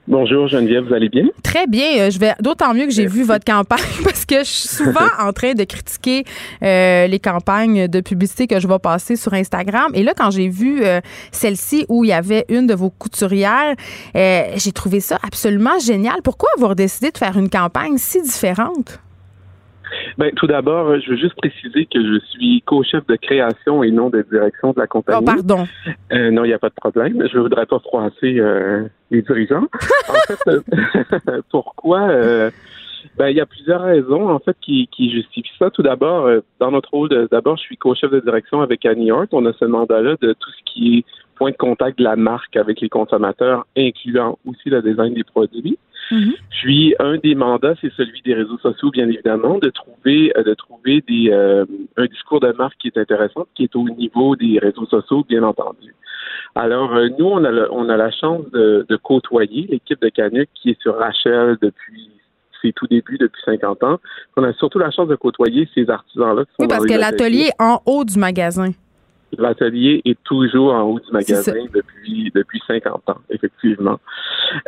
Bonjour 0.09 0.48
Geneviève, 0.48 0.88
vous 0.88 0.94
allez 0.94 1.09
bien? 1.09 1.26
Très 1.42 1.66
bien. 1.66 1.98
Euh, 1.98 2.11
je 2.11 2.18
vais 2.18 2.32
d'autant 2.40 2.74
mieux 2.74 2.86
que 2.86 2.90
j'ai 2.90 3.07
vu 3.07 3.22
votre 3.22 3.44
campagne 3.44 3.80
parce 4.05 4.24
que 4.24 4.38
je 4.38 4.44
suis 4.44 4.68
souvent 4.68 5.07
en 5.20 5.32
train 5.32 5.53
de 5.53 5.64
critiquer 5.64 6.24
euh, 6.62 7.07
les 7.07 7.18
campagnes 7.20 7.86
de 7.86 8.01
publicité 8.01 8.46
que 8.46 8.59
je 8.59 8.66
vais 8.66 8.78
passer 8.78 9.16
sur 9.16 9.34
Instagram. 9.34 9.92
Et 9.94 10.03
là, 10.03 10.14
quand 10.16 10.30
j'ai 10.30 10.48
vu 10.48 10.82
euh, 10.82 11.01
celle-ci 11.32 11.84
où 11.88 12.05
il 12.05 12.09
y 12.09 12.12
avait 12.12 12.44
une 12.48 12.66
de 12.66 12.74
vos 12.74 12.90
couturières, 12.90 13.76
j'ai 14.14 14.72
trouvé 14.72 15.01
ça 15.01 15.18
absolument 15.22 15.78
génial. 15.78 16.22
Pourquoi 16.24 16.48
avoir 16.57 16.74
décidé 16.74 17.11
de 17.11 17.18
faire 17.18 17.36
une 17.36 17.51
campagne 17.51 17.98
si 17.98 18.22
différente? 18.22 19.01
Ben, 20.18 20.32
tout 20.34 20.47
d'abord, 20.47 20.88
euh, 20.88 21.01
je 21.01 21.11
veux 21.11 21.16
juste 21.16 21.34
préciser 21.36 21.86
que 21.86 22.01
je 22.01 22.20
suis 22.30 22.62
co-chef 22.62 23.07
de 23.07 23.16
création 23.16 23.82
et 23.82 23.91
non 23.91 24.11
de 24.11 24.22
direction 24.30 24.72
de 24.72 24.80
la 24.80 24.86
compagnie. 24.86 25.18
Oh, 25.20 25.24
pardon. 25.24 25.66
Euh, 26.12 26.30
non, 26.30 26.45
il 26.45 26.49
n'y 26.49 26.55
a 26.55 26.59
pas 26.59 26.68
de 26.68 26.74
problème. 26.74 27.26
Je 27.30 27.36
ne 27.36 27.43
voudrais 27.43 27.66
pas 27.66 27.78
froisser 27.80 28.38
euh, 28.38 28.84
les 29.11 29.22
dirigeants. 29.22 29.66
en 30.09 30.34
fait, 30.45 31.41
pourquoi? 31.51 32.09
ben, 33.16 33.28
il 33.28 33.36
y 33.36 33.41
a 33.41 33.47
plusieurs 33.47 33.82
raisons, 33.82 34.28
en 34.28 34.38
fait, 34.38 34.57
qui, 34.61 34.88
qui 34.88 35.11
justifient 35.11 35.57
ça. 35.59 35.70
Tout 35.70 35.82
d'abord, 35.82 36.28
dans 36.59 36.70
notre 36.70 36.91
rôle, 36.91 37.28
d'abord, 37.30 37.57
je 37.57 37.62
suis 37.62 37.76
co-chef 37.76 38.11
de 38.11 38.20
direction 38.20 38.61
avec 38.61 38.84
Annie 38.86 39.07
York. 39.07 39.28
On 39.32 39.47
a 39.47 39.53
ce 39.55 39.64
mandat-là 39.64 40.16
de 40.20 40.32
tout 40.34 40.51
ce 40.51 40.72
qui 40.72 40.99
est 40.99 41.05
point 41.41 41.51
de 41.53 41.57
contact 41.57 41.99
de 41.99 42.05
la 42.05 42.16
marque 42.16 42.55
avec 42.57 42.82
les 42.82 42.91
consommateurs, 42.91 43.66
incluant 43.74 44.38
aussi 44.47 44.68
le 44.68 44.82
design 44.82 45.14
des 45.14 45.24
produits. 45.24 45.78
Mhm. 46.11 46.35
Puis 46.51 46.95
un 46.99 47.17
des 47.19 47.35
mandats, 47.35 47.75
c'est 47.81 47.93
celui 47.95 48.21
des 48.23 48.35
réseaux 48.35 48.59
sociaux, 48.59 48.91
bien 48.91 49.09
évidemment, 49.09 49.59
de 49.59 49.71
trouver 49.71 50.33
euh, 50.37 50.43
de 50.43 50.55
trouver 50.55 51.03
des 51.07 51.31
euh, 51.31 51.65
un 51.97 52.07
discours 52.07 52.41
de 52.41 52.53
marque 52.53 52.77
qui 52.79 52.89
est 52.89 52.99
intéressant, 52.99 53.47
qui 53.55 53.65
est 53.65 53.77
au 53.77 53.89
niveau 53.89 54.37
des 54.37 54.59
réseaux 54.59 54.87
sociaux, 54.87 55.25
bien 55.29 55.43
entendu. 55.43 55.95
Alors 56.55 56.95
euh, 56.95 57.09
nous, 57.19 57.27
on 57.27 57.45
a 57.45 57.69
on 57.71 57.89
a 57.89 57.97
la 57.97 58.11
chance 58.11 58.45
de, 58.53 58.85
de 58.89 58.97
côtoyer 58.97 59.67
l'équipe 59.71 60.01
de 60.01 60.09
Canuck 60.09 60.49
qui 60.55 60.71
est 60.71 60.81
sur 60.81 60.97
Rachel 60.97 61.57
depuis 61.63 62.11
ses 62.61 62.73
tout 62.73 62.87
débuts 62.87 63.19
depuis 63.19 63.41
50 63.45 63.83
ans. 63.85 64.01
On 64.37 64.45
a 64.45 64.53
surtout 64.55 64.79
la 64.79 64.91
chance 64.91 65.09
de 65.09 65.17
côtoyer 65.17 65.69
ces 65.75 65.89
artisans-là. 65.89 66.45
Oui, 66.59 66.67
parce 66.69 66.85
que 66.85 66.99
l'atelier 66.99 67.49
est 67.49 67.63
en 67.63 67.81
haut 67.87 68.05
du 68.05 68.19
magasin. 68.19 68.71
L'atelier 69.39 70.03
est 70.05 70.18
toujours 70.24 70.74
en 70.74 70.83
haut 70.83 70.99
du 70.99 71.11
magasin 71.12 71.53
depuis 71.72 72.31
depuis 72.35 72.61
50 72.66 73.09
ans, 73.09 73.18
effectivement. 73.31 74.01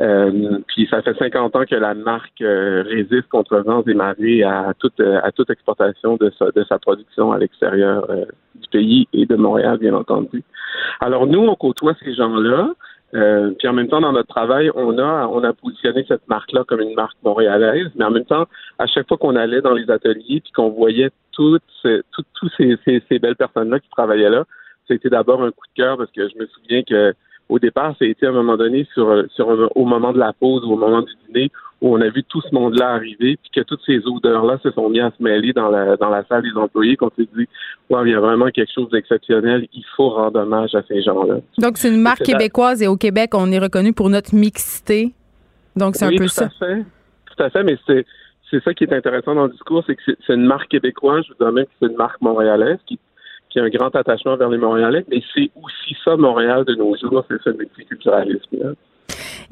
Euh, 0.00 0.58
puis 0.68 0.86
ça 0.90 1.02
fait 1.02 1.16
50 1.18 1.56
ans 1.56 1.64
que 1.68 1.74
la 1.74 1.94
marque 1.94 2.40
euh, 2.40 2.82
résiste 2.86 3.28
contre 3.28 3.58
vents 3.58 3.82
et 3.86 3.94
marées 3.94 4.42
à 4.42 4.72
toute 4.78 5.00
à 5.00 5.32
toute 5.32 5.50
exportation 5.50 6.16
de 6.16 6.32
sa, 6.38 6.50
de 6.50 6.64
sa 6.64 6.78
production 6.78 7.32
à 7.32 7.38
l'extérieur 7.38 8.06
euh, 8.10 8.24
du 8.54 8.68
pays 8.70 9.08
et 9.12 9.26
de 9.26 9.36
Montréal, 9.36 9.78
bien 9.78 9.94
entendu. 9.94 10.42
Alors 11.00 11.26
nous, 11.26 11.40
on 11.40 11.54
côtoie 11.54 11.94
ces 12.04 12.14
gens-là. 12.14 12.70
Euh, 13.14 13.50
puis 13.58 13.68
en 13.68 13.74
même 13.74 13.88
temps, 13.88 14.00
dans 14.00 14.12
notre 14.12 14.28
travail, 14.28 14.70
on 14.74 14.96
a 14.98 15.26
on 15.26 15.44
a 15.44 15.52
positionné 15.52 16.04
cette 16.08 16.26
marque-là 16.28 16.64
comme 16.66 16.80
une 16.80 16.94
marque 16.94 17.16
montréalaise, 17.22 17.88
mais 17.94 18.04
en 18.04 18.10
même 18.10 18.24
temps, 18.24 18.46
à 18.78 18.86
chaque 18.86 19.06
fois 19.06 19.18
qu'on 19.18 19.36
allait 19.36 19.60
dans 19.60 19.74
les 19.74 19.90
ateliers 19.90 20.40
puis 20.40 20.52
qu'on 20.54 20.70
voyait 20.70 21.10
toutes 21.32 21.62
toutes, 21.82 22.52
ces, 22.56 22.78
ces, 22.84 23.02
ces 23.08 23.18
belles 23.18 23.36
personnes-là 23.36 23.80
qui 23.80 23.90
travaillaient 23.90 24.30
là, 24.30 24.44
c'était 24.88 25.10
d'abord 25.10 25.42
un 25.42 25.50
coup 25.50 25.66
de 25.76 25.82
cœur 25.82 25.98
parce 25.98 26.10
que 26.10 26.28
je 26.28 26.38
me 26.38 26.46
souviens 26.46 26.82
que 26.82 27.14
au 27.52 27.58
départ, 27.58 27.94
ça 27.98 28.06
a 28.06 28.08
été 28.08 28.26
à 28.26 28.30
un 28.30 28.32
moment 28.32 28.56
donné 28.56 28.86
sur, 28.94 29.24
sur 29.34 29.70
au 29.74 29.84
moment 29.84 30.12
de 30.12 30.18
la 30.18 30.32
pause 30.32 30.64
ou 30.64 30.72
au 30.72 30.76
moment 30.76 31.02
du 31.02 31.12
dîner 31.26 31.50
où 31.82 31.94
on 31.94 32.00
a 32.00 32.08
vu 32.08 32.22
tout 32.24 32.40
ce 32.40 32.54
monde-là 32.54 32.90
arriver, 32.90 33.36
puis 33.42 33.50
que 33.54 33.60
toutes 33.60 33.82
ces 33.84 34.06
odeurs-là 34.06 34.58
se 34.62 34.70
sont 34.70 34.88
mis 34.88 35.00
à 35.00 35.10
se 35.10 35.22
mêler 35.22 35.52
dans 35.52 35.68
la 35.68 35.96
dans 35.96 36.08
la 36.08 36.24
salle 36.24 36.42
des 36.42 36.56
employés, 36.56 36.96
qu'on 36.96 37.10
s'est 37.10 37.28
dit, 37.36 37.48
wow, 37.90 38.06
il 38.06 38.12
y 38.12 38.14
a 38.14 38.20
vraiment 38.20 38.48
quelque 38.50 38.72
chose 38.72 38.88
d'exceptionnel, 38.90 39.66
il 39.74 39.84
faut 39.96 40.10
rendre 40.10 40.40
hommage 40.40 40.74
à 40.74 40.82
ces 40.88 41.02
gens-là. 41.02 41.40
Donc 41.58 41.76
c'est 41.76 41.88
une 41.88 42.00
marque 42.00 42.22
québécoise 42.22 42.82
et 42.82 42.86
au 42.86 42.96
Québec, 42.96 43.30
on 43.34 43.50
est 43.52 43.58
reconnu 43.58 43.92
pour 43.92 44.08
notre 44.08 44.34
mixité. 44.34 45.12
Donc 45.76 45.96
c'est 45.96 46.06
un 46.06 46.10
peu 46.10 46.24
tout 46.24 46.28
ça. 46.28 46.46
À 46.46 46.48
fait. 46.48 46.84
Tout 47.36 47.42
à 47.42 47.50
fait, 47.50 47.64
mais 47.64 47.76
c'est 47.86 48.06
c'est 48.50 48.62
ça 48.62 48.72
qui 48.72 48.84
est 48.84 48.92
intéressant 48.94 49.34
dans 49.34 49.44
le 49.44 49.50
discours, 49.50 49.82
c'est 49.86 49.96
que 49.96 50.02
c'est 50.06 50.34
une 50.34 50.46
marque 50.46 50.70
québécoise, 50.70 51.24
je 51.24 51.32
vous 51.32 51.38
dirais 51.38 51.52
même 51.52 51.64
que 51.64 51.70
c'est 51.80 51.88
une 51.88 51.96
marque 51.96 52.20
montréalaise 52.20 52.78
qui 52.86 52.98
qui 53.52 53.60
a 53.60 53.64
un 53.64 53.68
grand 53.68 53.94
attachement 53.94 54.36
vers 54.36 54.48
les 54.48 54.58
Montréalais, 54.58 55.04
mais 55.08 55.22
c'est 55.34 55.50
aussi 55.62 55.96
ça 56.04 56.16
Montréal 56.16 56.64
de 56.64 56.74
nos 56.74 56.96
jours, 56.96 57.24
c'est 57.28 57.44
le 57.46 57.52
multiculturalisme. 57.54 58.74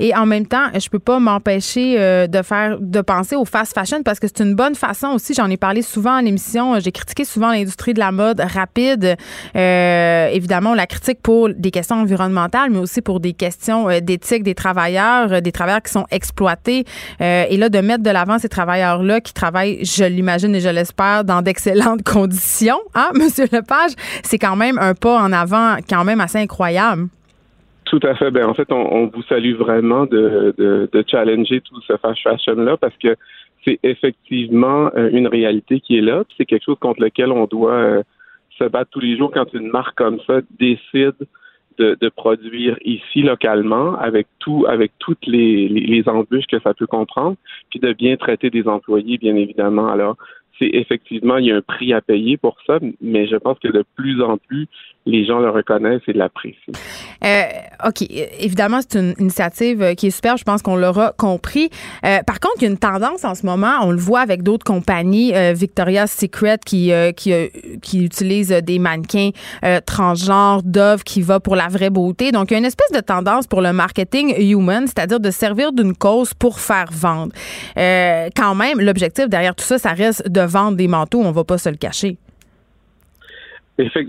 Et 0.01 0.15
en 0.17 0.25
même 0.25 0.47
temps, 0.47 0.69
je 0.75 0.89
peux 0.89 0.99
pas 0.99 1.19
m'empêcher 1.19 1.97
euh, 1.99 2.27
de 2.27 2.41
faire, 2.41 2.79
de 2.81 3.03
penser 3.03 3.37
au 3.37 3.45
fast 3.45 3.75
fashion 3.75 4.03
parce 4.03 4.19
que 4.19 4.27
c'est 4.27 4.43
une 4.43 4.55
bonne 4.55 4.75
façon 4.75 5.09
aussi. 5.09 5.35
J'en 5.35 5.51
ai 5.51 5.59
parlé 5.59 5.83
souvent 5.83 6.15
à 6.15 6.23
l'émission. 6.23 6.81
J'ai 6.81 6.91
critiqué 6.91 7.27
souvent 7.27 7.51
l'industrie 7.51 7.93
de 7.93 7.99
la 7.99 8.11
mode 8.11 8.41
rapide. 8.41 9.17
Euh, 9.55 10.29
évidemment, 10.29 10.75
la 10.75 10.87
critique 10.87 11.21
pour 11.21 11.51
des 11.51 11.71
questions 11.71 11.97
environnementales, 11.97 12.71
mais 12.71 12.79
aussi 12.79 13.03
pour 13.03 13.21
des 13.21 13.35
questions 13.35 13.91
euh, 13.91 14.01
d'éthique 14.01 14.43
des 14.43 14.55
travailleurs, 14.55 15.43
des 15.43 15.53
travailleurs 15.53 15.83
qui 15.83 15.93
sont 15.93 16.07
exploités. 16.11 16.85
et 17.21 17.57
là, 17.59 17.69
de 17.69 17.79
mettre 17.81 18.03
de 18.03 18.11
l'avant 18.11 18.39
ces 18.39 18.49
travailleurs-là 18.49 19.21
qui 19.21 19.35
travaillent, 19.35 19.85
je 19.85 20.05
l'imagine 20.05 20.55
et 20.55 20.61
je 20.61 20.71
l'espère, 20.71 21.25
dans 21.25 21.43
d'excellentes 21.43 22.03
conditions, 22.05 22.81
hein, 22.95 23.11
Monsieur 23.15 23.47
Lepage, 23.53 23.93
c'est 24.23 24.39
quand 24.39 24.57
même 24.57 24.79
un 24.79 24.95
pas 24.95 25.21
en 25.21 25.31
avant, 25.33 25.77
quand 25.89 26.05
même 26.05 26.23
assez 26.23 26.39
incroyable. 26.39 27.09
Tout 27.91 27.99
à 28.05 28.15
fait. 28.15 28.31
Ben, 28.31 28.47
en 28.47 28.55
fait, 28.55 28.71
on, 28.71 29.09
vous 29.09 29.23
salue 29.25 29.55
vraiment 29.55 30.07
de, 30.07 30.55
de, 30.57 31.05
challenger 31.09 31.61
tout 31.61 31.81
ce 31.81 31.97
fashion-là 31.97 32.77
parce 32.77 32.97
que 32.99 33.17
c'est 33.65 33.81
effectivement 33.83 34.93
euh, 34.97 35.11
une 35.11 35.27
réalité 35.27 35.81
qui 35.81 35.99
est 35.99 36.01
là. 36.01 36.23
C'est 36.37 36.47
quelque 36.47 36.67
chose 36.67 36.79
contre 36.79 37.03
lequel 37.03 37.33
on 37.33 37.47
doit 37.47 37.73
euh, 37.73 38.03
se 38.57 38.63
battre 38.63 38.93
tous 38.93 39.01
les 39.01 39.19
jours 39.19 39.33
quand 39.33 39.53
une 39.55 39.71
marque 39.71 39.99
comme 39.99 40.21
ça 40.25 40.41
décide 40.61 41.17
de, 41.79 41.97
de 42.01 42.09
produire 42.11 42.77
ici 42.85 43.23
localement 43.23 43.97
avec 43.99 44.29
tout, 44.39 44.67
avec 44.69 44.93
toutes 45.01 45.27
les, 45.27 45.69
les, 45.69 45.81
les, 45.81 46.09
embûches 46.09 46.47
que 46.47 46.61
ça 46.61 46.75
peut 46.75 46.87
comprendre, 46.87 47.37
puis 47.71 47.81
de 47.81 47.93
bien 47.93 48.17
traiter 48.17 48.51
des 48.51 48.69
employés, 48.69 49.19
bien 49.19 49.35
évidemment. 49.35 49.89
Alors, 49.89 50.17
c'est 50.61 50.71
effectivement, 50.75 51.39
il 51.39 51.47
y 51.47 51.51
a 51.51 51.57
un 51.57 51.63
prix 51.63 51.93
à 51.93 52.01
payer 52.01 52.37
pour 52.37 52.57
ça, 52.69 52.79
mais 53.01 53.27
je 53.27 53.37
pense 53.37 53.59
que 53.59 53.69
de 53.69 53.83
plus 53.97 54.23
en 54.23 54.37
plus, 54.37 54.69
les 55.07 55.25
gens 55.25 55.39
le 55.39 55.51
reconnaissent 55.51 56.03
et 56.09 56.13
l'apprécient. 56.13 56.75
Euh, 57.25 57.43
OK. 57.87 58.03
Évidemment, 58.39 58.81
c'est 58.83 58.99
une 58.99 59.15
initiative 59.19 59.83
euh, 59.83 59.95
qui 59.95 60.09
est 60.09 60.11
super. 60.11 60.37
Je 60.37 60.45
pense 60.45 60.61
qu'on 60.63 60.77
l'aura 60.77 61.13
compris. 61.17 61.71
Euh, 62.05 62.19
par 62.27 62.39
contre, 62.39 62.57
il 62.59 62.63
y 62.63 62.67
a 62.67 62.71
une 62.71 62.79
tendance 62.79 63.25
en 63.25 63.35
ce 63.35 63.47
moment. 63.47 63.79
On 63.83 63.91
le 63.91 63.99
voit 63.99 64.21
avec 64.21 64.43
d'autres 64.43 64.65
compagnies. 64.65 65.33
Victoria's 65.55 66.13
Secret 66.13 66.59
qui, 66.65 66.93
qui, 67.17 68.05
utilise 68.05 68.49
des 68.49 68.79
mannequins 68.79 69.31
transgenres, 69.87 70.63
Dove 70.63 71.03
qui 71.03 71.23
va 71.23 71.41
pour 71.41 71.57
la 71.57 71.69
vraie 71.69 71.91
beauté. 71.91 72.33
Donc, 72.33 72.51
il 72.51 72.55
y 72.55 72.57
a 72.57 72.59
une 72.59 72.65
espèce 72.65 72.93
de 72.93 73.01
tendance 73.01 73.47
pour 73.47 73.61
le 73.61 73.73
marketing 73.73 74.35
human, 74.39 74.87
c'est-à-dire 74.87 75.21
de 75.21 75.31
servir 75.31 75.73
d'une 75.73 75.95
cause 75.95 76.35
pour 76.35 76.61
faire 76.61 76.89
vendre. 76.93 77.33
quand 77.77 78.55
même, 78.55 78.81
l'objectif 78.81 79.29
derrière 79.29 79.55
tout 79.55 79.65
ça, 79.65 79.79
ça 79.79 79.91
reste 79.91 80.29
de 80.29 80.41
vendre 80.41 80.77
des 80.77 80.89
manteaux. 80.89 81.21
On 81.21 81.33
va 81.33 81.45
pas 81.45 81.59
se 81.59 81.69
le 81.69 81.77
cacher. 81.77 82.19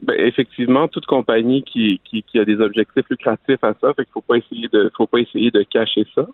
Ben, 0.04 0.16
effectivement, 0.18 0.88
toute 0.88 1.06
compagnie 1.06 1.64
qui, 1.64 2.02
qui, 2.04 2.40
a 2.40 2.46
des 2.46 2.60
objectifs 2.60 3.06
lucratifs 3.10 3.64
à 3.64 3.74
ça, 3.80 3.94
fait 3.94 4.04
qu'il 4.04 4.12
faut 4.14 4.22
pas 4.22 4.38
essayer 4.38 4.68
de 4.68 4.92
faut 4.98 5.08
pas 5.08 5.20
essayer 5.20 5.50
de 5.52 5.64
cacher 5.64 6.06
ça. 6.14 6.28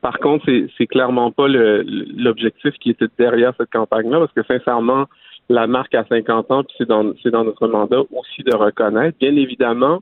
Par 0.00 0.18
contre, 0.18 0.46
c'est, 0.46 0.66
c'est 0.76 0.86
clairement 0.86 1.30
pas 1.30 1.46
l'objectif 1.46 2.74
qui 2.80 2.90
était 2.90 3.06
derrière 3.18 3.52
cette 3.58 3.70
campagne-là, 3.70 4.18
parce 4.18 4.32
que 4.32 4.42
sincèrement, 4.42 5.06
la 5.48 5.66
marque 5.66 5.94
a 5.94 6.04
50 6.04 6.50
ans, 6.50 6.64
puis 6.64 6.74
c'est 6.78 6.88
dans 6.88 7.12
c'est 7.22 7.30
dans 7.30 7.44
notre 7.44 7.68
mandat 7.68 8.00
aussi 8.12 8.42
de 8.42 8.54
reconnaître. 8.56 9.16
Bien 9.18 9.36
évidemment, 9.36 10.00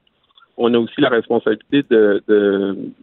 on 0.57 0.72
a 0.72 0.78
aussi 0.78 1.01
la 1.01 1.11
responsabilité 1.11 1.84
de, 1.91 2.22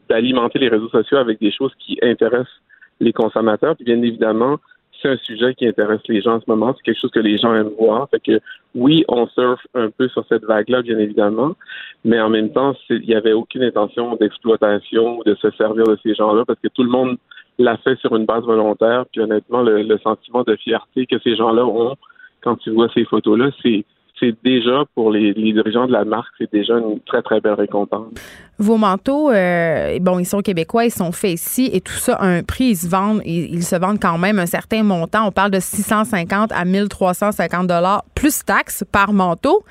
d'alimenter 0.09 0.59
les 0.59 0.69
réseaux 0.69 0.89
sociaux 0.89 1.17
avec 1.17 1.39
des 1.39 1.51
choses 1.51 1.73
qui 1.79 1.99
intéressent 2.01 2.61
les 2.99 3.13
consommateurs. 3.13 3.75
Puis 3.75 3.85
bien 3.85 4.01
évidemment, 4.01 4.57
c'est 5.05 5.11
un 5.11 5.17
sujet 5.17 5.53
qui 5.53 5.67
intéresse 5.67 6.01
les 6.07 6.21
gens 6.21 6.35
en 6.35 6.41
ce 6.41 6.45
moment. 6.47 6.73
C'est 6.75 6.83
quelque 6.83 6.99
chose 6.99 7.11
que 7.11 7.19
les 7.19 7.37
gens 7.37 7.53
aiment 7.53 7.73
voir. 7.77 8.09
Fait 8.09 8.19
que 8.19 8.39
oui, 8.73 9.05
on 9.07 9.27
surfe 9.27 9.65
un 9.75 9.89
peu 9.91 10.07
sur 10.09 10.25
cette 10.27 10.43
vague-là, 10.43 10.81
bien 10.81 10.97
évidemment, 10.97 11.55
mais 12.03 12.19
en 12.19 12.29
même 12.29 12.51
temps, 12.51 12.75
il 12.89 13.01
n'y 13.01 13.13
avait 13.13 13.33
aucune 13.33 13.63
intention 13.63 14.15
d'exploitation 14.15 15.19
ou 15.19 15.23
de 15.23 15.35
se 15.35 15.51
servir 15.51 15.83
de 15.85 15.97
ces 16.01 16.15
gens-là 16.15 16.43
parce 16.45 16.59
que 16.59 16.69
tout 16.69 16.83
le 16.83 16.89
monde 16.89 17.17
l'a 17.59 17.77
fait 17.77 17.97
sur 17.99 18.15
une 18.15 18.25
base 18.25 18.43
volontaire. 18.43 19.05
Puis 19.11 19.21
honnêtement, 19.21 19.61
le 19.61 19.97
sentiment 19.99 20.43
de 20.43 20.55
fierté 20.55 21.05
que 21.05 21.19
ces 21.19 21.35
gens-là 21.35 21.65
ont 21.65 21.95
quand 22.41 22.55
tu 22.57 22.71
vois 22.71 22.89
ces 22.93 23.05
photos-là, 23.05 23.49
c'est 23.61 23.85
c'est 24.19 24.35
déjà 24.43 24.83
pour 24.93 25.11
les, 25.11 25.33
dirigeants 25.33 25.87
de 25.87 25.91
la 25.91 26.05
marque, 26.05 26.33
c'est 26.37 26.51
déjà 26.51 26.75
une 26.75 26.99
très 27.01 27.21
très 27.21 27.41
belle 27.41 27.53
récompense. 27.53 28.13
Vos 28.57 28.77
manteaux, 28.77 29.29
euh, 29.31 29.99
bon, 29.99 30.19
ils 30.19 30.25
sont 30.25 30.41
québécois, 30.41 30.85
ils 30.85 30.91
sont 30.91 31.11
faits 31.11 31.33
ici 31.33 31.69
et 31.73 31.81
tout 31.81 31.93
ça 31.93 32.15
a 32.15 32.25
un 32.25 32.43
prix, 32.43 32.65
ils 32.65 32.77
se 32.77 32.87
vendent, 32.87 33.21
ils, 33.25 33.63
se 33.63 33.75
vendent 33.75 33.99
quand 33.99 34.17
même 34.17 34.39
un 34.39 34.45
certain 34.45 34.83
montant. 34.83 35.27
On 35.27 35.31
parle 35.31 35.51
de 35.51 35.59
650 35.59 36.51
à 36.53 36.63
1350 36.63 37.67
dollars 37.67 38.05
plus 38.15 38.43
taxes 38.45 38.83
par 38.91 39.11
manteau. 39.11 39.63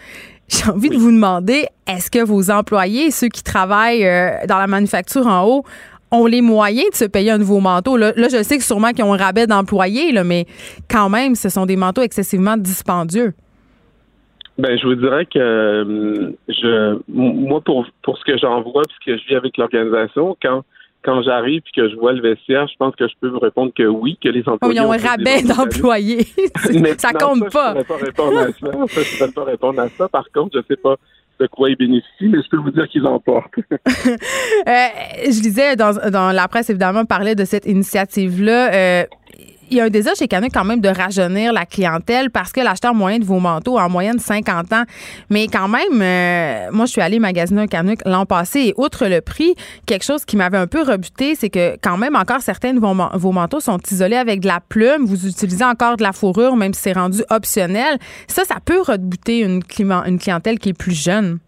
J'ai 0.49 0.71
envie 0.71 0.91
de 0.91 0.97
vous 0.97 1.11
demander, 1.11 1.67
est-ce 1.87 2.11
que 2.11 2.23
vos 2.23 2.51
employés, 2.51 3.11
ceux 3.11 3.29
qui 3.29 3.43
travaillent 3.43 4.07
euh, 4.07 4.31
dans 4.47 4.59
la 4.59 4.67
manufacture 4.67 5.27
en 5.27 5.45
haut, 5.47 5.65
ont 6.11 6.27
les 6.27 6.43
moyens 6.43 6.91
de 6.91 6.97
se 6.97 7.05
payer 7.07 7.31
un 7.31 7.39
nouveau 7.39 7.61
manteau? 7.61 7.97
Là, 7.97 8.13
je 8.17 8.43
sais 8.43 8.59
que 8.59 8.65
sûrement 8.65 8.91
qu'ils 8.91 9.05
ont 9.05 9.15
un 9.15 9.17
rabais 9.17 9.47
d'employés, 9.47 10.13
mais 10.23 10.47
quand 10.91 11.09
même, 11.09 11.35
ce 11.35 11.49
sont 11.49 11.65
des 11.65 11.77
manteaux 11.77 12.03
excessivement 12.03 12.59
dispendieux. 12.59 13.33
Ben, 14.57 14.79
je 14.79 14.87
vous 14.87 14.95
dirais 14.95 15.27
que 15.27 15.39
euh, 15.39 16.31
je, 16.49 16.99
moi, 17.09 17.61
pour, 17.61 17.87
pour 18.03 18.19
ce 18.19 18.25
que 18.25 18.39
j'en 18.39 18.63
vois, 18.63 18.83
ce 18.89 19.05
que 19.05 19.19
je 19.19 19.27
vis 19.27 19.35
avec 19.35 19.57
l'organisation, 19.57 20.37
quand 20.41 20.63
quand 21.05 21.23
j'arrive 21.23 21.61
et 21.67 21.81
que 21.81 21.91
je 21.91 21.97
vois 21.97 22.13
le 22.13 22.23
vestiaire, 22.23 22.67
je 22.67 22.77
pense 22.79 22.97
que 22.97 23.07
je 23.07 23.13
peux 23.21 23.29
vous 23.29 23.39
répondre 23.39 23.73
que 23.77 23.83
oui, 23.83 24.19
que 24.23 24.31
les 24.31 24.49
employés. 24.49 24.81
Oh, 24.81 24.85
ils 24.85 24.87
ont 24.87 24.93
un 24.93 24.97
rabais 24.97 25.43
d'employés. 25.43 26.25
ça 26.99 27.13
compte 27.13 27.53
pas. 27.53 27.75
Je 27.75 27.79
ne 27.79 27.83
pas 27.85 27.97
répondre 27.97 28.39
à 28.39 28.47
ça. 28.47 28.53
je 28.61 29.25
ne 29.25 29.27
peux 29.27 29.33
pas 29.33 29.45
répondre 29.45 29.81
à 29.81 29.89
ça. 29.91 30.09
Par 30.09 30.25
contre, 30.33 30.53
je 30.55 30.59
ne 30.59 30.65
sais 30.67 30.77
pas 30.77 30.97
de 31.41 31.47
quoi 31.47 31.69
ils 31.69 31.77
bénéficient, 31.77 32.29
mais 32.29 32.43
je 32.43 32.49
peux 32.49 32.57
vous 32.57 32.71
dire 32.71 32.89
qu'ils 32.89 33.07
en 33.07 33.19
portent. 33.19 33.53
euh, 33.77 34.87
je 35.27 35.43
disais 35.43 35.77
dans, 35.77 35.93
dans 36.11 36.33
la 36.33 36.49
presse, 36.49 36.71
évidemment, 36.71 37.05
parlait 37.05 37.35
de 37.35 37.45
cette 37.45 37.67
initiative-là. 37.67 38.73
Euh, 38.73 39.05
il 39.75 39.79
y 39.79 39.81
a 39.81 39.85
un 39.85 39.91
désir 39.91 40.13
chez 40.17 40.29
Canuck 40.29 40.51
quand 40.55 40.65
même 40.65 40.81
de 40.81 40.89
rajeunir 40.89 41.53
la 41.53 41.67
clientèle 41.67 42.31
parce 42.31 42.53
que 42.53 42.61
l'acheteur 42.61 42.95
moyen 42.95 43.19
de 43.19 43.25
vos 43.25 43.41
manteaux 43.41 43.77
a 43.77 43.87
en 43.87 43.91
moyenne 43.91 44.21
50 44.21 44.73
ans. 44.73 44.85
Mais 45.31 45.49
quand 45.49 45.67
même, 45.67 46.01
euh, 46.01 46.71
moi, 46.73 46.87
je 46.87 46.93
suis 46.93 47.01
allée 47.01 47.19
magasiner 47.19 47.63
un 47.63 47.67
Canuck 47.67 47.99
l'an 48.07 48.25
passé 48.25 48.61
et 48.61 48.75
outre 48.77 49.07
le 49.07 49.21
prix, 49.21 49.55
quelque 49.87 50.05
chose 50.05 50.25
qui 50.25 50.37
m'avait 50.37 50.59
un 50.59 50.69
peu 50.69 50.83
rebuté, 50.83 51.35
c'est 51.35 51.51
que 51.51 51.77
quand 51.83 51.97
même 51.97 52.15
encore 52.15 52.41
certains 52.41 52.73
de 52.73 52.79
vos, 52.79 53.33
manteaux 53.33 53.61
sont 53.61 53.81
isolés 53.91 54.17
avec 54.17 54.41
de 54.41 54.47
la 54.47 54.61
plume. 54.61 55.07
Vous 55.07 55.27
utilisez 55.27 55.65
encore 55.65 55.97
de 55.97 56.05
la 56.05 56.13
fourrure, 56.13 56.57
même 56.57 56.73
si 56.73 56.83
c'est 56.83 56.93
rendu 56.93 57.23
optionnel. 57.31 57.99
Ça, 58.29 58.45
ça 58.45 58.57
peut 58.65 58.81
rebuter 58.81 59.41
une 59.41 59.63
clientèle 59.65 60.61
qui 60.61 60.69
est 60.69 60.79
plus 60.79 60.95
jeune. 60.95 61.41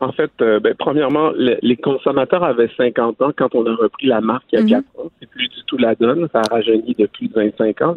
En 0.00 0.12
fait, 0.12 0.30
euh, 0.40 0.60
ben, 0.60 0.74
premièrement, 0.78 1.32
les 1.36 1.76
consommateurs 1.76 2.44
avaient 2.44 2.70
50 2.76 3.20
ans 3.20 3.32
quand 3.36 3.54
on 3.54 3.66
a 3.66 3.74
repris 3.74 4.06
la 4.06 4.20
marque 4.20 4.44
il 4.52 4.58
y 4.58 4.62
a 4.74 4.78
mhm. 4.78 4.84
4 4.94 5.04
ans. 5.04 5.10
C'est 5.20 5.28
plus 5.28 5.48
du 5.48 5.62
tout 5.66 5.76
la 5.76 5.94
donne. 5.96 6.28
Ça 6.32 6.40
a 6.40 6.54
rajeuni 6.54 6.94
de 6.94 7.06
plus 7.06 7.28
de 7.28 7.34
25 7.34 7.82
ans, 7.82 7.94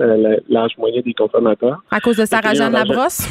l'âge 0.50 0.78
moyen 0.78 1.02
des 1.02 1.14
consommateurs. 1.14 1.84
À 1.92 2.00
cause 2.00 2.18
de 2.18 2.26
Sarah 2.26 2.54
Jeanne 2.54 2.74
Labrosse? 2.74 3.28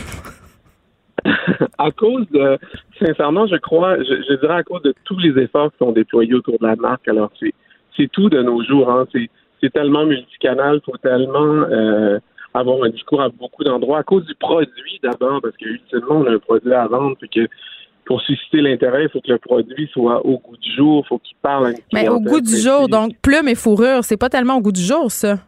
à 1.78 1.90
cause 1.90 2.26
de, 2.30 2.58
sincèrement, 2.98 3.46
je 3.46 3.56
crois, 3.56 3.98
je, 3.98 4.40
dirais 4.40 4.54
à 4.54 4.62
cause 4.62 4.82
de 4.82 4.94
tous 5.04 5.18
les 5.18 5.36
efforts 5.42 5.70
qui 5.72 5.78
sont 5.78 5.92
déployés 5.92 6.34
autour 6.34 6.58
de 6.58 6.66
la 6.66 6.76
marque. 6.76 7.08
Alors, 7.08 7.30
c'est 7.96 8.08
tout 8.12 8.30
de 8.30 8.40
nos 8.40 8.62
jours. 8.62 8.90
Hein. 8.90 9.06
C'est 9.60 9.72
tellement 9.72 10.06
multicanal, 10.06 10.80
faut 10.84 10.96
tellement 10.96 11.44
euh, 11.70 12.18
avoir 12.54 12.84
un 12.84 12.88
discours 12.88 13.20
à 13.20 13.28
beaucoup 13.28 13.64
d'endroits. 13.64 13.98
À 13.98 14.02
cause 14.02 14.24
du 14.24 14.34
produit 14.36 15.00
d'abord, 15.02 15.40
parce 15.42 15.56
qu'ultimement, 15.56 16.20
on 16.20 16.26
a 16.26 16.32
un 16.32 16.38
produit 16.38 16.72
à 16.72 16.86
vendre, 16.86 17.16
puis 17.18 17.28
que 17.28 17.48
pour 18.10 18.20
susciter 18.22 18.60
l'intérêt, 18.60 19.04
il 19.04 19.08
faut 19.08 19.20
que 19.20 19.30
le 19.30 19.38
produit 19.38 19.88
soit 19.92 20.26
au 20.26 20.38
goût 20.38 20.56
du 20.56 20.74
jour, 20.74 21.04
il 21.04 21.08
faut 21.08 21.18
qu'il 21.18 21.36
parle 21.40 21.66
à 21.66 21.70
une 21.70 21.76
Mais 21.92 22.08
au 22.08 22.18
goût 22.18 22.40
du 22.40 22.56
jour, 22.56 22.88
donc 22.88 23.12
plume 23.22 23.46
et 23.46 23.54
fourrure, 23.54 24.02
c'est 24.02 24.16
pas 24.16 24.28
tellement 24.28 24.56
au 24.56 24.60
goût 24.60 24.72
du 24.72 24.80
jour, 24.80 25.12
ça. 25.12 25.38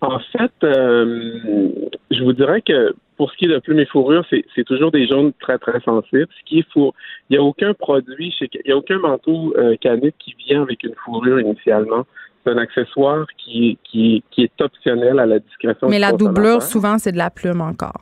En 0.00 0.18
fait, 0.18 0.50
euh, 0.64 1.68
je 2.10 2.24
vous 2.24 2.32
dirais 2.32 2.62
que 2.62 2.94
pour 3.18 3.30
ce 3.30 3.36
qui 3.36 3.44
est 3.44 3.48
de 3.48 3.58
plume 3.58 3.80
et 3.80 3.84
fourrure, 3.84 4.24
c'est 4.30 4.64
toujours 4.64 4.90
des 4.92 5.06
jaunes 5.06 5.34
très, 5.40 5.58
très 5.58 5.78
sensibles. 5.80 6.26
Ce 6.40 6.44
qui 6.46 6.60
est 6.60 6.66
Il 6.74 6.92
n'y 7.32 7.36
a 7.36 7.42
aucun 7.42 7.74
produit, 7.74 8.32
chez... 8.32 8.48
il 8.54 8.62
n'y 8.64 8.72
a 8.72 8.76
aucun 8.78 8.98
manteau 8.98 9.54
euh, 9.58 9.76
qui 9.76 10.34
vient 10.48 10.62
avec 10.62 10.82
une 10.84 10.94
fourrure 11.04 11.38
initialement. 11.38 12.06
C'est 12.46 12.52
un 12.52 12.56
accessoire 12.56 13.26
qui, 13.36 13.76
qui, 13.84 14.24
qui 14.30 14.44
est 14.44 14.60
optionnel 14.62 15.18
à 15.18 15.26
la 15.26 15.38
discrétion. 15.38 15.90
Mais 15.90 15.98
la 15.98 16.12
doublure, 16.12 16.62
souvent, 16.62 16.96
c'est 16.96 17.12
de 17.12 17.18
la 17.18 17.28
plume 17.28 17.60
encore. 17.60 18.00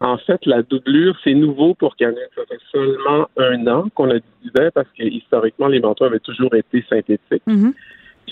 En 0.00 0.16
fait, 0.16 0.46
la 0.46 0.62
doublure, 0.62 1.14
c'est 1.22 1.34
nouveau 1.34 1.74
pour 1.74 1.94
Canuck. 1.96 2.30
Ça 2.34 2.42
fait 2.48 2.60
seulement 2.72 3.28
un 3.36 3.66
an 3.66 3.88
qu'on 3.94 4.10
a 4.10 4.18
disait 4.42 4.70
parce 4.74 4.88
que 4.98 5.04
historiquement, 5.04 5.68
les 5.68 5.80
manteaux 5.80 6.04
avaient 6.04 6.20
toujours 6.20 6.54
été 6.54 6.82
synthétiques. 6.88 7.42
Mm-hmm. 7.46 7.72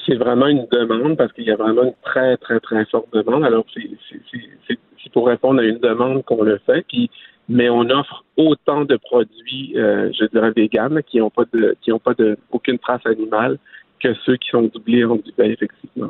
C'est 0.06 0.14
vraiment 0.14 0.46
une 0.46 0.66
demande 0.72 1.18
parce 1.18 1.30
qu'il 1.34 1.44
y 1.44 1.50
a 1.50 1.56
vraiment 1.56 1.84
une 1.84 1.94
très, 2.02 2.38
très, 2.38 2.58
très 2.60 2.86
forte 2.86 3.12
demande. 3.12 3.44
Alors, 3.44 3.66
c'est 3.74 5.12
pour 5.12 5.26
répondre 5.26 5.60
à 5.60 5.64
une 5.64 5.78
demande 5.78 6.24
qu'on 6.24 6.42
le 6.42 6.58
fait. 6.64 6.86
Puis, 6.88 7.10
mais 7.50 7.68
on 7.68 7.82
offre 7.90 8.24
autant 8.38 8.84
de 8.84 8.96
produits, 8.96 9.74
euh, 9.76 10.10
je 10.18 10.24
dirais, 10.26 10.52
véganes 10.52 11.02
qui 11.06 11.18
n'ont 11.18 11.30
pas 11.30 11.44
de, 11.52 11.76
qui 11.82 11.92
ont 11.92 11.98
pas 11.98 12.14
de, 12.14 12.38
aucune 12.50 12.78
trace 12.78 13.04
animale 13.04 13.58
que 14.02 14.14
ceux 14.24 14.36
qui 14.36 14.48
sont 14.50 14.62
doublés 14.62 15.04
en 15.04 15.16
Dubaï, 15.16 15.52
effectivement. 15.52 16.08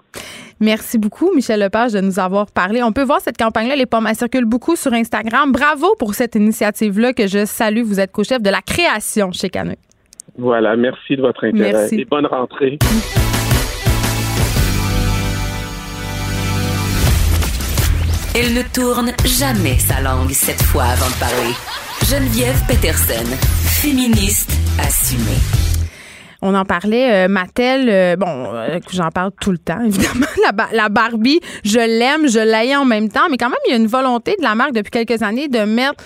Merci 0.60 0.98
beaucoup, 0.98 1.32
Michel 1.34 1.60
Lepage, 1.60 1.92
de 1.92 2.00
nous 2.00 2.18
avoir 2.18 2.50
parlé. 2.50 2.82
On 2.82 2.92
peut 2.92 3.04
voir 3.04 3.20
cette 3.20 3.36
campagne-là, 3.36 3.76
les 3.76 3.86
pommes, 3.86 4.06
elles 4.08 4.16
circulent 4.16 4.44
beaucoup 4.44 4.76
sur 4.76 4.92
Instagram. 4.92 5.52
Bravo 5.52 5.94
pour 5.98 6.14
cette 6.14 6.34
initiative-là 6.34 7.12
que 7.12 7.26
je 7.26 7.44
salue. 7.44 7.82
Vous 7.82 8.00
êtes 8.00 8.12
co-chef 8.12 8.42
de 8.42 8.50
la 8.50 8.60
création 8.60 9.30
chez 9.32 9.50
Canuck. 9.50 9.78
Voilà, 10.36 10.76
merci 10.76 11.16
de 11.16 11.22
votre 11.22 11.44
intérêt 11.44 11.88
et 11.92 12.04
bonne 12.04 12.26
rentrée. 12.26 12.78
Elle 18.34 18.54
ne 18.54 18.62
tourne 18.72 19.12
jamais 19.24 19.78
sa 19.78 20.00
langue 20.00 20.30
cette 20.30 20.62
fois 20.62 20.84
avant 20.84 21.08
de 21.08 21.18
parler. 21.18 21.54
Geneviève 22.04 22.62
Peterson, 22.68 23.26
féministe 23.82 24.52
assumée. 24.78 25.77
On 26.40 26.54
en 26.54 26.64
parlait, 26.64 27.24
euh, 27.24 27.28
Mattel, 27.28 27.88
euh, 27.88 28.14
bon, 28.14 28.28
euh, 28.28 28.78
j'en 28.92 29.10
parle 29.10 29.32
tout 29.40 29.50
le 29.50 29.58
temps, 29.58 29.80
évidemment. 29.84 30.26
La, 30.72 30.88
Barbie, 30.88 31.40
je 31.64 31.80
l'aime, 31.80 32.28
je 32.28 32.38
l'aille 32.38 32.76
en 32.76 32.84
même 32.84 33.08
temps, 33.08 33.28
mais 33.28 33.36
quand 33.36 33.48
même, 33.48 33.58
il 33.66 33.70
y 33.70 33.74
a 33.74 33.76
une 33.76 33.88
volonté 33.88 34.36
de 34.38 34.44
la 34.44 34.54
marque 34.54 34.72
depuis 34.72 34.90
quelques 34.90 35.22
années 35.22 35.48
de 35.48 35.58
mettre, 35.64 36.04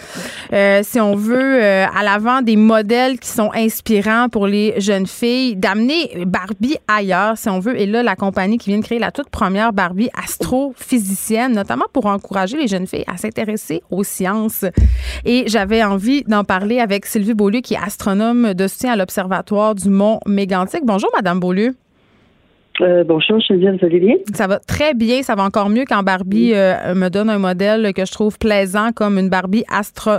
si 0.85 0.99
on 0.99 1.15
veut, 1.15 1.63
à 1.63 2.03
l'avant 2.03 2.41
des 2.43 2.57
modèles 2.57 3.19
qui 3.19 3.29
sont 3.29 3.51
inspirants 3.55 4.29
pour 4.31 4.47
les 4.47 4.81
jeunes 4.81 5.07
filles, 5.07 5.55
d'amener 5.55 6.25
Barbie 6.27 6.77
ailleurs, 6.89 7.37
si 7.37 7.49
on 7.51 7.61
veut. 7.61 7.79
Et 7.79 7.87
là, 7.87 8.03
la 8.03 8.17
compagnie 8.17 8.59
qui 8.59 8.71
vient 8.71 8.79
de 8.79 8.85
créer 8.85 8.99
la 8.99 9.13
toute 9.13 9.29
première 9.29 9.73
Barbie 9.73 10.11
astrophysicienne, 10.21 11.53
notamment 11.53 11.87
pour 11.93 12.07
encourager 12.07 12.57
les 12.57 12.69
jeunes 12.69 12.87
filles 12.87 13.05
à 13.07 13.17
s'intéresser 13.17 13.83
aux 13.91 14.03
sciences. 14.03 14.65
Et 15.25 15.45
j'avais 15.47 15.85
envie 15.85 16.25
d'en 16.25 16.43
parler 16.43 16.81
avec 16.81 17.07
Sylvie 17.07 17.35
Beaulieu, 17.35 17.61
qui 17.61 17.75
est 17.75 17.83
astronome 17.83 18.55
de 18.55 18.67
soutien 18.67 18.93
à 18.93 18.97
l'Observatoire 18.97 19.75
du 19.75 19.89
Mont 19.89 20.19
Mégantic. 20.27 20.85
Bonjour, 20.85 21.11
Madame 21.15 21.41
Beaulieu. 21.41 21.75
Euh, 22.81 23.05
bonjour, 23.05 23.39
Geneviève, 23.41 23.77
vous 23.79 23.87
allez 23.87 24.01
bien? 24.01 24.15
Ça 24.33 24.47
va 24.47 24.59
très 24.59 24.95
bien. 24.95 25.23
Ça 25.23 25.35
va 25.35 25.43
encore 25.43 25.69
mieux 25.69 25.85
quand 25.87 26.03
Barbie 26.03 26.53
euh, 26.55 26.95
me 26.95 27.09
donne 27.09 27.29
un 27.29 27.39
modèle 27.39 27.93
que 27.93 28.05
je 28.05 28.13
trouve 28.13 28.39
plaisant 28.39 28.93
comme 28.95 29.19
une 29.19 29.29
Barbie 29.29 29.65
astro 29.71 30.13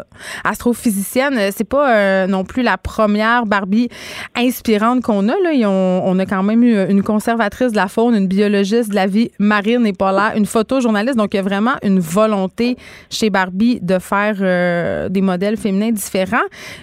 astrophysicienne. 0.44 1.38
Euh, 1.38 1.50
c'est 1.52 1.68
pas 1.68 2.28
non 2.28 2.44
plus 2.44 2.62
la 2.62 2.78
première 2.78 3.46
Barbie 3.46 3.90
inspirante 4.36 5.02
qu'on 5.02 5.28
a. 5.30 5.34
Là. 5.44 5.68
on, 5.68 6.20
a 6.20 6.26
quand 6.26 6.44
même 6.44 6.64
eu 6.64 6.78
une 6.90 7.02
conservatrice 7.02 7.72
de 7.72 7.78
la 7.78 7.88
faune, 7.88 8.16
une 8.16 8.28
biologiste 8.28 8.90
de 8.90 8.96
la 8.96 9.08
vie 9.08 9.32
marine 9.40 9.86
et 9.86 9.94
polaire, 9.94 10.34
une 10.36 10.46
photojournaliste. 10.46 11.18
Donc, 11.18 11.34
il 11.34 11.38
y 11.38 11.40
a 11.40 11.44
vraiment 11.44 11.74
une 11.84 12.00
volonté 12.00 12.78
chez 13.10 13.30
Barbie 13.30 13.80
de 13.82 13.98
faire 14.00 15.10
des 15.10 15.22
modèles 15.22 15.58
féminins 15.58 15.92
différents. 15.92 16.38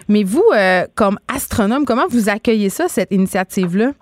Mais 0.09 0.25
vous, 0.25 0.45
comme 0.95 1.19
astronome, 1.33 1.85
comment 1.85 2.07
vous 2.09 2.29
accueillez 2.29 2.71
ça, 2.71 2.89
cette 2.89 3.13
initiative-là? 3.13 3.93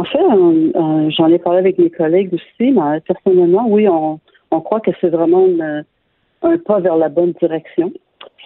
En 0.00 0.04
fait, 0.04 0.18
euh, 0.18 0.72
euh, 0.76 1.10
j'en 1.10 1.26
ai 1.26 1.38
parlé 1.38 1.58
avec 1.58 1.76
mes 1.76 1.90
collègues 1.90 2.32
aussi, 2.32 2.72
mais 2.72 3.00
personnellement, 3.00 3.66
oui, 3.68 3.86
on, 3.86 4.18
on 4.50 4.60
croit 4.62 4.80
que 4.80 4.92
c'est 4.98 5.10
vraiment 5.10 5.46
un 6.42 6.56
pas 6.56 6.80
vers 6.80 6.96
la 6.96 7.10
bonne 7.10 7.32
direction. 7.32 7.92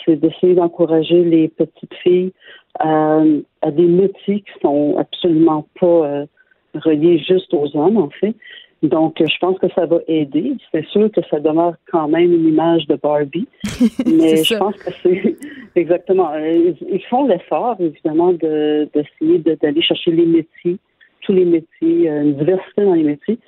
C'est 0.05 0.17
d'essayer 0.17 0.57
d'encourager 0.57 1.23
les 1.23 1.47
petites 1.47 1.95
filles 2.03 2.33
à, 2.81 3.23
à, 3.63 3.71
des 3.71 3.87
métiers 3.87 4.41
qui 4.41 4.61
sont 4.63 4.97
absolument 4.99 5.65
pas 5.79 5.87
euh, 5.87 6.27
reliés 6.75 7.19
juste 7.19 7.55
aux 7.55 7.77
hommes, 7.77 7.99
en 7.99 8.11
fait. 8.11 8.35
Donc, 8.83 9.15
je 9.21 9.39
pense 9.41 9.57
que 9.61 9.69
ça 9.77 9.87
va 9.87 9.99
aider. 10.09 10.55
C'est 10.73 10.85
sûr 10.89 11.09
que 11.13 11.21
ça 11.31 11.39
demeure 11.39 11.77
quand 11.89 12.09
même 12.09 12.33
une 12.33 12.49
image 12.49 12.89
de 12.89 12.97
Barbie, 12.97 13.47
mais 14.05 14.43
je 14.43 14.57
pense 14.57 14.75
que 14.75 14.91
c'est 15.05 15.37
exactement. 15.77 16.35
Ils, 16.35 17.05
font 17.09 17.29
l'effort, 17.29 17.77
évidemment, 17.79 18.33
d'essayer 18.33 19.39
d'aller 19.39 19.83
chercher 19.83 20.11
les 20.11 20.27
métiers 20.27 20.79
tous 21.25 21.33
les 21.33 21.45
métiers, 21.45 22.11
euh, 22.11 22.23
une 22.23 22.37
diversité 22.37 22.85
dans 22.85 22.95
les 22.95 23.03
métiers. 23.03 23.39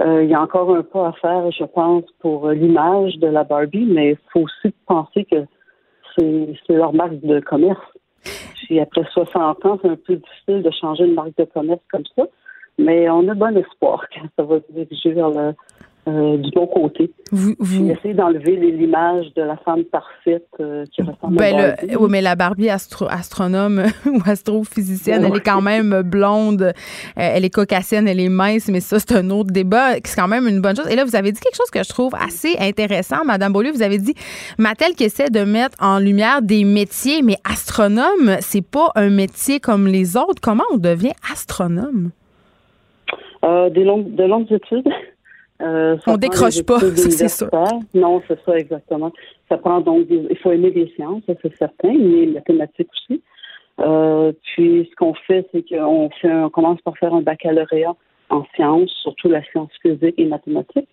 Euh, 0.00 0.22
il 0.22 0.30
y 0.30 0.34
a 0.34 0.40
encore 0.40 0.74
un 0.74 0.82
pas 0.82 1.08
à 1.08 1.12
faire, 1.12 1.50
je 1.50 1.64
pense, 1.64 2.04
pour 2.20 2.46
euh, 2.46 2.54
l'image 2.54 3.16
de 3.16 3.28
la 3.28 3.44
Barbie, 3.44 3.86
mais 3.86 4.10
il 4.10 4.18
faut 4.32 4.40
aussi 4.40 4.74
penser 4.86 5.24
que 5.24 5.44
c'est 6.18 6.74
leur 6.74 6.92
marque 6.92 7.20
de 7.20 7.40
commerce. 7.40 7.80
Puis 8.54 8.80
après 8.80 9.04
60 9.12 9.64
ans, 9.66 9.78
c'est 9.82 9.88
un 9.88 9.96
peu 9.96 10.16
difficile 10.16 10.62
de 10.62 10.70
changer 10.70 11.04
une 11.04 11.14
marque 11.14 11.36
de 11.36 11.44
commerce 11.44 11.82
comme 11.90 12.04
ça, 12.16 12.24
mais 12.78 13.08
on 13.10 13.28
a 13.28 13.34
bon 13.34 13.56
espoir 13.56 14.08
que 14.08 14.20
ça 14.36 14.42
va 14.42 14.60
se 14.60 14.72
diriger 14.72 15.12
vers 15.12 15.30
le, 15.30 15.54
euh, 16.08 16.36
du 16.36 16.50
bon 16.52 16.68
côté. 16.68 17.10
Vous, 17.32 17.56
vous... 17.58 17.90
Essayer 17.90 18.14
d'enlever 18.14 18.54
l'image 18.54 19.26
de 19.34 19.42
la 19.42 19.56
femme 19.56 19.82
parfaite 19.82 20.46
euh, 20.60 20.84
qui 20.92 21.02
ressemble 21.02 21.36
ben 21.36 21.58
à 21.58 21.68
Barbie. 21.74 21.96
oui, 21.96 22.08
mais 22.08 22.20
la 22.22 22.36
Barbie 22.36 22.68
astronome 22.70 23.82
ou 24.06 24.20
astrophysicienne, 24.24 25.24
elle 25.24 25.36
est 25.36 25.44
quand 25.44 25.62
même 25.62 26.02
blonde, 26.02 26.62
euh, 26.62 26.72
elle 27.16 27.44
est 27.44 27.50
caucasienne, 27.50 28.06
elle 28.06 28.20
est 28.20 28.28
mince, 28.28 28.68
mais 28.68 28.78
ça, 28.78 29.00
c'est 29.00 29.16
un 29.16 29.30
autre 29.30 29.50
débat. 29.50 29.94
C'est 30.04 30.14
quand 30.14 30.28
même 30.28 30.46
une 30.46 30.60
bonne 30.60 30.76
chose. 30.76 30.88
Et 30.88 30.94
là, 30.94 31.04
vous 31.04 31.16
avez 31.16 31.32
dit 31.32 31.40
quelque 31.40 31.56
chose 31.56 31.70
que 31.72 31.82
je 31.82 31.88
trouve 31.88 32.14
assez 32.14 32.56
intéressant, 32.60 33.24
Madame 33.24 33.52
Beaulieu. 33.52 33.72
Vous 33.72 33.82
avez 33.82 33.98
dit 33.98 34.14
Mattel 34.58 34.94
qui 34.94 35.02
essaie 35.02 35.30
de 35.30 35.40
mettre 35.40 35.76
en 35.80 35.98
lumière 35.98 36.40
des 36.40 36.62
métiers, 36.62 37.22
mais 37.22 37.34
astronome, 37.42 38.36
c'est 38.38 38.64
pas 38.64 38.92
un 38.94 39.10
métier 39.10 39.58
comme 39.58 39.88
les 39.88 40.16
autres. 40.16 40.40
Comment 40.40 40.64
on 40.72 40.76
devient 40.76 41.14
astronome? 41.32 42.10
des 43.72 43.84
longues, 43.84 44.12
de 44.12 44.24
longues 44.24 44.50
études. 44.50 44.88
Euh, 45.62 45.96
On 46.06 46.16
décroche 46.16 46.62
pas, 46.62 46.78
c'est 46.96 47.28
ça. 47.28 47.48
Non, 47.94 48.22
c'est 48.28 48.38
ça 48.44 48.56
exactement. 48.58 49.12
Ça 49.48 49.56
prend 49.56 49.80
donc, 49.80 50.06
il 50.10 50.36
faut 50.38 50.52
aimer 50.52 50.70
les 50.70 50.88
sciences, 50.94 51.22
c'est 51.26 51.56
certain, 51.56 51.92
mais 51.92 52.26
les 52.26 52.32
mathématiques 52.34 52.88
aussi. 52.92 53.22
Euh, 53.80 54.32
puis 54.42 54.88
ce 54.90 54.96
qu'on 54.96 55.14
fait, 55.14 55.46
c'est 55.52 55.66
qu'on 55.68 56.10
fait, 56.20 56.32
on 56.32 56.50
commence 56.50 56.80
par 56.82 56.96
faire 56.98 57.14
un 57.14 57.20
baccalauréat 57.20 57.94
en 58.30 58.44
sciences, 58.54 58.90
surtout 59.02 59.28
la 59.28 59.42
science 59.44 59.70
physique 59.82 60.14
et 60.16 60.26
mathématiques. 60.26 60.88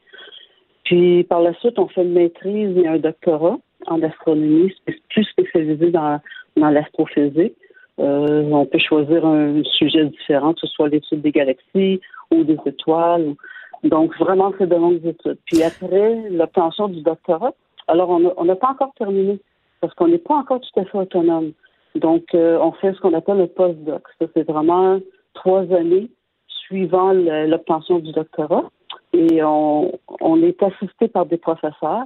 Puis 0.84 1.24
par 1.24 1.42
la 1.42 1.54
suite, 1.56 1.80
on 1.80 1.88
fait 1.88 2.04
une 2.04 2.14
maîtrise 2.14 2.78
et 2.78 2.88
un 2.88 3.00
doctorat 3.00 3.58
en 3.88 4.02
astronomie, 4.02 4.74
plus 5.10 5.24
spécialisé 5.26 5.92
dans, 5.92 6.20
dans 6.58 6.70
l'astrophysique. 6.70 7.56
Euh, 8.00 8.50
on 8.52 8.66
peut 8.66 8.80
choisir 8.80 9.26
un 9.26 9.64
sujet 9.64 10.06
différent, 10.06 10.54
que 10.54 10.62
ce 10.62 10.68
soit 10.68 10.90
l'étude 10.90 11.22
des 11.22 11.32
galaxies 11.32 12.02
ou 12.32 12.44
des 12.44 12.58
étoiles. 12.66 13.36
Donc, 13.84 14.18
vraiment, 14.18 14.54
c'est 14.58 14.68
de 14.68 14.76
longues 14.76 15.06
études. 15.06 15.40
Puis 15.46 15.62
après 15.64 16.30
l'obtention 16.30 16.88
du 16.88 17.02
doctorat, 17.02 17.54
alors 17.88 18.10
on 18.10 18.46
n'a 18.46 18.56
pas 18.56 18.70
encore 18.70 18.94
terminé 18.98 19.40
parce 19.82 19.94
qu'on 19.96 20.08
n'est 20.08 20.18
pas 20.18 20.36
encore 20.36 20.62
tout 20.62 20.80
à 20.80 20.86
fait 20.86 20.98
autonome. 20.98 21.52
Donc, 21.96 22.34
euh, 22.34 22.58
on 22.60 22.72
fait 22.72 22.94
ce 22.94 23.00
qu'on 23.02 23.14
appelle 23.14 23.38
le 23.38 23.48
postdoc. 23.48 24.04
Ça, 24.20 24.26
c'est 24.34 24.48
vraiment 24.48 25.00
trois 25.34 25.62
années 25.74 26.10
suivant 26.48 27.12
l'obtention 27.14 28.00
du 28.00 28.14
doctorat. 28.14 28.64
Et 29.12 29.44
on, 29.44 29.92
on 30.22 30.42
est 30.42 30.62
assisté 30.64 31.08
par 31.08 31.26
des 31.26 31.38
professeurs 31.38 32.06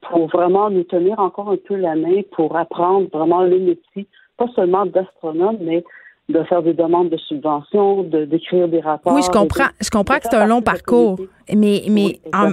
pour 0.00 0.28
vraiment 0.28 0.70
nous 0.70 0.84
tenir 0.84 1.18
encore 1.18 1.50
un 1.50 1.56
peu 1.56 1.76
la 1.76 1.94
main 1.94 2.22
pour 2.32 2.56
apprendre 2.56 3.08
vraiment 3.12 3.42
le 3.42 3.58
métier, 3.58 4.06
pas 4.36 4.48
seulement 4.54 4.86
d'astronome, 4.86 5.58
mais 5.60 5.84
de 6.28 6.42
faire 6.44 6.62
des 6.62 6.74
demandes 6.74 7.08
de 7.08 7.16
subventions, 7.16 8.02
de 8.02 8.24
d'écrire 8.26 8.68
des 8.68 8.80
rapports. 8.80 9.14
Oui, 9.14 9.22
je 9.22 9.30
comprends. 9.30 9.68
Je 9.80 9.88
comprends 9.88 10.16
que 10.16 10.24
c'est 10.30 10.36
un 10.36 10.46
long 10.46 10.60
parcours, 10.60 11.18
mais 11.54 11.84
mais 11.88 12.20
en, 12.34 12.52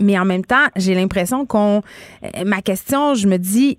mais 0.00 0.18
en 0.18 0.24
même 0.24 0.44
temps, 0.44 0.66
j'ai 0.76 0.94
l'impression 0.94 1.46
qu'on. 1.46 1.82
Euh, 2.24 2.44
ma 2.44 2.60
question, 2.60 3.14
je 3.14 3.28
me 3.28 3.36
dis. 3.36 3.78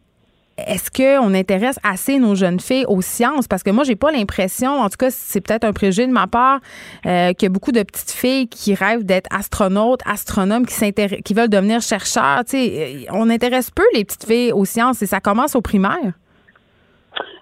Est-ce 0.57 0.89
qu'on 0.89 1.33
intéresse 1.33 1.77
assez 1.83 2.17
nos 2.17 2.33
jeunes 2.33 2.61
filles 2.61 2.85
aux 2.87 3.01
sciences? 3.01 3.45
Parce 3.45 3.61
que 3.61 3.71
moi, 3.71 3.83
j'ai 3.83 3.97
pas 3.97 4.09
l'impression, 4.09 4.71
en 4.71 4.87
tout 4.87 4.95
cas, 4.97 5.11
c'est 5.11 5.41
peut-être 5.41 5.65
un 5.65 5.73
préjugé 5.73 6.07
de 6.07 6.13
ma 6.13 6.27
part, 6.27 6.61
euh, 7.05 7.33
qu'il 7.33 7.47
y 7.47 7.47
a 7.47 7.49
beaucoup 7.49 7.73
de 7.73 7.83
petites 7.83 8.11
filles 8.11 8.47
qui 8.47 8.73
rêvent 8.73 9.03
d'être 9.03 9.27
astronautes, 9.35 9.99
astronomes, 10.05 10.65
qui, 10.65 10.93
qui 11.25 11.33
veulent 11.33 11.49
devenir 11.49 11.81
chercheurs. 11.81 12.43
Sais, 12.45 13.05
on 13.11 13.29
intéresse 13.29 13.69
peu 13.69 13.83
les 13.93 14.05
petites 14.05 14.25
filles 14.25 14.53
aux 14.53 14.63
sciences 14.63 15.01
et 15.01 15.07
ça 15.07 15.19
commence 15.19 15.57
au 15.57 15.61
primaire. 15.61 16.13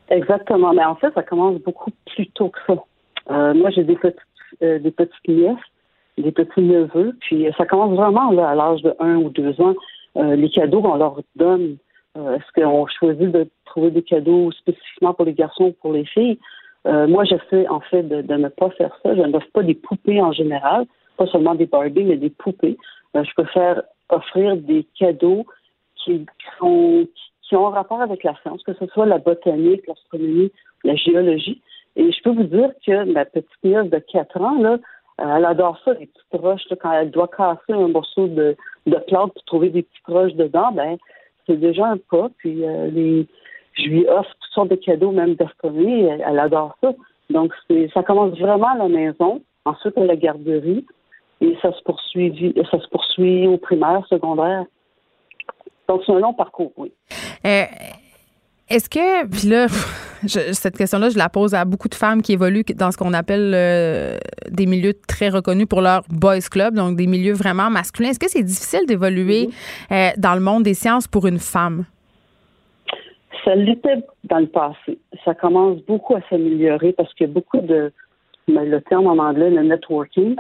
Exactement. 0.10 0.74
Mais 0.74 0.84
en 0.84 0.95
fait, 0.95 1.14
ça 1.14 1.24
commence 1.24 1.60
beaucoup 1.62 1.91
plus 2.06 2.28
tôt 2.32 2.49
que 2.49 2.60
ça. 2.68 2.84
Euh, 3.32 3.54
moi, 3.54 3.70
j'ai 3.70 3.84
des 3.84 3.95
petites, 3.95 4.20
euh, 4.62 4.80
des 4.80 4.91
petites 4.91 5.28
nièces, 5.28 5.58
des 6.18 6.32
petits 6.32 6.62
neveux, 6.62 7.16
puis 7.22 7.47
ça 7.58 7.66
commence 7.66 7.95
vraiment 7.95 8.32
là, 8.32 8.49
à 8.49 8.56
l'âge 8.56 8.82
de 8.82 8.93
un 8.99 9.16
ou 9.16 9.30
deux 9.30 9.60
ans. 9.62 9.74
Euh, 10.18 10.36
les 10.36 10.49
cadeaux 10.49 10.82
qu'on 10.82 10.95
leur 10.95 11.20
donne, 11.36 11.78
est-ce 12.16 12.62
qu'on 12.62 12.86
choisit 12.86 13.32
de 13.32 13.49
trouver 13.66 13.89
des 13.89 14.04
cadeaux 14.04 14.51
spécifiquement 14.51 15.16
pour 15.16 15.26
les 15.26 15.34
garçons 15.34 15.70
ou 15.70 15.72
pour 15.82 15.93
les 15.93 16.06
filles? 16.06 16.38
moi, 16.86 17.24
j'essaie 17.24 17.68
en 17.70 17.80
fait 17.80 18.04
de, 18.04 18.22
ne 18.22 18.49
pas 18.49 18.70
faire 18.72 18.95
ça. 19.01 19.16
Je 19.16 19.22
n'offre 19.22 19.49
pas 19.54 19.64
des 19.64 19.74
poupées 19.74 20.22
en 20.22 20.34
général, 20.34 20.86
pas 21.18 21.26
seulement 21.28 21.56
des 21.56 21.66
Barbie, 21.66 22.04
mais 22.04 22.18
des 22.18 22.30
poupées. 22.30 22.78
je 23.16 23.34
préfère 23.34 23.82
offrir 24.10 24.58
des 24.58 24.86
cadeaux 24.99 25.45
qui, 25.95 26.26
sont 26.60 27.08
qui 27.16 27.32
ont 27.56 27.68
un 27.68 27.72
rapport 27.72 28.01
avec 28.01 28.24
la 28.24 28.36
science, 28.41 28.64
que 28.64 28.74
ce 28.74 28.86
soit 28.88 29.06
la 29.06 29.18
botanique, 29.18 29.86
l'astronomie, 29.88 30.51
la 30.84 30.95
géologie. 30.95 31.62
Et 31.95 32.12
je 32.12 32.22
peux 32.24 32.32
vous 32.32 32.43
dire 32.43 32.72
que 32.86 33.04
ma 33.12 33.26
petite 33.26 33.49
nièce 33.64 33.89
de 33.89 33.99
4 33.99 34.41
ans, 34.41 34.60
là, 34.60 34.78
elle 35.20 35.45
adore 35.45 35.78
ça, 35.86 35.93
les 35.93 36.08
petites 36.08 36.41
roches. 36.41 36.64
quand 36.82 36.91
elle 36.91 37.12
doit 37.12 37.28
casser 37.28 37.74
un 37.74 37.88
morceau 37.88 38.28
de, 38.28 38.56
de 38.88 38.97
plante 39.08 39.34
pour 39.34 39.43
trouver 39.43 39.70
des 39.70 39.84
petites 39.84 40.08
roches 40.08 40.34
dedans, 40.34 40.72
ben 40.72 40.97
c'est 41.45 41.60
déjà 41.60 41.88
un 41.88 41.97
pas. 41.97 42.30
Puis 42.39 42.66
euh, 42.66 42.88
les, 42.88 43.28
je 43.74 43.84
lui 43.84 44.08
offre 44.08 44.32
toutes 44.41 44.54
sortes 44.54 44.70
de 44.70 44.76
cadeaux, 44.76 45.12
même 45.12 45.36
d'astronomie. 45.36 46.06
Elle, 46.06 46.24
elle, 46.28 46.39
adore 46.39 46.76
ça. 46.82 46.93
Donc 47.30 47.54
ça 47.93 48.04
commence 48.04 48.38
vraiment 48.39 48.70
à 48.70 48.78
la 48.78 48.89
maison, 48.89 49.41
ensuite 49.66 49.97
à 49.97 50.06
la 50.06 50.16
garderie, 50.16 50.86
et 51.41 51.58
ça 51.62 51.72
se 51.74 51.84
poursuit, 51.84 52.56
ça 52.72 52.80
se 52.80 52.88
poursuit 52.88 53.47
au 53.47 53.58
primaire, 53.58 54.06
secondaire. 54.10 54.66
Donc, 55.88 56.01
c'est 56.06 56.14
un 56.14 56.20
long 56.20 56.34
parcours, 56.34 56.72
oui. 56.78 56.91
Euh, 57.45 57.63
est-ce 58.69 58.89
que, 58.89 59.27
puis 59.27 59.47
là, 59.49 59.67
cette 60.27 60.77
question-là, 60.77 61.09
je 61.09 61.17
la 61.17 61.29
pose 61.29 61.53
à 61.53 61.65
beaucoup 61.65 61.89
de 61.89 61.95
femmes 61.95 62.21
qui 62.21 62.33
évoluent 62.33 62.63
dans 62.75 62.91
ce 62.91 62.97
qu'on 62.97 63.13
appelle 63.13 63.51
euh, 63.53 64.17
des 64.49 64.65
milieux 64.65 64.93
très 65.07 65.29
reconnus 65.29 65.67
pour 65.67 65.81
leur 65.81 66.03
boys 66.09 66.39
club, 66.39 66.75
donc 66.75 66.95
des 66.95 67.07
milieux 67.07 67.33
vraiment 67.33 67.69
masculins. 67.69 68.09
Est-ce 68.09 68.19
que 68.19 68.29
c'est 68.29 68.43
difficile 68.43 68.85
d'évoluer 68.87 69.47
mm-hmm. 69.47 69.93
euh, 69.93 70.09
dans 70.17 70.33
le 70.33 70.41
monde 70.41 70.63
des 70.63 70.73
sciences 70.73 71.07
pour 71.07 71.27
une 71.27 71.39
femme? 71.39 71.85
Ça 73.43 73.55
l'était 73.55 74.03
dans 74.23 74.39
le 74.39 74.47
passé. 74.47 74.97
Ça 75.25 75.33
commence 75.33 75.79
beaucoup 75.85 76.15
à 76.15 76.21
s'améliorer 76.29 76.93
parce 76.93 77.13
qu'il 77.13 77.27
y 77.27 77.29
a 77.29 77.33
beaucoup 77.33 77.59
de, 77.59 77.91
le 78.47 78.79
terme 78.79 79.07
en 79.07 79.17
anglais, 79.17 79.49
le 79.49 79.63
networking. 79.63 80.35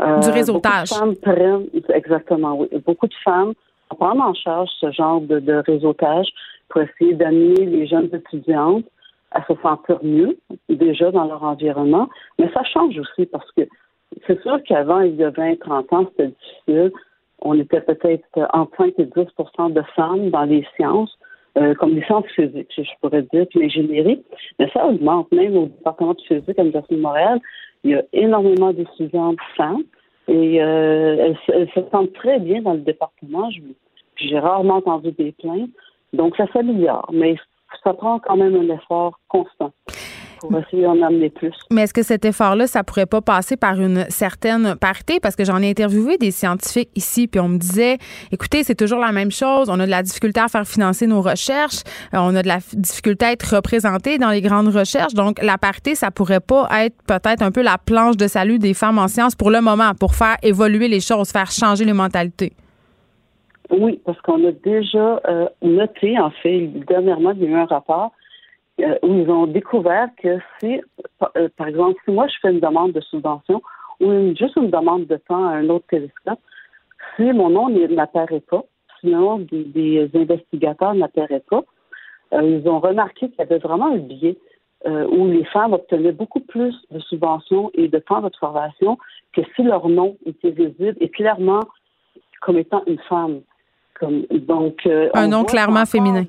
Euh, 0.00 0.18
du 0.20 0.30
réseautage. 0.30 0.88
Beaucoup 0.90 1.10
de 1.10 1.18
femmes 1.18 1.34
prennent, 1.34 1.66
exactement, 1.94 2.58
oui. 2.58 2.68
Beaucoup 2.86 3.06
de 3.06 3.14
femmes 3.22 3.52
prennent 3.96 4.20
en 4.20 4.34
charge 4.34 4.70
ce 4.80 4.90
genre 4.92 5.20
de, 5.20 5.40
de 5.40 5.54
réseautage 5.54 6.28
pour 6.68 6.82
essayer 6.82 7.14
d'amener 7.14 7.66
les 7.66 7.86
jeunes 7.86 8.10
étudiantes 8.12 8.84
à 9.32 9.44
se 9.44 9.54
sentir 9.62 9.98
mieux 10.02 10.38
déjà 10.68 11.10
dans 11.10 11.24
leur 11.24 11.42
environnement. 11.42 12.08
Mais 12.38 12.50
ça 12.52 12.62
change 12.64 12.98
aussi 12.98 13.26
parce 13.26 13.50
que 13.52 13.62
c'est 14.26 14.40
sûr 14.42 14.62
qu'avant, 14.64 15.00
il 15.00 15.16
y 15.16 15.24
a 15.24 15.30
20, 15.30 15.60
30 15.60 15.92
ans, 15.92 16.06
c'était 16.10 16.28
difficile. 16.28 16.92
On 17.40 17.58
était 17.58 17.80
peut-être 17.80 18.24
entre 18.52 18.76
5 18.78 18.94
et 18.98 19.04
10% 19.04 19.72
de 19.72 19.82
femmes 19.94 20.30
dans 20.30 20.44
les 20.44 20.66
sciences, 20.76 21.16
euh, 21.56 21.74
comme 21.74 21.94
les 21.94 22.02
sciences 22.04 22.26
physiques, 22.34 22.72
je 22.76 22.82
pourrais 23.00 23.22
dire, 23.32 23.46
puis 23.50 23.60
l'ingénierie. 23.60 24.22
Mais 24.58 24.68
ça 24.70 24.86
augmente 24.86 25.30
même 25.32 25.56
au 25.56 25.66
département 25.66 26.14
de 26.14 26.20
physique 26.22 26.58
à 26.58 26.62
l'Université 26.62 26.96
de 26.96 27.00
Montréal. 27.00 27.38
Il 27.84 27.90
y 27.90 27.94
a 27.94 28.02
énormément 28.12 28.72
d'étudiantes 28.72 29.38
femmes 29.56 29.84
et 30.28 30.62
euh, 30.62 31.34
elles, 31.48 31.68
se 31.74 31.80
sentent 31.90 32.12
très 32.12 32.38
bien 32.38 32.62
dans 32.62 32.74
le 32.74 32.80
département. 32.80 33.48
J'ai 34.16 34.38
rarement 34.38 34.76
entendu 34.76 35.12
des 35.12 35.32
plaintes. 35.32 35.70
Donc, 36.12 36.36
ça 36.36 36.46
s'améliore, 36.52 37.08
mais 37.12 37.36
ça 37.82 37.94
prend 37.94 38.18
quand 38.18 38.36
même 38.36 38.54
un 38.54 38.74
effort 38.74 39.18
constant 39.28 39.72
pour 40.40 40.56
essayer 40.58 40.84
d'en 40.84 41.00
amener 41.02 41.30
plus. 41.30 41.54
Mais 41.70 41.82
est-ce 41.82 41.94
que 41.94 42.02
cet 42.02 42.24
effort-là, 42.24 42.66
ça 42.66 42.84
pourrait 42.84 43.06
pas 43.06 43.20
passer 43.20 43.56
par 43.56 43.80
une 43.80 44.04
certaine 44.08 44.74
parité? 44.76 45.20
Parce 45.20 45.36
que 45.36 45.44
j'en 45.44 45.60
ai 45.62 45.70
interviewé 45.70 46.16
des 46.18 46.30
scientifiques 46.30 46.90
ici, 46.94 47.26
puis 47.26 47.40
on 47.40 47.48
me 47.48 47.58
disait, 47.58 47.98
écoutez, 48.32 48.62
c'est 48.64 48.74
toujours 48.74 49.00
la 49.00 49.12
même 49.12 49.30
chose. 49.30 49.68
On 49.70 49.80
a 49.80 49.86
de 49.86 49.90
la 49.90 50.02
difficulté 50.02 50.40
à 50.40 50.48
faire 50.48 50.66
financer 50.66 51.06
nos 51.06 51.22
recherches. 51.22 51.82
Euh, 52.14 52.18
on 52.20 52.34
a 52.34 52.42
de 52.42 52.48
la 52.48 52.58
difficulté 52.74 53.26
à 53.26 53.32
être 53.32 53.54
représenté 53.56 54.18
dans 54.18 54.30
les 54.30 54.40
grandes 54.40 54.68
recherches. 54.68 55.14
Donc, 55.14 55.42
la 55.42 55.58
parité, 55.58 55.94
ça 55.94 56.10
pourrait 56.10 56.40
pas 56.40 56.68
être 56.84 56.96
peut-être 57.06 57.42
un 57.42 57.50
peu 57.50 57.62
la 57.62 57.78
planche 57.78 58.16
de 58.16 58.26
salut 58.26 58.58
des 58.58 58.74
femmes 58.74 58.98
en 58.98 59.08
sciences 59.08 59.34
pour 59.34 59.50
le 59.50 59.60
moment, 59.60 59.92
pour 59.98 60.14
faire 60.14 60.36
évoluer 60.42 60.88
les 60.88 61.00
choses, 61.00 61.30
faire 61.30 61.50
changer 61.50 61.84
les 61.84 61.92
mentalités. 61.92 62.52
Oui, 63.70 64.00
parce 64.04 64.18
qu'on 64.22 64.46
a 64.46 64.52
déjà 64.52 65.20
euh, 65.28 65.46
noté, 65.62 66.18
en 66.18 66.30
fait, 66.30 66.68
dernièrement, 66.88 67.32
il 67.32 67.42
y 67.42 67.46
a 67.46 67.50
eu 67.50 67.54
un 67.54 67.66
rapport 67.66 68.12
où 69.02 69.14
ils 69.14 69.30
ont 69.30 69.46
découvert 69.46 70.08
que 70.22 70.38
si, 70.58 70.80
euh, 71.36 71.48
par 71.56 71.66
exemple, 71.66 72.00
si 72.04 72.10
moi 72.10 72.26
je 72.28 72.34
fais 72.40 72.52
une 72.52 72.60
demande 72.60 72.92
de 72.92 73.00
subvention 73.00 73.62
ou 74.00 74.34
juste 74.36 74.56
une 74.56 74.70
demande 74.70 75.06
de 75.06 75.16
temps 75.16 75.46
à 75.46 75.52
un 75.52 75.68
autre 75.68 75.86
télescope, 75.88 76.38
si 77.16 77.24
mon 77.32 77.50
nom 77.50 77.68
n'apparaît 77.68 78.40
pas, 78.40 78.64
si 79.00 79.06
le 79.08 79.12
nom 79.12 79.38
des, 79.38 80.10
investigateurs 80.14 80.94
n'apparaît 80.94 81.42
pas, 81.50 81.64
ils 82.32 82.62
ont 82.68 82.78
remarqué 82.78 83.28
qu'il 83.28 83.38
y 83.38 83.42
avait 83.42 83.58
vraiment 83.58 83.92
un 83.92 83.98
biais 83.98 84.36
où 84.86 85.26
les 85.26 85.44
femmes 85.46 85.72
obtenaient 85.72 86.12
beaucoup 86.12 86.40
plus 86.40 86.74
de 86.90 87.00
subventions 87.00 87.70
et 87.74 87.88
de 87.88 87.98
temps 87.98 88.20
de 88.20 88.30
formation 88.38 88.96
que 89.32 89.40
si 89.56 89.62
leur 89.62 89.88
nom 89.88 90.16
était 90.26 90.50
visible 90.50 90.96
et 91.00 91.08
clairement 91.08 91.62
comme 92.40 92.58
étant 92.58 92.84
une 92.86 93.00
femme 93.08 93.40
donc, 94.02 94.86
euh, 94.86 95.08
un 95.14 95.28
nom 95.28 95.44
clairement 95.44 95.86
féminin. 95.86 96.24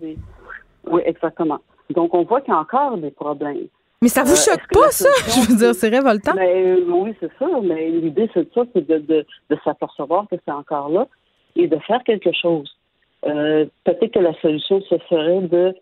Oui, 0.90 1.02
exactement. 1.06 1.60
Donc, 1.90 2.14
on 2.14 2.24
voit 2.24 2.42
qu'il 2.42 2.54
y 2.54 2.58
a 2.58 2.60
encore 2.60 2.98
des 2.98 3.12
problèmes. 3.12 3.68
Mais 4.02 4.08
ça 4.08 4.24
vous 4.24 4.34
euh, 4.34 4.36
choque 4.36 4.68
pas, 4.72 4.92
ça? 4.92 5.10
Je 5.28 5.50
veux 5.50 5.58
dire, 5.58 5.76
c'est 5.76 5.90
révoltant. 5.90 6.34
Mais, 6.36 6.64
euh, 6.68 6.86
oui, 6.88 7.14
c'est 7.20 7.32
ça. 7.38 7.48
Mais 7.62 7.90
l'idée, 7.90 8.30
c'est 8.34 8.52
ça, 8.54 8.64
c'est 8.74 8.88
de, 8.88 9.00
de, 9.00 9.26
de 9.50 9.58
s'apercevoir 9.64 10.28
que 10.30 10.36
c'est 10.46 10.54
encore 10.54 10.90
là 10.90 11.08
et 11.56 11.68
de 11.68 11.78
faire 11.80 12.04
quelque 12.04 12.32
chose. 12.32 12.74
Peut-être 13.22 14.14
que 14.14 14.20
la 14.20 14.34
solution, 14.40 14.82
ce 14.90 14.98
serait 15.10 15.42
de 15.42 15.76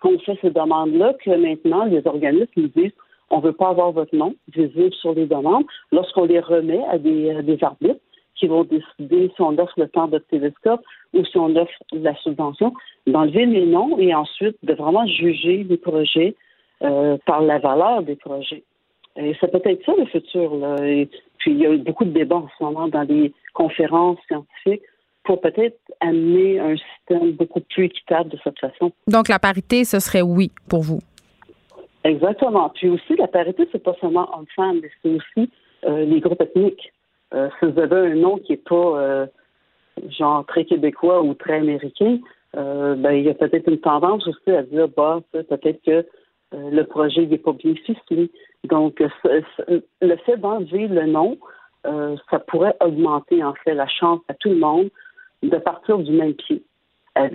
qu'on 0.00 0.18
fait 0.20 0.38
ces 0.40 0.50
demandes-là, 0.50 1.14
que 1.24 1.30
maintenant, 1.30 1.84
les 1.84 2.06
organismes 2.06 2.52
nous 2.56 2.68
disent 2.68 2.92
on 3.30 3.38
ne 3.38 3.42
veut 3.42 3.52
pas 3.52 3.70
avoir 3.70 3.92
votre 3.92 4.14
nom 4.14 4.34
visible 4.54 4.92
sur 4.94 5.14
les 5.14 5.26
demandes. 5.26 5.64
Lorsqu'on 5.90 6.24
les 6.24 6.38
remet 6.38 6.84
à 6.90 6.98
des, 6.98 7.30
à 7.30 7.42
des 7.42 7.58
arbitres, 7.62 8.00
qui 8.36 8.46
vont 8.46 8.64
décider 8.64 9.30
si 9.34 9.40
on 9.40 9.56
offre 9.58 9.74
le 9.76 9.88
temps 9.88 10.08
de 10.08 10.18
télescope 10.18 10.82
ou 11.14 11.24
si 11.24 11.38
on 11.38 11.54
offre 11.56 11.72
la 11.92 12.14
subvention, 12.16 12.72
d'enlever 13.06 13.46
les 13.46 13.66
noms 13.66 13.98
et 13.98 14.14
ensuite 14.14 14.56
de 14.62 14.74
vraiment 14.74 15.06
juger 15.06 15.64
les 15.68 15.76
projets 15.76 16.34
euh, 16.82 17.16
par 17.26 17.42
la 17.42 17.58
valeur 17.58 18.02
des 18.02 18.16
projets. 18.16 18.62
Et 19.16 19.36
c'est 19.40 19.50
peut-être 19.50 19.84
ça 19.84 19.92
le 19.98 20.06
futur. 20.06 20.54
Là. 20.56 20.76
Et 20.86 21.08
puis 21.38 21.52
il 21.52 21.58
y 21.58 21.66
a 21.66 21.70
eu 21.70 21.78
beaucoup 21.78 22.04
de 22.04 22.10
débats 22.10 22.36
en 22.36 22.48
ce 22.58 22.64
moment 22.64 22.88
dans 22.88 23.02
les 23.02 23.32
conférences 23.52 24.18
scientifiques 24.26 24.82
pour 25.24 25.40
peut-être 25.40 25.78
amener 26.00 26.58
un 26.58 26.74
système 26.76 27.32
beaucoup 27.32 27.60
plus 27.60 27.84
équitable 27.84 28.30
de 28.30 28.38
cette 28.42 28.58
façon. 28.58 28.92
Donc 29.06 29.28
la 29.28 29.38
parité, 29.38 29.84
ce 29.84 30.00
serait 30.00 30.22
oui 30.22 30.50
pour 30.68 30.82
vous. 30.82 31.00
Exactement. 32.04 32.70
Puis 32.70 32.88
aussi, 32.88 33.14
la 33.16 33.28
parité, 33.28 33.68
c'est 33.70 33.82
pas 33.82 33.94
seulement 34.00 34.28
homme-femme, 34.36 34.80
mais 34.82 34.90
c'est 35.02 35.10
aussi 35.10 35.50
euh, 35.84 36.04
les 36.04 36.20
groupes 36.20 36.40
ethniques. 36.40 36.92
Euh, 37.32 37.48
si 37.58 37.66
vous 37.66 37.78
avez 37.78 38.12
un 38.12 38.14
nom 38.16 38.38
qui 38.38 38.52
n'est 38.52 38.58
pas 38.58 38.98
euh, 38.98 39.26
genre 40.18 40.44
très 40.46 40.64
québécois 40.64 41.22
ou 41.22 41.34
très 41.34 41.58
américain, 41.58 42.18
euh, 42.56 42.94
ben, 42.94 43.12
il 43.12 43.24
y 43.24 43.30
a 43.30 43.34
peut-être 43.34 43.68
une 43.68 43.80
tendance 43.80 44.26
aussi 44.26 44.50
à 44.50 44.62
dire 44.62 44.88
bah 44.88 45.20
peut-être 45.32 45.82
que 45.82 46.06
le 46.54 46.82
projet 46.82 47.24
n'est 47.24 47.38
pas 47.38 47.52
bien 47.52 47.74
ficelé. 47.86 48.30
Donc 48.64 49.02
le 49.02 50.16
fait 50.16 50.36
d'enlever 50.36 50.86
le 50.86 51.06
nom, 51.06 51.38
ça 52.30 52.38
pourrait 52.40 52.76
augmenter 52.80 53.42
en 53.42 53.54
fait 53.54 53.74
la 53.74 53.88
chance 53.88 54.20
à 54.28 54.34
tout 54.34 54.50
le 54.50 54.56
monde 54.56 54.90
de 55.42 55.56
partir 55.56 55.96
du 55.98 56.12
même 56.12 56.34
pied 56.34 56.62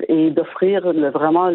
et 0.07 0.29
d'offrir 0.29 0.93
vraiment 1.11 1.51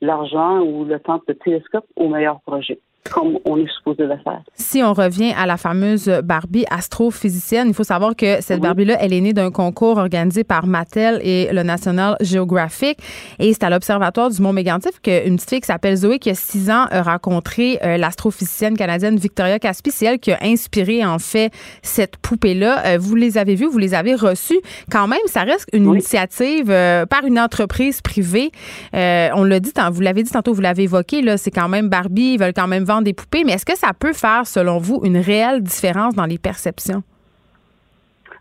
l'argent 0.00 0.60
ou 0.62 0.84
le 0.84 0.98
temps 0.98 1.22
de 1.28 1.34
télescope 1.34 1.86
au 1.94 2.08
meilleur 2.08 2.40
projet 2.40 2.80
comme 3.10 3.38
on 3.44 3.58
est 3.58 3.70
supposé 3.76 4.04
le 4.04 4.16
faire. 4.24 4.40
Si 4.54 4.82
on 4.82 4.92
revient 4.92 5.32
à 5.36 5.46
la 5.46 5.56
fameuse 5.56 6.08
Barbie 6.24 6.64
astrophysicienne, 6.70 7.68
il 7.68 7.74
faut 7.74 7.84
savoir 7.84 8.16
que 8.16 8.40
cette 8.40 8.60
Barbie-là, 8.60 8.96
elle 8.98 9.12
est 9.12 9.20
née 9.20 9.32
d'un 9.32 9.50
concours 9.50 9.98
organisé 9.98 10.42
par 10.42 10.66
Mattel 10.66 11.20
et 11.22 11.52
le 11.52 11.62
National 11.62 12.16
Geographic. 12.20 12.98
Et 13.38 13.52
c'est 13.52 13.64
à 13.64 13.70
l'Observatoire 13.70 14.30
du 14.30 14.40
Mont 14.40 14.52
Mégantic 14.52 15.02
qu'une 15.02 15.36
petite 15.36 15.50
fille 15.50 15.60
qui 15.60 15.66
s'appelle 15.66 15.96
Zoé, 15.96 16.18
qui 16.18 16.30
a 16.30 16.34
six 16.34 16.70
ans, 16.70 16.86
a 16.90 17.02
rencontré 17.02 17.78
euh, 17.84 17.98
l'astrophysicienne 17.98 18.76
canadienne 18.76 19.16
Victoria 19.16 19.58
Caspi. 19.58 19.90
C'est 19.90 20.06
elle 20.06 20.18
qui 20.18 20.32
a 20.32 20.38
inspiré, 20.42 21.04
en 21.04 21.18
fait, 21.18 21.52
cette 21.82 22.16
poupée-là. 22.16 22.86
Euh, 22.86 22.98
vous 22.98 23.16
les 23.16 23.36
avez 23.36 23.54
vues, 23.54 23.66
vous 23.66 23.78
les 23.78 23.94
avez 23.94 24.14
reçues. 24.14 24.60
Quand 24.90 25.08
même, 25.08 25.20
ça 25.26 25.42
reste 25.42 25.68
une 25.72 25.84
initiative 25.84 26.70
euh, 26.70 27.04
par 27.04 27.24
une 27.24 27.38
entreprise 27.38 28.00
privée. 28.00 28.50
on 28.92 29.44
l'a 29.44 29.60
dit, 29.60 29.72
vous 29.92 30.00
l'avez 30.00 30.22
dit 30.22 30.30
tantôt, 30.30 30.54
vous 30.54 30.62
l'avez 30.62 30.84
évoqué, 30.84 31.20
là, 31.20 31.36
c'est 31.36 31.50
quand 31.50 31.68
même 31.68 31.88
Barbie, 31.88 32.34
ils 32.34 32.38
veulent 32.38 32.54
quand 32.54 32.66
même 32.66 32.84
vendre 32.84 32.93
des 33.02 33.12
poupées, 33.12 33.44
mais 33.44 33.52
est-ce 33.52 33.66
que 33.66 33.76
ça 33.76 33.92
peut 33.98 34.12
faire, 34.12 34.46
selon 34.46 34.78
vous, 34.78 35.00
une 35.04 35.18
réelle 35.18 35.62
différence 35.62 36.14
dans 36.14 36.26
les 36.26 36.38
perceptions? 36.38 37.02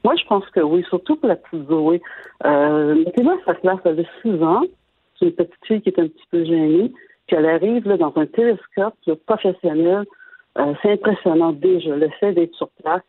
Moi, 0.03 0.15
je 0.17 0.25
pense 0.27 0.45
que 0.49 0.59
oui, 0.59 0.83
surtout 0.89 1.15
pour 1.15 1.29
la 1.29 1.35
petite 1.35 1.67
Zoé. 1.67 2.01
Euh, 2.45 2.95
mettez-moi 3.05 3.37
sa 3.45 3.55
classe, 3.55 3.79
elle 3.85 3.91
avait 3.91 4.07
6 4.21 4.43
ans. 4.43 4.63
C'est 5.17 5.27
une 5.27 5.31
petite 5.31 5.65
fille 5.65 5.81
qui 5.81 5.89
est 5.89 5.99
un 5.99 6.07
petit 6.07 6.27
peu 6.29 6.43
gênée. 6.43 6.91
Puis 7.27 7.37
elle 7.37 7.45
arrive 7.45 7.87
là, 7.87 7.97
dans 7.97 8.11
un 8.17 8.25
télescope 8.25 8.95
professionnel. 9.25 10.05
Euh, 10.57 10.73
c'est 10.81 10.91
impressionnant 10.91 11.53
déjà. 11.53 11.95
Le 11.95 12.09
fait 12.19 12.33
d'être 12.33 12.53
sur 12.55 12.69
place, 12.83 13.01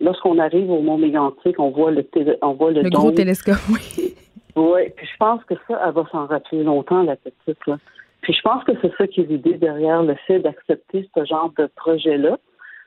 lorsqu'on 0.00 0.38
arrive 0.38 0.68
au 0.70 0.80
Mont 0.82 0.98
Mégantic, 0.98 1.58
on 1.58 1.70
voit 1.70 1.92
le, 1.92 2.04
on 2.42 2.54
voit 2.54 2.72
le, 2.72 2.82
le 2.82 2.90
gros 2.90 3.12
télescope, 3.12 3.56
oui. 3.72 4.14
Oui, 4.54 4.80
puis 4.94 5.06
je 5.06 5.16
pense 5.18 5.42
que 5.44 5.54
ça, 5.66 5.80
elle 5.86 5.94
va 5.94 6.04
s'en 6.12 6.26
rappeler 6.26 6.62
longtemps, 6.62 7.02
la 7.02 7.16
petite. 7.16 7.66
Là. 7.66 7.78
Puis 8.22 8.32
je 8.32 8.40
pense 8.42 8.64
que 8.64 8.72
c'est 8.80 8.92
ça 8.96 9.06
qui 9.06 9.20
est 9.20 9.24
l'idée 9.24 9.54
derrière 9.54 10.02
le 10.02 10.14
fait 10.26 10.38
d'accepter 10.38 11.08
ce 11.14 11.24
genre 11.24 11.52
de 11.58 11.68
projet-là. 11.76 12.38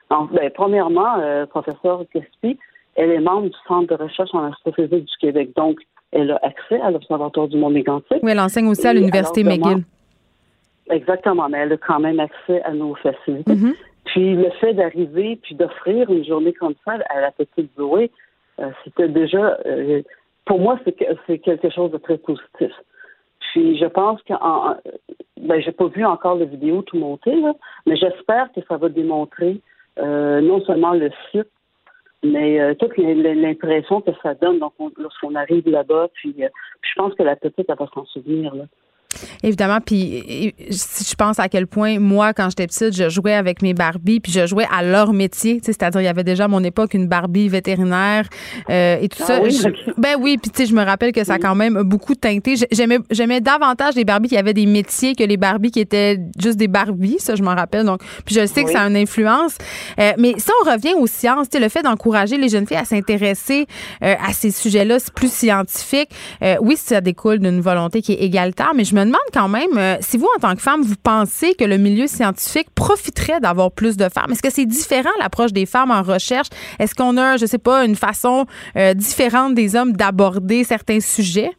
Ben, 0.09 0.49
premièrement, 0.53 1.19
euh, 1.19 1.45
professeur 1.45 2.03
Gaspi, 2.13 2.57
elle 2.95 3.11
est 3.11 3.19
membre 3.19 3.49
du 3.49 3.57
Centre 3.67 3.95
de 3.95 4.01
recherche 4.01 4.33
en 4.33 4.45
astrophysique 4.51 5.05
du 5.05 5.17
Québec. 5.19 5.49
Donc, 5.55 5.79
elle 6.11 6.31
a 6.31 6.39
accès 6.43 6.79
à 6.79 6.91
l'Observatoire 6.91 7.47
du 7.49 7.57
Mont 7.57 7.69
Mégantic. 7.69 8.19
Oui, 8.23 8.31
elle 8.31 8.39
enseigne 8.39 8.67
aussi 8.67 8.88
à 8.88 8.93
l'Université 8.93 9.43
McGill. 9.43 9.83
Exactement, 10.89 11.49
mais 11.49 11.59
elle 11.59 11.73
a 11.73 11.77
quand 11.77 11.99
même 11.99 12.19
accès 12.19 12.61
à 12.61 12.71
nos 12.71 12.95
facilités. 12.95 13.51
Mm-hmm. 13.51 13.73
Puis 14.05 14.36
le 14.36 14.49
fait 14.61 14.73
d'arriver 14.73 15.38
puis 15.41 15.55
d'offrir 15.55 16.09
une 16.09 16.23
journée 16.23 16.53
comme 16.53 16.75
ça 16.86 16.93
à 17.09 17.21
la 17.21 17.31
petite 17.31 17.71
Zoé, 17.75 18.11
euh, 18.59 18.69
c'était 18.83 19.09
déjà, 19.09 19.57
euh, 19.65 20.01
pour 20.45 20.59
moi, 20.59 20.79
c'est 20.86 21.39
quelque 21.39 21.69
chose 21.71 21.91
de 21.91 21.97
très 21.97 22.17
positif. 22.17 22.71
Puis 23.52 23.78
je 23.78 23.86
pense 23.86 24.22
que 24.24 24.34
ben 25.41 25.62
j'ai 25.62 25.72
pas 25.72 25.88
vu 25.88 26.06
encore 26.06 26.36
la 26.36 26.46
vidéo 26.46 26.82
tout 26.82 26.98
monter, 26.98 27.39
là, 27.39 27.54
mais 27.86 27.96
j'espère 27.96 28.52
que 28.54 28.62
ça 28.68 28.78
va 28.78 28.89
démontrer 28.89 29.62
euh, 30.00 30.41
non 30.41 30.62
seulement 30.66 30.93
le 30.93 31.10
site, 31.32 31.50
mais 32.24 32.60
euh, 32.60 32.74
toute 32.74 32.98
l'impression 32.98 34.02
que 34.02 34.12
ça 34.24 34.34
donne 34.34 34.60
lorsqu'on 34.98 35.36
arrive 35.36 35.70
là-bas. 35.70 36.10
Puis, 36.16 36.36
euh, 36.43 36.50
je 36.82 36.93
pense 36.96 37.14
que 37.14 37.24
la 37.24 37.36
petite 37.36 37.66
elle 37.70 37.76
va 37.78 37.88
s'en 37.93 38.06
souvenir 38.06 38.55
là. 38.55 38.66
Évidemment, 39.43 39.79
puis 39.86 40.54
si 40.70 41.04
je 41.09 41.16
pense 41.16 41.39
à 41.39 41.50
quel 41.50 41.67
point 41.67 42.00
moi, 42.00 42.33
quand 42.33 42.50
j'étais 42.50 42.67
petite, 42.67 42.96
je 42.96 43.09
jouais 43.09 43.33
avec 43.33 43.62
mes 43.62 43.74
Barbies, 43.74 44.20
puis 44.20 44.32
je 44.32 44.46
jouais 44.47 44.66
à 44.75 44.83
leur 44.83 45.13
métier, 45.13 45.59
c'est-à-dire 45.63 46.01
il 46.01 46.05
y 46.05 46.08
avait 46.08 46.24
déjà 46.24 46.46
à 46.46 46.47
mon 46.47 46.63
époque 46.63 46.93
une 46.93 47.08
Barbie 47.08 47.50
vétérinaire 47.50 48.28
euh, 48.70 48.97
et 49.01 49.08
tout 49.09 49.20
Ah 49.24 49.25
ça. 49.28 49.42
oui, 49.42 49.51
Je- 49.51 49.92
ben 49.97 50.16
oui, 50.20 50.37
puis 50.42 50.51
tu 50.51 50.63
sais, 50.63 50.70
je 50.70 50.75
me 50.75 50.83
rappelle 50.83 51.12
que 51.12 51.24
ça 51.24 51.36
a 51.36 51.39
quand 51.39 51.55
même 51.55 51.82
beaucoup 51.83 52.16
teinté. 52.16 52.55
J'ai- 52.55 52.67
J'aimais, 52.71 53.00
j'aimais 53.09 53.42
davantage 53.42 53.96
les 53.96 54.04
Barbies 54.05 54.29
qui 54.29 54.37
avaient 54.37 54.54
des 54.54 54.66
métiers 54.66 55.16
que 55.16 55.24
les 55.24 55.37
Barbies 55.37 55.71
qui 55.71 55.79
étaient 55.79 56.20
juste 56.39 56.58
des 56.58 56.67
Barbies, 56.67 57.17
ça 57.20 57.36
je 57.36 57.43
m'en 57.43 57.55
rappelle. 57.55 57.86
Donc, 57.86 58.01
puis 58.25 58.36
je 58.36 58.46
sais 58.46 58.63
que 58.63 58.71
ça 58.71 58.82
a 58.82 58.87
une 58.87 58.97
influence. 58.97 59.58
Euh, 60.00 60.12
mais 60.17 60.33
si 60.37 60.47
on 60.63 60.70
revient 60.71 60.93
aux 60.97 61.08
sciences, 61.08 61.50
tu 61.50 61.58
sais, 61.58 61.63
le 61.63 61.70
fait 61.70 61.83
d'encourager 61.83 62.37
les 62.37 62.50
jeunes 62.50 62.67
filles 62.67 62.78
à 62.78 62.86
s'intéresser 62.86 63.66
euh, 64.04 64.16
à 64.28 64.33
ces 64.33 64.51
sujets-là, 64.51 65.00
c'est 65.00 65.13
plus 65.13 65.32
scientifique. 65.32 66.09
Oui, 66.62 66.75
ça 66.78 67.01
découle 67.01 67.39
d'une 67.39 67.62
volonté 67.62 68.01
qui 68.01 68.13
est 68.13 68.24
égalitaire, 68.24 68.74
mais 68.75 68.83
je 68.83 68.93
me 68.96 69.04
demande 69.05 69.29
quand 69.33 69.47
même 69.47 69.77
euh, 69.77 69.95
si 70.01 70.17
vous, 70.17 70.27
en 70.36 70.39
tant 70.39 70.55
que 70.55 70.61
femme, 70.61 70.82
vous 70.82 70.95
pensez 71.01 71.53
que 71.55 71.63
le 71.65 71.77
milieu 71.77 72.07
scientifique 72.07 72.67
profiterait 72.75 73.39
d'avoir 73.39 73.71
plus 73.71 73.95
de 73.97 74.09
femmes. 74.09 74.32
Est-ce 74.32 74.41
que 74.43 74.51
c'est 74.51 74.65
différent 74.65 75.09
l'approche 75.19 75.53
des 75.53 75.65
femmes 75.65 75.91
en 75.91 76.01
recherche? 76.03 76.47
Est-ce 76.79 76.93
qu'on 76.95 77.15
a, 77.17 77.37
je 77.37 77.45
sais 77.45 77.57
pas, 77.57 77.86
une 77.86 77.95
façon 77.95 78.45
euh, 78.75 78.93
différente 78.93 79.53
des 79.55 79.75
hommes 79.75 79.93
d'aborder 79.93 80.63
certains 80.63 80.99
sujets? 80.99 81.51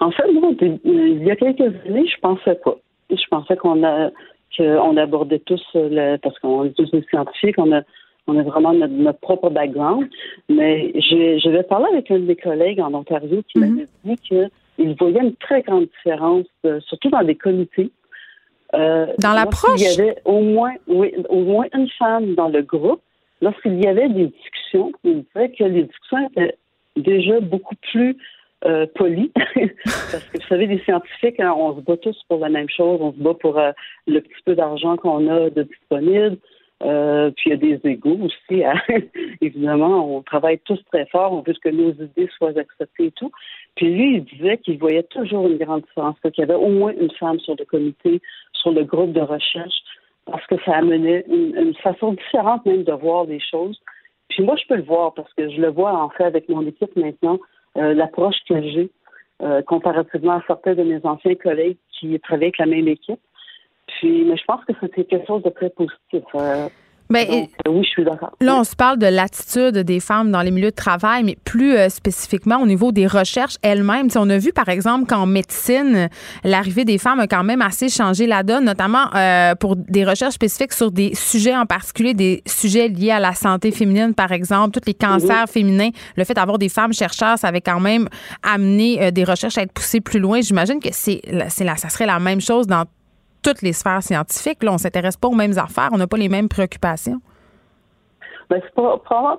En 0.00 0.10
fait, 0.10 0.30
moi, 0.32 0.50
il 0.84 1.24
y 1.24 1.30
a 1.30 1.36
quelques 1.36 1.60
années, 1.86 2.06
je 2.06 2.20
pensais 2.20 2.54
pas. 2.64 2.76
Je 3.10 3.26
pensais 3.30 3.56
qu'on 3.56 3.84
a 3.84 4.10
qu'on 4.56 4.96
abordait 4.96 5.38
tous 5.40 5.62
euh, 5.76 5.88
le, 5.90 6.16
parce 6.18 6.36
qu'on 6.40 6.64
est 6.64 6.70
tous 6.76 6.90
des 6.90 7.04
scientifiques, 7.10 7.56
on 7.58 7.70
a 7.72 7.82
on 8.26 8.36
a 8.38 8.42
vraiment 8.42 8.72
notre, 8.74 8.92
notre 8.92 9.20
propre 9.20 9.50
background. 9.50 10.08
Mais 10.48 10.92
j'ai- 10.96 11.38
j'avais 11.38 11.62
parlé 11.62 11.86
avec 11.92 12.10
un 12.10 12.18
de 12.18 12.24
mes 12.24 12.36
collègues 12.36 12.80
en 12.80 12.92
Ontario 12.92 13.42
qui 13.48 13.58
Mhm. 13.58 13.70
m'avait 14.04 14.16
dit 14.16 14.16
qu'il 14.78 14.94
voyait 14.94 15.20
une 15.20 15.36
très 15.36 15.62
grande 15.62 15.86
différence, 15.96 16.46
euh, 16.64 16.80
surtout 16.80 17.10
dans 17.10 17.22
des 17.22 17.34
comités. 17.34 17.90
Euh, 18.74 19.06
Dans 19.18 19.32
l'approche? 19.32 19.80
lorsqu'il 19.80 20.04
y 20.04 20.08
avait 20.08 20.18
au 20.24 20.40
moins, 20.40 20.74
oui, 20.86 21.14
au 21.28 21.40
moins 21.42 21.66
une 21.74 21.88
femme 21.98 22.34
dans 22.34 22.48
le 22.48 22.62
groupe. 22.62 23.00
Lorsqu'il 23.40 23.82
y 23.82 23.86
avait 23.86 24.08
des 24.08 24.26
discussions, 24.26 24.92
il 25.04 25.24
disait 25.24 25.50
que 25.50 25.64
les 25.64 25.84
discussions 25.84 26.28
étaient 26.30 26.56
déjà 26.96 27.40
beaucoup 27.40 27.76
plus 27.92 28.16
euh, 28.64 28.86
polies. 28.96 29.32
Parce 29.84 30.24
que 30.24 30.38
vous 30.38 30.48
savez, 30.48 30.66
les 30.66 30.80
scientifiques, 30.80 31.38
hein, 31.38 31.54
on 31.56 31.76
se 31.76 31.80
bat 31.80 31.96
tous 31.96 32.20
pour 32.28 32.40
la 32.40 32.48
même 32.48 32.68
chose. 32.68 32.98
On 33.00 33.12
se 33.12 33.18
bat 33.18 33.34
pour 33.34 33.60
le 34.06 34.20
petit 34.20 34.42
peu 34.44 34.54
d'argent 34.54 34.96
qu'on 34.96 35.28
a 35.28 35.50
de 35.50 35.62
disponible. 35.62 36.38
Euh, 36.84 37.32
puis 37.32 37.50
il 37.50 37.50
y 37.50 37.54
a 37.54 37.56
des 37.56 37.90
égaux 37.90 38.18
aussi. 38.22 38.64
hein. 38.64 38.80
Évidemment, 39.40 40.16
on 40.16 40.22
travaille 40.22 40.58
tous 40.60 40.80
très 40.92 41.06
fort. 41.06 41.32
On 41.32 41.42
veut 41.42 41.54
que 41.54 41.68
nos 41.68 41.92
idées 41.92 42.28
soient 42.36 42.56
acceptées 42.56 43.06
et 43.06 43.12
tout. 43.12 43.32
Puis 43.74 43.92
lui, 43.92 44.16
il 44.16 44.24
disait 44.24 44.58
qu'il 44.58 44.78
voyait 44.78 45.02
toujours 45.04 45.48
une 45.48 45.58
grande 45.58 45.82
différence, 45.82 46.16
qu'il 46.22 46.38
y 46.38 46.42
avait 46.42 46.54
au 46.54 46.68
moins 46.68 46.92
une 46.92 47.10
femme 47.12 47.40
sur 47.40 47.56
le 47.58 47.64
comité, 47.64 48.20
sur 48.52 48.70
le 48.70 48.84
groupe 48.84 49.12
de 49.12 49.20
recherche, 49.20 49.76
parce 50.26 50.46
que 50.46 50.56
ça 50.64 50.76
amenait 50.76 51.24
une, 51.28 51.74
façon 51.82 52.12
différente 52.12 52.64
même 52.66 52.84
de 52.84 52.92
voir 52.92 53.24
les 53.24 53.40
choses. 53.40 53.80
Puis 54.28 54.44
moi, 54.44 54.56
je 54.56 54.66
peux 54.68 54.76
le 54.76 54.82
voir 54.82 55.14
parce 55.14 55.32
que 55.34 55.48
je 55.48 55.60
le 55.60 55.68
vois 55.68 55.92
en 55.92 56.10
fait 56.10 56.24
avec 56.24 56.48
mon 56.48 56.66
équipe 56.66 56.94
maintenant, 56.96 57.38
euh, 57.76 57.94
l'approche 57.94 58.36
que 58.48 58.60
j'ai 58.62 58.90
euh, 59.42 59.62
comparativement 59.62 60.32
à 60.32 60.42
certains 60.46 60.74
de 60.74 60.82
mes 60.82 61.00
anciens 61.04 61.34
collègues 61.34 61.78
qui 61.92 62.18
travaillent 62.20 62.46
avec 62.46 62.58
la 62.58 62.66
même 62.66 62.88
équipe. 62.88 63.20
Puis, 63.88 64.24
mais 64.24 64.36
je 64.36 64.44
pense 64.46 64.60
que 64.66 64.72
c'était 64.80 65.04
quelque 65.04 65.26
chose 65.26 65.42
de 65.42 65.50
très 65.50 65.70
positif. 65.70 66.22
Euh, 66.34 66.68
Ben, 67.10 67.26
donc, 67.26 67.48
euh, 67.66 67.70
oui, 67.70 67.84
je 67.84 67.88
suis 67.88 68.04
d'accord. 68.04 68.32
Là, 68.38 68.56
on 68.60 68.64
se 68.64 68.76
parle 68.76 68.98
de 68.98 69.06
l'attitude 69.06 69.78
des 69.78 69.98
femmes 69.98 70.30
dans 70.30 70.42
les 70.42 70.50
milieux 70.50 70.68
de 70.70 70.76
travail, 70.76 71.24
mais 71.24 71.38
plus 71.42 71.74
euh, 71.74 71.88
spécifiquement 71.88 72.58
au 72.60 72.66
niveau 72.66 72.92
des 72.92 73.06
recherches 73.06 73.56
elles-mêmes. 73.62 74.08
On 74.14 74.28
a 74.28 74.36
vu, 74.36 74.52
par 74.52 74.68
exemple, 74.68 75.06
qu'en 75.06 75.24
médecine, 75.24 76.10
l'arrivée 76.44 76.84
des 76.84 76.98
femmes 76.98 77.18
a 77.20 77.26
quand 77.26 77.44
même 77.44 77.62
assez 77.62 77.88
changé 77.88 78.26
la 78.26 78.42
donne, 78.42 78.66
notamment 78.66 79.06
euh, 79.14 79.54
pour 79.54 79.74
des 79.76 80.04
recherches 80.04 80.34
spécifiques 80.34 80.74
sur 80.74 80.90
des 80.92 81.14
sujets 81.14 81.56
en 81.56 81.64
particulier, 81.64 82.12
des 82.12 82.42
sujets 82.46 82.88
liés 82.88 83.12
à 83.12 83.20
la 83.20 83.32
santé 83.32 83.70
féminine, 83.70 84.12
par 84.12 84.30
exemple, 84.30 84.78
tous 84.78 84.86
les 84.86 84.92
cancers 84.94 85.48
féminins. 85.48 85.88
Le 86.14 86.24
fait 86.24 86.34
d'avoir 86.34 86.58
des 86.58 86.68
femmes 86.68 86.92
chercheurs, 86.92 87.38
ça 87.38 87.48
avait 87.48 87.62
quand 87.62 87.80
même 87.80 88.06
amené 88.42 89.10
des 89.12 89.24
recherches 89.24 89.56
à 89.56 89.62
être 89.62 89.72
poussées 89.72 90.02
plus 90.02 90.20
loin. 90.20 90.42
J'imagine 90.42 90.78
que 90.78 90.90
c'est, 90.92 91.22
la- 91.32 91.48
c'est 91.48 91.64
la, 91.64 91.76
ça 91.76 91.88
serait 91.88 92.04
la 92.06 92.18
même 92.18 92.42
chose 92.42 92.66
dans 92.66 92.84
toutes 93.42 93.62
les 93.62 93.72
sphères 93.72 94.02
scientifiques. 94.02 94.62
Là, 94.62 94.72
on 94.72 94.78
s'intéresse 94.78 95.16
pas 95.16 95.28
aux 95.28 95.34
mêmes 95.34 95.56
affaires, 95.58 95.90
on 95.92 95.98
n'a 95.98 96.06
pas 96.06 96.16
les 96.16 96.28
mêmes 96.28 96.48
préoccupations. 96.48 97.20
Ben, 98.50 98.60
c'est 98.64 98.74
pas, 98.74 98.98
pas- 99.08 99.38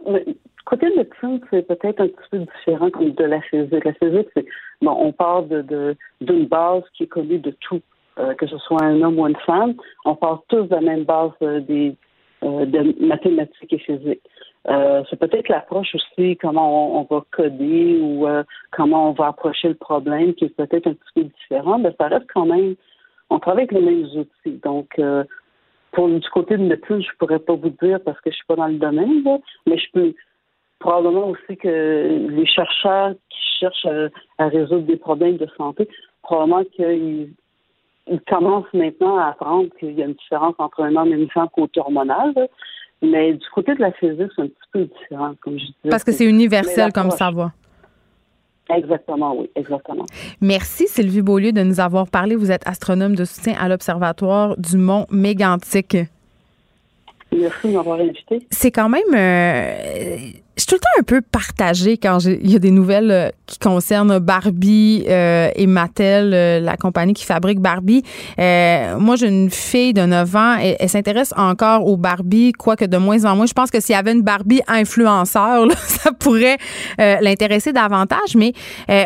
côté 0.65 0.87
médecine, 0.95 1.41
c'est 1.49 1.65
peut-être 1.67 1.99
un 2.01 2.07
petit 2.07 2.29
peu 2.31 2.37
différent 2.39 2.89
de 2.89 3.23
la 3.23 3.41
physique. 3.41 3.83
La 3.85 3.93
physique, 3.93 4.27
c'est 4.35 4.45
bon, 4.81 4.95
on 4.99 5.11
part 5.11 5.43
de 5.43 5.61
de- 5.63 5.95
d'une 6.21 6.45
base 6.45 6.83
qui 6.95 7.03
est 7.03 7.07
connue 7.07 7.39
de 7.39 7.51
tout, 7.59 7.81
euh, 8.19 8.33
que 8.35 8.45
ce 8.45 8.57
soit 8.59 8.83
un 8.83 9.01
homme 9.01 9.17
ou 9.19 9.27
une 9.27 9.35
femme. 9.47 9.73
On 10.05 10.15
part 10.15 10.43
tous 10.47 10.63
de 10.63 10.75
la 10.75 10.81
même 10.81 11.05
base 11.05 11.31
euh, 11.41 11.59
des 11.59 11.95
euh, 12.43 12.65
de 12.65 12.95
mathématiques 13.05 13.73
et 13.73 13.79
physique. 13.79 14.21
C'est 15.09 15.19
peut-être 15.19 15.49
l'approche 15.49 15.95
aussi, 15.95 16.37
comment 16.37 16.99
on, 16.99 16.99
on 17.01 17.15
va 17.15 17.23
coder 17.31 17.97
ou 18.01 18.27
comment 18.71 19.09
on 19.09 19.13
va 19.13 19.27
approcher 19.27 19.69
le 19.69 19.73
problème, 19.73 20.35
qui 20.35 20.45
est 20.45 20.49
peut-être 20.55 20.85
un 20.87 20.93
petit 20.93 21.11
peu 21.15 21.23
différent, 21.23 21.79
mais 21.79 21.91
ça 21.99 22.07
reste 22.07 22.27
quand 22.31 22.45
même, 22.45 22.75
on 23.29 23.39
travaille 23.39 23.63
avec 23.63 23.71
les 23.71 23.81
mêmes 23.81 24.05
outils. 24.05 24.59
Donc, 24.63 24.87
euh, 24.99 25.23
pour 25.91 26.07
du 26.07 26.29
côté 26.29 26.57
de 26.57 26.63
médecine, 26.63 27.01
je 27.01 27.17
pourrais 27.17 27.39
pas 27.39 27.53
vous 27.53 27.73
dire 27.81 27.99
parce 28.03 28.19
que 28.21 28.29
je 28.29 28.35
suis 28.35 28.45
pas 28.45 28.55
dans 28.55 28.67
le 28.67 28.77
domaine, 28.77 29.23
là, 29.23 29.37
mais 29.67 29.77
je 29.77 29.85
peux 29.93 30.13
probablement 30.79 31.29
aussi 31.29 31.57
que 31.57 32.27
les 32.29 32.45
chercheurs 32.45 33.13
qui 33.29 33.59
cherchent 33.59 33.85
à, 33.85 34.09
à 34.43 34.47
résoudre 34.47 34.85
des 34.85 34.97
problèmes 34.97 35.37
de 35.37 35.47
santé, 35.57 35.87
probablement 36.21 36.63
qu'ils 36.63 37.33
ils 38.11 38.21
commencent 38.21 38.73
maintenant 38.73 39.17
à 39.17 39.27
apprendre 39.29 39.69
qu'il 39.79 39.97
y 39.97 40.01
a 40.01 40.05
une 40.05 40.13
différence 40.13 40.55
entre 40.57 40.83
un 40.83 40.95
homme 40.95 41.09
et 41.09 41.15
une 41.15 41.29
femme 41.29 41.47
côté 41.53 41.79
hormonal. 41.79 42.33
là. 42.35 42.47
Mais 43.01 43.33
du 43.33 43.49
côté 43.53 43.75
de 43.75 43.79
la 43.79 43.91
physique, 43.93 44.31
c'est 44.35 44.41
un 44.41 44.47
petit 44.47 44.69
peu 44.73 44.83
différent, 44.85 45.33
comme 45.41 45.57
je 45.57 45.65
disais. 45.65 45.89
Parce 45.89 46.03
que 46.03 46.11
c'est 46.11 46.25
universel 46.25 46.91
comme 46.91 47.11
savoir. 47.11 47.51
Exactement, 48.69 49.35
oui, 49.35 49.49
exactement. 49.55 50.05
Merci 50.41 50.87
Sylvie 50.87 51.21
Beaulieu 51.21 51.51
de 51.51 51.63
nous 51.63 51.79
avoir 51.79 52.07
parlé. 52.07 52.35
Vous 52.35 52.51
êtes 52.51 52.67
astronome 52.67 53.15
de 53.15 53.25
soutien 53.25 53.55
à 53.59 53.67
l'Observatoire 53.67 54.55
du 54.57 54.77
Mont 54.77 55.07
Mégantic. 55.09 55.97
Merci 57.31 57.67
de 57.67 57.73
m'avoir 57.73 57.99
invité. 57.99 58.45
C'est 58.51 58.71
quand 58.71 58.89
même... 58.89 59.01
euh, 59.15 60.17
je 60.59 60.63
suis 60.63 60.67
tout 60.67 60.75
le 60.75 60.79
temps 60.79 60.99
un 60.99 61.03
peu 61.03 61.21
partagée 61.21 61.97
quand 61.97 62.19
il 62.25 62.51
y 62.51 62.55
a 62.57 62.59
des 62.59 62.71
nouvelles 62.71 63.11
euh, 63.11 63.29
qui 63.45 63.59
concernent 63.59 64.19
Barbie 64.19 65.05
euh, 65.07 65.49
et 65.55 65.67
Mattel, 65.67 66.33
euh, 66.33 66.59
la 66.59 66.75
compagnie 66.75 67.13
qui 67.13 67.23
fabrique 67.23 67.61
Barbie. 67.61 68.03
Euh, 68.39 68.97
moi, 68.99 69.15
j'ai 69.15 69.27
une 69.27 69.49
fille 69.49 69.93
de 69.93 70.01
9 70.01 70.35
ans. 70.35 70.55
Elle, 70.61 70.75
elle 70.79 70.89
s'intéresse 70.89 71.33
encore 71.37 71.87
aux 71.87 71.95
Barbie, 71.95 72.51
quoique 72.51 72.83
de 72.83 72.97
moins 72.97 73.23
en 73.23 73.37
moins. 73.37 73.45
Je 73.45 73.53
pense 73.53 73.71
que 73.71 73.79
s'il 73.79 73.95
y 73.95 73.97
avait 73.97 74.11
une 74.11 74.21
Barbie 74.21 74.61
influenceur, 74.67 75.65
là, 75.65 75.75
ça 75.77 76.11
pourrait 76.11 76.57
euh, 76.99 77.15
l'intéresser 77.21 77.71
davantage. 77.71 78.35
Mais 78.35 78.53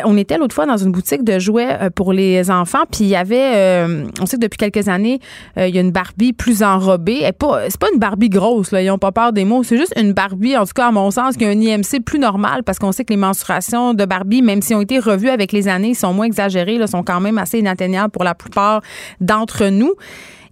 on 0.04 0.16
était 0.18 0.38
l'autre 0.38 0.54
fois 0.54 0.66
dans 0.66 0.76
une 0.76 0.90
boutique 0.90 1.22
de 1.22 1.38
jouets 1.38 1.78
pour 1.94 2.12
les 2.12 2.50
enfants, 2.50 2.82
puis 2.90 3.04
il 3.04 3.08
y 3.08 3.16
avait... 3.16 3.86
on 4.20 4.26
sait 4.26 4.36
que 4.36 4.42
depuis 4.42 4.56
quelques 4.56 4.88
années, 4.88 5.20
il 5.56 5.74
y 5.74 5.78
a 5.78 5.80
une 5.80 5.92
Barbie 5.92 6.32
plus 6.32 6.62
enrobée. 6.62 7.20
C'est 7.20 7.78
pas 7.78 7.88
une 7.92 8.00
Barbie 8.00 8.28
grosse, 8.28 8.72
là. 8.72 8.82
Ils 8.82 8.90
ont 8.90 8.98
pas 8.98 9.12
peur 9.12 9.32
des 9.32 9.44
mots. 9.44 9.62
C'est 9.62 9.76
juste 9.76 9.94
une 9.96 10.12
Barbie, 10.12 10.56
en 10.56 10.64
tout 10.64 10.72
cas, 10.74 10.88
à 10.88 10.90
mon 10.90 11.10
sens, 11.10 11.36
un 11.44 11.60
IMC 11.60 12.02
plus 12.04 12.18
normal 12.18 12.62
parce 12.64 12.78
qu'on 12.78 12.92
sait 12.92 13.04
que 13.04 13.12
les 13.12 13.18
mensurations 13.18 13.94
de 13.94 14.04
Barbie, 14.04 14.42
même 14.42 14.62
si 14.62 14.74
ont 14.74 14.80
été 14.80 14.98
revues 14.98 15.30
avec 15.30 15.52
les 15.52 15.68
années, 15.68 15.94
sont 15.94 16.12
moins 16.12 16.26
exagérées, 16.26 16.78
là, 16.78 16.86
sont 16.86 17.02
quand 17.02 17.20
même 17.20 17.38
assez 17.38 17.58
inatteignables 17.58 18.10
pour 18.10 18.24
la 18.24 18.34
plupart 18.34 18.82
d'entre 19.20 19.66
nous. 19.66 19.94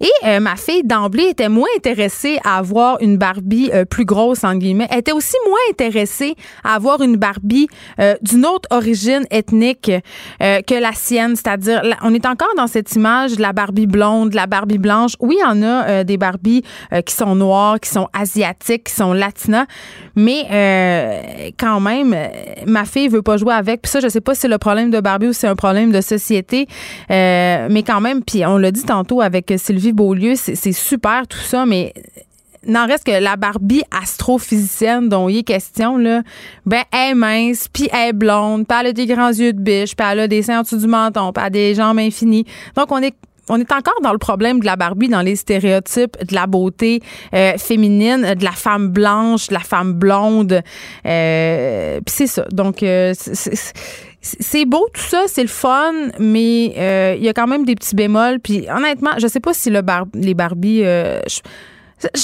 Et 0.02 0.10
euh, 0.26 0.40
ma 0.40 0.56
fille, 0.56 0.82
d'emblée, 0.82 1.28
était 1.30 1.48
moins 1.48 1.68
intéressée 1.76 2.40
à 2.44 2.58
avoir 2.58 3.00
une 3.00 3.18
Barbie 3.18 3.70
euh, 3.72 3.84
plus 3.84 4.04
grosse, 4.04 4.42
entre 4.42 4.58
guillemets. 4.58 4.88
Elle 4.90 4.98
était 4.98 5.12
aussi 5.12 5.36
moins 5.46 5.60
intéressée 5.70 6.34
à 6.64 6.74
avoir 6.74 7.02
une 7.02 7.16
Barbie 7.16 7.68
euh, 8.00 8.16
d'une 8.20 8.44
autre 8.44 8.68
origine 8.72 9.24
ethnique 9.30 9.92
euh, 10.42 10.60
que 10.62 10.74
la 10.74 10.92
sienne. 10.92 11.36
C'est-à-dire, 11.36 11.82
on 12.02 12.12
est 12.14 12.26
encore 12.26 12.52
dans 12.56 12.66
cette 12.66 12.92
image 12.96 13.36
de 13.36 13.42
la 13.42 13.52
Barbie 13.52 13.86
blonde, 13.86 14.30
de 14.30 14.36
la 14.36 14.48
Barbie 14.48 14.78
blanche. 14.78 15.12
Oui, 15.20 15.36
il 15.38 15.42
y 15.42 15.44
en 15.44 15.62
a 15.62 15.86
euh, 15.86 16.04
des 16.04 16.16
Barbies 16.16 16.64
euh, 16.92 17.00
qui 17.02 17.14
sont 17.14 17.36
noires, 17.36 17.78
qui 17.78 17.90
sont 17.90 18.08
asiatiques, 18.12 18.84
qui 18.84 18.94
sont 18.94 19.12
latinas. 19.12 19.66
Mais 20.16 21.52
quand 21.58 21.80
même, 21.80 22.14
ma 22.66 22.84
fille 22.84 23.08
veut 23.08 23.22
pas 23.22 23.36
jouer 23.36 23.54
avec. 23.54 23.82
Puis 23.82 23.90
ça, 23.90 24.00
je 24.00 24.08
sais 24.08 24.20
pas 24.20 24.34
si 24.34 24.42
c'est 24.42 24.48
le 24.48 24.58
problème 24.58 24.90
de 24.90 25.00
Barbie 25.00 25.28
ou 25.28 25.32
si 25.32 25.40
c'est 25.40 25.46
un 25.46 25.54
problème 25.54 25.92
de 25.92 26.00
société. 26.00 26.66
Mais 27.08 27.82
quand 27.86 28.00
même, 28.00 28.22
puis 28.22 28.44
on 28.44 28.58
l'a 28.58 28.72
dit 28.72 28.82
tantôt 28.82 29.20
avec 29.20 29.52
Sylvie 29.56 29.91
Beaulieu, 29.92 30.34
c'est 30.36 30.72
super 30.72 31.26
tout 31.26 31.38
ça, 31.38 31.66
mais 31.66 31.92
n'en 32.66 32.86
reste 32.86 33.04
que 33.04 33.22
la 33.22 33.36
Barbie 33.36 33.82
astrophysicienne 33.90 35.08
dont 35.08 35.28
il 35.28 35.38
est 35.38 35.42
question, 35.42 35.96
là, 35.96 36.22
ben, 36.66 36.82
elle 36.92 37.10
est 37.10 37.14
mince, 37.14 37.68
puis 37.68 37.88
elle 37.92 38.10
est 38.10 38.12
blonde, 38.12 38.66
puis 38.66 38.78
elle 38.80 38.86
a 38.88 38.92
des 38.92 39.06
grands 39.06 39.30
yeux 39.30 39.52
de 39.52 39.60
biche, 39.60 39.96
puis 39.96 40.06
elle 40.08 40.20
a 40.20 40.28
des 40.28 40.42
seins 40.42 40.60
en 40.60 40.62
dessous 40.62 40.76
du 40.76 40.86
menton, 40.86 41.32
puis 41.32 41.40
elle 41.40 41.46
a 41.46 41.50
des 41.50 41.74
jambes 41.74 41.98
infinies. 41.98 42.46
Donc, 42.76 42.90
on 42.92 42.98
est 42.98 43.14
on 43.48 43.58
est 43.58 43.72
encore 43.72 44.00
dans 44.02 44.12
le 44.12 44.18
problème 44.18 44.60
de 44.60 44.64
la 44.64 44.76
Barbie, 44.76 45.08
dans 45.08 45.20
les 45.20 45.34
stéréotypes 45.36 46.16
de 46.24 46.34
la 46.34 46.46
beauté 46.46 47.02
euh, 47.34 47.58
féminine, 47.58 48.34
de 48.34 48.44
la 48.44 48.52
femme 48.52 48.88
blanche, 48.88 49.48
de 49.48 49.54
la 49.54 49.60
femme 49.60 49.94
blonde. 49.94 50.62
Euh, 51.04 52.00
puis 52.00 52.14
c'est 52.14 52.26
ça. 52.28 52.46
Donc, 52.52 52.82
euh, 52.84 53.12
c'est 54.22 54.64
beau 54.64 54.88
tout 54.94 55.00
ça, 55.00 55.24
c'est 55.26 55.42
le 55.42 55.48
fun, 55.48 55.92
mais 56.20 56.74
euh, 56.78 57.14
il 57.18 57.24
y 57.24 57.28
a 57.28 57.32
quand 57.32 57.48
même 57.48 57.64
des 57.64 57.74
petits 57.74 57.96
bémols. 57.96 58.38
Puis 58.38 58.66
honnêtement, 58.70 59.10
je 59.18 59.26
sais 59.26 59.40
pas 59.40 59.52
si 59.52 59.68
le 59.68 59.82
bar 59.82 60.06
les 60.14 60.34
Barbie. 60.34 60.82
Euh, 60.84 61.20
je, 61.26 61.40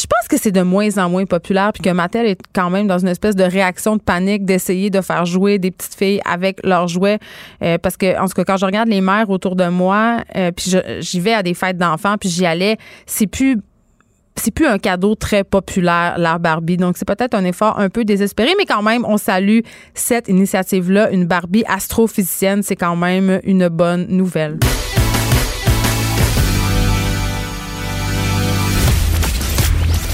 pense 0.06 0.28
que 0.28 0.36
c'est 0.36 0.52
de 0.52 0.62
moins 0.62 0.96
en 0.98 1.08
moins 1.08 1.24
populaire, 1.24 1.72
puis 1.72 1.82
que 1.82 1.90
Mattel 1.90 2.26
est 2.26 2.40
quand 2.52 2.70
même 2.70 2.86
dans 2.86 2.98
une 2.98 3.08
espèce 3.08 3.34
de 3.34 3.44
réaction 3.44 3.96
de 3.96 4.02
panique 4.02 4.44
d'essayer 4.44 4.90
de 4.90 5.00
faire 5.00 5.24
jouer 5.24 5.58
des 5.58 5.70
petites 5.70 5.94
filles 5.94 6.20
avec 6.24 6.64
leurs 6.64 6.88
jouets. 6.88 7.18
Euh, 7.62 7.78
parce 7.78 7.96
que, 7.96 8.18
en 8.18 8.26
tout 8.26 8.34
cas, 8.34 8.44
quand 8.44 8.56
je 8.56 8.66
regarde 8.66 8.88
les 8.88 9.00
mères 9.00 9.30
autour 9.30 9.56
de 9.56 9.66
moi, 9.66 10.18
euh, 10.36 10.52
puis 10.52 10.72
j'y 11.00 11.20
vais 11.20 11.34
à 11.34 11.42
des 11.42 11.54
fêtes 11.54 11.78
d'enfants, 11.78 12.16
puis 12.18 12.28
j'y 12.28 12.46
allais, 12.46 12.76
c'est 13.06 13.26
plus 13.26 13.58
c'est 14.38 14.50
plus 14.50 14.66
un 14.66 14.78
cadeau 14.78 15.14
très 15.14 15.44
populaire, 15.44 16.14
l'art 16.18 16.40
Barbie. 16.40 16.76
Donc, 16.76 16.96
c'est 16.96 17.06
peut-être 17.06 17.34
un 17.34 17.44
effort 17.44 17.78
un 17.78 17.88
peu 17.88 18.04
désespéré, 18.04 18.50
mais 18.58 18.66
quand 18.66 18.82
même, 18.82 19.04
on 19.04 19.16
salue 19.16 19.60
cette 19.94 20.28
initiative-là. 20.28 21.10
Une 21.10 21.26
Barbie 21.26 21.64
astrophysicienne, 21.66 22.62
c'est 22.62 22.76
quand 22.76 22.96
même 22.96 23.40
une 23.44 23.68
bonne 23.68 24.06
nouvelle. 24.08 24.58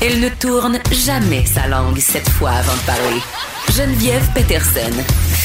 Elle 0.03 0.21
ne 0.21 0.29
tourne 0.29 0.79
jamais 0.93 1.47
sa 1.47 1.67
langue 1.67 1.99
cette 1.99 2.29
fois 2.29 2.51
avant 2.51 2.75
de 2.75 2.87
parler. 2.87 3.21
Geneviève 3.73 4.29
Peterson, 4.35 4.93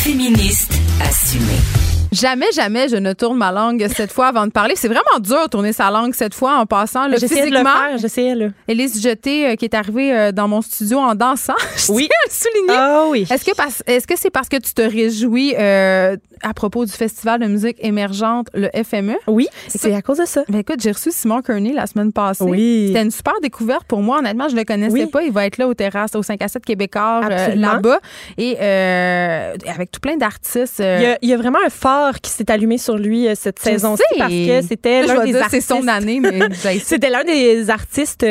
féministe 0.04 0.74
assumée. 1.02 1.99
Jamais, 2.12 2.52
jamais, 2.54 2.88
je 2.90 2.96
ne 2.96 3.14
tourne 3.14 3.38
ma 3.38 3.52
langue 3.52 3.88
cette 3.96 4.12
fois 4.12 4.28
avant 4.28 4.46
de 4.48 4.52
parler. 4.52 4.76
C'est 4.76 4.88
vraiment 4.88 5.20
dur 5.20 5.44
de 5.44 5.50
tourner 5.50 5.74
sa 5.74 5.92
langue 5.92 6.14
cette 6.16 6.34
fois 6.34 6.58
en 6.58 6.66
passant. 6.66 7.08
Là, 7.08 7.18
J'essayais 7.18 7.42
de 7.46 7.52
le 7.52 7.58
physiquement, 7.58 7.74
faire, 7.90 7.98
j'essayais, 8.00 8.36
là. 8.36 8.48
Élise 8.68 9.02
Jeté, 9.02 9.48
euh, 9.50 9.56
qui 9.56 9.66
est 9.66 9.74
arrivée 9.76 10.12
euh, 10.16 10.32
dans 10.32 10.48
mon 10.48 10.62
studio 10.62 10.98
en 11.00 11.14
dansant, 11.16 11.54
je 11.78 11.92
Oui. 11.92 12.08
tiens 12.08 12.18
à 12.26 12.28
le 12.28 12.34
souligner. 12.34 12.80
Ah 12.80 13.04
oui. 13.10 13.28
Est-ce 13.30 13.46
que 13.46 13.56
parce- 13.56 13.84
est-ce 13.86 14.08
que 14.08 14.18
c'est 14.18 14.32
parce 14.32 14.50
que 14.50 14.58
tu 14.58 14.74
te 14.74 14.82
réjouis 14.82 15.54
euh, 15.58 16.18
à 16.44 16.54
propos 16.54 16.86
du 16.86 16.92
festival 16.92 17.40
de 17.42 17.46
musique 17.48 17.78
émergente, 17.82 18.48
le 18.54 18.70
FME? 18.84 19.16
Oui, 19.28 19.48
c'est 19.68 19.94
à 19.94 20.02
cause 20.02 20.18
de 20.20 20.26
ça. 20.26 20.44
Ben 20.50 20.60
écoute, 20.60 20.82
j'ai 20.82 20.92
reçu 20.92 21.12
Simon 21.12 21.42
Kearney 21.42 21.74
la 21.74 21.86
semaine 21.88 22.12
passée. 22.12 22.44
Oui. 22.44 22.86
C'était 22.88 23.02
une 23.04 23.12
super 23.12 23.34
découverte 23.42 23.84
pour 23.88 24.02
moi. 24.02 24.20
Honnêtement, 24.20 24.50
je 24.50 24.56
le 24.56 24.64
connaissais 24.64 24.94
Oui. 24.94 25.06
pas. 25.08 25.24
Il 25.24 25.32
va 25.32 25.46
être 25.46 25.58
là 25.58 25.68
au 25.68 25.74
terrasse, 25.74 26.16
au 26.16 26.24
5 26.24 26.42
à 26.42 26.48
7 26.48 26.64
Québécois, 26.66 27.22
euh, 27.30 27.56
là-bas. 27.56 28.00
Et 28.38 28.58
euh, 28.60 29.54
avec 29.68 29.92
tout 29.92 30.00
plein 30.00 30.18
d'artistes. 30.18 30.80
euh, 30.80 30.98
Il 31.00 31.04
y, 31.04 31.06
a, 31.08 31.18
il 31.22 31.30
y 31.30 31.34
a 31.34 31.38
vraiment 31.38 31.60
un 31.66 31.70
phare 31.70 32.20
qui 32.22 32.32
s'est 32.32 32.50
allumé 32.52 32.78
sur 32.78 32.98
lui 32.98 33.28
cette 33.36 33.60
saison-ci 33.60 34.04
sais. 34.14 34.18
parce 34.20 34.32
que 34.34 34.62
c'était 34.68 35.06
l'un 35.06 35.24
des 35.26 35.32
dire, 35.34 35.44
artistes. 35.44 35.68
C'est 35.68 35.74
son 35.76 35.88
année, 35.88 36.20
mais 36.20 36.40
C'était 36.84 37.10
l'un 37.10 37.24
des 37.24 37.70
artistes 37.70 38.26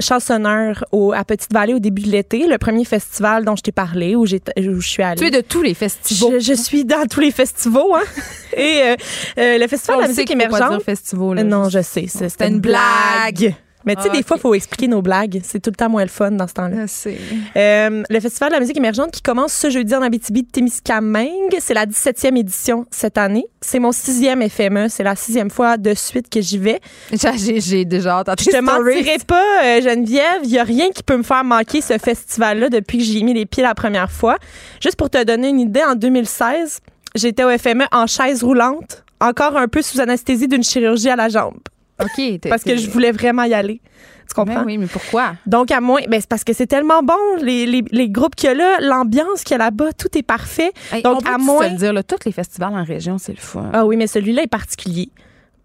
chansonneurs 0.00 0.84
au, 0.92 1.12
à 1.12 1.24
Petite-Vallée 1.24 1.74
au 1.74 1.78
début 1.78 2.02
de 2.02 2.08
l'été, 2.10 2.46
le 2.46 2.58
premier 2.58 2.84
festival 2.84 3.44
dont 3.44 3.56
je 3.56 3.62
t'ai 3.62 3.72
parlé, 3.72 4.16
où 4.16 4.26
je 4.26 4.36
suis 4.80 5.02
allée. 5.02 5.20
tu 5.20 5.26
es 5.26 5.30
de 5.30 5.40
tous 5.40 5.62
les 5.62 5.74
festivals. 5.74 6.40
je, 6.40 6.44
je 6.44 6.52
suis 6.54 6.84
dans 6.84 7.06
tous 7.12 7.20
les 7.20 7.30
festivals. 7.30 7.82
Hein? 7.94 8.02
Et 8.56 8.80
euh, 8.82 8.96
euh, 9.38 9.58
le 9.58 9.66
Festival 9.68 9.96
de 9.98 10.02
la 10.02 10.08
musique 10.08 10.30
émergente. 10.30 10.82
festival, 10.82 11.36
là. 11.36 11.44
Non, 11.44 11.68
je 11.68 11.80
sais. 11.82 12.06
c'est- 12.08 12.28
C'était 12.28 12.48
une 12.48 12.60
blague. 12.60 13.54
Mais 13.84 13.96
tu 13.96 14.02
sais, 14.02 14.08
Ah, 14.12 14.16
des 14.16 14.22
fois, 14.22 14.36
il 14.36 14.40
faut 14.40 14.54
expliquer 14.54 14.86
nos 14.86 15.02
blagues. 15.02 15.40
C'est 15.42 15.58
tout 15.58 15.70
le 15.70 15.74
temps 15.74 15.88
moins 15.90 16.02
le 16.02 16.08
fun 16.08 16.30
dans 16.30 16.46
ce 16.46 16.52
temps-là. 16.54 16.82
Je 16.82 16.86
sais. 16.86 17.18
Euh, 17.56 18.04
le 18.08 18.20
Festival 18.20 18.50
de 18.50 18.54
la 18.54 18.60
musique 18.60 18.76
émergente 18.76 19.10
qui 19.10 19.22
commence 19.22 19.52
ce 19.52 19.70
jeudi 19.70 19.92
en 19.92 20.02
Abitibi-Témiscamingue. 20.02 21.56
C'est 21.58 21.74
la 21.74 21.86
17e 21.86 22.36
édition 22.36 22.86
cette 22.92 23.18
année. 23.18 23.44
C'est 23.60 23.80
mon 23.80 23.90
sixième 23.90 24.48
FME. 24.48 24.88
C'est 24.88 25.02
la 25.02 25.16
sixième 25.16 25.50
fois 25.50 25.78
de 25.78 25.94
suite 25.94 26.28
que 26.30 26.40
j'y 26.40 26.58
vais. 26.58 26.80
J'ai- 27.12 27.84
déjà 27.84 28.18
entendu 28.20 28.44
Je 28.44 28.50
te 28.50 28.60
mentirai 28.60 29.18
pas, 29.26 29.42
euh, 29.64 29.80
Geneviève, 29.82 30.42
il 30.44 30.50
y 30.50 30.58
a 30.60 30.64
rien 30.64 30.90
qui 30.90 31.02
peut 31.02 31.16
me 31.16 31.24
faire 31.24 31.42
manquer 31.42 31.80
ce 31.80 31.98
festival-là 31.98 32.68
depuis 32.68 32.98
que 32.98 33.04
j'y 33.04 33.18
ai 33.18 33.22
mis 33.24 33.34
les 33.34 33.46
pieds 33.46 33.64
la 33.64 33.74
première 33.74 34.12
fois. 34.12 34.36
Juste 34.80 34.94
pour 34.96 35.10
te 35.10 35.22
donner 35.24 35.48
une 35.48 35.58
idée, 35.60 35.82
en 35.82 35.96
2016, 35.96 36.78
j'étais 37.14 37.44
au 37.44 37.50
FME 37.56 37.84
en 37.92 38.06
chaise 38.06 38.42
roulante, 38.42 39.04
encore 39.20 39.56
un 39.56 39.68
peu 39.68 39.82
sous 39.82 40.00
anesthésie 40.00 40.48
d'une 40.48 40.62
chirurgie 40.64 41.10
à 41.10 41.16
la 41.16 41.28
jambe, 41.28 41.58
OK. 42.00 42.40
parce 42.48 42.64
que 42.64 42.76
je 42.76 42.90
voulais 42.90 43.12
vraiment 43.12 43.44
y 43.44 43.54
aller. 43.54 43.80
Tu 44.28 44.34
comprends? 44.34 44.60
Ben 44.60 44.64
oui, 44.64 44.78
mais 44.78 44.86
pourquoi? 44.86 45.34
Donc, 45.46 45.70
à 45.72 45.80
moins, 45.80 46.00
ben, 46.08 46.18
c'est 46.20 46.28
parce 46.28 46.44
que 46.44 46.52
c'est 46.52 46.66
tellement 46.66 47.02
bon, 47.02 47.14
les, 47.42 47.66
les, 47.66 47.84
les 47.90 48.08
groupes 48.08 48.34
qu'il 48.34 48.48
y 48.48 48.52
a 48.52 48.54
là, 48.54 48.78
l'ambiance 48.80 49.42
qu'il 49.42 49.52
y 49.52 49.54
a 49.56 49.58
là-bas, 49.58 49.92
tout 49.92 50.16
est 50.16 50.22
parfait. 50.22 50.72
Hey, 50.92 51.02
Donc, 51.02 51.18
on 51.18 51.20
peut 51.22 51.28
à 51.30 51.38
se 51.38 51.44
moins. 51.44 51.68
le 51.68 51.76
dire, 51.76 51.92
là, 51.92 52.02
tous 52.02 52.24
les 52.24 52.32
festivals 52.32 52.72
en 52.72 52.84
région, 52.84 53.18
c'est 53.18 53.32
le 53.32 53.40
fun. 53.40 53.68
Ah 53.74 53.84
oui, 53.84 53.96
mais 53.96 54.06
celui-là 54.06 54.42
est 54.44 54.46
particulier. 54.50 55.10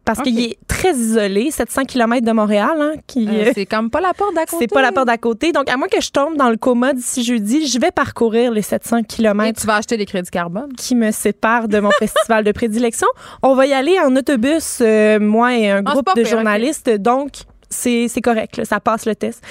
Parce 0.08 0.22
qu'il 0.22 0.40
est 0.40 0.58
très 0.68 0.94
isolé, 0.94 1.52
700 1.52 1.84
km 1.86 2.26
de 2.26 2.32
Montréal, 2.32 2.72
hein, 2.80 2.94
qui, 3.06 3.28
Euh, 3.28 3.32
euh, 3.48 3.52
c'est 3.54 3.66
comme 3.68 3.90
pas 3.92 4.02
la 4.02 4.14
porte 4.14 4.34
d'à 4.34 4.46
côté. 4.46 4.58
c'est 4.68 4.74
pas 4.74 4.82
la 4.82 4.92
porte 4.92 5.06
d'à 5.08 5.18
côté. 5.18 5.52
Donc, 5.52 5.70
à 5.70 5.78
moins 5.78 5.88
que 5.88 6.02
je 6.02 6.10
tombe 6.10 6.36
dans 6.38 6.50
le 6.50 6.58
coma 6.58 6.94
d'ici 6.94 7.24
jeudi, 7.24 7.68
je 7.68 7.80
vais 7.80 7.92
parcourir 7.92 8.52
les 8.52 8.62
700 8.62 8.98
Et 8.98 9.04
km 9.04 9.60
tu 9.62 9.68
vas 9.68 9.76
acheter 9.76 9.98
des 9.98 10.06
crédits 10.06 10.32
carbone. 10.32 10.72
qui 10.78 10.96
me 10.96 11.12
séparent 11.12 11.68
de 11.68 11.80
mon 11.80 11.92
festival 12.00 12.44
de 12.44 12.52
prédilection. 12.52 13.08
On 13.44 13.54
va 13.54 13.66
y 13.68 13.74
aller 13.74 14.00
en 14.00 14.16
autobus, 14.16 14.80
euh, 14.82 15.20
moi 15.20 15.56
et 15.58 15.70
un 15.70 15.84
Ah, 15.86 15.92
groupe 15.94 16.08
de 16.16 16.22
pire, 16.24 16.32
journalistes. 16.32 16.90
Donc, 16.90 17.32
c'est 17.70 18.08
c'est 18.08 18.22
correct, 18.22 18.58
là, 18.58 18.66
ça 18.66 18.80
passe 18.80 19.06
le 19.06 19.14
test. 19.16 19.44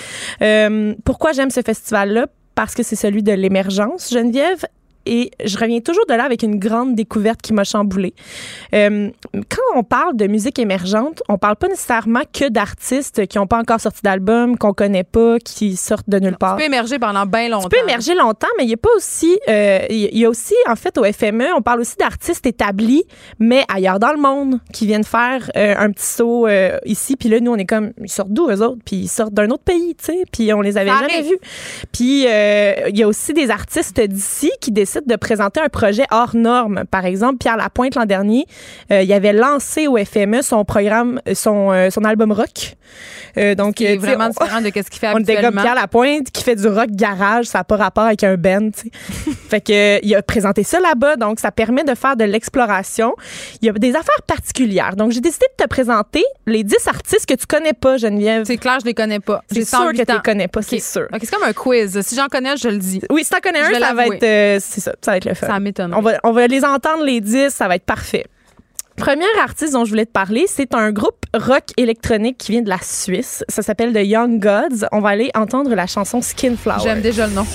Euh, 0.43 0.95
pourquoi 1.05 1.33
j'aime 1.33 1.51
ce 1.51 1.61
festival-là? 1.61 2.27
Parce 2.55 2.75
que 2.75 2.83
c'est 2.83 2.97
celui 2.97 3.23
de 3.23 3.33
l'émergence, 3.33 4.11
Geneviève. 4.11 4.65
Et 5.07 5.31
je 5.45 5.57
reviens 5.57 5.81
toujours 5.81 6.05
de 6.07 6.15
là 6.15 6.25
avec 6.25 6.43
une 6.43 6.59
grande 6.59 6.97
découverte 6.97 7.41
qui 7.41 7.53
m'a 7.53 7.63
chamboulée. 7.65 8.13
Euh, 8.75 9.09
quand 9.33 9.79
on 9.79 9.85
parle 9.85 10.17
de 10.17 10.27
musique 10.27 10.59
émergente, 10.59 11.23
on 11.29 11.39
parle 11.39 11.57
pas 11.57 11.69
nécessairement 11.69 12.23
que 12.33 12.49
d'artistes 12.49 13.27
qui 13.27 13.39
n'ont 13.39 13.47
pas 13.47 13.59
encore 13.59 13.81
sorti 13.81 14.01
d'album, 14.03 14.59
qu'on 14.59 14.73
connaît 14.73 15.05
pas, 15.05 15.39
qui 15.39 15.77
sortent 15.77 16.11
de 16.11 16.19
nulle 16.19 16.37
part. 16.37 16.57
Tu 16.57 16.63
peux 16.63 16.67
émerger 16.67 16.99
pendant 16.99 17.25
bien 17.25 17.49
longtemps. 17.49 17.69
Tu 17.69 17.77
peux 17.77 17.83
émerger 17.83 18.15
longtemps, 18.15 18.49
mais 18.59 18.65
il 18.65 18.71
y 18.71 18.75
a 18.75 18.79
pas 18.79 18.91
aussi, 18.97 19.39
euh, 19.49 19.87
il 19.89 20.19
y 20.19 20.25
a 20.25 20.29
aussi 20.29 20.55
en 20.69 20.75
fait 20.75 20.99
au 20.99 21.05
FME, 21.05 21.47
on 21.57 21.63
parle 21.63 21.81
aussi 21.81 21.97
d'artistes 21.97 22.45
établis, 22.45 23.05
mais 23.39 23.65
ailleurs 23.73 24.01
dans 24.01 24.13
le 24.13 24.21
monde, 24.21 24.59
qui 24.73 24.87
viennent 24.87 25.05
faire 25.05 25.51
euh, 25.57 25.75
un 25.79 25.93
petit 25.93 26.07
saut 26.07 26.49
ici, 26.85 27.17
puis 27.17 27.29
là 27.29 27.39
nous 27.39 27.53
on 27.53 27.57
est 27.57 27.65
comme, 27.65 27.93
ils 28.03 28.11
sortent 28.11 28.33
d'où 28.33 28.49
eux 28.51 28.63
autres, 28.63 28.81
puis 28.85 28.97
ils 28.97 29.09
sortent 29.09 29.35
d'un 29.35 29.51
autre 29.51 29.63
pays, 29.63 29.95
tu 29.95 30.07
sais, 30.07 30.25
puis 30.33 30.53
on 30.53 30.61
les 30.61 30.77
avait 30.77 30.91
Ça 30.91 31.01
jamais 31.01 31.23
vus. 31.23 31.39
Puis 31.93 32.25
il 32.25 32.97
y 32.97 33.03
a 33.03 33.09
aussi 33.09 33.33
des 33.33 33.51
artistes 33.51 34.01
d'ici 34.01 34.51
qui 34.61 34.73
décident 34.73 34.96
de 35.05 35.17
présenter 35.17 35.61
un 35.61 35.69
projet 35.69 36.05
hors 36.11 36.35
norme. 36.37 36.85
Par 36.91 37.05
exemple, 37.05 37.39
Pierre 37.39 37.57
Lapointe 37.57 37.95
l'an 37.95 38.05
dernier, 38.07 38.47
euh, 38.93 39.03
il 39.03 39.13
avait 39.13 39.33
lancé 39.33 39.87
au 39.87 39.97
FME 39.97 40.43
son 40.43 40.65
programme, 40.65 41.21
son 41.35 41.73
euh, 41.73 41.91
son 41.91 42.05
album 42.05 42.33
rock. 42.33 42.77
Euh, 43.37 43.55
donc 43.55 43.75
Qui 43.77 43.85
est 43.85 43.91
euh, 43.91 43.95
tu 43.97 44.01
sais, 44.01 44.07
vraiment 44.07 44.27
on- 44.27 44.45
différent 44.45 44.61
de 44.61 44.67
ce 44.67 44.73
qu'il 44.91 44.99
fait 45.01 45.09
on 45.13 45.17
habituellement. 45.17 45.61
Pierre 45.63 45.75
Lapointe 45.75 46.31
qui 46.31 46.43
fait 46.43 46.57
du 46.57 46.67
rock 46.69 46.89
garage, 46.91 47.47
ça 47.47 47.59
n'a 47.59 47.65
pas 47.65 47.77
rapport 47.77 48.05
avec 48.05 48.23
un 48.25 48.37
band. 48.37 48.71
fait 49.49 49.61
que 49.61 49.97
euh, 49.97 49.99
il 50.03 50.15
a 50.15 50.23
présenté 50.23 50.63
ça 50.63 50.81
là-bas, 50.81 51.17
donc 51.17 51.41
ça 51.41 51.51
permet 51.51 51.85
de 51.85 51.95
faire 51.95 52.17
de 52.17 52.25
l'exploration. 52.25 53.15
Il 53.61 53.67
y 53.67 53.69
a 53.69 53.73
des 53.73 53.91
affaires 53.91 54.23
particulières. 54.27 54.97
Donc 54.97 55.13
j'ai 55.13 55.21
décidé 55.21 55.47
de 55.59 55.65
te 55.65 55.69
présenter 55.69 56.25
les 56.47 56.65
10 56.65 56.77
artistes 56.89 57.27
que 57.27 57.35
tu 57.35 57.47
connais 57.47 57.73
pas, 57.73 57.97
Geneviève. 57.97 58.45
C'est 58.47 58.57
clair, 58.57 58.79
je 58.81 58.87
les 58.87 58.95
connais 58.95 59.21
pas. 59.21 59.43
C'est 59.51 59.65
sûr 59.65 59.79
108 59.79 59.99
que 59.99 60.05
tu 60.05 60.13
les 60.13 60.23
connais 60.23 60.49
pas, 60.49 60.63
c'est 60.63 60.81
sûr. 60.81 61.07
Ok, 61.13 61.21
c'est 61.23 61.31
comme 61.31 61.43
un 61.49 61.53
quiz. 61.53 62.01
Si 62.03 62.15
j'en 62.15 62.29
connais, 62.29 62.57
je 62.57 62.69
le 62.69 62.79
dis. 62.79 63.03
Oui, 63.11 63.25
si 63.25 63.31
t'en 63.31 63.41
connais 63.41 63.65
Je 63.65 63.75
un, 63.75 63.81
ça 63.81 63.95
va 63.95 64.07
être 64.07 64.23
euh, 64.23 64.59
c'est 64.63 64.81
ça, 64.87 64.95
ça 65.05 65.11
va 65.13 65.17
être 65.17 65.25
le 65.25 65.35
fun. 65.35 65.47
Ça 65.47 65.61
m'étonne. 65.61 65.95
On 65.95 66.01
va, 66.01 66.19
on 66.23 66.33
va 66.33 66.47
les 66.47 66.65
entendre 66.65 67.05
les 67.05 67.21
10, 67.21 67.51
ça 67.51 67.69
va 67.69 67.77
être 67.77 67.85
parfait. 67.85 68.25
Premier 68.97 69.27
artiste 69.43 69.75
dont 69.75 69.85
je 69.85 69.91
voulais 69.91 70.07
te 70.07 70.13
parler, 70.13 70.47
c'est 70.49 70.75
un 70.75 70.91
groupe 70.91 71.27
rock 71.35 71.65
électronique 71.77 72.39
qui 72.39 72.53
vient 72.53 72.63
de 72.63 72.69
la 72.69 72.79
Suisse. 72.81 73.45
Ça 73.49 73.63
s'appelle 73.63 73.93
The 73.93 74.07
Young 74.07 74.41
Gods. 74.41 74.87
On 74.93 75.01
va 75.01 75.11
aller 75.11 75.31
entendre 75.35 75.75
la 75.75 75.87
chanson 75.87 76.23
Skin 76.23 76.57
Flower. 76.57 76.79
J'aime 76.83 77.03
déjà 77.03 77.27
le 77.27 77.35
nom. 77.35 77.47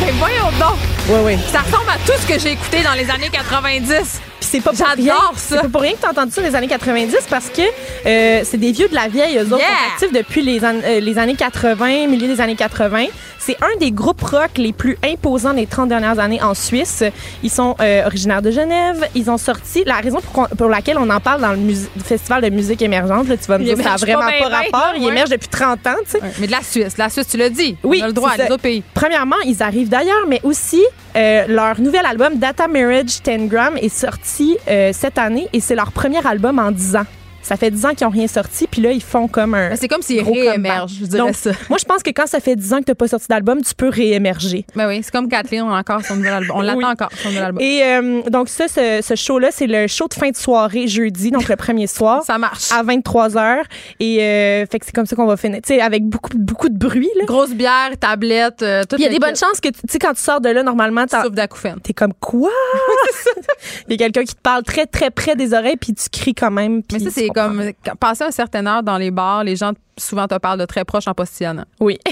Mais 0.00 0.12
voyons 0.18 0.50
donc! 0.58 0.76
Ouais, 1.08 1.22
ouais. 1.24 1.38
Ça 1.50 1.60
ressemble 1.60 1.88
à 1.88 1.98
tout 2.06 2.18
ce 2.18 2.26
que 2.26 2.38
j'ai 2.38 2.52
écouté 2.52 2.82
dans 2.82 2.94
les 2.94 3.08
années 3.10 3.30
90. 3.30 4.20
C'est 4.40 4.60
pas 4.60 4.72
pour 4.72 4.86
rien. 4.96 5.14
Ça. 5.14 5.30
C'est 5.36 5.60
pas 5.62 5.68
pour 5.68 5.80
rien 5.80 5.92
que 5.92 5.98
t'as 6.00 6.10
entendu 6.10 6.32
ça 6.32 6.40
les 6.42 6.54
années 6.54 6.68
90 6.68 7.16
parce 7.30 7.48
que 7.48 7.62
euh, 8.06 8.40
c'est 8.44 8.58
des 8.58 8.72
vieux 8.72 8.88
de 8.88 8.94
la 8.94 9.08
vieille. 9.08 9.36
Eux 9.38 9.46
autres 9.46 9.58
Yeah. 9.58 9.68
sont 9.98 10.04
actifs 10.06 10.12
depuis 10.12 10.42
les, 10.42 10.64
an- 10.64 10.80
euh, 10.84 11.00
les 11.00 11.18
années 11.18 11.34
80, 11.34 12.06
milieu 12.08 12.26
des 12.28 12.40
années 12.40 12.54
80. 12.56 13.06
C'est 13.38 13.56
un 13.62 13.76
des 13.78 13.90
groupes 13.90 14.22
rock 14.22 14.52
les 14.56 14.72
plus 14.72 14.96
imposants 15.04 15.52
des 15.52 15.66
30 15.66 15.88
dernières 15.88 16.18
années 16.18 16.42
en 16.42 16.54
Suisse. 16.54 17.02
Ils 17.42 17.50
sont 17.50 17.74
euh, 17.80 18.06
originaires 18.06 18.40
de 18.42 18.50
Genève. 18.50 19.06
Ils 19.14 19.30
ont 19.30 19.36
sorti 19.38 19.82
la 19.84 19.96
raison 19.96 20.18
pour, 20.56 20.68
laquelle 20.68 20.96
on 20.98 21.10
en 21.10 21.20
parle 21.20 21.42
dans 21.42 21.52
le 21.52 21.58
festival 22.02 22.42
de 22.42 22.48
musique 22.50 22.80
émergente. 22.80 23.28
Là, 23.28 23.36
tu 23.36 23.44
vas 23.46 23.58
me 23.58 23.64
dire 23.64 23.76
ça 23.76 23.82
a 23.82 23.92
pas 23.92 23.96
vraiment 23.98 24.20
pas, 24.20 24.48
ben, 24.48 24.56
rapport. 24.72 24.92
Ils 24.96 25.04
ouais. 25.04 25.10
émergent 25.12 25.30
depuis 25.30 25.48
30 25.48 25.86
ans, 25.86 25.94
tu 26.04 26.12
sais. 26.12 26.22
Ouais, 26.22 26.30
Mais 26.38 26.46
de 26.46 26.52
la 26.52 26.62
Suisse. 26.62 26.96
La 26.96 27.10
Suisse, 27.10 27.26
tu 27.30 27.36
l'as 27.36 27.50
dit. 27.50 27.76
Oui, 27.82 27.98
On 28.00 28.04
a 28.04 28.06
le 28.08 28.12
droit 28.14 28.30
à 28.30 28.36
les 28.36 28.44
autres 28.50 28.62
pays. 28.62 28.82
Premièrement, 28.94 29.36
ils 29.44 29.62
arrivent 29.62 29.88
d'ailleurs, 29.90 30.24
mais 30.26 30.40
aussi 30.42 30.82
euh, 31.16 31.46
leur 31.46 31.80
nouvel 31.80 32.04
album 32.06 32.38
Data 32.38 32.66
Marriage 32.66 33.22
10 33.22 33.48
Gram 33.48 33.76
est 33.80 33.88
sorti 33.88 34.56
euh, 34.68 34.90
cette 34.92 35.18
année 35.18 35.48
et 35.52 35.60
c'est 35.60 35.76
leur 35.76 35.92
premier 35.92 36.26
album 36.26 36.58
en 36.58 36.72
10 36.72 36.96
ans. 36.96 37.06
Ça 37.44 37.56
fait 37.56 37.70
10 37.70 37.86
ans 37.86 37.94
qu'ils 37.94 38.06
ont 38.06 38.10
rien 38.10 38.26
sorti, 38.26 38.66
puis 38.66 38.80
là, 38.82 38.90
ils 38.90 39.02
font 39.02 39.28
comme 39.28 39.54
un. 39.54 39.76
C'est 39.76 39.86
comme 39.86 40.02
s'ils 40.02 40.22
réémergent, 40.22 40.94
je 41.00 41.04
dirais 41.06 41.18
Donc, 41.18 41.34
ça. 41.36 41.50
Moi, 41.68 41.78
je 41.78 41.84
pense 41.84 42.02
que 42.02 42.10
quand 42.10 42.26
ça 42.26 42.40
fait 42.40 42.56
10 42.56 42.72
ans 42.72 42.78
que 42.80 42.84
t'as 42.84 42.94
pas 42.94 43.06
sorti 43.06 43.26
d'album, 43.28 43.60
tu 43.62 43.74
peux 43.74 43.88
réémerger. 43.88 44.64
Ben 44.74 44.88
oui, 44.88 45.00
c'est 45.02 45.12
comme 45.12 45.28
Kathleen, 45.28 45.62
on 45.62 45.70
a 45.72 45.78
encore 45.78 46.02
son 46.04 46.16
nouvel 46.16 46.32
album. 46.32 46.56
On 46.56 46.60
l'attend 46.62 46.78
Oui. 46.78 46.84
encore, 46.84 47.10
son 47.22 47.28
nouvel 47.28 47.44
album. 47.44 47.62
Et 47.62 47.82
euh, 47.84 48.22
donc, 48.30 48.48
ça, 48.48 48.66
ce, 48.68 49.00
ce 49.02 49.14
show-là, 49.14 49.48
c'est 49.52 49.66
le 49.66 49.86
show 49.86 50.08
de 50.08 50.14
fin 50.14 50.30
de 50.30 50.36
soirée 50.36 50.88
jeudi, 50.88 51.30
donc 51.30 51.48
le 51.48 51.56
premier 51.56 51.86
soir. 51.86 52.22
Ça 52.26 52.38
marche. 52.38 52.72
À 52.72 52.82
23h. 52.82 53.62
Et 54.00 54.22
euh, 54.22 54.66
fait 54.66 54.78
que 54.78 54.86
c'est 54.86 54.94
comme 54.94 55.06
ça 55.06 55.14
qu'on 55.14 55.26
va 55.26 55.36
finir. 55.36 55.60
Tu 55.62 55.74
sais, 55.74 55.80
avec 55.80 56.04
beaucoup, 56.04 56.30
beaucoup 56.36 56.68
de 56.70 56.76
bruit, 56.78 57.10
là. 57.18 57.24
Grosse 57.26 57.50
bière, 57.52 57.90
tablette, 58.00 58.62
euh, 58.62 58.84
tout 58.88 58.96
il 58.96 59.02
y 59.02 59.06
a 59.06 59.10
des 59.10 59.18
bonnes 59.18 59.36
chances 59.36 59.60
que, 59.60 59.68
tu 59.68 59.80
sais, 59.88 59.98
quand 59.98 60.14
tu 60.14 60.22
sors 60.22 60.40
de 60.40 60.48
là, 60.48 60.62
normalement, 60.62 61.04
t'as- 61.06 61.22
Souffle 61.22 61.34
d'acouphènes. 61.34 61.80
t'es 61.82 61.92
comme 61.92 62.14
quoi? 62.14 62.50
Il 63.88 63.92
y 63.92 63.94
a 63.94 63.96
quelqu'un 63.98 64.24
qui 64.24 64.34
te 64.34 64.40
parle 64.40 64.62
très, 64.62 64.86
très 64.86 65.10
près 65.10 65.36
des 65.36 65.52
oreilles, 65.54 65.76
puis 65.76 65.94
tu 65.94 66.08
cries 66.10 66.34
quand 66.34 66.50
même. 66.50 66.82
Mais 66.92 66.98
ça, 66.98 67.06
tu 67.06 67.10
c'est. 67.12 67.28
Comme 67.34 67.62
quand- 67.84 67.96
passer 67.96 68.24
une 68.24 68.30
certaine 68.32 68.66
heure 68.66 68.82
dans 68.82 68.96
les 68.96 69.10
bars, 69.10 69.44
les 69.44 69.56
gens 69.56 69.72
souvent 69.98 70.26
te 70.26 70.36
parlent 70.38 70.58
de 70.58 70.64
très 70.64 70.84
proche 70.84 71.06
en 71.08 71.14
postillonnant. 71.14 71.64
Oui. 71.80 71.98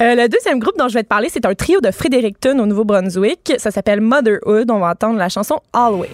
Euh, 0.00 0.14
le 0.14 0.28
deuxième 0.28 0.58
groupe 0.58 0.78
dont 0.78 0.88
je 0.88 0.94
vais 0.94 1.02
te 1.02 1.08
parler, 1.08 1.28
c'est 1.30 1.44
un 1.44 1.54
trio 1.54 1.80
de 1.82 1.90
Fredericton 1.90 2.58
au 2.58 2.64
Nouveau-Brunswick. 2.64 3.52
Ça 3.58 3.70
s'appelle 3.70 4.00
Motherhood. 4.00 4.70
On 4.70 4.78
va 4.78 4.90
entendre 4.92 5.18
la 5.18 5.28
chanson 5.28 5.60
Always. 5.74 6.08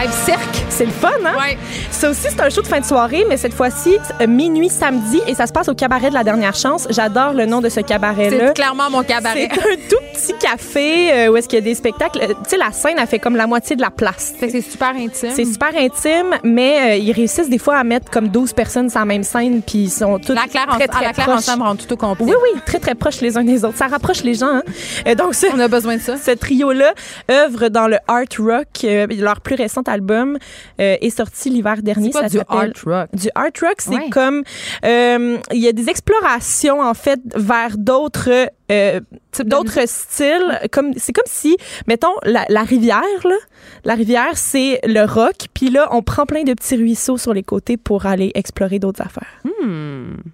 Vibe 0.00 0.10
cirque. 0.24 0.64
C'est 0.70 0.84
le 0.86 0.90
fun, 0.90 1.10
hein? 1.24 1.34
Ouais. 1.38 1.58
Ça 1.90 2.10
aussi, 2.10 2.22
c'est 2.30 2.40
un 2.40 2.48
show 2.48 2.62
de 2.62 2.66
fin 2.66 2.80
de 2.80 2.84
soirée, 2.84 3.24
mais 3.28 3.36
cette 3.36 3.52
fois-ci, 3.54 3.96
euh, 4.20 4.26
minuit 4.26 4.68
samedi, 4.70 5.20
et 5.26 5.34
ça 5.34 5.46
se 5.46 5.52
passe 5.52 5.68
au 5.68 5.74
cabaret 5.74 6.08
de 6.08 6.14
la 6.14 6.24
dernière 6.24 6.54
chance. 6.54 6.86
J'adore 6.90 7.32
le 7.34 7.44
nom 7.46 7.60
de 7.60 7.68
ce 7.68 7.80
cabaret-là. 7.80 8.48
C'est 8.48 8.54
clairement 8.54 8.88
mon 8.90 9.02
cabaret. 9.02 9.48
C'est 9.52 9.60
un 9.60 9.74
tout 9.90 9.96
petit 10.14 10.34
café 10.40 11.12
euh, 11.12 11.28
où 11.28 11.36
est-ce 11.36 11.46
qu'il 11.48 11.58
y 11.58 11.62
a 11.62 11.64
des 11.64 11.74
spectacles. 11.74 12.20
Euh, 12.22 12.28
Tu 12.44 12.50
sais, 12.50 12.56
la 12.56 12.72
scène, 12.72 12.96
elle 12.98 13.06
fait 13.06 13.18
comme 13.18 13.36
la 13.36 13.46
moitié 13.46 13.76
de 13.76 13.82
la 13.82 13.90
place. 13.90 14.32
C'est 14.40 14.60
super 14.62 14.90
intime. 14.96 15.30
C'est 15.34 15.44
super 15.44 15.70
intime, 15.76 16.34
mais 16.42 16.92
euh, 16.92 16.96
ils 16.96 17.12
réussissent 17.12 17.50
des 17.50 17.58
fois 17.58 17.76
à 17.76 17.84
mettre 17.84 18.10
comme 18.10 18.28
12 18.28 18.52
personnes 18.54 18.88
sur 18.88 19.00
la 19.00 19.04
même 19.06 19.22
scène, 19.24 19.60
puis 19.62 19.78
ils 19.84 19.90
sont 19.90 20.18
toutes 20.18 20.30
La 20.36 20.42
Claire, 20.48 20.66
en- 20.68 20.74
très, 20.76 20.84
à 20.84 20.88
très 20.88 21.04
la 21.04 21.12
Claire 21.12 21.28
ensemble 21.28 21.62
rend 21.64 21.76
tout 21.76 21.92
au 21.92 21.96
complet. 21.96 22.24
Oui, 22.26 22.32
oui, 22.54 22.60
très, 22.64 22.78
très 22.78 22.94
proches 22.94 23.20
les 23.20 23.36
uns 23.36 23.44
des 23.44 23.64
autres. 23.64 23.76
Ça 23.76 23.88
rapproche 23.88 24.22
les 24.22 24.34
gens. 24.34 24.46
Hein? 24.56 24.62
Euh, 25.06 25.14
donc, 25.14 25.34
ce, 25.34 25.46
On 25.54 25.60
a 25.60 25.68
besoin 25.68 25.96
de 25.96 26.00
ça. 26.02 26.16
ce 26.16 26.30
trio-là 26.30 26.92
œuvre 27.30 27.68
dans 27.68 27.88
le 27.88 27.98
art 28.08 28.22
rock. 28.38 28.66
Euh, 28.84 29.06
leur 29.18 29.40
plus 29.40 29.54
récent 29.54 29.81
album 29.88 30.38
euh, 30.80 30.96
est 31.00 31.10
sorti 31.10 31.50
l'hiver 31.50 31.82
dernier. 31.82 32.12
Ça 32.12 32.28
du 32.28 32.38
art 32.48 32.68
rock? 32.84 33.08
Du 33.14 33.28
art 33.34 33.50
rock, 33.60 33.74
c'est 33.78 33.90
Ouais. 33.92 34.10
comme 34.10 34.42
euh, 34.84 35.38
il 35.52 35.58
y 35.58 35.68
a 35.68 35.72
des 35.72 35.88
explorations 35.88 36.80
en 36.80 36.94
fait 36.94 37.20
vers 37.34 37.76
d'autres 37.78 38.48
euh, 38.72 39.00
d'autres 39.44 39.80
styles. 39.86 40.60
Comme 40.72 40.92
c'est 40.96 41.12
comme 41.12 41.24
si 41.26 41.56
mettons 41.86 42.12
la, 42.24 42.44
la 42.48 42.62
rivière 42.62 43.02
là, 43.24 43.36
la 43.84 43.94
rivière 43.94 44.36
c'est 44.36 44.80
le 44.84 45.04
rock, 45.04 45.34
puis 45.54 45.70
là 45.70 45.88
on 45.92 46.02
prend 46.02 46.26
plein 46.26 46.42
de 46.44 46.54
petits 46.54 46.76
ruisseaux 46.76 47.16
sur 47.18 47.32
les 47.34 47.42
côtés 47.42 47.76
pour 47.76 48.06
aller 48.06 48.30
explorer 48.34 48.78
d'autres 48.78 49.02
affaires. 49.02 49.42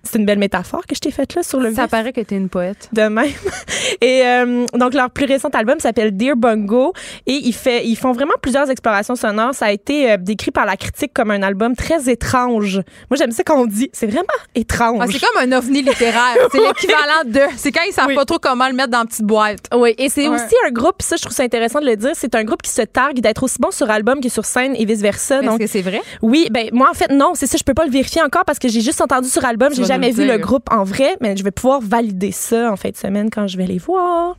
C'est 0.05 0.19
une 0.19 0.25
belle 0.27 0.39
métaphore 0.39 0.87
que 0.87 0.95
je 0.95 1.01
t'ai 1.01 1.11
faite 1.11 1.35
là 1.35 1.43
sur 1.43 1.61
le 1.61 1.69
Hmm. 1.71 1.75
Ça 1.75 1.83
vif 1.83 1.91
paraît 1.91 2.13
que 2.15 2.21
t'es 2.23 2.37
une 2.37 2.49
poète. 2.49 2.89
de 2.93 3.03
même. 3.03 3.27
Et 4.01 4.23
euh, 4.25 4.65
donc 4.75 4.95
leur 4.95 5.11
plus 5.11 5.27
récent 5.27 5.49
album 5.51 5.79
s'appelle 5.81 6.17
Dear 6.17 6.37
Bungo 6.37 6.93
et 7.27 7.33
ils 7.35 7.53
fait 7.53 7.85
ils 7.87 7.97
font 7.97 8.13
vraiment 8.13 8.33
plusieurs 8.41 8.71
explorations 8.71 9.17
sonores. 9.17 9.55
Ça 9.55 9.67
a 9.67 9.71
été 9.73 10.13
euh, 10.13 10.17
décrit 10.19 10.51
par 10.51 10.65
la 10.67 10.77
critique 10.77 11.13
comme 11.13 11.31
un 11.31 11.43
album 11.43 11.75
très 11.77 12.09
étrange. 12.11 12.77
Moi 13.11 13.17
j'aime 13.19 13.33
ça 13.33 13.43
qu'on 13.45 13.67
dit, 13.67 13.91
c'est 13.93 14.07
vraiment 14.07 14.27
étrange. 14.55 14.99
Ah, 15.03 15.07
c'est 15.11 15.21
comme 15.21 15.43
un 15.53 15.57
ovni 15.57 15.83
littéraire. 15.83 16.37
C'est 16.53 16.59
l'équivalent 16.61 17.25
de. 17.27 17.41
C'est 17.57 17.71
quand 17.73 17.83
ils 17.87 17.93
savent 17.93 18.07
Oui. 18.09 18.15
pas 18.15 18.25
trop 18.29 18.39
comment 18.39 18.69
le 18.69 18.75
mettre 18.75 18.91
dans 18.91 19.01
une 19.01 19.09
petite 19.09 19.25
boîte. 19.27 19.61
oui, 19.75 19.95
et 19.99 20.09
c'est 20.09 20.29
Ouais. 20.29 20.37
aussi 20.37 20.55
un 20.67 20.71
groupe, 20.71 21.01
ça 21.03 21.17
je 21.17 21.23
trouve 21.23 21.35
ça 21.35 21.43
intéressant 21.43 21.81
de 21.81 21.87
le 21.87 21.97
dire, 21.97 22.13
c'est 22.15 22.35
un 22.35 22.45
groupe 22.45 22.63
qui 22.63 22.71
se 22.71 22.83
targue 22.83 23.21
d'être 23.21 23.43
aussi 23.43 23.57
bon 23.59 23.71
sur 23.73 23.91
album 23.91 24.21
que 24.21 24.29
sur 24.29 24.45
scène 24.45 24.75
et 24.77 24.85
vice 24.85 25.01
versa. 25.01 25.41
Est-ce 25.41 25.57
que 25.59 25.67
c'est 25.67 25.83
vrai? 25.83 26.01
oui, 26.23 26.49
ben 26.51 26.69
moi 26.73 26.89
en 26.91 26.95
fait 26.95 27.11
non, 27.13 27.33
c'est 27.35 27.47
ça, 27.47 27.57
je 27.59 27.65
peux 27.65 27.75
pas 27.75 27.85
le 27.85 27.91
vérifier 27.91 28.23
encore 28.23 28.45
parce 28.45 28.59
que 28.61 28.69
j'ai 28.69 28.81
juste 28.81 29.01
entendu 29.01 29.29
sur 29.29 29.45
album, 29.45 29.73
j'ai 29.75 29.85
jamais 29.85 30.11
vu 30.13 30.27
le 30.27 30.39
groupe 30.39 30.69
en 30.71 30.85
vrai, 30.85 31.17
mais 31.21 31.37
je 31.37 31.43
vais 31.43 31.51
pouvoir 31.51 31.81
valider 31.81 32.31
ça 32.33 32.71
en 32.71 32.77
fin 32.77 32.91
de 32.91 32.97
semaine 32.97 33.31
quand 33.31 33.47
je 33.49 33.57
vais 33.57 33.67
les 33.67 33.79
voir. 33.79 34.37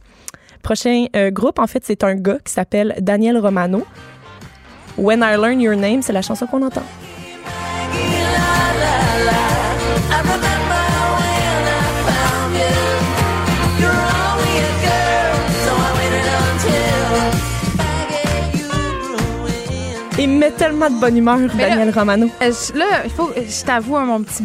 Prochain 0.62 1.06
euh, 1.16 1.32
groupe, 1.32 1.58
en 1.58 1.68
fait, 1.68 1.84
c'est 1.86 2.04
un 2.04 2.16
gars 2.16 2.38
qui 2.44 2.52
s'appelle 2.54 2.96
Daniel 3.00 3.38
Romano. 3.38 3.86
When 4.98 5.20
I 5.22 5.38
Learn 5.38 5.62
Your 5.62 5.76
Name, 5.78 6.02
c'est 6.02 6.12
la 6.14 6.22
chanson 6.22 6.46
qu'on 6.48 6.62
entend. 6.64 6.84
Met 20.40 20.52
tellement 20.52 20.90
de 20.90 21.00
bonne 21.00 21.18
humeur, 21.18 21.38
Mais 21.56 21.70
Daniel 21.70 21.92
Romano. 21.94 22.30
Euh, 22.42 22.52
je- 22.52 22.78
Là, 22.78 22.86
il 23.06 23.12
faut 23.12 23.32
je 23.36 23.66
t'avoue 23.66 23.98
hein, 23.98 24.06
mon 24.06 24.22
petit. 24.24 24.44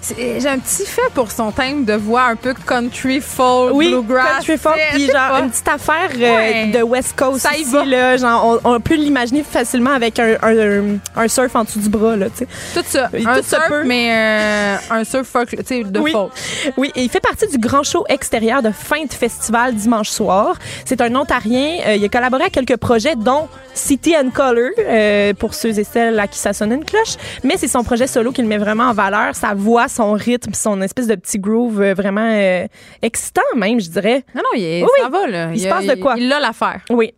C'est- 0.00 0.40
J'ai 0.40 0.48
un 0.48 0.58
petit 0.58 0.84
fait 0.86 1.10
pour 1.14 1.30
son 1.30 1.50
thème 1.52 1.84
de 1.84 1.94
voix 1.94 2.24
un 2.24 2.36
peu 2.36 2.54
country 2.54 3.20
folk, 3.20 3.72
Oui, 3.74 3.88
bluegrass. 3.88 4.36
country 4.44 4.58
folk, 4.58 4.78
puis 4.92 5.06
sais 5.06 5.12
genre 5.12 5.30
pas. 5.30 5.40
une 5.40 5.50
petite 5.50 5.68
affaire 5.68 6.10
euh, 6.16 6.36
Ouais. 6.36 6.66
de 6.66 6.82
West 6.82 7.14
Coast 7.16 7.40
Ça 7.40 7.56
y 7.56 7.62
ici, 7.62 7.70
va. 7.72 7.84
là, 7.84 8.16
genre 8.16 8.60
on, 8.64 8.74
on 8.74 8.80
peut 8.80 8.94
l'imaginer 8.94 9.42
facilement 9.48 9.90
avec 9.92 10.18
un, 10.18 10.36
un, 10.42 10.98
un 11.16 11.28
surf 11.28 11.54
en 11.56 11.64
dessous 11.64 11.80
du 11.80 11.88
bras 11.88 12.16
là, 12.16 12.26
tu 12.30 12.44
sais. 12.44 12.46
Tout 12.74 12.84
ça. 12.86 13.08
Tout 13.08 13.28
un 13.28 13.34
ça 13.42 13.42
surf, 13.42 13.68
peut. 13.68 13.82
mais 13.84 14.10
euh, 14.12 14.76
un 14.90 15.04
surf 15.04 15.26
folk, 15.26 15.50
tu 15.50 15.56
sais, 15.64 15.82
de 15.84 15.98
Oui. 16.00 16.12
folk. 16.12 16.30
Oui, 16.76 16.92
et 16.94 17.02
il 17.02 17.08
fait 17.10 17.20
partie 17.20 17.46
du 17.48 17.58
grand 17.58 17.82
show 17.82 18.04
extérieur 18.08 18.62
de 18.62 18.70
fin 18.70 19.04
de 19.04 19.12
festival 19.12 19.74
dimanche 19.74 20.10
soir. 20.10 20.54
C'est 20.84 21.00
un 21.00 21.14
Ontarien. 21.14 21.78
euh, 21.86 21.94
il 21.96 22.04
a 22.04 22.08
collaboré 22.08 22.44
à 22.44 22.50
quelques 22.50 22.76
projets, 22.76 23.14
dont 23.16 23.48
City 23.74 24.14
and 24.16 24.30
Color, 24.34 24.70
euh, 24.78 25.32
pour 25.38 25.54
ceux 25.54 25.78
et 25.78 25.84
celles 25.84 26.18
à 26.18 26.26
qui 26.26 26.38
ça 26.38 26.52
sonne 26.52 26.72
une 26.72 26.84
cloche. 26.84 27.14
Mais 27.44 27.54
c'est 27.56 27.68
son 27.68 27.84
projet 27.84 28.06
solo 28.06 28.32
qui 28.32 28.42
le 28.42 28.48
met 28.48 28.58
vraiment 28.58 28.84
en 28.88 28.92
valeur. 28.92 29.34
Sa 29.34 29.54
voix, 29.54 29.88
son 29.88 30.12
rythme, 30.12 30.52
son 30.54 30.80
espèce 30.82 31.06
de 31.06 31.14
petit 31.14 31.38
groove 31.38 31.80
euh, 31.80 31.94
vraiment 31.94 32.28
euh, 32.28 32.66
excitant 33.02 33.42
même, 33.54 33.80
je 33.80 33.88
dirais. 33.90 34.24
Non, 34.34 34.42
non, 34.42 34.50
il 34.56 34.62
est- 34.64 34.82
Oui, 34.82 34.88
ça 35.00 35.08
va, 35.08 35.26
là. 35.26 35.50
il 35.54 35.60
se 35.60 35.66
a- 35.66 35.70
passe 35.70 35.86
de 35.86 35.94
quoi? 35.94 36.14
Il 36.16 36.32
a 36.32 36.40
l'affaire. 36.40 36.80
Oui. 36.90 37.14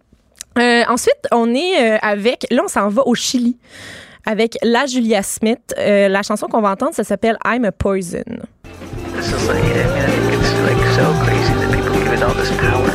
Euh, 0.58 0.82
ensuite, 0.88 1.14
on 1.32 1.54
est 1.54 1.98
avec. 2.02 2.46
Là, 2.50 2.62
on 2.64 2.68
s'en 2.68 2.88
va 2.88 3.02
au 3.06 3.14
Chili 3.14 3.56
avec 4.26 4.56
la 4.62 4.86
Julia 4.86 5.22
Smith. 5.22 5.72
Euh, 5.78 6.08
la 6.08 6.22
chanson 6.22 6.46
qu'on 6.48 6.60
va 6.60 6.70
entendre, 6.70 6.94
ça 6.94 7.04
s'appelle 7.04 7.38
I'm 7.46 7.64
a 7.64 7.72
Poison. 7.72 8.24
society. 9.20 9.58
I 9.58 9.86
mean, 9.86 10.04
I 10.04 10.10
think 10.10 10.32
it's 10.34 10.52
like 10.66 10.82
so 10.96 11.04
crazy 11.24 11.52
that 11.54 11.70
people 11.74 11.92
give 11.98 12.12
it 12.12 12.22
all 12.22 12.34
this 12.34 12.50
power. 12.58 12.90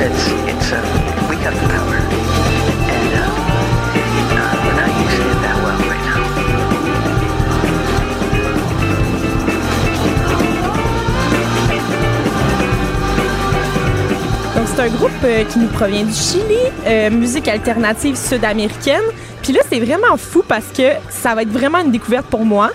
It's 0.00 0.26
it's 0.50 0.72
uh, 0.72 1.28
we 1.28 1.36
got 1.36 1.54
the 1.54 1.66
power, 1.68 1.95
c'est 14.76 14.82
un 14.82 14.88
groupe 14.88 15.10
euh, 15.24 15.44
qui 15.44 15.58
nous 15.58 15.68
provient 15.68 16.04
du 16.04 16.12
Chili, 16.12 16.54
euh, 16.86 17.10
musique 17.10 17.48
alternative 17.48 18.14
sud-américaine. 18.14 19.02
Puis 19.42 19.54
là, 19.54 19.60
c'est 19.70 19.80
vraiment 19.80 20.18
fou 20.18 20.44
parce 20.46 20.66
que 20.66 20.82
ça 21.08 21.34
va 21.34 21.42
être 21.42 21.50
vraiment 21.50 21.78
une 21.78 21.90
découverte 21.90 22.26
pour 22.26 22.44
moi. 22.44 22.72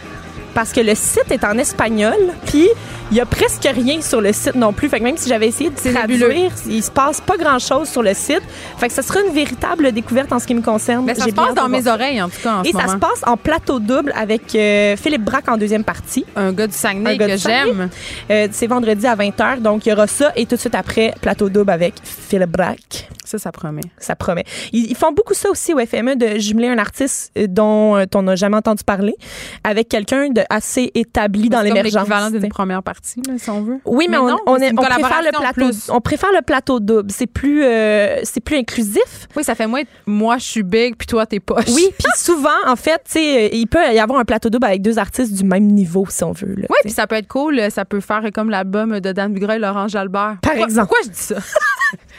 Parce 0.54 0.72
que 0.72 0.82
le 0.82 0.96
site 0.96 1.32
est 1.32 1.44
en 1.44 1.58
espagnol, 1.58 2.16
puis 2.46 2.68
il 3.12 3.18
y 3.18 3.22
a 3.22 3.26
presque 3.26 3.64
rien 3.74 4.02
sur 4.02 4.22
le 4.22 4.32
site 4.32 4.56
non 4.56 4.72
plus. 4.74 4.88
Fait 4.90 5.00
que 5.00 5.04
même 5.04 5.18
si 5.18 5.28
j'avais 5.28 5.48
essayé 5.48 5.70
de 5.70 5.76
traduire, 5.76 6.28
nébuleux. 6.30 6.50
il 6.68 6.82
se 6.84 6.92
passe 6.92 7.20
pas 7.22 7.36
grand-chose 7.38 7.90
sur 7.90 8.02
le 8.04 8.14
site. 8.14 8.42
Fait 8.78 8.88
que 8.88 8.94
ça 8.94 9.02
sera 9.02 9.20
une 9.22 9.34
véritable 9.34 9.92
découverte 9.92 10.32
en 10.32 10.40
ce 10.40 10.48
qui 10.48 10.56
me 10.56 10.62
concerne. 10.62 11.06
Mais 11.06 11.16
ça 11.16 11.26
se 11.26 11.32
passe 11.32 11.54
dans 11.56 11.68
mes 11.70 11.84
ça. 11.84 11.94
oreilles, 11.96 12.22
en 12.22 12.30
tout 12.30 12.40
cas, 12.42 12.56
en 12.58 12.64
Et 12.64 12.68
ce 12.72 12.78
ça 12.78 12.84
moment. 12.86 12.94
se 12.94 12.98
passe 13.00 13.22
en 13.28 13.36
plateau 13.38 13.80
double 13.80 14.14
avec 14.16 14.56
euh, 14.56 14.96
Philippe 14.96 15.24
Braque 15.24 15.50
en 15.50 15.58
deuxième 15.58 15.84
partie. 15.84 16.26
Un 16.36 16.54
gars 16.54 16.68
du 16.68 16.74
Saguenay 16.74 17.12
Un 17.12 17.18
gars 17.18 17.28
que 17.28 17.38
j'aime. 17.38 17.90
Euh, 18.30 18.48
c'est 18.52 18.68
vendredi 18.68 19.06
à 19.08 19.16
20h. 19.16 19.60
Donc, 19.62 19.86
il 19.86 19.90
y 19.90 19.92
aura 19.94 20.08
ça. 20.08 20.32
Et 20.36 20.46
tout 20.46 20.56
de 20.56 20.60
suite 20.62 20.76
après, 20.76 21.14
plateau 21.22 21.50
double 21.50 21.72
avec 21.72 21.96
Philippe 22.04 22.52
Braque. 22.52 23.10
Ça, 23.26 23.38
ça 23.38 23.52
promet. 23.52 23.82
Ça 23.98 24.16
promet. 24.16 24.44
Ils, 24.74 24.92
ils 24.92 24.96
font 24.96 25.12
beaucoup 25.14 25.34
ça 25.34 25.50
aussi 25.50 25.74
au 25.74 25.80
FME 25.80 26.16
de 26.18 26.38
jumeler 26.38 26.68
un 26.68 26.78
artiste 26.78 27.32
euh, 27.38 27.46
dont 27.48 27.96
euh, 27.96 28.06
on 28.16 28.24
n'a 28.24 28.36
jamais 28.36 28.58
entendu 28.58 28.84
parler 28.84 29.16
avec 29.64 29.88
quelqu'un 29.90 30.30
de 30.30 30.41
assez 30.50 30.92
établi 30.96 31.50
dans 31.50 31.60
C'est 31.60 31.66
l'émergence. 31.66 31.94
l'équivalent 31.94 32.30
d'une 32.32 32.50
première 32.50 32.84
partie, 32.84 33.22
là, 33.28 33.34
si 33.38 33.50
on 33.50 33.62
veut. 33.62 33.80
Oui, 33.86 34.08
mais, 34.10 34.18
on, 34.18 34.28
non, 34.30 34.38
on, 34.46 34.58
c'est 34.58 34.66
est- 34.66 34.70
une 34.72 34.80
on 34.80 34.84
préfère 34.84 35.22
le 35.24 35.38
plateau. 35.38 35.70
On 35.90 36.02
préfère 36.02 36.30
le 36.34 36.42
plateau 36.42 36.80
double. 36.80 37.12
C'est 37.12 37.28
plus, 37.28 37.64
euh, 37.64 38.20
c'est 38.24 38.40
plus 38.42 38.58
inclusif. 38.58 39.28
Oui, 39.36 39.44
ça 39.44 39.56
fait 39.56 39.68
moins 39.68 39.82
moi, 40.06 40.38
je 40.38 40.46
suis 40.46 40.64
big, 40.64 40.96
puis 40.98 41.08
toi, 41.08 41.26
t'es 41.26 41.40
poche. 41.40 41.66
Oui, 41.76 41.88
puis 41.98 42.08
souvent, 42.16 42.50
en 42.68 42.76
fait, 42.76 43.02
tu 43.06 43.12
sais, 43.14 43.46
euh, 43.46 43.50
il 43.54 43.68
peut 43.68 43.80
y 43.94 44.00
avoir 44.00 44.20
un 44.20 44.26
plateau 44.26 44.50
double 44.50 44.66
avec 44.66 44.82
deux 44.82 44.98
artistes 45.00 45.34
du 45.34 45.44
même 45.44 45.66
niveau, 45.68 46.06
si 46.10 46.24
on 46.24 46.32
veut. 46.32 46.56
là, 46.56 46.68
Oui, 46.70 46.78
puis 46.84 46.92
ça 46.92 47.08
peut 47.08 47.16
être 47.16 47.28
cool. 47.28 47.60
Ça 47.72 47.86
peut 47.86 48.00
faire 48.02 48.22
comme 48.34 48.50
l'album 48.50 49.00
de 49.00 49.12
Dan 49.12 49.34
Bugreuil, 49.34 49.60
Laurent 49.60 49.88
Jalbert. 49.88 50.38
Par 50.42 50.52
Pourquoi- 50.54 50.66
exemple. 50.66 50.88
Pourquoi 50.90 51.06
je 51.06 51.10
dis 51.10 51.20
ça? 51.20 51.36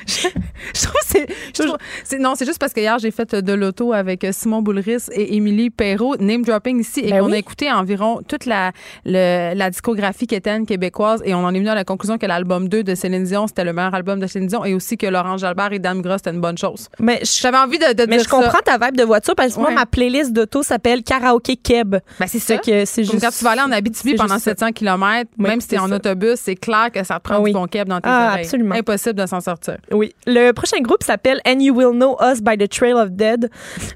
je 0.06 0.82
trouve 0.82 1.00
c'est 1.06 1.26
Je 1.56 1.62
trouve- 1.62 1.76
c'est- 2.04 2.18
non, 2.18 2.34
c'est 2.36 2.44
juste 2.46 2.58
parce 2.58 2.72
que 2.72 2.80
hier, 2.80 2.98
j'ai 2.98 3.10
fait 3.10 3.34
de 3.34 3.52
l'auto 3.52 3.92
avec 3.92 4.26
Simon 4.32 4.62
Boulris 4.62 5.06
et 5.12 5.36
Émilie 5.36 5.70
Perrault, 5.70 6.16
name 6.18 6.42
dropping 6.42 6.80
ici, 6.80 7.00
et 7.00 7.10
Ben 7.10 7.20
qu'on 7.20 7.26
oui. 7.26 7.34
a 7.34 7.38
écouté 7.38 7.70
environ 7.70 8.20
toute 8.26 8.46
la, 8.46 8.72
le- 9.04 9.54
la 9.54 9.70
discographie 9.70 10.26
quétaine 10.26 10.66
québécoise, 10.66 11.22
et 11.24 11.34
on 11.34 11.44
en 11.44 11.54
est 11.54 11.58
venu 11.58 11.68
à 11.68 11.74
la 11.74 11.84
conclusion 11.84 12.18
que 12.18 12.26
l'album 12.26 12.68
2 12.68 12.82
de 12.82 12.94
Céline 12.94 13.24
Dion, 13.24 13.46
c'était 13.46 13.64
le 13.64 13.72
meilleur 13.72 13.94
album 13.94 14.20
de 14.20 14.26
Céline 14.26 14.48
Dion, 14.48 14.64
et 14.64 14.74
aussi 14.74 14.96
que 14.96 15.06
Laurent 15.06 15.36
Jalbert 15.36 15.72
et 15.72 15.78
Dame 15.78 16.02
Grosse, 16.02 16.18
c'était 16.18 16.30
une 16.30 16.40
bonne 16.40 16.58
chose. 16.58 16.88
Mais 16.98 17.20
je, 17.22 17.40
J'avais 17.42 17.58
envie 17.58 17.78
de, 17.78 17.92
de 17.92 18.06
mais 18.08 18.16
dire 18.16 18.24
je 18.24 18.28
comprends 18.30 18.50
ça. 18.64 18.78
ta 18.78 18.78
vibe 18.86 18.96
de 18.96 19.04
voiture 19.04 19.34
parce 19.34 19.54
que 19.54 19.60
moi, 19.60 19.70
ma 19.70 19.86
playlist 19.86 20.32
d'auto 20.32 20.62
s'appelle 20.62 21.02
Karaoke 21.02 21.56
Keb. 21.62 21.96
Ben, 22.18 22.26
c'est 22.26 22.38
ça. 22.38 22.56
Que 22.58 22.84
c'est 22.84 23.04
juste. 23.04 23.20
quand 23.20 23.30
tu 23.36 23.44
vas 23.44 23.50
aller 23.50 23.62
en 23.62 23.72
Abitibi 23.72 24.14
pendant 24.14 24.34
juste 24.34 24.44
ça. 24.44 24.50
700 24.52 24.72
km, 24.72 25.28
Oui, 25.38 25.48
même 25.48 25.60
si 25.60 25.68
t'es 25.68 25.78
en 25.78 25.88
ça. 25.88 25.96
autobus, 25.96 26.36
c'est 26.36 26.54
clair 26.56 26.90
que 26.92 27.02
ça 27.04 27.16
te 27.16 27.24
prend 27.24 27.34
Ah 27.36 27.40
oui. 27.40 27.50
du 27.50 27.54
bon 27.54 27.66
keb 27.66 27.88
dans 27.88 28.00
tes 28.00 28.08
Ah, 28.08 28.28
oreilles. 28.30 28.44
absolument. 28.44 28.74
Impossible 28.74 29.14
de 29.14 29.26
s'en 29.26 29.40
sortir. 29.40 29.78
Oui. 29.92 30.14
Le 30.26 30.52
prochain 30.52 30.80
groupe 30.80 31.02
s'appelle 31.02 31.40
And 31.46 31.60
You 31.60 31.74
Will 31.74 31.92
Know 31.92 32.16
Us 32.20 32.40
by 32.40 32.56
the 32.56 32.68
Trail 32.68 32.96
of 32.98 33.10
Dead. 33.16 33.50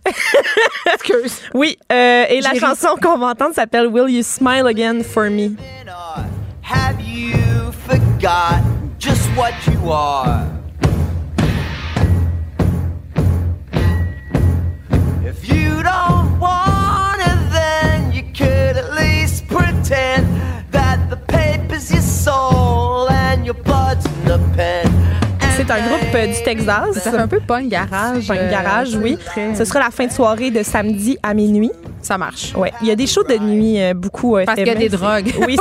Excuse. 0.94 1.40
Oui. 1.54 1.78
euh, 1.92 2.24
et 2.28 2.40
la 2.40 2.54
chanson 2.54 2.96
qu'on 3.02 3.18
va 3.18 3.28
entendre 3.28 3.54
s'appelle 3.54 3.86
Will 3.86 4.08
You 4.10 4.22
Smile 4.22 4.66
Again 4.66 5.02
for 5.02 5.30
Me? 5.30 5.56
Have 6.62 7.00
you 7.00 7.32
forgot 7.88 8.60
just 8.98 9.28
what 9.36 9.52
you 9.66 9.90
are? 9.90 10.44
If 15.24 15.48
you 15.48 15.82
don't 15.82 16.38
want 16.40 17.20
it, 17.20 17.50
then 17.52 18.12
you 18.12 18.22
could 18.32 18.76
at 18.76 18.92
least 18.94 19.46
pretend 19.48 20.26
that 20.72 21.08
the 21.10 21.16
paper's 21.16 21.90
your 21.92 22.02
soul 22.02 23.08
and 23.10 23.44
your 23.44 23.54
blood's 23.54 24.06
in 24.06 24.24
the 24.24 24.38
pen. 24.54 25.25
C'est 25.56 25.70
un 25.70 25.80
groupe 25.88 26.14
euh, 26.14 26.26
du 26.26 26.42
Texas. 26.44 26.92
Ça 26.94 27.10
fait 27.10 27.16
un 27.16 27.28
peu 27.28 27.40
pas 27.40 27.60
une 27.60 27.68
garage. 27.68 28.26
Punk 28.28 28.38
euh, 28.38 28.50
garage, 28.50 28.94
oui. 28.96 29.16
très- 29.24 29.54
Ce 29.54 29.64
sera 29.64 29.80
la 29.80 29.90
fin 29.90 30.06
de 30.06 30.12
soirée 30.12 30.50
de 30.50 30.62
samedi 30.62 31.16
à 31.22 31.32
minuit. 31.34 31.70
Ça 32.02 32.18
marche. 32.18 32.54
Ouais, 32.56 32.72
il 32.82 32.88
y 32.88 32.90
a 32.90 32.94
des 32.94 33.06
shows 33.06 33.24
de 33.24 33.36
nuit 33.38 33.80
euh, 33.82 33.94
beaucoup. 33.94 34.36
euh, 34.36 34.44
Parce 34.44 34.58
qu'il 34.58 34.66
y 34.66 34.70
a 34.70 34.74
des 34.74 34.88
drogues. 34.88 35.32
Oui, 35.46 35.56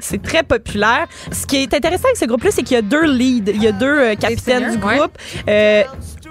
c'est- 0.00 0.22
très 0.22 0.42
populaire. 0.42 1.06
Ce 1.32 1.46
qui 1.46 1.56
est 1.62 1.72
intéressant 1.74 2.04
avec 2.04 2.16
ce 2.16 2.24
groupe-là, 2.26 2.50
c'est 2.52 2.62
qu'il 2.62 2.74
y 2.74 2.78
a 2.78 2.82
deux 2.82 3.04
leads. 3.06 3.50
Il 3.54 3.62
y 3.62 3.66
a 3.68 3.72
deux 3.72 3.86
euh, 3.86 4.14
capitaines 4.14 4.76
du 4.78 4.84
ouais. 4.84 4.98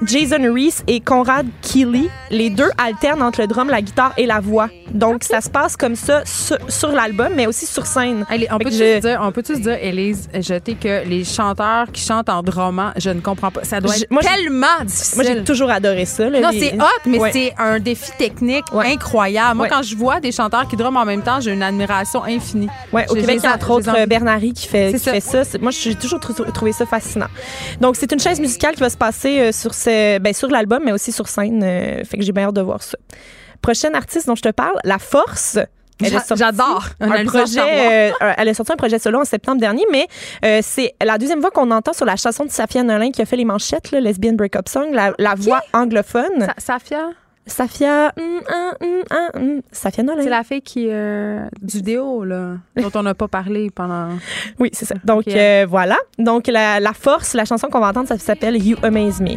Jason 0.05 0.53
Reese 0.53 0.83
et 0.87 0.99
Conrad 0.99 1.45
Keeley. 1.61 2.09
Les 2.31 2.49
deux 2.49 2.69
alternent 2.77 3.21
entre 3.21 3.41
le 3.41 3.47
drum, 3.47 3.69
la 3.69 3.81
guitare 3.81 4.13
et 4.17 4.25
la 4.25 4.39
voix. 4.39 4.69
Donc, 4.93 5.23
ça 5.23 5.41
se 5.41 5.49
passe 5.49 5.75
comme 5.75 5.95
ça 5.95 6.21
sur, 6.25 6.57
sur 6.69 6.89
l'album, 6.91 7.33
mais 7.35 7.47
aussi 7.47 7.65
sur 7.65 7.85
scène. 7.85 8.25
Allez, 8.29 8.47
on 8.51 8.57
peut 8.59 8.69
je- 8.69 8.99
dire, 8.99 9.19
on 9.23 9.31
peut 9.31 9.41
se 9.45 9.53
dire, 9.53 9.77
Élise, 9.81 10.29
jeter 10.39 10.75
que 10.75 11.07
les 11.07 11.23
chanteurs 11.23 11.91
qui 11.91 12.01
chantent 12.03 12.29
en 12.29 12.43
drummant, 12.43 12.91
je 12.97 13.09
ne 13.09 13.19
comprends 13.21 13.49
pas. 13.49 13.63
Ça 13.63 13.79
doit 13.81 13.95
Je- 13.95 14.03
être 14.03 14.11
moi, 14.11 14.21
tellement 14.21 14.67
difficile. 14.85 15.15
Moi, 15.23 15.33
j'ai 15.33 15.43
toujours 15.43 15.69
adoré 15.71 16.05
ça. 16.05 16.29
là, 16.29 16.41
non, 16.41 16.49
les- 16.49 16.59
c'est 16.59 16.75
hot, 16.75 16.85
mais 17.07 17.17
Ouais. 17.19 17.31
c'est 17.31 17.53
un 17.57 17.79
défi 17.79 18.11
technique 18.17 18.65
Ouais. 18.71 18.93
incroyable. 18.93 19.55
Moi, 19.57 19.63
Ouais. 19.65 19.69
quand 19.71 19.81
je 19.83 19.95
vois 19.95 20.19
des 20.19 20.31
chanteurs 20.31 20.67
qui 20.67 20.75
drumment 20.75 20.97
en 20.97 21.05
même 21.05 21.21
temps, 21.23 21.39
j'ai 21.39 21.51
une 21.53 21.63
admiration 21.63 22.23
infinie. 22.23 22.67
Ouais, 22.91 23.05
au 23.09 23.15
Je- 23.15 23.21
Québec, 23.21 23.39
je 23.43 23.47
entre 23.49 23.71
en- 23.71 23.81
je 23.81 23.89
autres, 23.89 23.99
en- 23.99 24.07
Bernary 24.07 24.53
qui 24.53 24.67
fait, 24.67 24.93
qui 24.93 24.99
ça. 24.99 25.11
fait 25.13 25.19
ça. 25.21 25.57
Moi, 25.59 25.71
j'ai 25.71 25.95
toujours 25.95 26.19
trou- 26.19 26.33
trouvé 26.33 26.71
ça 26.71 26.85
fascinant. 26.85 27.27
Donc, 27.81 27.95
c'est 27.95 28.11
une 28.11 28.19
chaise 28.19 28.39
musicale 28.39 28.75
qui 28.75 28.81
va 28.81 28.89
se 28.89 28.97
passer 28.97 29.39
euh, 29.39 29.51
sur, 29.51 29.73
ce, 29.83 30.19
ben, 30.19 30.33
sur 30.33 30.49
l'album, 30.49 30.81
mais 30.85 30.91
aussi 30.91 31.11
sur 31.11 31.27
scène. 31.27 31.61
euh, 31.63 32.03
fait 32.03 32.17
que 32.17 32.23
j'ai 32.23 32.31
bien 32.31 32.47
hâte 32.47 32.55
de 32.55 32.61
voir 32.61 32.81
ça. 32.83 32.97
Prochaine 33.61 33.95
artiste 33.95 34.27
dont 34.27 34.35
je 34.35 34.41
te 34.41 34.49
parle, 34.49 34.75
La 34.83 34.99
Force. 34.99 35.57
J'adore. 36.01 36.85
un 36.99 37.23
projet, 37.23 37.59
euh, 37.61 38.11
un- 38.19 38.33
elle 38.37 38.49
a 38.49 38.53
sorti 38.53 38.73
un 38.73 38.75
projet 38.75 38.99
solo 38.99 39.21
en 39.21 39.25
septembre 39.25 39.61
dernier, 39.61 39.85
mais 39.91 40.07
euh, 40.43 40.59
c'est 40.61 40.93
la 41.01 41.17
deuxième 41.17 41.39
fois 41.39 41.51
qu'on 41.51 41.69
entend 41.71 41.93
sur 41.93 42.05
la 42.05 42.15
chanson 42.17 42.43
de 42.45 42.49
Safia 42.49 42.83
Nolin 42.83 43.11
qui 43.11 43.21
a 43.21 43.25
fait 43.25 43.37
les 43.37 43.45
manchettes, 43.45 43.91
là, 43.91 44.01
Lesbian 44.01 44.33
Breakup 44.33 44.67
Song, 44.67 44.87
la, 44.91 45.13
la 45.17 45.35
voix 45.35 45.61
anglophone. 45.71 46.39
Sa- 46.39 46.53
Safia, 46.79 47.09
Safia, 47.45 48.11
hum, 48.17 48.41
hum, 49.35 49.61
Safia 49.71 50.03
Nolin. 50.03 50.23
c'est 50.23 50.29
la 50.29 50.43
fille 50.43 50.61
qui 50.61 50.87
euh, 50.89 51.45
du 51.61 51.81
déo 51.81 52.23
là, 52.25 52.55
dont 52.75 52.91
on 52.95 53.03
n'a 53.03 53.13
pas 53.13 53.27
parlé 53.27 53.69
pendant. 53.69 54.09
Oui, 54.59 54.71
c'est 54.73 54.85
ça. 54.85 54.95
Donc 55.05 55.27
euh, 55.27 55.65
voilà. 55.69 55.97
Donc 56.17 56.47
la, 56.47 56.79
la 56.81 56.93
force, 56.93 57.33
la 57.33 57.45
chanson 57.45 57.67
qu'on 57.67 57.79
va 57.79 57.89
entendre, 57.89 58.07
ça 58.09 58.17
s'appelle 58.17 58.61
You 58.61 58.77
Amaze 58.83 59.21
Me. 59.21 59.35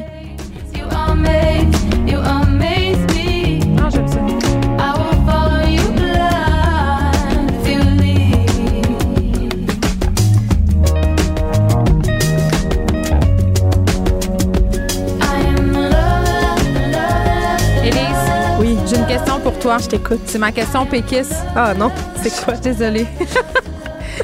Je 19.79 19.89
t'écoute. 19.89 20.21
C'est 20.27 20.39
ma 20.39 20.53
question 20.53 20.87
péquiste. 20.87 21.35
Ah 21.55 21.75
non, 21.75 21.91
c'est 22.23 22.31
quoi? 22.45 22.55
Je 22.55 22.63
suis 22.63 22.73
désolée. 22.73 23.07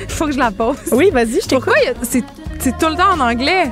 Il 0.01 0.09
faut 0.09 0.27
que 0.27 0.33
je 0.33 0.39
la 0.39 0.51
pose. 0.51 0.77
Oui, 0.93 1.11
vas-y, 1.11 1.41
je 1.41 1.49
t'écoute. 1.49 1.75
Pourquoi 1.75 2.07
c'est 2.09 2.79
tout 2.79 2.89
le 2.89 2.97
temps 2.97 3.13
en 3.15 3.21
anglais? 3.21 3.71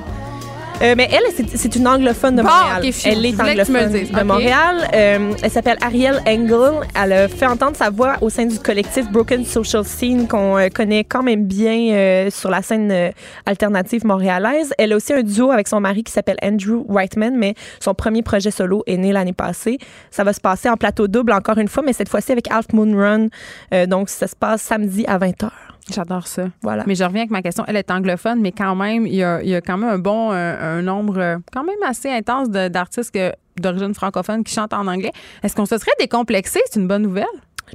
Euh, 0.82 0.94
mais 0.96 1.08
elle, 1.12 1.32
c'est- 1.34 1.56
c'est 1.56 1.76
une 1.76 1.86
anglophone 1.86 2.36
de 2.36 2.42
Montréal. 2.42 2.82
elle 3.04 3.26
est 3.26 3.40
anglophone 3.40 3.92
de. 3.92 4.24
Montréal. 4.24 4.88
Euh, 4.94 5.32
elle 5.42 5.50
s'appelle 5.50 5.76
Ariel 5.82 6.22
Engel. 6.26 6.80
Elle 7.00 7.12
a 7.12 7.28
fait 7.28 7.46
entendre 7.46 7.76
sa 7.76 7.90
voix 7.90 8.14
au 8.22 8.30
sein 8.30 8.46
du 8.46 8.58
collectif 8.58 9.10
Broken 9.10 9.44
Social 9.44 9.84
Scene 9.84 10.26
qu'on 10.26 10.56
euh, 10.58 10.68
connaît 10.68 11.04
quand 11.04 11.22
même 11.22 11.44
bien 11.44 11.92
euh, 11.92 12.30
sur 12.30 12.48
la 12.50 12.62
scène 12.62 12.90
euh, 12.90 13.10
alternative 13.44 14.06
montréalaise. 14.06 14.72
Elle 14.78 14.92
a 14.92 14.96
aussi 14.96 15.12
un 15.12 15.22
duo 15.22 15.50
avec 15.50 15.68
son 15.68 15.80
mari 15.80 16.02
qui 16.02 16.12
s'appelle 16.12 16.36
Andrew 16.42 16.84
Whiteman, 16.88 17.36
mais 17.36 17.54
son 17.78 17.92
premier 17.94 18.22
projet 18.22 18.50
solo 18.50 18.82
est 18.86 18.96
né 18.96 19.12
l'année 19.12 19.34
passée. 19.34 19.78
Ça 20.10 20.24
va 20.24 20.32
se 20.32 20.40
passer 20.40 20.70
en 20.70 20.76
plateau 20.76 21.08
double 21.08 21.32
encore 21.32 21.58
une 21.58 21.68
fois, 21.68 21.82
mais 21.84 21.92
cette 21.92 22.08
fois-ci 22.08 22.32
avec 22.32 22.50
Half 22.50 22.72
Moon 22.72 22.96
Run. 22.96 23.26
Euh, 23.74 23.86
donc, 23.86 24.08
ça 24.08 24.26
se 24.26 24.34
passe 24.36 24.62
samedi 24.62 25.04
à 25.06 25.18
20h. 25.18 25.50
J'adore 25.92 26.26
ça. 26.26 26.44
Voilà. 26.62 26.84
Mais 26.86 26.94
je 26.94 27.04
reviens 27.04 27.22
avec 27.22 27.30
ma 27.30 27.42
question. 27.42 27.64
Elle 27.66 27.76
est 27.76 27.90
anglophone, 27.90 28.40
mais 28.40 28.52
quand 28.52 28.74
même, 28.74 29.06
il 29.06 29.14
y 29.14 29.24
a, 29.24 29.42
il 29.42 29.48
y 29.48 29.54
a 29.54 29.60
quand 29.60 29.76
même 29.76 29.90
un 29.90 29.98
bon, 29.98 30.30
un, 30.30 30.58
un 30.58 30.82
nombre 30.82 31.18
euh, 31.18 31.36
quand 31.52 31.64
même 31.64 31.82
assez 31.86 32.10
intense 32.10 32.48
d'artistes 32.50 33.16
d'origine 33.58 33.94
francophone 33.94 34.42
qui 34.42 34.54
chantent 34.54 34.72
en 34.72 34.86
anglais. 34.86 35.12
Est-ce 35.42 35.54
qu'on 35.54 35.66
se 35.66 35.76
serait 35.76 35.90
décomplexé? 35.98 36.60
C'est 36.70 36.80
une 36.80 36.88
bonne 36.88 37.02
nouvelle? 37.02 37.26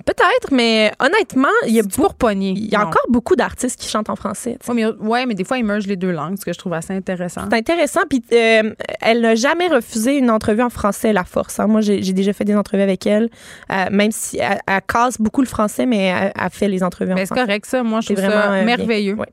Peut-être, 0.03 0.51
mais 0.51 0.91
honnêtement, 0.99 1.47
il 1.67 1.73
y 1.73 1.79
a, 1.79 1.83
pogner? 2.17 2.51
il 2.51 2.69
y 2.71 2.75
a 2.75 2.79
Non. 2.79 2.87
encore 2.87 3.05
beaucoup 3.09 3.35
d'artistes 3.35 3.79
qui 3.79 3.87
chantent 3.87 4.09
en 4.09 4.15
français. 4.15 4.57
Ouais 4.67 4.73
mais, 4.75 4.85
ouais, 4.85 5.25
mais 5.25 5.33
des 5.35 5.43
fois, 5.43 5.57
ils 5.57 5.63
mergent 5.65 5.87
les 5.87 5.95
deux 5.95 6.11
langues, 6.11 6.37
ce 6.39 6.45
que 6.45 6.51
je 6.53 6.59
trouve 6.59 6.73
assez 6.73 6.93
intéressant. 6.93 7.41
C'est 7.49 7.55
intéressant. 7.57 8.01
Puis 8.09 8.23
euh, 8.33 8.73
elle 9.01 9.21
n'a 9.21 9.35
jamais 9.35 9.67
refusé 9.67 10.17
une 10.17 10.29
entrevue 10.31 10.61
en 10.63 10.69
français, 10.69 11.13
la 11.13 11.23
force. 11.23 11.59
hein. 11.59 11.67
Moi, 11.67 11.81
j'ai 11.81 12.01
déjà 12.13 12.33
fait 12.33 12.43
des 12.45 12.55
entrevues 12.55 12.83
avec 12.83 13.05
elle, 13.07 13.29
euh, 13.71 13.85
même 13.91 14.11
si 14.11 14.37
elle, 14.37 14.59
elle 14.67 14.81
casse 14.87 15.19
beaucoup 15.19 15.41
le 15.41 15.47
français, 15.47 15.85
mais 15.85 16.05
elle, 16.05 16.33
elle 16.35 16.49
fait 16.51 16.67
les 16.67 16.83
entrevues 16.83 17.11
en 17.11 17.15
Mais 17.15 17.21
c'est 17.21 17.27
français. 17.27 17.45
correct, 17.45 17.65
ça. 17.65 17.83
Moi, 17.83 18.01
je 18.01 18.07
trouve 18.13 18.17
vraiment, 18.17 18.41
ça 18.41 18.51
euh, 18.53 18.65
merveilleux. 18.65 19.13
Ouais. 19.15 19.27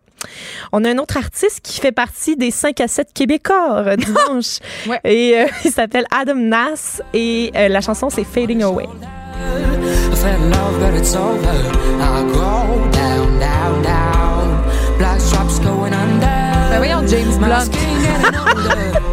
On 0.71 0.85
a 0.85 0.91
un 0.91 0.99
autre 0.99 1.17
artiste 1.17 1.61
qui 1.63 1.81
fait 1.81 1.91
partie 1.91 2.37
des 2.37 2.53
5 2.53 2.81
à 2.81 2.87
7 2.89 3.09
Québécois 3.13 3.97
dimanche. 3.97 4.59
Ouais. 4.87 5.01
Et 5.05 5.37
euh, 5.41 5.47
il 5.65 5.73
s'appelle 5.73 6.05
Adam 6.17 6.37
Nass 6.37 7.03
et 7.13 7.51
la 7.55 7.81
chanson 7.81 8.09
c'est 8.11 8.25
Fading 8.25 8.63
Away. 8.63 8.87
I 9.35 10.15
fell 10.15 10.43
in 10.43 10.51
love, 10.51 10.81
but 10.81 10.95
it's 10.95 11.15
over. 11.15 11.49
I 11.49 12.23
go 12.33 12.91
down, 12.93 13.39
down, 13.39 13.83
down. 13.83 14.99
Black 14.99 15.21
straps 15.21 15.59
going 15.59 15.93
under. 15.93 16.27
Ben 16.71 16.79
voyons, 16.79 17.07
James 17.09 17.39
Blunt. 17.39 17.71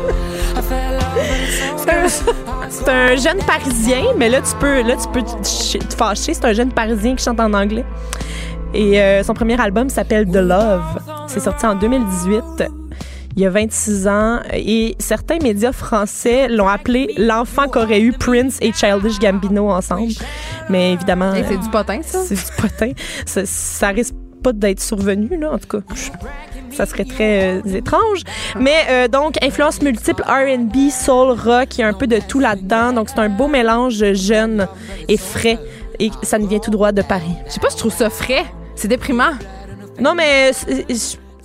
C'est 2.69 2.89
un 2.89 3.15
jeune 3.15 3.39
parisien, 3.39 4.03
mais 4.17 4.29
là 4.29 4.41
tu 4.41 4.55
peux 4.59 4.81
là 4.81 4.95
tu 4.95 5.07
peux 5.09 5.21
te 5.21 5.93
fâcher, 5.95 6.33
c'est 6.33 6.45
un 6.45 6.53
jeune 6.53 6.71
parisien 6.71 7.15
qui 7.15 7.23
chante 7.23 7.39
en 7.39 7.53
anglais. 7.53 7.85
Et 8.73 9.01
euh, 9.01 9.23
son 9.23 9.33
premier 9.33 9.59
album 9.59 9.89
s'appelle 9.89 10.27
The 10.27 10.37
Love. 10.37 10.99
C'est 11.27 11.39
sorti 11.39 11.65
en 11.65 11.75
2018. 11.75 12.69
Il 13.35 13.43
y 13.43 13.45
a 13.45 13.49
26 13.49 14.07
ans 14.07 14.39
et 14.53 14.95
certains 14.99 15.37
médias 15.37 15.71
français 15.71 16.47
l'ont 16.49 16.67
appelé 16.67 17.13
l'enfant 17.17 17.67
qu'auraient 17.67 18.01
eu 18.01 18.11
Prince 18.11 18.57
et 18.61 18.73
Childish 18.73 19.19
Gambino 19.19 19.69
ensemble. 19.69 20.11
Mais 20.69 20.93
évidemment, 20.93 21.33
Hey, 21.33 21.45
c'est 21.47 21.57
du 21.57 21.69
potin, 21.69 22.01
ça? 22.03 22.19
c'est 22.25 22.35
du 22.35 22.61
potin. 22.61 22.91
Ça, 23.25 23.41
ça 23.45 23.87
risque 23.89 24.15
pas 24.43 24.51
d'être 24.53 24.79
survenu, 24.81 25.37
là, 25.37 25.51
en 25.53 25.57
tout 25.57 25.79
cas. 25.79 25.95
Ça 26.71 26.85
serait 26.85 27.03
très 27.05 27.59
euh, 27.65 27.73
étrange. 27.75 28.21
Mais 28.59 28.75
euh, 28.89 29.07
donc, 29.07 29.35
influence 29.43 29.81
multiple 29.81 30.23
RB, 30.23 30.89
soul, 30.89 31.31
rock, 31.37 31.77
il 31.77 31.81
y 31.81 31.83
a 31.83 31.87
un 31.87 31.93
peu 31.93 32.07
de 32.07 32.19
tout 32.25 32.39
là-dedans. 32.39 32.93
Donc, 32.93 33.09
c'est 33.09 33.19
un 33.19 33.29
beau 33.29 33.47
mélange 33.47 34.13
jeune 34.13 34.67
et 35.07 35.17
frais. 35.17 35.59
Et 35.99 36.09
ça 36.23 36.39
nous 36.39 36.47
vient 36.47 36.59
tout 36.59 36.71
droit 36.71 36.91
de 36.93 37.01
Paris. 37.01 37.33
Je 37.47 37.53
sais 37.53 37.59
pas, 37.59 37.67
je 37.69 37.75
trouve 37.77 37.93
ça 37.93 38.09
frais. 38.09 38.45
C'est 38.75 38.87
déprimant. 38.87 39.31
Non, 39.99 40.13
mais 40.15 40.51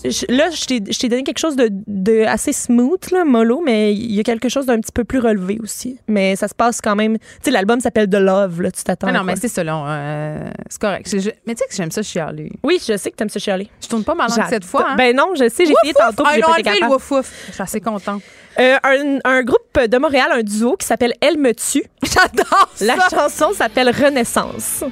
je- 0.04 0.26
là, 0.34 0.50
je 0.50 0.64
t'ai 0.98 1.08
donné 1.08 1.22
quelque 1.24 1.38
chose 1.38 1.56
de, 1.56 1.68
de 1.86 2.24
assez 2.24 2.52
smooth, 2.52 3.10
là, 3.10 3.24
mollo, 3.24 3.62
mais 3.64 3.92
il 3.94 4.12
y 4.14 4.20
a 4.20 4.22
quelque 4.22 4.48
chose 4.48 4.66
d'un 4.66 4.78
petit 4.80 4.92
peu 4.92 5.04
plus 5.04 5.18
relevé 5.18 5.58
aussi. 5.62 5.98
Mais 6.08 6.36
ça 6.36 6.48
se 6.48 6.54
passe 6.54 6.80
quand 6.80 6.94
même. 6.96 7.18
Tu 7.18 7.24
sais, 7.42 7.50
l'album 7.50 7.80
s'appelle 7.80 8.08
The 8.08 8.14
Love, 8.16 8.62
là, 8.62 8.70
tu 8.70 8.82
t'attends. 8.84 9.06
Ah 9.08 9.12
non, 9.12 9.24
mais 9.24 9.36
c'est 9.36 9.48
ça, 9.48 9.64
là. 9.64 9.84
euh, 9.88 10.50
c'est 10.68 10.80
correct. 10.80 11.08
Je- 11.10 11.18
je- 11.18 11.30
mais 11.46 11.54
tu 11.54 11.62
sais 11.62 11.68
que 11.68 11.74
j'aime 11.74 11.90
ça 11.90 12.02
chialer. 12.02 12.50
Oui, 12.62 12.78
je 12.86 12.96
sais 12.96 13.10
que 13.10 13.16
t'aimes 13.16 13.28
ça 13.28 13.38
chialer. 13.38 13.68
Je 13.82 13.88
tourne 13.88 14.04
pas 14.04 14.14
ma 14.14 14.26
langue 14.28 14.44
cette 14.48 14.64
fois. 14.64 14.86
Hein? 14.90 14.96
Ben 14.96 15.14
non, 15.16 15.30
je 15.34 15.48
sais, 15.48 15.64
j'ai 15.66 15.72
essayé 15.72 15.94
tantôt, 15.94 16.24
Ah, 16.26 16.32
j'ai 16.34 16.40
pas 16.42 16.56
le 16.58 16.62
capable. 16.62 16.92
wouf, 16.92 17.10
wouf. 17.10 17.32
Je 17.48 17.52
suis 17.52 17.62
assez 17.62 17.80
contente. 17.80 18.22
Euh, 18.60 18.76
un, 18.84 19.18
un 19.24 19.42
groupe 19.42 19.78
de 19.88 19.98
Montréal, 19.98 20.28
un 20.32 20.42
duo 20.42 20.76
qui 20.76 20.86
s'appelle 20.86 21.14
Elle 21.20 21.38
me 21.38 21.52
tue. 21.54 21.82
J'adore 22.02 22.68
La 22.80 22.96
chanson 23.08 23.52
s'appelle 23.52 23.88
Renaissance. 23.90 24.84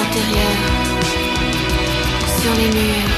antérieure 0.00 0.58
sur 2.40 2.52
les 2.54 2.68
murs 2.68 3.11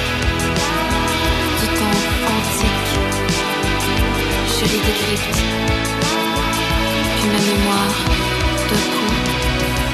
Je 4.64 4.72
les 4.72 4.78
décrypte. 4.78 5.36
Puis 7.16 7.28
ma 7.28 7.38
mémoire, 7.38 7.94
d'un 8.70 8.84
coup, 8.94 9.14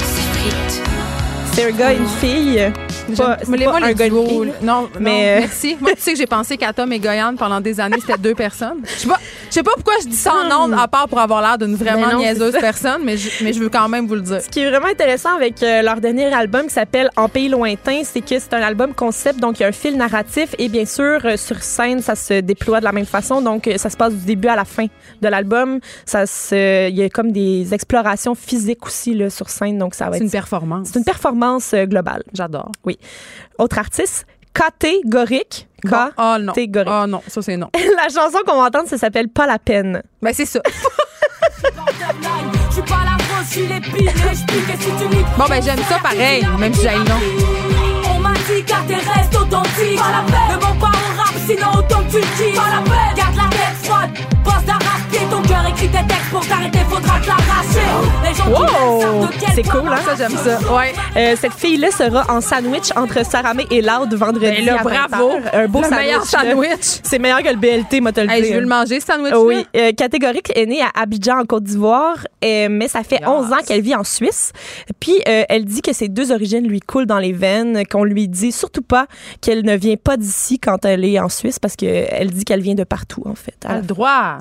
s'effrite. 0.05 0.73
Et 1.59 1.65
une 1.95 2.07
fille. 2.07 2.73
Pas, 3.17 3.39
c'est 3.43 3.65
pas 3.65 3.77
un 3.77 3.93
gars. 3.93 4.09
Non, 4.63 4.89
Mais, 4.99 5.37
euh, 5.39 5.41
merci. 5.41 5.77
Moi, 5.81 5.93
tu 5.95 6.01
sais 6.03 6.13
que 6.13 6.19
j'ai 6.19 6.27
pensé 6.27 6.57
qu'à 6.57 6.73
Tom 6.73 6.93
et 6.93 6.99
Goyane 6.99 7.37
pendant 7.37 7.61
des 7.61 7.79
années, 7.81 7.99
c'était 8.01 8.19
deux 8.19 8.35
personnes. 8.35 8.79
Je 8.85 8.91
sais 8.91 9.09
pas, 9.09 9.19
je 9.49 9.55
sais 9.55 9.63
pas 9.63 9.73
pourquoi 9.75 9.95
je 10.03 10.09
dis 10.09 10.17
ça 10.17 10.33
en 10.35 10.65
ondes, 10.65 10.75
à 10.79 10.89
part 10.89 11.09
pour 11.09 11.19
avoir 11.19 11.41
l'air 11.43 11.59
d'une 11.59 11.75
vraiment 11.77 12.07
Ben 12.09 12.13
non, 12.15 12.19
niaiseuse 12.21 12.53
c'est 12.55 12.61
personne, 12.61 13.03
mais 13.05 13.17
je, 13.17 13.45
mais 13.45 13.53
je 13.53 13.61
veux 13.61 13.69
quand 13.69 13.89
même 13.89 14.07
vous 14.07 14.15
le 14.15 14.21
dire. 14.23 14.41
Ce 14.43 14.49
qui 14.49 14.61
est 14.61 14.69
vraiment 14.71 14.87
intéressant 14.89 15.35
avec 15.35 15.63
euh, 15.63 15.83
leur 15.83 16.01
dernier 16.01 16.33
album 16.33 16.67
qui 16.67 16.75
s'appelle 16.75 17.11
En 17.17 17.29
pays 17.29 17.49
lointain, 17.49 18.03
c'est 18.05 18.21
que 18.21 18.39
c'est 18.39 18.55
un 18.55 18.63
album 18.63 18.95
concept, 18.95 19.39
donc 19.41 19.59
il 19.59 19.63
y 19.63 19.67
a 19.67 19.69
un 19.69 19.73
fil 19.73 19.97
narratif 19.97 20.55
et 20.59 20.69
bien 20.69 20.85
sûr 20.85 21.21
euh, 21.25 21.37
sur 21.37 21.63
scène 21.63 22.01
ça 22.01 22.15
se 22.15 22.41
déploie 22.41 22.81
de 22.81 22.85
la 22.85 22.93
même 22.93 23.07
façon, 23.07 23.41
donc 23.43 23.67
euh, 23.67 23.77
ça 23.79 23.91
se 23.91 23.97
passe 23.97 24.13
du 24.15 24.25
début 24.25 24.49
à 24.49 24.57
la 24.57 24.65
fin 24.65 24.87
de 25.21 25.29
l'album. 25.29 25.81
Ça 26.07 26.27
se, 26.27 26.89
il 26.89 26.97
y 26.97 27.03
a 27.03 27.09
comme 27.09 27.33
des 27.33 27.73
explorations 27.75 28.35
physiques 28.35 28.85
aussi 28.87 29.15
là 29.15 29.31
sur 29.31 29.49
scène, 29.51 29.79
donc 29.79 29.95
ça 29.95 30.07
va 30.07 30.13
C'est 30.13 30.17
être 30.19 30.23
une 30.25 30.31
performance. 30.31 30.89
c'est 30.93 30.99
une 30.99 31.05
performance 31.05 31.75
globale. 31.75 32.23
J'adore. 32.33 32.71
Oui. 32.85 32.99
Autre 33.59 33.79
artiste, 33.79 34.27
Catégorique. 34.55 35.69
Bon, 35.85 36.11
oh 36.19 36.37
non. 36.41 36.53
Catégorique. 36.53 36.93
Oh 36.93 37.07
non, 37.07 37.23
ça 37.27 37.43
c'est 37.43 37.57
non. 37.57 37.71
La 37.97 38.09
chanson 38.09 38.39
qu'on 38.47 38.57
va 38.61 38.67
entendre, 38.67 38.89
ça 38.89 38.99
s'appelle 38.99 39.29
Pas 39.29 39.47
la 39.47 39.59
peine. 39.59 40.03
Ben 40.23 40.33
c'est 40.35 40.47
ça. 40.47 40.61
Bon 45.37 45.45
ben 45.49 45.63
j'aime 45.63 45.79
ça 45.89 45.99
pareil, 46.03 46.47
même 46.59 46.73
si 46.75 46.83
j'ai 46.83 46.91
le 46.91 47.05
nom. 47.05 47.21
On 48.15 48.19
m'a 48.21 48.33
dit 48.35 48.63
car 48.67 48.85
t'es 48.87 48.95
restes 48.95 49.35
authentique 49.35 49.97
Pas 49.99 50.11
la 50.13 50.23
peine 50.31 50.57
Ne 50.57 50.61
vends 50.61 50.77
pas 50.79 50.89
au 50.89 51.21
rap 51.21 51.35
sinon 51.47 51.69
autant 51.79 52.03
que 52.05 52.11
tu 52.11 52.17
le 52.17 52.23
kiffes 52.23 52.57
Pas 52.57 52.71
la 52.71 52.83
peine 52.83 53.15
Garde 53.17 53.37
la 53.37 53.49
tête 53.51 53.77
froide 53.83 54.11
Pense 54.45 54.65
d'arracher 54.65 55.27
ton 55.31 55.43
cœur 55.61 55.69
écrit 55.71 55.89
tes 55.89 56.07
textes 56.07 56.31
Pour 56.31 56.47
t'arrêter 56.47 56.79
faudra 56.89 57.21
te 57.21 57.27
l'arracher 57.27 58.29
Les 58.29 58.35
gens 58.35 58.45
qui 58.45 58.51
Wow! 58.51 59.29
C'est 59.55 59.69
cool, 59.69 59.89
hein? 59.93 59.97
Ça 60.05 60.15
j'aime 60.17 60.37
ça. 60.37 60.59
Ouais. 60.75 60.93
Euh, 61.17 61.35
cette 61.41 61.53
fille-là 61.55 61.91
sera 61.91 62.25
en 62.33 62.41
sandwich 62.41 62.91
entre 62.97 63.25
Saramé 63.25 63.67
et 63.71 63.83
Loud 63.83 64.15
vendredi. 64.15 64.47
Ben 64.47 64.65
là, 64.65 64.81
à 64.81 64.83
20 64.83 64.91
bravo. 65.09 65.31
Un 65.53 65.67
beau 65.67 65.81
Le 65.81 65.85
sandwich. 65.85 65.99
meilleur 66.01 66.25
sandwich. 66.25 67.01
C'est 67.03 67.19
meilleur 67.19 67.43
que 67.43 67.49
le 67.49 67.57
BLT, 67.57 68.01
moi, 68.01 68.13
te 68.13 68.21
le 68.21 68.31
Hey, 68.31 68.45
je 68.45 68.55
veux 68.55 68.61
le 68.61 68.67
manger 68.67 69.01
ce 69.01 69.07
sandwich 69.07 69.35
Oui, 69.37 69.67
euh, 69.77 69.93
catégorique 69.93 70.53
est 70.57 70.67
née 70.67 70.83
à 70.83 70.91
Abidjan 71.01 71.41
en 71.41 71.45
Côte 71.45 71.65
d'Ivoire, 71.65 72.17
euh, 72.45 72.69
mais 72.71 72.89
ça 72.89 73.03
fait 73.03 73.27
11 73.27 73.53
ans 73.53 73.59
qu'elle 73.67 73.83
vit 73.83 73.95
en 73.95 74.05
Suisse. 74.05 74.53
Puis 75.01 75.17
euh, 75.29 75.43
elle 75.49 75.65
dit 75.65 75.83
que 75.83 75.93
ses 75.93 76.09
deux 76.09 76.33
origines 76.33 76.67
lui 76.67 76.81
coulent 76.81 77.07
dans 77.07 77.19
les 77.19 77.33
veines, 77.33 77.83
qu'on 77.87 78.05
lui 78.05 78.29
dit 78.29 78.53
surtout 78.53 78.83
pas 78.83 79.07
qu'elle 79.41 79.65
ne 79.65 79.77
vient 79.77 79.97
pas 79.97 80.17
d'ici 80.17 80.59
quand 80.59 80.85
elle 80.85 81.05
est 81.05 81.19
en 81.19 81.29
Suisse 81.29 81.59
parce 81.59 81.77
que 81.77 81.87
elle 81.87 82.31
dit 82.31 82.45
qu'elle 82.45 82.63
vient 82.63 82.75
de 82.75 82.85
partout 82.85 83.23
en 83.27 83.35
fait. 83.35 83.57
A 83.67 83.77
le 83.77 83.83
droit. 83.83 84.39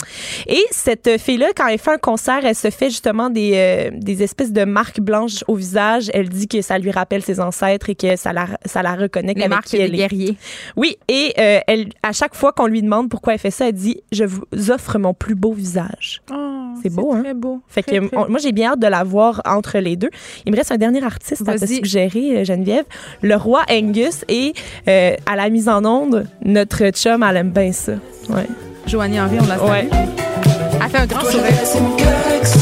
Et 0.47 0.63
cette 0.71 1.08
fille-là, 1.17 1.47
quand 1.55 1.67
elle 1.67 1.79
fait 1.79 1.91
un 1.91 1.97
concert, 1.97 2.39
elle 2.43 2.55
se 2.55 2.69
fait 2.69 2.89
justement 2.89 3.29
des, 3.29 3.51
euh, 3.55 3.89
des 3.93 4.21
espèces 4.23 4.51
de 4.51 4.63
marques 4.65 4.99
blanches 4.99 5.43
au 5.47 5.55
visage. 5.55 6.09
Elle 6.13 6.29
dit 6.29 6.47
que 6.47 6.61
ça 6.61 6.77
lui 6.77 6.91
rappelle 6.91 7.21
ses 7.23 7.39
ancêtres 7.39 7.89
et 7.89 7.95
que 7.95 8.15
ça 8.15 8.33
la, 8.33 8.47
ça 8.65 8.81
la 8.83 8.95
reconnecte 8.95 9.37
Les 9.37 9.43
avec 9.45 9.49
marques 9.49 9.65
qui 9.65 9.77
elle 9.77 9.93
est. 9.93 9.97
guerriers. 9.97 10.35
Oui, 10.75 10.97
et 11.07 11.33
euh, 11.39 11.59
elle, 11.67 11.89
à 12.03 12.11
chaque 12.11 12.35
fois 12.35 12.51
qu'on 12.51 12.67
lui 12.67 12.81
demande 12.81 13.09
pourquoi 13.09 13.33
elle 13.33 13.39
fait 13.39 13.51
ça, 13.51 13.67
elle 13.69 13.73
dit 13.75 14.01
Je 14.11 14.23
vous 14.25 14.43
offre 14.69 14.97
mon 14.99 15.13
plus 15.13 15.35
beau 15.35 15.53
visage. 15.53 16.21
Oh, 16.31 16.73
c'est 16.83 16.93
beau, 16.93 17.13
hein? 17.13 17.21
Très 17.23 17.33
beau. 17.33 17.61
Fait 17.67 17.83
que 17.83 17.89
Très, 17.97 18.07
très 18.07 18.17
on- 18.17 18.29
moi, 18.29 18.39
j'ai 18.41 18.51
bien 18.51 18.71
hâte 18.73 18.79
de 18.79 18.87
la 18.87 19.03
voir 19.03 19.41
entre 19.45 19.77
les 19.79 19.95
deux. 19.95 20.09
Il 20.45 20.51
me 20.51 20.57
reste 20.57 20.71
un 20.71 20.77
dernier 20.77 21.03
artiste 21.03 21.47
à 21.47 21.57
te 21.57 21.65
suggérer, 21.65 22.37
euh, 22.39 22.43
Geneviève. 22.43 22.85
Le 23.21 23.35
roi 23.35 23.63
Angus 23.69 24.23
et 24.27 24.53
euh, 24.87 25.15
à 25.25 25.35
la 25.35 25.49
mise 25.49 25.67
en 25.69 25.83
onde, 25.85 26.25
notre 26.43 26.89
chum, 26.91 27.23
elle 27.23 27.37
aime 27.37 27.51
bien 27.51 27.71
ça. 27.71 27.93
Ouais. 28.29 28.45
Joanie 28.87 29.19
Henry, 29.19 29.37
on 29.39 29.45
l'a 29.47 29.57
salue. 29.57 29.69
Ouais. 29.69 30.68
Elle 30.91 30.97
fait 30.97 30.97
un 30.97 31.05
grand 31.05 31.19
Toi, 31.21 31.31
sourire. 31.31 31.45
j'ai 31.51 31.59
laissé 31.59 31.79
mon 31.81 31.95
cœur 31.95 32.07
ex. 32.35 32.53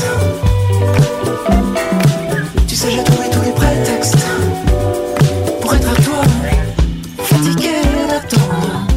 Tu 2.68 2.76
sais, 2.76 2.92
j'ai 2.92 3.04
trouvé 3.04 3.30
tous 3.32 3.42
les 3.42 3.52
prétextes 3.52 4.18
pour 5.62 5.74
être 5.74 5.90
à 5.90 5.96
toi. 6.02 6.22
Fatigué 7.24 7.70
d'attendre. 8.10 8.88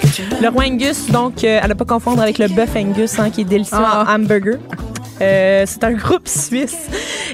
que 0.00 0.06
tu 0.08 0.22
Le 0.42 0.48
roi 0.48 0.64
Angus, 0.64 1.06
donc, 1.10 1.44
euh, 1.44 1.60
à 1.62 1.68
ne 1.68 1.74
pas 1.74 1.84
confondre 1.84 2.20
avec 2.22 2.38
le 2.38 2.48
bœuf 2.48 2.74
Angus, 2.76 3.18
hein, 3.18 3.30
qui 3.30 3.42
est 3.42 3.44
délicieux 3.44 3.76
Ah. 3.80 4.04
en 4.08 4.14
hamburger. 4.14 4.58
Euh, 5.20 5.64
c'est 5.66 5.84
un 5.84 5.92
groupe 5.92 6.26
suisse. 6.28 6.76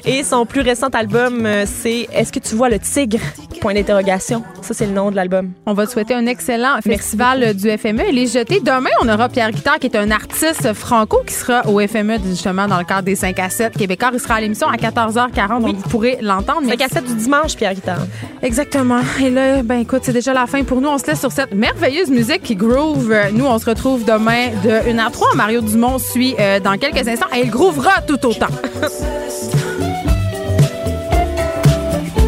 Et 0.05 0.23
son 0.23 0.45
plus 0.47 0.61
récent 0.61 0.89
album, 0.89 1.45
euh, 1.47 1.65
c'est 1.67 2.09
Est-ce 2.13 2.33
que 2.33 2.39
tu 2.39 2.55
vois 2.55 2.69
le 2.69 2.79
tigre? 2.79 3.19
Point 3.61 3.75
d'interrogation. 3.75 4.43
Ça, 4.61 4.75
c'est 4.75 4.87
le 4.87 4.93
nom 4.93 5.11
de 5.11 5.17
l'album. 5.17 5.51
On 5.67 5.73
va 5.73 5.87
te 5.87 5.93
souhaiter 5.93 6.15
un 6.15 6.27
excellent 6.27 6.77
festival 6.85 7.55
du 7.55 7.71
FME. 7.71 8.01
Et 8.09 8.13
les 8.13 8.27
jetés. 8.27 8.61
Demain, 8.61 8.91
on 9.03 9.09
aura 9.09 9.29
Pierre 9.29 9.51
Guitard, 9.51 9.79
qui 9.79 9.87
est 9.87 9.97
un 9.97 10.11
artiste 10.11 10.73
franco, 10.75 11.23
qui 11.27 11.33
sera 11.35 11.67
au 11.67 11.81
FME, 11.81 12.19
justement, 12.29 12.67
dans 12.69 12.79
le 12.79 12.85
cadre 12.85 13.03
des 13.03 13.15
5 13.17 13.39
à 13.39 13.49
7 13.49 13.77
québécois. 13.77 14.11
Il 14.13 14.21
sera 14.21 14.35
à 14.35 14.41
l'émission 14.41 14.69
à 14.69 14.77
14h40, 14.77 15.63
donc 15.63 15.77
vous 15.77 15.89
pourrez 15.89 16.19
l'entendre. 16.21 16.61
C'est 16.65 16.71
Mais- 16.71 16.77
cassette 16.77 17.05
du 17.07 17.15
dimanche, 17.15 17.57
Pierre 17.57 17.75
Guitard. 17.75 18.07
Exactement. 18.43 19.01
Et 19.23 19.31
là, 19.31 19.63
ben 19.63 19.81
écoute, 19.81 20.01
c'est 20.03 20.13
déjà 20.13 20.33
la 20.35 20.47
fin 20.47 20.63
pour 20.65 20.81
nous. 20.81 20.89
On 20.89 20.99
se 20.99 21.07
laisse 21.07 21.21
sur 21.21 21.33
cette 21.33 21.55
merveilleuse 21.55 22.11
musique 22.11 22.43
qui 22.43 22.57
groove. 22.57 23.15
Nous, 23.33 23.47
on 23.47 23.59
se 23.59 23.67
retrouve 23.67 24.05
demain 24.05 24.49
de 24.65 24.91
1 24.91 24.99
à 24.99 25.11
3. 25.11 25.35
Mario 25.35 25.61
Dumont 25.63 25.99
suit 25.99 26.35
euh, 26.39 26.61
dans 26.61 26.77
quelques 26.77 27.07
instants 27.09 27.27
et 27.35 27.41
il 27.45 27.51
groovera 27.77 28.01
tout 28.03 28.27
autant. 28.27 28.47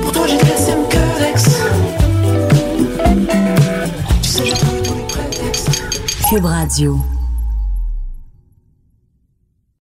Pour 0.03 0.13
toi, 0.13 0.27
j'ai. 0.27 0.39
Cube 6.29 6.45
Radio. 6.45 7.18